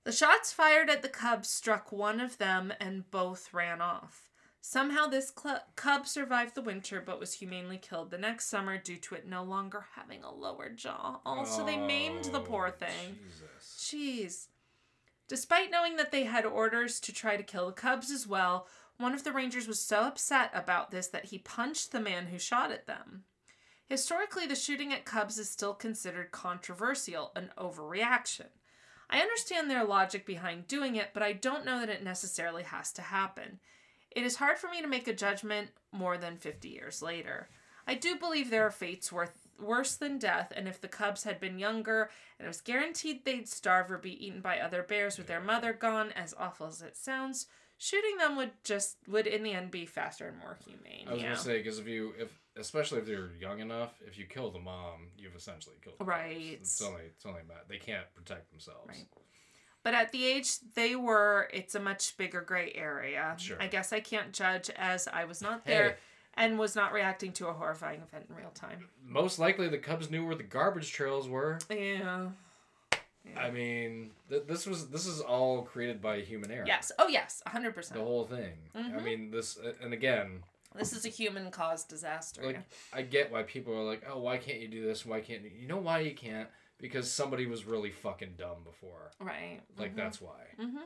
The 0.05 0.13
shots 0.13 0.53
fired 0.53 0.91
at 0.91 1.03
the 1.03 1.09
cubs 1.09 1.49
struck 1.49 1.91
one 1.91 2.21
of 2.21 2.39
them 2.39 2.73
and 2.81 3.11
both 3.11 3.53
ran 3.53 3.81
off. 3.81 4.31
Somehow 4.61 5.07
this 5.07 5.33
cl- 5.39 5.65
cub 5.77 6.07
survived 6.07 6.55
the 6.55 6.63
winter 6.63 7.03
but 7.05 7.21
was 7.21 7.35
humanely 7.35 7.79
killed 7.79 8.11
the 8.11 8.19
next 8.19 8.47
summer 8.47 8.77
due 8.77 8.97
to 8.99 9.15
it 9.15 9.27
no 9.27 9.43
longer 9.43 9.87
having 9.95 10.23
a 10.23 10.35
lower 10.35 10.69
jaw. 10.69 11.21
Also, 11.25 11.65
they 11.65 11.77
maimed 11.79 12.25
the 12.25 12.41
oh, 12.41 12.43
poor 12.43 12.67
Oh, 12.75 12.79
thing. 12.79 13.19
Jesus. 13.25 13.79
Jeez. 13.79 14.47
Despite 15.29 15.71
knowing 15.71 15.97
that 15.97 16.11
they 16.11 16.25
had 16.25 16.45
orders 16.45 17.01
to 17.01 17.13
try 17.13 17.37
to 17.37 17.43
kill 17.43 17.67
the 17.67 17.73
cubs 17.73 18.11
as 18.11 18.27
well, 18.27 18.67
one 18.99 19.15
of 19.15 19.25
the 19.25 19.33
rangers 19.33 19.67
was 19.67 19.81
so 19.81 20.03
upset 20.03 20.51
about 20.53 20.91
this 20.91 21.07
that 21.09 21.27
he 21.27 21.39
punched 21.39 21.93
the 21.93 22.01
man 22.01 22.27
who 22.27 22.39
shot 22.39 22.71
at 22.71 22.87
them. 22.87 23.25
Historically, 23.89 24.47
the 24.47 24.55
shooting 24.55 24.93
at 24.93 25.05
cubs 25.05 25.39
is 25.39 25.49
still 25.49 25.73
considered 25.73 26.31
controversial, 26.31 27.33
an 27.35 27.51
overreaction. 27.57 28.49
I 29.09 29.21
understand 29.21 29.71
their 29.71 29.85
logic 29.85 30.27
behind 30.27 30.67
doing 30.67 30.97
it, 30.97 31.11
but 31.15 31.23
I 31.23 31.33
don't 31.33 31.65
know 31.65 31.81
that 31.81 31.89
it 31.89 32.05
necessarily 32.05 32.65
has 32.65 32.93
to 32.93 33.03
happen. 33.03 33.61
It 34.11 34.25
is 34.25 34.37
hard 34.37 34.59
for 34.59 34.69
me 34.69 34.83
to 34.83 34.89
make 34.89 35.09
a 35.09 35.15
judgment 35.15 35.71
more 35.93 36.19
than 36.19 36.37
50 36.37 36.69
years 36.69 37.01
later. 37.01 37.49
I 37.87 37.95
do 37.95 38.17
believe 38.17 38.51
there 38.51 38.67
are 38.67 38.71
fates 38.71 39.11
worth, 39.11 39.49
worse 39.59 39.95
than 39.95 40.19
death, 40.19 40.53
and 40.55 40.69
if 40.69 40.79
the 40.79 40.89
cubs 40.89 41.25
had 41.25 41.41
been 41.41 41.59
younger 41.59 42.11
and 42.39 42.45
it 42.45 42.49
was 42.49 42.61
guaranteed 42.61 43.25
they'd 43.25 43.49
starve 43.49 43.91
or 43.91 43.97
be 43.97 44.27
eaten 44.27 44.43
by 44.43 44.59
other 44.59 44.83
bears 44.83 45.17
with 45.17 45.27
their 45.27 45.41
mother 45.41 45.73
gone, 45.73 46.13
as 46.13 46.35
awful 46.39 46.67
as 46.67 46.83
it 46.83 46.97
sounds, 46.99 47.47
shooting 47.79 48.17
them 48.19 48.37
would 48.37 48.51
just 48.65 48.97
would 49.07 49.27
in 49.27 49.43
the 49.43 49.53
end 49.53 49.71
be 49.71 49.87
faster 49.87 50.29
and 50.29 50.39
more 50.39 50.59
humane. 50.67 51.07
I 51.09 51.13
was 51.15 51.23
gonna 51.23 51.37
say 51.37 51.59
because 51.59 51.79
if 51.79 51.87
you 51.87 52.13
if 52.19 52.29
especially 52.57 52.99
if 52.99 53.07
they're 53.07 53.31
young 53.41 53.61
enough, 53.61 53.95
if 54.07 54.19
you 54.19 54.27
kill 54.27 54.51
the 54.51 54.59
mom, 54.59 55.09
you've 55.17 55.37
essentially 55.37 55.77
killed. 55.83 55.99
The 55.99 56.05
Right. 56.05 56.57
cubs. 56.59 56.73
It's 56.73 56.83
only 56.83 57.03
it's 57.05 57.25
only 57.25 57.43
bad. 57.49 57.63
They 57.69 57.79
can't 57.79 58.13
protect 58.15 58.51
themselves. 58.51 58.89
Right. 58.89 59.07
But 59.85 59.95
at 59.95 60.11
the 60.13 60.27
age 60.27 60.59
they 60.75 60.97
were, 60.97 61.49
it's 61.53 61.75
a 61.77 61.81
much 61.81 62.17
bigger 62.17 62.41
gray 62.41 62.73
area. 62.75 63.37
Sure. 63.39 63.57
I 63.61 63.69
guess 63.69 63.93
I 63.93 64.01
can't 64.01 64.33
judge 64.33 64.69
as 64.71 65.07
I 65.09 65.25
was 65.25 65.41
not 65.41 65.63
Hey. 65.65 65.73
there 65.73 65.99
and 66.35 66.59
was 66.59 66.75
not 66.77 66.93
reacting 66.93 67.33
to 67.35 67.47
a 67.47 67.53
horrifying 67.53 68.03
event 68.03 68.27
in 68.29 68.35
real 68.37 68.51
time. 68.51 68.89
Most 69.03 69.39
likely, 69.39 69.69
the 69.69 69.79
Cubs 69.79 70.11
knew 70.11 70.27
where 70.27 70.35
the 70.37 70.43
garbage 70.43 70.93
trails 70.93 71.29
were. 71.29 71.59
Yeah. 71.71 72.31
I 73.37 73.51
mean, 73.51 74.11
th- 74.31 74.45
this 74.47 74.67
was 74.67 74.89
this 74.89 75.07
is 75.07 75.21
all 75.21 75.63
created 75.63 76.01
by 76.01 76.21
human 76.21 76.51
error. 76.51 76.65
Yes. 76.67 76.93
Oh, 76.99 77.09
yes. 77.09 77.43
100%. 77.47 77.93
The 77.93 78.01
whole 78.01 78.25
thing. 78.25 78.53
I 78.75 78.79
Mhm. 78.79 79.03
mean, 79.05 79.31
this 79.31 79.59
and 79.81 79.93
again, 79.93 80.43
This 80.75 80.93
is 80.93 81.05
a 81.05 81.09
human 81.09 81.51
caused 81.51 81.89
disaster. 81.89 82.43
like 82.45 82.61
I 82.93 83.03
get 83.03 83.31
why 83.33 83.43
people 83.43 83.75
are 83.75 83.85
like, 83.85 84.05
oh, 84.09 84.19
why 84.21 84.39
can't 84.39 84.61
you 84.61 84.69
do 84.69 84.85
this? 84.85 85.05
Why 85.05 85.21
can't 85.21 85.43
you? 85.43 85.51
You 85.51 85.67
know 85.67 85.79
why 85.79 86.01
you 86.01 86.15
can't? 86.15 86.49
Because 86.79 87.11
somebody 87.13 87.47
was 87.47 87.65
really 87.65 87.91
fucking 87.91 88.35
dumb 88.39 88.63
before. 88.65 89.11
right. 89.21 89.61
Like 89.77 89.97
that's 89.97 90.21
why. 90.21 90.47
hmm 90.57 90.77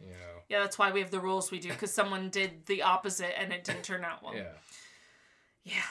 You 0.00 0.10
know. 0.10 0.42
Yeah, 0.48 0.60
that's 0.60 0.78
why 0.78 0.90
we 0.92 1.00
have 1.00 1.10
the 1.10 1.20
rules 1.20 1.50
we 1.50 1.58
do 1.58 1.68
because 1.70 1.92
someone 1.92 2.28
did 2.30 2.66
the 2.66 2.82
opposite 2.82 3.38
and 3.38 3.52
it 3.52 3.64
didn't 3.64 3.82
turn 3.84 4.04
out 4.04 4.22
well. 4.22 4.34
Yeah. 4.36 4.52
Yeah. 5.64 5.82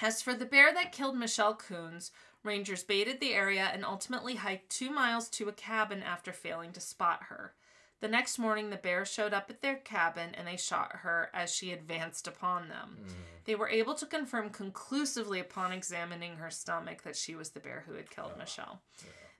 As 0.00 0.22
for 0.22 0.34
the 0.34 0.46
bear 0.46 0.72
that 0.74 0.90
killed 0.92 1.16
Michelle 1.16 1.54
Koons, 1.56 2.10
rangers 2.44 2.84
baited 2.84 3.20
the 3.20 3.34
area 3.34 3.70
and 3.72 3.84
ultimately 3.84 4.36
hiked 4.36 4.70
two 4.70 4.90
miles 4.90 5.28
to 5.30 5.48
a 5.48 5.52
cabin 5.52 6.02
after 6.02 6.32
failing 6.32 6.72
to 6.72 6.80
spot 6.80 7.24
her. 7.28 7.54
The 8.00 8.08
next 8.08 8.38
morning, 8.38 8.68
the 8.68 8.76
bear 8.76 9.06
showed 9.06 9.32
up 9.32 9.48
at 9.48 9.62
their 9.62 9.76
cabin 9.76 10.34
and 10.34 10.46
they 10.46 10.58
shot 10.58 10.96
her 10.96 11.30
as 11.32 11.54
she 11.54 11.72
advanced 11.72 12.28
upon 12.28 12.68
them. 12.68 12.98
Mm. 13.00 13.12
They 13.46 13.54
were 13.54 13.68
able 13.68 13.94
to 13.94 14.04
confirm 14.04 14.50
conclusively 14.50 15.40
upon 15.40 15.72
examining 15.72 16.36
her 16.36 16.50
stomach 16.50 17.02
that 17.02 17.16
she 17.16 17.34
was 17.34 17.50
the 17.50 17.60
bear 17.60 17.84
who 17.86 17.94
had 17.94 18.10
killed 18.10 18.36
Michelle. 18.36 18.82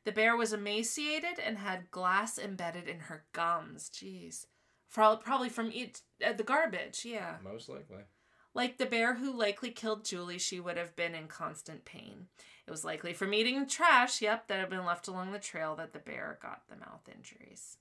The 0.04 0.12
bear 0.12 0.36
was 0.36 0.52
emaciated 0.52 1.38
and 1.44 1.58
had 1.58 1.90
glass 1.90 2.38
embedded 2.38 2.88
in 2.88 3.00
her 3.00 3.24
gums. 3.32 3.90
Jeez. 3.90 4.46
Probably 4.90 5.48
from 5.48 5.70
eat, 5.72 6.00
uh, 6.24 6.32
the 6.32 6.42
garbage, 6.42 7.04
yeah. 7.04 7.36
Most 7.42 7.68
likely. 7.68 8.04
Like 8.54 8.78
the 8.78 8.86
bear 8.86 9.14
who 9.14 9.36
likely 9.36 9.70
killed 9.70 10.04
Julie, 10.04 10.38
she 10.38 10.60
would 10.60 10.76
have 10.76 10.94
been 10.94 11.14
in 11.14 11.26
constant 11.26 11.84
pain. 11.84 12.28
It 12.66 12.70
was 12.70 12.84
likely 12.84 13.12
from 13.12 13.34
eating 13.34 13.66
trash, 13.66 14.22
yep, 14.22 14.48
that 14.48 14.58
had 14.58 14.70
been 14.70 14.84
left 14.86 15.06
along 15.08 15.32
the 15.32 15.38
trail 15.38 15.74
that 15.76 15.92
the 15.92 15.98
bear 15.98 16.38
got 16.40 16.62
the 16.68 16.76
mouth 16.76 17.08
injuries. 17.14 17.76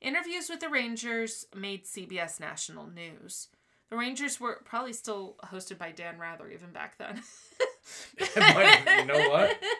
Interviews 0.00 0.50
with 0.50 0.60
the 0.60 0.68
Rangers 0.68 1.46
made 1.54 1.84
CBS 1.84 2.38
national 2.38 2.86
news. 2.88 3.48
The 3.88 3.96
Rangers 3.96 4.38
were 4.40 4.60
probably 4.64 4.92
still 4.92 5.36
hosted 5.44 5.78
by 5.78 5.92
Dan 5.92 6.18
Rather 6.18 6.48
even 6.50 6.72
back 6.72 6.98
then. 6.98 7.22
You 8.18 9.04
know 9.06 9.28
what? 9.30 9.56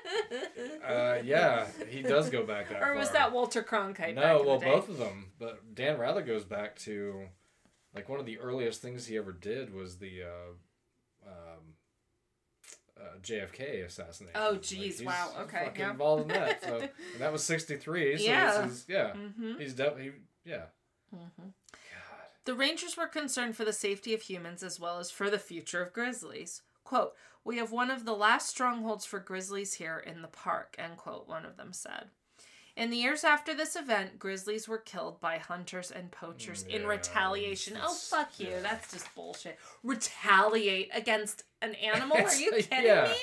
Uh, 0.87 1.19
yeah, 1.25 1.67
he 1.89 2.03
does 2.03 2.31
go 2.31 2.45
back 2.45 2.69
that 2.69 2.81
or 2.81 2.95
was 2.95 3.09
far. 3.09 3.15
that 3.15 3.33
Walter 3.33 3.63
Cronkite? 3.63 4.15
back 4.15 4.15
No, 4.15 4.43
well, 4.47 4.61
both 4.61 4.89
of 4.89 4.99
them. 4.99 5.33
But 5.41 5.75
Dan 5.75 5.99
Rather 5.99 6.23
goes 6.23 6.45
back 6.45 6.77
to, 6.81 7.23
like, 7.95 8.09
one 8.09 8.21
of 8.21 8.27
the 8.27 8.39
earliest 8.39 8.81
things 8.81 9.07
he 9.07 9.17
ever 9.17 9.33
did 9.33 9.75
was 9.75 9.99
the 9.99 10.23
uh, 10.23 10.53
uh, 12.99 13.19
JFK 13.23 13.85
assassination. 13.87 14.39
Oh, 14.41 14.53
Like, 14.53 14.63
geez, 14.63 14.99
he's 14.99 15.07
wow, 15.07 15.31
okay, 15.43 15.65
fucking 15.67 15.81
yeah. 15.81 15.91
involved 15.91 16.23
in 16.23 16.29
that. 16.29 16.63
So 16.63 16.77
and 17.13 17.21
that 17.21 17.33
was 17.33 17.43
'63. 17.45 18.19
So 18.19 18.25
Yeah. 18.25 18.61
this 18.63 18.73
is 18.73 18.85
yeah. 18.89 19.13
Mm-hmm. 19.17 19.59
He's 19.59 19.75
definitely 19.75 20.13
yeah. 20.45 20.65
Mm-hmm. 21.15 21.43
God. 21.43 22.27
The 22.45 22.55
Rangers 22.55 22.97
were 22.97 23.07
concerned 23.07 23.57
for 23.57 23.65
the 23.65 23.73
safety 23.73 24.15
of 24.15 24.23
humans 24.23 24.63
as 24.63 24.79
well 24.81 24.99
as 24.99 25.11
for 25.11 25.31
the 25.31 25.39
future 25.39 25.83
of 25.83 25.93
grizzlies. 25.93 26.63
Quote, 26.85 27.15
We 27.45 27.57
have 27.59 27.73
one 27.73 27.91
of 27.91 28.05
the 28.05 28.15
last 28.15 28.49
strongholds 28.49 29.05
for 29.05 29.19
grizzlies 29.19 29.75
here 29.75 29.99
in 29.99 30.23
the 30.23 30.29
park, 30.29 30.75
end 30.79 30.97
quote, 30.97 31.27
one 31.29 31.45
of 31.45 31.57
them 31.57 31.73
said. 31.73 32.11
In 32.77 32.91
the 32.91 32.97
years 32.99 33.25
after 33.25 33.55
this 33.55 33.75
event, 33.75 34.19
grizzlies 34.19 34.69
were 34.69 34.77
killed 34.79 35.19
by 35.21 35.39
hunters 35.39 35.91
and 35.91 36.11
poachers 36.11 36.63
in 36.65 36.83
Yeah, 36.83 36.89
retaliation. 36.89 37.79
Oh, 37.83 37.95
fuck 37.95 38.39
you. 38.39 38.49
yeah. 38.49 38.61
That's 38.61 38.93
just 38.93 39.15
bullshit. 39.15 39.59
Retaliate 39.83 40.91
against 40.95 41.45
an 41.63 41.75
animal? 41.77 42.19
Are 42.19 42.35
you 42.35 42.53
kidding 42.53 42.85
yeah. 42.87 43.05
me? 43.09 43.17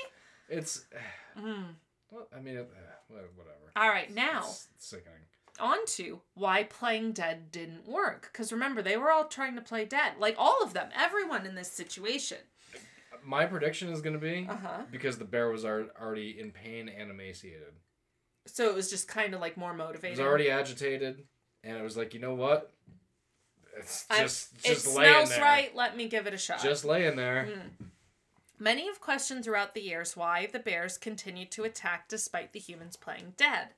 It's 0.50 0.86
Mm. 1.38 1.76
well, 2.12 2.28
I 2.36 2.40
mean, 2.40 2.58
eh, 2.58 2.62
whatever. 3.08 3.28
All 3.76 3.90
right, 3.90 4.12
now. 4.14 4.40
It's 4.42 4.68
sickening. 4.78 5.14
on 5.60 5.84
to 5.88 6.22
why 6.36 6.64
playing 6.64 7.14
dead 7.14 7.52
didn't 7.52 7.88
work. 7.88 8.30
Because 8.32 8.52
remember, 8.52 8.82
they 8.84 8.98
were 8.98 9.12
all 9.12 9.26
trying 9.26 9.56
to 9.56 9.62
play 9.62 9.86
dead. 9.86 10.14
Like 10.20 10.36
all 10.38 10.64
of 10.64 10.74
them, 10.74 10.90
everyone 10.96 11.46
in 11.46 11.56
this 11.56 11.72
situation. 11.72 12.38
My 13.26 13.46
prediction 13.46 13.90
is 13.90 14.02
going 14.02 14.14
to 14.14 14.20
be 14.20 14.48
Uh 14.50 14.56
huh. 14.58 14.82
because 14.92 15.18
the 15.18 15.26
bear 15.26 15.50
was 15.50 15.64
already 15.66 16.38
in 16.40 16.52
pain 16.52 16.90
and 16.90 17.10
emaciated. 17.10 17.74
So 18.46 18.70
it 18.70 18.76
was 18.76 18.90
just 18.90 19.08
kind 19.08 19.34
of 19.34 19.40
like 19.42 19.56
more 19.58 19.72
It 19.72 19.76
motivating. 19.78 20.18
was 20.18 20.20
already 20.28 20.50
agitated, 20.50 21.24
and 21.64 21.78
it 21.78 21.82
was 21.84 21.96
like, 21.98 22.14
you 22.14 22.20
know 22.20 22.34
what? 22.36 22.72
It's 23.78 24.06
I- 24.10 24.22
just 24.22 24.50
it 24.64 24.74
just 24.76 24.88
laying 24.96 25.12
smells 25.14 25.30
there. 25.30 25.42
right. 25.42 25.76
Let 25.76 25.98
me 25.98 26.08
give 26.08 26.28
it 26.28 26.34
a 26.34 26.38
shot. 26.38 26.62
Just 26.62 26.86
laying 26.86 27.16
there. 27.16 27.48
Mm. 27.50 27.88
Many 28.60 28.86
have 28.88 29.02
questioned 29.02 29.44
throughout 29.44 29.74
the 29.74 29.82
years 29.82 30.16
why 30.16 30.46
the 30.52 30.60
bears 30.60 30.98
continued 30.98 31.52
to 31.52 31.64
attack 31.64 32.08
despite 32.08 32.54
the 32.54 32.60
humans 32.60 32.96
playing 32.96 33.34
dead. 33.36 33.70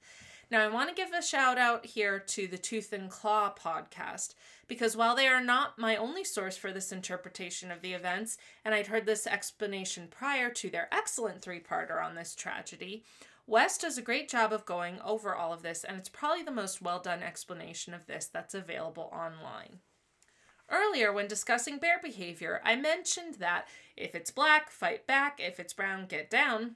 Now, 0.51 0.63
I 0.63 0.67
want 0.67 0.89
to 0.89 0.95
give 0.95 1.11
a 1.11 1.23
shout 1.23 1.57
out 1.57 1.87
here 1.87 2.19
to 2.19 2.45
the 2.45 2.57
Tooth 2.59 2.93
and 2.93 3.09
Claw 3.09 3.51
podcast 3.55 4.35
because 4.67 4.95
while 4.95 5.15
they 5.15 5.27
are 5.27 5.41
not 5.41 5.79
my 5.79 5.95
only 5.95 6.23
source 6.23 6.55
for 6.55 6.71
this 6.71 6.91
interpretation 6.91 7.71
of 7.71 7.81
the 7.81 7.93
events, 7.93 8.37
and 8.63 8.75
I'd 8.75 8.87
heard 8.87 9.07
this 9.07 9.25
explanation 9.25 10.07
prior 10.11 10.51
to 10.51 10.69
their 10.69 10.87
excellent 10.93 11.41
three 11.41 11.59
parter 11.61 12.03
on 12.03 12.13
this 12.13 12.35
tragedy, 12.35 13.03
West 13.47 13.81
does 13.81 13.97
a 13.97 14.01
great 14.01 14.27
job 14.27 14.51
of 14.51 14.65
going 14.65 14.99
over 15.01 15.35
all 15.35 15.53
of 15.53 15.61
this, 15.61 15.83
and 15.83 15.97
it's 15.97 16.09
probably 16.09 16.43
the 16.43 16.51
most 16.51 16.81
well 16.81 16.99
done 16.99 17.21
explanation 17.21 17.93
of 17.93 18.07
this 18.07 18.25
that's 18.25 18.55
available 18.55 19.09
online. 19.13 19.79
Earlier, 20.69 21.13
when 21.13 21.27
discussing 21.27 21.77
bear 21.77 21.99
behavior, 22.01 22.59
I 22.63 22.75
mentioned 22.75 23.35
that 23.35 23.67
if 23.95 24.15
it's 24.15 24.31
black, 24.31 24.71
fight 24.71 25.05
back, 25.05 25.39
if 25.39 25.59
it's 25.59 25.73
brown, 25.73 26.07
get 26.07 26.29
down, 26.29 26.75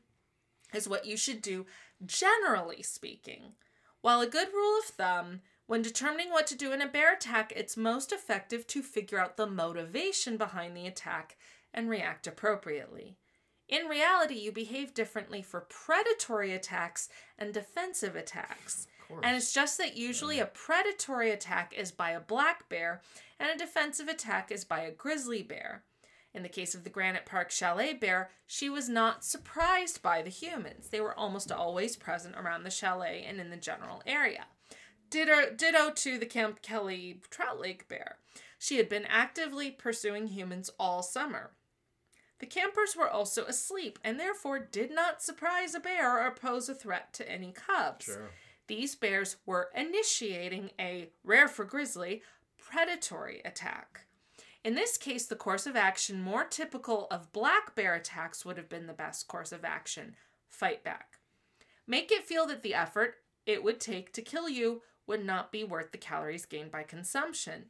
is 0.73 0.87
what 0.87 1.05
you 1.05 1.17
should 1.17 1.41
do, 1.41 1.65
generally 2.05 2.83
speaking. 2.83 3.53
While 4.01 4.21
a 4.21 4.27
good 4.27 4.49
rule 4.53 4.77
of 4.77 4.85
thumb, 4.85 5.41
when 5.65 5.81
determining 5.81 6.29
what 6.29 6.47
to 6.47 6.55
do 6.55 6.71
in 6.71 6.81
a 6.81 6.87
bear 6.87 7.13
attack, 7.13 7.53
it's 7.55 7.75
most 7.75 8.11
effective 8.11 8.65
to 8.67 8.81
figure 8.81 9.19
out 9.19 9.37
the 9.37 9.47
motivation 9.47 10.37
behind 10.37 10.75
the 10.75 10.87
attack 10.87 11.37
and 11.73 11.89
react 11.89 12.25
appropriately. 12.25 13.17
In 13.69 13.85
reality, 13.85 14.33
you 14.33 14.51
behave 14.51 14.95
differently 14.95 15.43
for 15.43 15.61
predatory 15.61 16.53
attacks 16.53 17.07
and 17.37 17.53
defensive 17.53 18.15
attacks. 18.15 18.87
And 19.23 19.35
it's 19.35 19.53
just 19.53 19.77
that 19.77 19.95
usually 19.95 20.39
a 20.39 20.45
predatory 20.45 21.31
attack 21.31 21.73
is 21.77 21.91
by 21.91 22.11
a 22.11 22.19
black 22.19 22.67
bear 22.67 23.01
and 23.39 23.49
a 23.49 23.57
defensive 23.57 24.07
attack 24.07 24.51
is 24.51 24.65
by 24.65 24.81
a 24.81 24.91
grizzly 24.91 25.43
bear. 25.43 25.83
In 26.33 26.43
the 26.43 26.49
case 26.49 26.75
of 26.75 26.83
the 26.83 26.91
Granite 26.91 27.25
Park 27.25 27.49
Chalet 27.49 27.93
bear, 27.93 28.29
she 28.45 28.69
was 28.69 28.87
not 28.87 29.23
surprised 29.23 30.01
by 30.01 30.21
the 30.21 30.29
humans. 30.29 30.89
They 30.89 31.01
were 31.01 31.17
almost 31.17 31.51
always 31.51 31.95
present 31.95 32.35
around 32.35 32.63
the 32.63 32.69
chalet 32.69 33.25
and 33.27 33.39
in 33.39 33.49
the 33.49 33.57
general 33.57 34.03
area. 34.05 34.45
Ditto, 35.09 35.55
ditto 35.55 35.91
to 35.91 36.19
the 36.19 36.27
Camp 36.27 36.61
Kelly 36.61 37.21
Trout 37.31 37.59
Lake 37.59 37.87
bear. 37.87 38.17
She 38.59 38.77
had 38.77 38.89
been 38.89 39.05
actively 39.05 39.71
pursuing 39.71 40.27
humans 40.27 40.69
all 40.79 41.01
summer. 41.01 41.51
The 42.39 42.45
campers 42.45 42.95
were 42.95 43.09
also 43.09 43.45
asleep 43.45 43.99
and 44.03 44.19
therefore 44.19 44.59
did 44.59 44.91
not 44.91 45.21
surprise 45.21 45.75
a 45.75 45.79
bear 45.79 46.25
or 46.25 46.31
pose 46.31 46.69
a 46.69 46.73
threat 46.73 47.13
to 47.13 47.29
any 47.29 47.51
cubs. 47.51 48.05
Sure. 48.05 48.31
These 48.67 48.95
bears 48.95 49.37
were 49.45 49.69
initiating 49.75 50.71
a, 50.79 51.09
rare 51.23 51.47
for 51.47 51.65
grizzly, 51.65 52.21
predatory 52.57 53.41
attack. 53.43 54.05
In 54.63 54.75
this 54.75 54.97
case, 54.97 55.25
the 55.25 55.35
course 55.35 55.65
of 55.65 55.75
action 55.75 56.21
more 56.21 56.43
typical 56.43 57.07
of 57.09 57.31
black 57.33 57.75
bear 57.75 57.95
attacks 57.95 58.45
would 58.45 58.57
have 58.57 58.69
been 58.69 58.87
the 58.87 58.93
best 58.93 59.27
course 59.27 59.51
of 59.51 59.65
action 59.65 60.15
fight 60.47 60.83
back. 60.83 61.19
Make 61.87 62.11
it 62.11 62.25
feel 62.25 62.45
that 62.47 62.61
the 62.61 62.75
effort 62.75 63.15
it 63.45 63.63
would 63.63 63.79
take 63.79 64.13
to 64.13 64.21
kill 64.21 64.47
you 64.47 64.83
would 65.07 65.25
not 65.25 65.51
be 65.51 65.63
worth 65.63 65.91
the 65.91 65.97
calories 65.97 66.45
gained 66.45 66.71
by 66.71 66.83
consumption. 66.83 67.65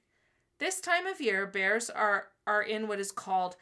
This 0.60 0.82
time 0.82 1.08
of 1.08 1.22
year, 1.22 1.48
bears 1.48 1.90
are, 1.90 2.28
are 2.46 2.62
in 2.62 2.88
what 2.88 3.00
is 3.00 3.12
called 3.12 3.56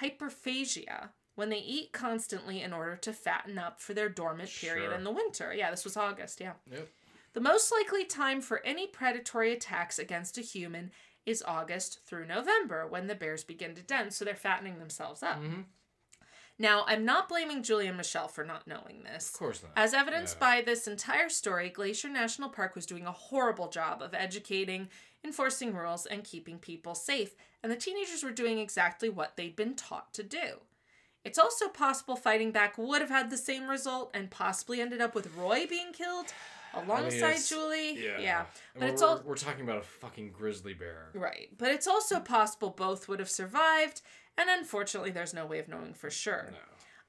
hyperphagia, 0.00 1.10
when 1.34 1.48
they 1.48 1.58
eat 1.58 1.92
constantly 1.92 2.60
in 2.62 2.72
order 2.72 2.96
to 2.96 3.12
fatten 3.12 3.58
up 3.58 3.80
for 3.80 3.94
their 3.94 4.08
dormant 4.08 4.50
period 4.50 4.86
Sure. 4.88 4.94
in 4.94 5.04
the 5.04 5.10
winter. 5.10 5.54
Yeah, 5.54 5.70
this 5.70 5.84
was 5.84 5.96
August, 5.96 6.40
yeah. 6.40 6.54
Yep. 6.70 6.88
The 7.32 7.40
most 7.40 7.70
likely 7.72 8.04
time 8.04 8.40
for 8.40 8.60
any 8.64 8.86
predatory 8.86 9.52
attacks 9.52 9.98
against 9.98 10.36
a 10.36 10.42
human 10.42 10.90
is 11.24 11.42
August 11.46 12.00
through 12.04 12.26
November 12.26 12.86
when 12.86 13.06
the 13.06 13.14
bears 13.14 13.44
begin 13.44 13.74
to 13.76 13.82
den, 13.82 14.10
so 14.10 14.24
they're 14.24 14.34
fattening 14.34 14.78
themselves 14.78 15.22
up. 15.22 15.38
Mhm. 15.40 15.66
Now, 16.58 16.84
I'm 16.86 17.06
not 17.06 17.28
blaming 17.28 17.62
Julie 17.62 17.86
and 17.86 17.96
Michelle 17.96 18.28
for 18.28 18.44
not 18.44 18.66
knowing 18.66 19.02
this. 19.04 19.28
Of 19.30 19.38
course 19.38 19.62
not. 19.62 19.72
As 19.76 19.94
evidenced 19.94 20.36
Yeah. 20.36 20.40
by 20.40 20.60
this 20.62 20.86
entire 20.86 21.30
story, 21.30 21.70
Glacier 21.70 22.10
National 22.10 22.50
Park 22.50 22.74
was 22.74 22.84
doing 22.84 23.06
a 23.06 23.12
horrible 23.12 23.68
job 23.68 24.02
of 24.02 24.12
educating, 24.12 24.90
enforcing 25.24 25.74
rules, 25.74 26.06
and 26.06 26.24
keeping 26.24 26.58
people 26.58 26.94
safe, 26.94 27.34
and 27.62 27.70
the 27.70 27.76
teenagers 27.76 28.22
were 28.22 28.30
doing 28.30 28.58
exactly 28.58 29.08
what 29.08 29.36
they'd 29.36 29.56
been 29.56 29.74
taught 29.74 30.12
to 30.14 30.22
do. 30.22 30.60
It's 31.24 31.38
also 31.38 31.68
possible 31.68 32.16
fighting 32.16 32.50
back 32.50 32.78
would 32.78 33.02
have 33.02 33.10
had 33.10 33.30
the 33.30 33.36
same 33.36 33.68
result 33.68 34.10
and 34.14 34.30
possibly 34.30 34.80
ended 34.80 35.00
up 35.02 35.14
with 35.14 35.34
Roy 35.36 35.66
being 35.66 35.92
killed 35.92 36.26
alongside 36.72 37.30
it's- 37.32 37.48
Julie. 37.48 38.02
Yeah. 38.02 38.18
yeah. 38.18 38.44
But 38.78 38.88
it's 38.88 39.02
all 39.02 39.20
we're 39.24 39.34
talking 39.34 39.64
about 39.64 39.78
a 39.78 39.82
fucking 39.82 40.32
grizzly 40.32 40.72
bear. 40.72 41.10
Right. 41.12 41.48
But 41.58 41.72
it's 41.72 41.86
also 41.86 42.20
possible 42.20 42.70
both 42.70 43.08
would 43.08 43.18
have 43.18 43.28
survived, 43.30 44.00
and 44.38 44.48
unfortunately, 44.48 45.10
there's 45.10 45.34
no 45.34 45.44
way 45.44 45.58
of 45.58 45.68
knowing 45.68 45.92
for 45.92 46.08
sure. 46.10 46.48
No. 46.52 46.58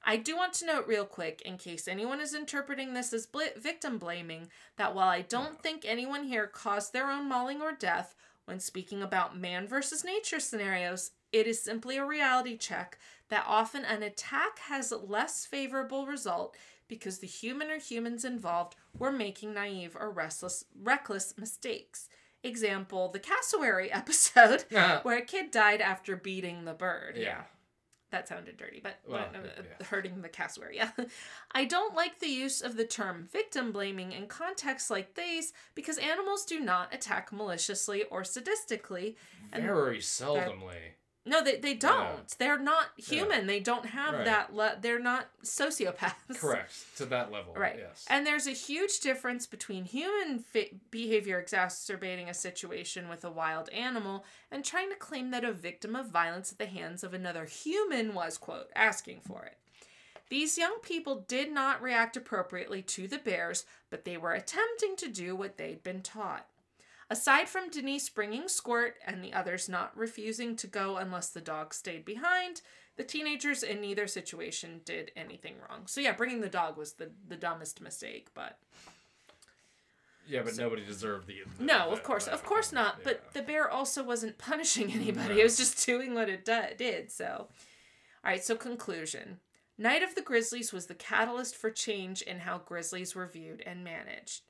I 0.04 0.16
do 0.16 0.36
want 0.36 0.52
to 0.54 0.66
note 0.66 0.86
real 0.86 1.04
quick, 1.04 1.42
in 1.44 1.58
case 1.58 1.86
anyone 1.86 2.20
is 2.20 2.34
interpreting 2.34 2.92
this 2.92 3.12
as 3.12 3.26
bl- 3.26 3.56
victim 3.56 3.98
blaming, 3.98 4.48
that 4.76 4.94
while 4.94 5.08
I 5.08 5.22
don't 5.22 5.62
think 5.62 5.84
anyone 5.84 6.24
here 6.24 6.46
caused 6.46 6.92
their 6.92 7.10
own 7.10 7.28
mauling 7.28 7.60
or 7.60 7.72
death 7.72 8.14
when 8.44 8.58
speaking 8.58 9.02
about 9.02 9.38
man 9.38 9.68
versus 9.68 10.04
nature 10.04 10.40
scenarios, 10.40 11.12
it 11.32 11.46
is 11.46 11.62
simply 11.62 11.96
a 11.96 12.04
reality 12.04 12.56
check 12.56 12.98
that 13.28 13.44
often 13.46 13.84
an 13.84 14.02
attack 14.02 14.58
has 14.68 14.90
a 14.90 14.98
less 14.98 15.46
favorable 15.46 16.06
result 16.06 16.56
because 16.88 17.20
the 17.20 17.26
human 17.26 17.70
or 17.70 17.78
humans 17.78 18.24
involved 18.24 18.74
were 18.98 19.12
making 19.12 19.54
naive 19.54 19.96
or 19.98 20.10
restless, 20.10 20.64
reckless 20.78 21.34
mistakes. 21.38 22.08
Example, 22.42 23.08
the 23.08 23.18
cassowary 23.18 23.90
episode 23.92 24.64
uh-huh. 24.74 25.00
where 25.02 25.18
a 25.18 25.24
kid 25.24 25.50
died 25.50 25.80
after 25.80 26.16
beating 26.16 26.64
the 26.64 26.74
bird. 26.74 27.16
Yeah. 27.16 27.42
That 28.12 28.28
sounded 28.28 28.58
dirty, 28.58 28.78
but 28.82 28.98
Well, 29.08 29.26
uh, 29.34 29.38
yeah. 29.56 29.86
hurting 29.86 30.20
the 30.20 30.28
cassowary. 30.28 30.76
Yeah. 30.76 30.90
I 31.52 31.64
don't 31.64 31.94
like 31.96 32.20
the 32.20 32.28
use 32.28 32.60
of 32.60 32.76
the 32.76 32.84
term 32.84 33.26
victim 33.32 33.72
blaming 33.72 34.12
in 34.12 34.26
contexts 34.26 34.90
like 34.90 35.14
these 35.14 35.54
because 35.74 35.96
animals 35.96 36.44
do 36.44 36.60
not 36.60 36.94
attack 36.94 37.32
maliciously 37.32 38.04
or 38.04 38.20
sadistically. 38.22 39.16
And 39.50 39.64
Very 39.64 39.98
seldomly. 39.98 40.92
No, 41.24 41.42
they, 41.42 41.56
they 41.58 41.74
don't. 41.74 42.28
They're 42.38 42.58
not 42.58 42.86
human. 42.96 43.46
They 43.46 43.60
don't 43.60 43.86
have 43.86 44.14
Right. 44.14 44.24
that. 44.24 44.54
Le- 44.54 44.76
they're 44.80 44.98
not 44.98 45.28
sociopaths. 45.44 46.38
Correct. 46.38 46.72
To 46.96 47.06
that 47.06 47.30
level. 47.30 47.54
Right. 47.54 47.76
Yes. 47.78 48.04
And 48.08 48.26
there's 48.26 48.46
a 48.48 48.52
huge 48.52 48.98
difference 49.00 49.46
between 49.46 49.84
human 49.84 50.40
fi- 50.40 50.72
behavior 50.90 51.38
exacerbating 51.38 52.28
a 52.28 52.34
situation 52.34 53.08
with 53.08 53.24
a 53.24 53.30
wild 53.30 53.68
animal 53.68 54.24
and 54.50 54.64
trying 54.64 54.90
to 54.90 54.96
claim 54.96 55.30
that 55.30 55.44
a 55.44 55.52
victim 55.52 55.94
of 55.94 56.08
violence 56.10 56.50
at 56.50 56.58
the 56.58 56.66
hands 56.66 57.04
of 57.04 57.14
another 57.14 57.44
human 57.44 58.14
was, 58.14 58.36
quote, 58.36 58.70
asking 58.74 59.20
for 59.20 59.44
it. 59.44 59.56
These 60.28 60.56
young 60.56 60.78
people 60.82 61.24
did 61.28 61.52
not 61.52 61.82
react 61.82 62.16
appropriately 62.16 62.80
to 62.82 63.06
the 63.06 63.18
bears, 63.18 63.66
but 63.90 64.04
they 64.06 64.16
were 64.16 64.32
attempting 64.32 64.96
to 64.96 65.08
do 65.08 65.36
what 65.36 65.58
they'd 65.58 65.82
been 65.82 66.00
taught. 66.00 66.46
Aside 67.12 67.46
from 67.46 67.68
Denise 67.68 68.08
bringing 68.08 68.48
Squirt 68.48 68.94
and 69.06 69.22
the 69.22 69.34
others 69.34 69.68
not 69.68 69.94
refusing 69.94 70.56
to 70.56 70.66
go 70.66 70.96
unless 70.96 71.28
the 71.28 71.42
dog 71.42 71.74
stayed 71.74 72.06
behind, 72.06 72.62
the 72.96 73.04
teenagers 73.04 73.62
in 73.62 73.82
neither 73.82 74.06
situation 74.06 74.80
did 74.86 75.12
anything 75.14 75.56
wrong. 75.68 75.82
So 75.86 76.00
yeah, 76.00 76.12
bringing 76.12 76.40
the 76.40 76.48
dog 76.48 76.78
was 76.78 76.94
the, 76.94 77.10
the 77.28 77.36
dumbest 77.36 77.82
mistake, 77.82 78.28
but 78.32 78.58
yeah, 80.26 80.40
but 80.42 80.56
nobody 80.56 80.86
deserved 80.86 81.26
the. 81.26 81.42
the- 81.58 81.64
no, 81.64 81.86
the- 81.90 81.92
of 81.92 82.02
course, 82.02 82.24
the- 82.24 82.32
of 82.32 82.44
course 82.44 82.72
not. 82.72 82.94
yeah. 83.00 83.04
But 83.04 83.34
the 83.34 83.42
bear 83.42 83.68
also 83.70 84.02
wasn't 84.02 84.38
punishing 84.38 84.88
mm, 84.88 84.94
anybody; 84.96 85.34
No. 85.34 85.40
it 85.40 85.44
was 85.44 85.58
just 85.58 85.84
doing 85.84 86.14
what 86.14 86.30
it 86.30 86.46
do- 86.46 86.74
did. 86.78 87.10
So, 87.12 87.48
all 88.24 88.30
right. 88.30 88.42
So 88.42 88.56
conclusion: 88.56 89.40
Night 89.76 90.02
of 90.02 90.14
the 90.14 90.22
Grizzlies 90.22 90.72
was 90.72 90.86
the 90.86 90.94
catalyst 90.94 91.56
for 91.56 91.70
change 91.70 92.22
in 92.22 92.38
how 92.40 92.56
grizzlies 92.56 93.14
were 93.14 93.26
viewed 93.26 93.62
and 93.66 93.84
managed. 93.84 94.40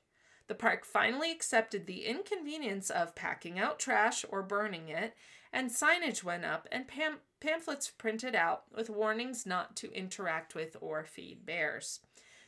The 0.47 0.55
park 0.55 0.85
finally 0.85 1.31
accepted 1.31 1.85
the 1.85 2.05
inconvenience 2.05 2.89
of 2.89 3.15
packing 3.15 3.57
out 3.57 3.79
trash 3.79 4.25
or 4.29 4.43
burning 4.43 4.89
it, 4.89 5.15
and 5.51 5.69
signage 5.69 6.23
went 6.23 6.43
up 6.45 6.67
and 6.71 6.87
pam- 6.87 7.19
pamphlets 7.39 7.89
printed 7.89 8.35
out 8.35 8.63
with 8.75 8.89
warnings 8.89 9.45
not 9.45 9.75
to 9.77 9.91
interact 9.93 10.53
with 10.53 10.75
or 10.81 11.03
feed 11.05 11.45
bears. 11.45 12.01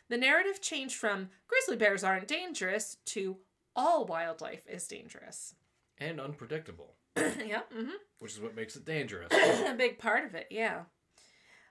The 0.10 0.18
narrative 0.18 0.62
changed 0.62 0.96
from 0.96 1.30
grizzly 1.48 1.78
bears 1.78 2.04
aren't 2.04 2.28
dangerous 2.28 2.98
to 3.08 3.38
all 3.76 4.06
wildlife 4.06 4.66
is 4.68 4.88
dangerous. 4.88 5.56
and 5.98 6.20
unpredictable, 6.20 6.96
yeah, 7.18 7.62
hmm 7.74 7.90
which 8.20 8.34
is 8.34 8.42
what 8.42 8.56
makes 8.56 8.76
it 8.76 8.86
dangerous. 8.86 9.32
a 9.34 9.74
big 9.78 10.00
part 10.00 10.26
of 10.26 10.34
it, 10.36 10.48
yeah. 10.50 10.84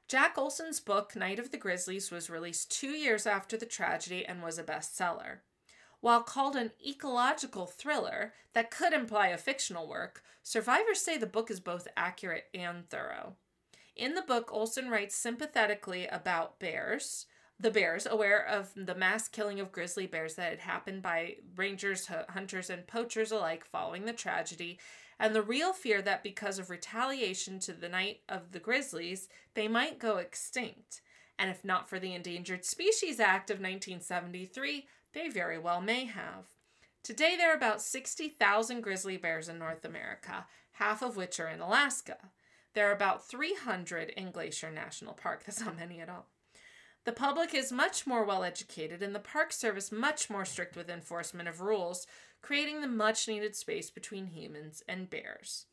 Jack 0.09 0.37
Olsen's 0.37 0.81
book, 0.81 1.17
Night 1.17 1.39
of 1.39 1.51
the 1.51 1.57
Grizzlies, 1.57 2.11
was 2.11 2.29
released 2.31 2.71
two 2.71 2.91
years 2.91 3.27
after 3.27 3.57
the 3.57 3.67
tragedy 3.67 4.25
and 4.25 4.43
was 4.43 4.59
a 4.59 4.63
bestseller. 4.63 5.39
While 6.05 6.23
called 6.23 6.55
an 6.55 6.73
ecological 6.87 7.65
thriller 7.65 8.35
that 8.53 8.71
could 8.71 8.93
imply 8.93 9.29
a 9.29 9.39
fictional 9.39 9.89
work, 9.89 10.23
survivors 10.43 11.01
say 11.01 11.17
the 11.17 11.27
book 11.27 11.51
is 11.51 11.61
both 11.61 11.89
accurate 11.97 12.45
and 12.53 12.87
thorough. 12.91 13.37
In 13.97 14.13
the 14.13 14.21
book, 14.21 14.53
Olsen 14.53 14.91
writes 14.91 15.17
sympathetically 15.17 16.07
about 16.07 16.61
bears, 16.61 17.25
the 17.59 17.71
bears, 17.71 18.05
aware 18.05 18.47
of 18.47 18.71
the 18.77 18.95
mass 18.95 19.29
killing 19.29 19.61
of 19.61 19.73
grizzly 19.73 20.07
bears 20.07 20.35
that 20.35 20.51
had 20.51 20.59
happened 20.59 21.01
by 21.01 21.37
rangers, 21.57 22.11
hunters, 22.29 22.69
and 22.69 22.87
poachers 22.87 23.33
alike 23.33 23.65
following 23.65 24.05
the 24.05 24.13
tragedy, 24.13 24.79
and 25.19 25.35
the 25.35 25.41
real 25.41 25.73
fear 25.73 26.03
that 26.03 26.23
because 26.23 26.59
of 26.59 26.69
retaliation 26.69 27.59
to 27.61 27.73
the 27.73 27.89
night 27.89 28.21
of 28.29 28.53
the 28.53 28.61
grizzlies, 28.61 29.27
they 29.55 29.69
might 29.69 29.99
go 29.99 30.19
extinct. 30.19 31.01
and 31.39 31.51
if 31.51 31.65
not 31.65 31.89
for 31.89 31.99
the 31.99 32.15
Endangered 32.15 32.65
Species 32.65 33.19
Act 33.19 33.51
of 33.51 33.57
1973, 33.57 34.87
they 35.15 35.29
very 35.29 35.59
well 35.59 35.81
may 35.81 36.05
have. 36.05 36.45
Today, 37.03 37.37
there 37.37 37.53
are 37.53 37.57
about 37.57 37.83
60,000 37.83 38.81
grizzly 38.81 39.17
bears 39.17 39.49
in 39.49 39.59
North 39.59 39.85
America, 39.85 40.47
half 40.73 41.03
of 41.03 41.17
which 41.17 41.39
are 41.39 41.49
in 41.49 41.61
Alaska. 41.61 42.31
There 42.75 42.89
are 42.89 42.95
about 42.95 43.29
300 43.29 44.11
in 44.11 44.31
Glacier 44.31 44.71
National 44.71 45.15
Park. 45.15 45.43
That's 45.47 45.61
not 45.61 45.79
many 45.79 46.01
at 46.01 46.09
all. 46.09 46.27
The 47.05 47.13
public 47.13 47.55
is 47.55 47.71
much 47.71 48.07
more 48.07 48.25
well 48.25 48.43
educated, 48.43 49.03
and 49.03 49.15
the 49.15 49.21
Park 49.21 49.53
Service 49.53 49.93
much 49.93 50.31
more 50.31 50.47
strict 50.47 50.75
with 50.75 50.89
enforcement 50.89 51.49
of 51.49 51.61
rules, 51.61 52.07
creating 52.41 52.81
the 52.81 52.89
much 52.89 53.29
needed 53.29 53.55
space 53.55 53.91
between 53.91 54.29
humans 54.29 54.83
and 54.89 55.11
bears. 55.11 55.67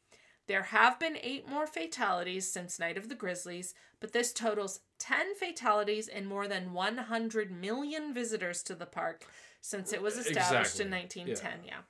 There 0.52 0.64
have 0.64 1.00
been 1.00 1.18
eight 1.22 1.48
more 1.48 1.66
fatalities 1.66 2.52
since 2.52 2.78
Night 2.78 2.98
of 2.98 3.08
the 3.08 3.16
Grizzlies, 3.16 3.74
but 4.02 4.12
this 4.12 4.34
totals 4.34 4.82
10 5.00 5.36
fatalities 5.36 6.10
and 6.10 6.28
more 6.28 6.46
than 6.46 6.74
100 6.74 7.52
million 7.52 8.14
visitors 8.14 8.62
to 8.64 8.76
the 8.76 8.86
park 8.86 9.26
since 9.62 9.94
it 9.94 10.02
was 10.02 10.18
established 10.18 10.82
in 10.82 10.94
Exactly. 10.94 11.22
1910. 11.22 11.52
Yeah. 11.66 11.84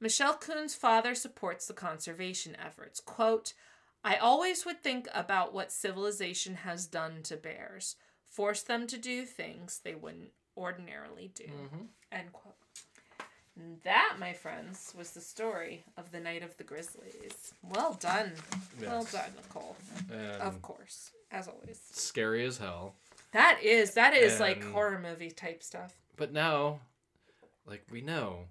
Michelle 0.00 0.36
Koons' 0.36 0.74
father 0.74 1.14
supports 1.14 1.68
the 1.68 1.74
conservation 1.74 2.56
efforts. 2.56 2.98
Quote, 2.98 3.54
I 4.02 4.16
always 4.16 4.66
would 4.66 4.82
think 4.82 5.06
about 5.14 5.54
what 5.54 5.70
civilization 5.70 6.56
has 6.56 6.88
done 6.88 7.22
to 7.22 7.36
bears, 7.36 7.94
forced 8.26 8.66
them 8.66 8.88
to 8.88 8.98
do 8.98 9.24
things 9.24 9.80
they 9.84 9.94
wouldn't 9.94 10.32
ordinarily 10.56 11.30
do. 11.32 11.44
Mm-hmm. 11.44 11.84
End 12.10 12.32
quote. 12.32 12.56
And 13.56 13.78
that, 13.84 14.16
my 14.18 14.32
friends, 14.32 14.94
was 14.96 15.10
the 15.10 15.20
story 15.20 15.84
of 15.98 16.10
the 16.10 16.20
Night 16.20 16.42
of 16.42 16.56
the 16.56 16.64
Grizzlies. 16.64 17.52
Well 17.62 17.94
done. 18.00 18.32
Well 18.80 19.04
done, 19.04 19.30
Nicole. 19.36 19.76
And 20.10 20.40
Of 20.40 20.62
course, 20.62 21.10
as 21.30 21.48
always. 21.48 21.78
scary 21.92 22.46
as 22.46 22.56
hell. 22.58 22.94
That 23.32 23.58
is 23.62 23.94
that 23.94 24.14
is 24.14 24.40
like 24.40 24.62
horror 24.64 24.98
movie 24.98 25.30
type 25.30 25.62
stuff. 25.62 25.94
But 26.16 26.32
now, 26.32 26.80
like 27.66 27.84
we 27.90 28.00
know, 28.00 28.44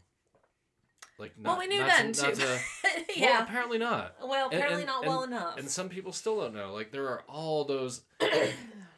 like 1.20 1.38
not, 1.38 1.52
well, 1.52 1.60
we 1.60 1.68
knew 1.68 1.80
not 1.80 1.88
then 1.90 2.14
to, 2.14 2.22
not 2.24 2.34
too. 2.36 2.42
to- 2.42 2.48
Well, 2.84 3.04
yeah. 3.16 3.44
apparently 3.44 3.78
not. 3.78 4.16
Well, 4.24 4.48
apparently 4.48 4.82
and- 4.84 4.88
not 4.88 5.04
and- 5.04 5.10
well 5.12 5.24
enough. 5.24 5.58
And 5.58 5.70
some 5.70 5.90
people 5.90 6.14
still 6.14 6.40
don't 6.42 6.54
know. 6.56 6.74
Like 6.74 6.92
there 6.92 7.08
are 7.10 7.24
all 7.28 7.66
those. 7.66 8.02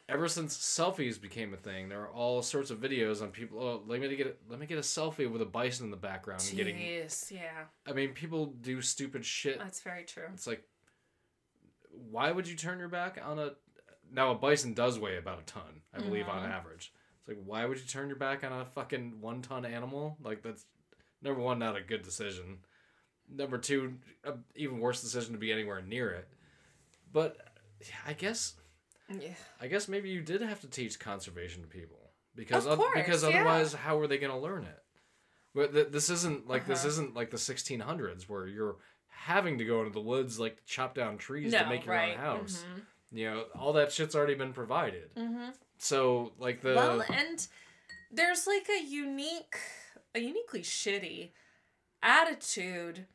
ever 0.08 0.28
since 0.28 0.56
selfies 0.56 1.20
became 1.20 1.54
a 1.54 1.56
thing, 1.56 1.88
there 1.88 2.00
are 2.02 2.10
all 2.10 2.42
sorts 2.42 2.70
of 2.70 2.78
videos 2.80 3.22
on 3.22 3.30
people. 3.30 3.58
Oh, 3.62 3.82
let 3.86 4.00
me 4.00 4.14
get 4.16 4.26
a, 4.26 4.34
let 4.50 4.58
me 4.60 4.66
get 4.66 4.78
a 4.78 4.82
selfie 4.82 5.30
with 5.30 5.40
a 5.42 5.46
bison 5.46 5.86
in 5.86 5.90
the 5.90 5.96
background 5.96 6.42
and 6.46 6.56
getting. 6.56 6.78
Yeah, 6.78 7.64
I 7.86 7.92
mean, 7.92 8.10
people 8.10 8.46
do 8.46 8.80
stupid 8.82 9.24
shit. 9.24 9.58
that's 9.58 9.80
very 9.80 10.04
true. 10.04 10.24
It's 10.34 10.46
like, 10.46 10.62
why 12.10 12.30
would 12.30 12.46
you 12.48 12.56
turn 12.56 12.78
your 12.78 12.88
back 12.88 13.18
on 13.24 13.38
a? 13.38 13.52
Now 14.12 14.30
a 14.30 14.34
bison 14.34 14.74
does 14.74 14.98
weigh 14.98 15.16
about 15.16 15.40
a 15.40 15.44
ton, 15.44 15.82
I 15.92 15.98
believe, 16.00 16.28
on 16.28 16.42
Mhm. 16.42 16.50
average. 16.52 16.92
It's 17.20 17.28
like, 17.28 17.38
why 17.44 17.64
would 17.64 17.78
you 17.78 17.86
turn 17.86 18.08
your 18.08 18.18
back 18.18 18.44
on 18.44 18.52
a 18.52 18.64
fucking 18.66 19.20
one 19.20 19.40
ton 19.42 19.64
animal? 19.64 20.16
Like 20.22 20.42
that's 20.42 20.66
number 21.22 21.40
one, 21.40 21.58
not 21.58 21.76
a 21.76 21.80
good 21.80 22.02
decision. 22.02 22.58
Number 23.28 23.56
two, 23.58 23.98
a 24.22 24.34
even 24.54 24.78
worse 24.78 25.00
decision 25.00 25.32
to 25.32 25.38
be 25.38 25.50
anywhere 25.50 25.80
near 25.80 26.10
it. 26.10 26.28
But 27.12 27.38
I 28.06 28.12
guess, 28.12 28.54
Yeah. 29.22 29.34
I 29.60 29.66
guess 29.68 29.88
maybe 29.88 30.10
you 30.10 30.20
did 30.22 30.40
have 30.42 30.60
to 30.62 30.68
teach 30.68 30.98
conservation 30.98 31.62
to 31.62 31.68
people 31.68 32.10
because 32.34 32.66
Of 32.66 32.80
oth- 32.80 32.94
because 32.94 33.22
course, 33.22 33.32
yeah. 33.34 33.40
otherwise, 33.40 33.72
how 33.74 33.96
were 33.98 34.06
they 34.06 34.18
going 34.18 34.32
to 34.32 34.38
learn 34.38 34.64
it? 34.64 34.78
But 35.54 35.72
th- 35.72 35.88
this 35.90 36.10
isn't 36.10 36.46
like 36.48 36.66
this 36.66 36.80
Uh-huh. 36.80 36.88
isn't 36.88 37.14
like 37.14 37.30
the 37.30 37.36
1600s 37.38 38.28
where 38.28 38.46
you're 38.46 38.76
having 39.08 39.58
to 39.58 39.64
go 39.64 39.80
into 39.80 39.92
the 39.92 40.00
woods 40.00 40.38
like 40.38 40.64
chop 40.66 40.94
down 40.94 41.16
trees 41.18 41.52
No, 41.52 41.60
to 41.62 41.68
make 41.68 41.86
your 41.86 41.94
right. 41.94 42.12
own 42.12 42.18
house. 42.18 42.64
Mhm. 42.68 42.82
You 43.16 43.30
know, 43.30 43.42
all 43.54 43.72
that 43.74 43.92
shit's 43.92 44.16
already 44.16 44.34
been 44.34 44.52
provided. 44.52 45.14
Mm-hmm. 45.14 45.50
So 45.78 46.32
like 46.38 46.60
the 46.62 46.74
well, 46.74 47.00
and 47.08 47.46
there's 48.10 48.46
like 48.46 48.68
a 48.68 48.82
unique, 48.84 49.56
a 50.14 50.18
uniquely 50.18 50.62
shitty 50.62 51.30
attitude 52.02 53.06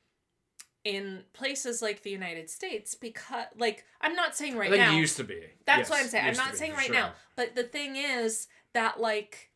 in 0.84 1.24
places 1.34 1.82
like 1.82 2.04
the 2.04 2.10
United 2.10 2.50
States 2.50 2.96
because, 2.96 3.46
like, 3.58 3.84
I'm 4.02 4.16
not 4.16 4.36
saying 4.36 4.58
right 4.58 4.72
now. 4.72 4.94
it 4.94 4.98
used 4.98 5.18
to 5.18 5.24
be. 5.24 5.42
That's 5.66 5.80
Yes, 5.80 5.90
what 5.90 6.00
I'm 6.02 6.08
saying. 6.08 6.26
I'm 6.28 6.38
not 6.38 6.52
be, 6.52 6.58
saying 6.58 6.74
right 6.74 6.86
sure. 6.86 6.96
now. 6.96 7.12
But 7.36 7.56
the 7.56 7.64
thing 7.64 7.96
is 7.96 8.48
that 8.74 9.00
like 9.00 9.50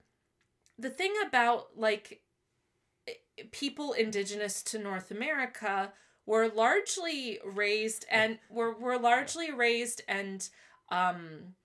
the 0.77 0.89
thing 0.89 1.13
about 1.25 1.77
like 1.77 2.21
people 3.51 3.93
indigenous 3.93 4.61
to 4.63 4.79
North 4.79 5.11
America 5.11 5.93
were 6.25 6.47
largely 6.49 7.39
raised 7.45 8.05
and 8.09 8.39
were 8.49 8.73
were 8.73 8.97
largely 8.97 9.51
raised 9.51 10.01
and 10.07 10.49
um 10.91 11.55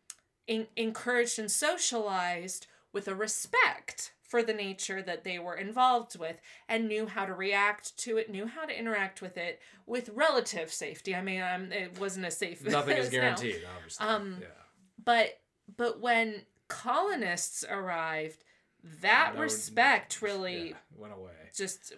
in, 0.47 0.67
encouraged 0.77 1.39
and 1.39 1.51
socialized 1.51 2.67
with 2.93 3.07
a 3.09 3.15
respect 3.15 4.13
for 4.29 4.43
the 4.43 4.53
nature 4.53 5.03
that 5.03 5.25
they 5.25 5.39
were 5.39 5.57
involved 5.57 6.17
with 6.19 6.37
and 6.69 6.87
knew 6.87 7.07
how 7.07 7.25
to 7.25 7.33
react 7.35 7.97
to 7.99 8.17
it, 8.19 8.31
knew 8.31 8.47
how 8.47 8.65
to 8.67 8.79
interact 8.79 9.21
with 9.23 9.37
it 9.37 9.61
with 9.87 10.11
relative 10.15 10.71
safety. 10.73 11.15
I 11.17 11.23
mean, 11.23 11.41
um, 11.43 11.73
it 11.73 11.99
wasn't 11.99 12.27
as 12.27 12.37
safe. 12.37 12.65
Nothing 12.69 12.99
is 12.99 13.07
as 13.07 13.13
now. 13.13 13.21
guaranteed, 13.21 13.63
obviously. 13.77 14.07
Um, 14.07 14.37
yeah. 14.41 14.47
But 15.05 15.41
but 15.77 16.01
when 16.01 16.43
colonists 16.69 17.65
arrived, 17.69 18.45
that 19.01 19.33
No, 19.35 19.41
respect 19.43 20.23
really 20.23 20.69
yeah, 20.71 20.75
went 20.97 21.13
away. 21.15 21.33
just 21.55 21.95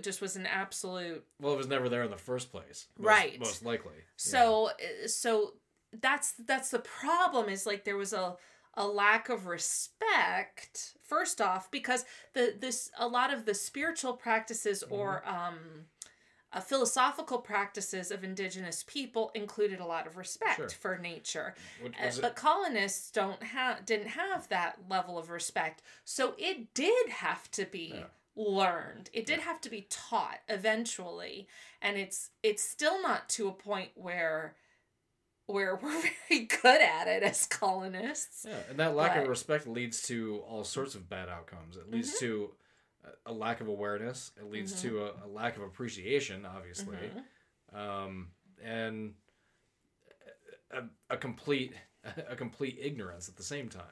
just 0.00 0.20
was 0.20 0.36
an 0.36 0.46
absolute 0.46 1.24
Well, 1.40 1.52
it 1.52 1.58
was 1.58 1.66
never 1.68 1.88
there 1.88 2.02
in 2.04 2.10
the 2.10 2.16
first 2.16 2.50
place. 2.50 2.86
Most, 2.98 3.06
Right. 3.06 3.38
Most 3.40 3.64
likely. 3.64 3.92
So 4.16 4.68
uh, 4.68 5.08
so 5.08 5.54
that's 6.00 6.32
that's 6.32 6.70
the 6.70 6.78
problem 6.78 7.48
is 7.48 7.66
like 7.66 7.84
there 7.84 7.96
was 7.96 8.12
a 8.12 8.36
a 8.76 8.86
lack 8.86 9.28
of 9.28 9.46
respect 9.46 10.94
first 11.02 11.40
off 11.40 11.70
because 11.70 12.04
the 12.34 12.54
this 12.58 12.90
a 12.98 13.06
lot 13.08 13.32
of 13.32 13.44
the 13.46 13.54
spiritual 13.54 14.12
practices 14.14 14.82
or 14.90 15.22
Mm-hmm. 15.26 15.34
um 15.46 15.58
uh, 16.52 16.60
philosophical 16.60 17.38
practices 17.38 18.10
of 18.12 18.22
indigenous 18.22 18.84
people 18.86 19.32
included 19.34 19.80
a 19.80 19.84
lot 19.84 20.06
of 20.06 20.16
respect 20.16 20.56
Sure. 20.56 20.68
for 20.68 20.96
nature 20.98 21.54
Uh, 21.84 22.10
but 22.20 22.36
colonists 22.36 23.10
don't 23.10 23.42
have 23.42 23.84
didn't 23.84 24.08
have 24.08 24.48
that 24.48 24.78
level 24.88 25.18
of 25.18 25.28
respect 25.28 25.82
so 26.04 26.34
it 26.38 26.72
did 26.72 27.08
have 27.08 27.50
to 27.50 27.64
be 27.66 27.92
Yeah. 27.96 28.04
learned 28.36 29.10
it 29.12 29.26
did 29.26 29.40
have 29.40 29.60
to 29.62 29.68
be 29.70 29.86
taught 29.90 30.40
eventually 30.48 31.48
and 31.82 31.96
it's 31.98 32.30
it's 32.42 32.62
still 32.62 33.02
not 33.02 33.28
to 33.30 33.48
a 33.48 33.52
point 33.52 33.90
where 33.94 34.54
where 35.46 35.76
we're 35.76 36.02
very 36.28 36.44
good 36.46 36.80
at 36.82 37.06
it 37.08 37.22
as 37.22 37.46
colonists 37.46 38.44
Yeah, 38.48 38.56
and 38.70 38.78
that 38.78 38.94
lack 38.96 39.14
But- 39.14 39.22
of 39.24 39.28
respect 39.28 39.66
leads 39.66 40.02
to 40.08 40.42
all 40.48 40.64
sorts 40.64 40.94
of 40.94 41.08
bad 41.08 41.28
outcomes. 41.28 41.76
It 41.76 41.90
leads 41.90 42.10
Mm-hmm. 42.16 42.26
to 42.26 42.50
a- 43.26 43.32
lack 43.32 43.60
of 43.60 43.68
awareness. 43.68 44.32
It 44.38 44.50
leads 44.50 44.80
to 44.82 45.04
a, 45.04 45.10
a 45.24 45.28
lack 45.28 45.56
of 45.56 45.62
appreciation, 45.62 46.44
obviously, 46.44 46.96
Mhm. 47.74 47.78
um, 47.78 48.28
and 48.62 49.14
a, 50.72 50.82
a 51.10 51.16
complete 51.16 51.72
a 52.28 52.36
complete 52.36 52.78
ignorance 52.80 53.28
at 53.28 53.36
the 53.36 53.42
same 53.42 53.68
time. 53.68 53.82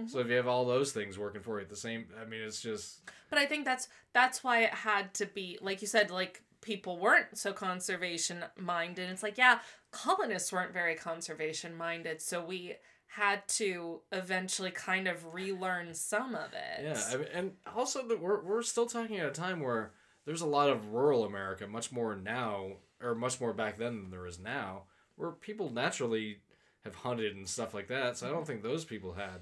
Mm-hmm. 0.00 0.08
So 0.08 0.20
if 0.20 0.28
you 0.28 0.34
have 0.34 0.46
all 0.46 0.64
those 0.64 0.92
things 0.92 1.18
working 1.18 1.42
for 1.42 1.58
you 1.58 1.64
at 1.64 1.70
the 1.70 1.76
same, 1.76 2.06
I 2.20 2.24
mean, 2.24 2.40
it's 2.40 2.60
just 2.60 3.00
but 3.30 3.38
i 3.38 3.46
think 3.46 3.64
that's 3.64 3.88
that's 4.12 4.42
why 4.44 4.62
it 4.62 4.70
had 4.70 5.12
to 5.14 5.26
be 5.26 5.58
like 5.60 5.80
you 5.82 5.86
said 5.88 6.10
like 6.10 6.42
people 6.60 6.98
weren't 6.98 7.36
so 7.38 7.52
conservation 7.52 8.44
minded 8.58 9.08
it's 9.10 9.22
like 9.22 9.38
yeah 9.38 9.58
colonists 9.90 10.52
weren't 10.52 10.72
very 10.72 10.94
conservation 10.94 11.76
minded 11.76 12.20
so 12.20 12.44
we 12.44 12.74
had 13.06 13.46
to 13.48 14.00
eventually 14.12 14.70
kind 14.70 15.08
of 15.08 15.32
relearn 15.32 15.94
some 15.94 16.34
of 16.34 16.52
it 16.52 16.84
yeah. 16.84 17.02
I 17.10 17.16
mean, 17.16 17.26
and 17.32 17.52
also 17.74 18.06
that 18.06 18.20
we're 18.20 18.42
we're 18.42 18.62
still 18.62 18.86
talking 18.86 19.18
at 19.18 19.26
a 19.26 19.30
time 19.30 19.60
where 19.60 19.92
there's 20.28 20.42
a 20.42 20.46
lot 20.46 20.68
of 20.68 20.92
rural 20.92 21.24
America, 21.24 21.66
much 21.66 21.90
more 21.90 22.14
now 22.14 22.72
or 23.00 23.14
much 23.14 23.40
more 23.40 23.54
back 23.54 23.78
then 23.78 23.96
than 23.96 24.10
there 24.10 24.26
is 24.26 24.38
now, 24.38 24.82
where 25.16 25.30
people 25.30 25.72
naturally 25.72 26.36
have 26.84 26.94
hunted 26.96 27.34
and 27.34 27.48
stuff 27.48 27.72
like 27.72 27.88
that. 27.88 28.18
So 28.18 28.26
I 28.26 28.30
don't 28.30 28.40
mm-hmm. 28.40 28.46
think 28.48 28.62
those 28.62 28.84
people 28.84 29.14
had, 29.14 29.40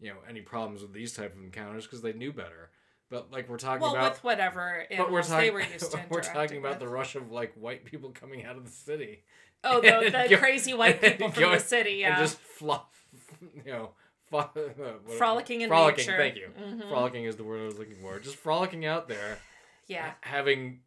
you 0.00 0.10
know, 0.10 0.16
any 0.28 0.40
problems 0.40 0.82
with 0.82 0.92
these 0.92 1.12
type 1.12 1.32
of 1.32 1.40
encounters 1.44 1.84
because 1.84 2.02
they 2.02 2.12
knew 2.12 2.32
better. 2.32 2.70
But 3.08 3.30
like 3.30 3.48
we're 3.48 3.56
talking 3.56 3.82
about 3.82 3.92
well 3.92 4.02
about, 4.02 4.12
with 4.14 4.24
whatever 4.24 4.84
but 4.96 5.12
we're 5.12 5.22
talking, 5.22 5.46
they 5.46 5.50
were 5.52 5.60
used 5.72 5.92
to 5.92 6.00
we're 6.10 6.22
talking 6.22 6.58
about 6.58 6.80
with. 6.80 6.80
the 6.80 6.88
rush 6.88 7.14
of 7.14 7.30
like 7.30 7.54
white 7.54 7.84
people 7.84 8.10
coming 8.10 8.44
out 8.44 8.56
of 8.56 8.64
the 8.64 8.70
city. 8.70 9.22
Oh 9.64 9.80
the, 9.80 10.10
the 10.10 10.26
go- 10.30 10.36
crazy 10.38 10.74
white 10.74 11.00
people 11.02 11.30
from 11.30 11.52
the 11.52 11.58
city 11.58 11.94
yeah 12.00 12.18
and 12.18 12.18
just 12.26 12.38
fluff, 12.38 12.86
you 13.64 13.72
know, 13.72 13.90
uh, 14.32 14.44
Frolicking 15.18 15.60
in 15.62 15.68
frolicking, 15.68 16.06
nature. 16.06 16.16
Thank 16.18 16.36
you. 16.36 16.48
Mhm. 16.60 16.88
Frolicking 16.88 17.24
is 17.24 17.36
the 17.36 17.44
word 17.44 17.62
I 17.62 17.66
was 17.66 17.78
looking 17.78 17.96
for. 18.02 18.18
Just 18.18 18.36
frolicking 18.36 18.84
out 18.84 19.08
there, 19.08 19.38
yeah 19.86 20.12
having, 20.20 20.80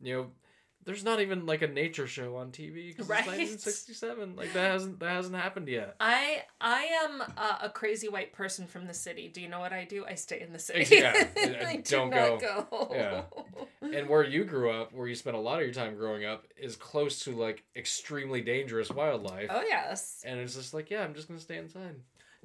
you 0.00 0.14
know, 0.14 0.26
there's 0.88 1.04
not 1.04 1.20
even 1.20 1.44
like 1.44 1.60
a 1.60 1.66
nature 1.66 2.06
show 2.06 2.36
on 2.36 2.50
TV 2.50 2.88
because 2.88 3.06
Right. 3.06 3.20
it's 3.20 3.26
1967. 3.28 4.36
Like 4.36 4.54
that 4.54 4.70
hasn't 4.72 4.98
that 5.00 5.10
hasn't 5.10 5.36
happened 5.36 5.68
yet. 5.68 5.96
I 6.00 6.44
I 6.62 6.84
am 7.04 7.20
a, 7.20 7.58
a 7.64 7.68
crazy 7.68 8.08
white 8.08 8.32
person 8.32 8.66
from 8.66 8.86
the 8.86 8.94
city. 8.94 9.28
Do 9.28 9.42
you 9.42 9.48
know 9.48 9.60
what 9.60 9.74
I 9.74 9.84
do? 9.84 10.06
I 10.06 10.14
stay 10.14 10.40
in 10.40 10.54
the 10.54 10.58
city. 10.58 10.96
Yeah, 10.96 11.12
I 11.14 11.40
I 11.68 11.76
don't 11.84 12.10
do 12.10 12.16
not 12.16 12.40
go. 12.40 12.88
Yeah. 12.90 13.22
And 13.82 14.08
where 14.08 14.24
you 14.24 14.44
grew 14.44 14.70
up, 14.70 14.94
where 14.94 15.06
you 15.06 15.14
spent 15.14 15.36
a 15.36 15.38
lot 15.40 15.58
of 15.58 15.64
your 15.66 15.74
time 15.74 15.94
growing 15.94 16.24
up, 16.24 16.44
is 16.56 16.74
close 16.74 17.20
to 17.24 17.32
like 17.32 17.64
extremely 17.76 18.40
dangerous 18.40 18.90
wildlife. 18.90 19.48
Oh 19.50 19.62
yes. 19.62 20.22
And 20.26 20.40
it's 20.40 20.54
just 20.54 20.72
like, 20.72 20.90
yeah, 20.90 21.04
I'm 21.04 21.12
just 21.12 21.28
gonna 21.28 21.38
stay 21.38 21.58
inside. 21.58 21.96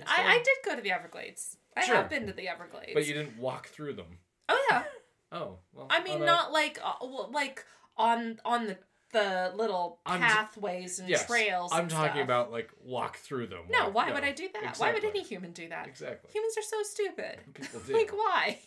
I. 0.06 0.34
I 0.34 0.38
did 0.40 0.58
go 0.70 0.76
to 0.76 0.82
the 0.82 0.92
Everglades. 0.92 1.56
I 1.78 1.86
Sure. 1.86 1.96
have 1.96 2.10
been 2.10 2.28
to 2.28 2.34
the 2.34 2.50
Everglades. 2.50 2.92
But 2.94 3.08
you 3.08 3.14
didn't 3.14 3.38
walk 3.40 3.68
through 3.68 3.94
them. 3.94 4.18
oh 4.50 4.68
yeah. 4.70 4.84
Oh, 5.32 5.58
well. 5.74 5.88
I 5.90 6.04
mean, 6.04 6.24
not 6.26 6.52
like 6.52 6.78
uh, 6.84 6.94
well, 7.02 7.30
like 7.34 7.66
on 7.98 8.40
on 8.46 8.68
the 8.68 8.78
the 9.12 9.52
little 9.56 10.00
I'm 10.06 10.20
pathways 10.20 11.00
and 11.00 11.08
yes, 11.08 11.26
trails. 11.28 11.72
I'm 11.72 11.82
and 11.82 11.90
talking 11.90 12.14
stuff. 12.14 12.24
about 12.24 12.52
like 12.52 12.70
walk 12.84 13.18
through 13.18 13.48
them. 13.48 13.62
No, 13.70 13.86
walk- 13.86 13.96
why 13.96 14.12
would 14.12 14.24
I 14.24 14.32
do 14.32 14.50
that? 14.54 14.78
Why 14.78 14.92
would 14.92 15.04
any 15.06 15.24
human 15.24 15.52
do 15.52 15.70
that? 15.70 15.88
Exactly. 15.88 16.32
Humans 16.34 16.56
are 16.58 16.64
so 16.64 16.84
stupid. 16.84 17.38
People 17.54 17.80
do. 17.88 17.94
like 17.94 18.12
why? 18.12 18.58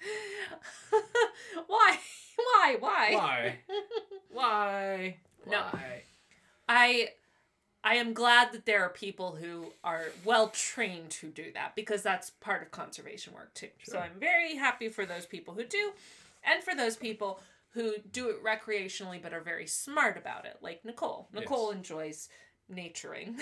why? 1.66 1.98
Why? 2.36 2.76
Why? 2.80 3.12
Why? 3.12 3.58
Why? 4.30 5.16
No. 5.46 5.58
Why? 5.58 6.02
I 6.68 7.08
I 7.82 7.94
am 7.96 8.12
glad 8.12 8.52
that 8.52 8.66
there 8.66 8.82
are 8.82 8.90
people 8.90 9.36
who 9.36 9.66
are 9.84 10.04
well 10.24 10.48
trained 10.48 11.14
who 11.14 11.28
do 11.28 11.52
that 11.54 11.74
because 11.74 12.02
that's 12.02 12.30
part 12.30 12.62
of 12.62 12.70
conservation 12.70 13.34
work 13.34 13.52
too. 13.54 13.68
So 13.84 13.98
I'm 13.98 14.18
very 14.18 14.56
happy 14.56 14.88
for 14.88 15.04
those 15.06 15.26
people 15.26 15.54
who 15.54 15.64
do 15.64 15.92
and 16.44 16.62
for 16.62 16.74
those 16.74 16.96
people 16.96 17.40
who 17.72 17.94
do 18.10 18.28
it 18.30 18.42
recreationally 18.44 19.22
but 19.22 19.32
are 19.32 19.40
very 19.42 19.66
smart 19.66 20.16
about 20.18 20.44
it, 20.44 20.56
like 20.60 20.84
Nicole. 20.84 21.28
Nicole 21.32 21.70
enjoys 21.70 22.28
naturing 22.68 23.36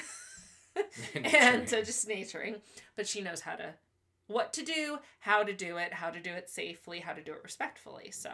and 1.14 1.62
uh, 1.72 1.82
just 1.82 2.06
naturing, 2.09 2.56
but 2.96 3.06
she 3.06 3.20
knows 3.20 3.40
how 3.40 3.55
to 3.56 3.74
what 4.26 4.52
to 4.52 4.62
do, 4.64 4.98
how 5.20 5.42
to 5.42 5.52
do 5.55 5.78
it, 5.78 5.94
how 5.94 6.10
to 6.10 6.20
do 6.20 6.30
it 6.30 6.50
safely, 6.50 7.00
how 7.00 7.12
to 7.14 7.22
do 7.22 7.32
it 7.32 7.40
respectfully. 7.42 8.10
So 8.10 8.30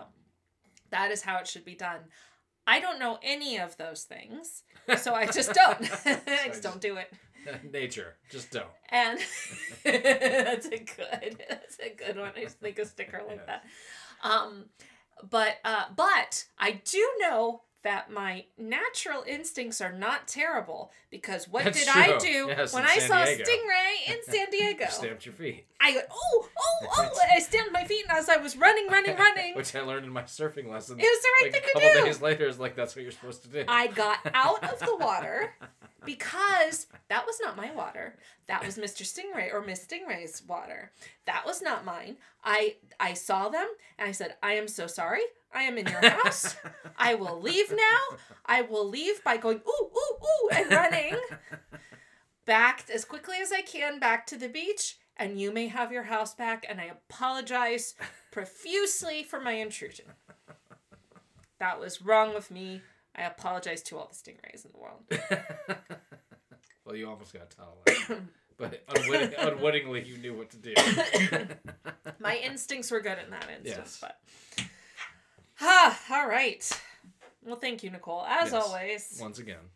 that 0.91 1.11
is 1.13 1.23
how 1.23 1.39
it 1.39 1.47
should 1.47 1.65
be 1.65 1.77
done. 1.77 2.01
I 2.67 2.81
don't 2.81 2.99
know 2.99 3.19
any 3.23 3.59
of 3.59 3.77
those 3.77 4.03
things, 4.05 4.63
so 4.99 5.15
I 5.15 5.27
just 5.27 5.53
don't. 5.55 5.91
I 6.27 6.49
just 6.49 6.63
don't 6.63 6.81
do 6.81 6.97
it. 6.97 7.13
Nature. 7.71 8.17
Just 8.31 8.51
don't. 8.51 8.67
And 8.89 9.19
that's 9.85 10.67
a 10.67 10.79
good. 10.79 11.45
That's 11.49 11.79
a 11.79 11.95
good 11.95 12.17
one. 12.19 12.33
I 12.37 12.43
just 12.45 12.59
think 12.59 12.79
a 12.79 12.87
sticker 12.87 13.21
like 13.29 13.43
Yeah. 13.47 13.59
that. 14.23 14.29
Um, 14.29 14.65
but 15.29 15.59
uh, 15.65 15.85
but 15.95 16.45
I 16.59 16.81
do 16.85 17.07
know 17.19 17.63
that 17.85 18.11
my 18.11 18.45
natural 18.59 19.23
instincts 19.27 19.81
are 19.81 19.93
not 19.93 20.27
terrible 20.27 20.91
because 21.11 21.47
what 21.49 21.65
That's 21.65 21.79
did 21.79 21.89
I 21.89 22.19
do 22.19 22.47
Yes, 22.49 22.73
when 22.75 22.85
I 22.85 22.97
San 22.97 23.09
saw 23.09 23.25
Diego. 23.25 23.43
a 23.43 23.47
stingray 23.47 24.13
in 24.13 24.17
San 24.33 24.51
Diego? 24.51 24.85
You 24.85 24.91
stamped 24.91 25.27
your 25.27 25.35
feet. 25.35 25.67
I 25.81 25.93
went, 25.93 26.07
oh, 26.11 26.49
oh, 26.59 26.87
oh! 26.97 27.19
I 27.33 27.39
stamped 27.41 27.73
my 27.73 27.85
feet 27.85 28.05
and 28.09 28.19
as 28.19 28.29
I 28.29 28.39
was 28.39 28.57
running, 28.57 28.89
running, 28.89 29.17
running. 29.17 29.55
Which 29.55 29.75
I 29.77 29.83
learned 29.83 30.07
in 30.07 30.13
my 30.13 30.23
surfing 30.23 30.69
lesson. 30.71 30.99
It 30.99 31.03
was 31.03 31.23
the 31.23 31.29
right 31.29 31.43
like 31.45 31.53
thing 31.53 31.63
a 31.63 31.67
to 31.67 31.73
couple 31.93 32.05
days 32.07 32.23
later, 32.23 32.47
it's 32.49 32.59
like 32.59 32.75
that's 32.75 32.97
what 32.97 33.03
you're 33.03 33.13
supposed 33.13 33.43
to 33.43 33.49
do. 33.49 33.65
I 33.69 33.87
got 33.89 34.19
out 34.35 34.65
of 34.65 34.81
the 34.81 34.97
water 35.01 35.55
because 36.05 36.87
that 37.09 37.27
was 37.27 37.39
not 37.41 37.57
my 37.57 37.71
water. 37.73 38.17
That 38.47 38.65
was 38.65 38.77
Mr. 38.77 39.03
Stingray 39.03 39.53
or 39.53 39.63
Miss 39.63 39.87
Stingray's 39.87 40.43
water. 40.47 40.93
That 41.27 41.45
was 41.47 41.63
not 41.63 41.85
mine. 41.85 42.17
I 42.43 42.77
I 42.99 43.15
saw 43.15 43.49
them 43.49 43.69
and 43.99 44.09
I 44.09 44.13
said, 44.13 44.37
"I 44.43 44.55
am 44.55 44.69
so 44.69 44.87
sorry. 44.87 45.23
I 45.55 45.63
am 45.63 45.79
in 45.79 45.87
your 45.87 46.01
house. 46.11 46.57
I 46.99 47.15
will 47.15 47.41
leave 47.41 47.71
now. 47.71 48.19
I 48.47 48.63
will 48.63 48.89
leave 48.89 49.23
by 49.25 49.37
going 49.37 49.61
ooh 49.67 49.91
ooh 49.97 50.17
ooh 50.25 50.49
and 50.53 50.71
running 50.71 51.17
back 52.45 52.85
as 52.93 53.05
quickly 53.05 53.37
as 53.41 53.53
I 53.53 53.63
can 53.63 53.99
back 53.99 54.27
to 54.27 54.37
the 54.37 54.49
beach." 54.49 54.99
And 55.17 55.41
you 55.41 55.53
may 55.53 55.69
have 55.69 55.93
your 55.93 56.03
house 56.03 56.35
back, 56.35 56.67
and 56.69 56.81
I 56.81 56.87
apologize 56.87 57.95
profusely 58.33 59.23
for 59.23 59.41
my 59.41 59.53
intrusion. 59.53 60.07
That 61.61 61.79
was 61.79 62.03
wrong 62.03 62.35
with 62.35 62.51
me. 62.51 62.83
I 63.15 63.23
apologize 63.23 63.81
to 63.85 63.97
all 63.97 64.11
the 64.11 64.15
stingrays 64.17 64.65
in 64.65 64.73
the 64.73 64.79
world. 64.79 65.79
well, 66.85 66.97
you 66.97 67.09
almost 67.09 67.33
got 67.33 67.49
tunnel. 67.51 67.79
but 68.57 68.83
unwitting, 68.97 69.35
unwittingly, 69.39 70.03
you 70.03 70.19
knew 70.19 70.35
what 70.35 70.51
to 70.51 70.57
do. 70.57 70.75
My 72.19 72.37
instincts 72.39 72.91
were 72.91 73.01
good 73.01 73.19
in 73.25 73.31
that 73.31 73.47
instance, 73.57 74.01
Yes. 74.03 74.17
but 74.57 74.67
ah, 75.61 76.01
all 76.11 76.29
right. 76.29 76.69
Well, 77.43 77.57
thank 77.57 77.83
you, 77.83 77.91
Nicole. 77.91 78.25
As 78.27 78.53
Yes. 78.53 78.65
always, 78.65 79.19
Once 79.21 79.39
again. 79.39 79.71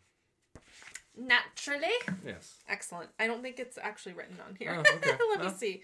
naturally 1.15 1.87
Yes. 2.25 2.55
excellent. 2.67 3.09
I 3.19 3.27
don't 3.27 3.41
think 3.41 3.59
it's 3.59 3.77
actually 3.77 4.13
written 4.13 4.37
on 4.47 4.55
here. 4.55 4.73
Oh, 4.75 4.79
okay. 4.95 5.11
Let 5.35 5.43
me 5.43 5.49
see. 5.51 5.83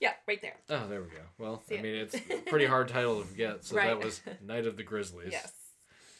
Yeah, 0.00 0.14
right 0.26 0.40
there. 0.42 0.56
Oh, 0.68 0.88
there 0.88 1.00
we 1.02 1.08
go. 1.10 1.22
Well, 1.38 1.62
See 1.68 1.76
I 1.76 1.78
it. 1.78 1.82
mean, 1.82 1.94
it's 1.94 2.14
a 2.14 2.20
pretty 2.50 2.66
hard 2.66 2.88
title 2.88 3.20
to 3.20 3.26
forget. 3.26 3.64
So 3.64 3.76
Right. 3.76 3.86
that 3.88 4.04
was 4.04 4.20
Night 4.42 4.66
of 4.66 4.76
the 4.76 4.82
Grizzlies. 4.82 5.30
Yes. 5.30 5.52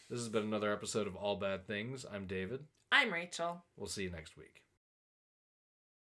This 0.08 0.20
has 0.20 0.28
been 0.28 0.44
another 0.44 0.72
episode 0.72 1.06
of 1.06 1.16
All 1.16 1.36
Bad 1.36 1.66
Things. 1.66 2.04
I'm 2.10 2.26
David. 2.26 2.64
I'm 2.92 3.12
Rachel. 3.12 3.64
We'll 3.76 3.88
see 3.88 4.04
you 4.04 4.10
next 4.10 4.36
week. 4.36 4.61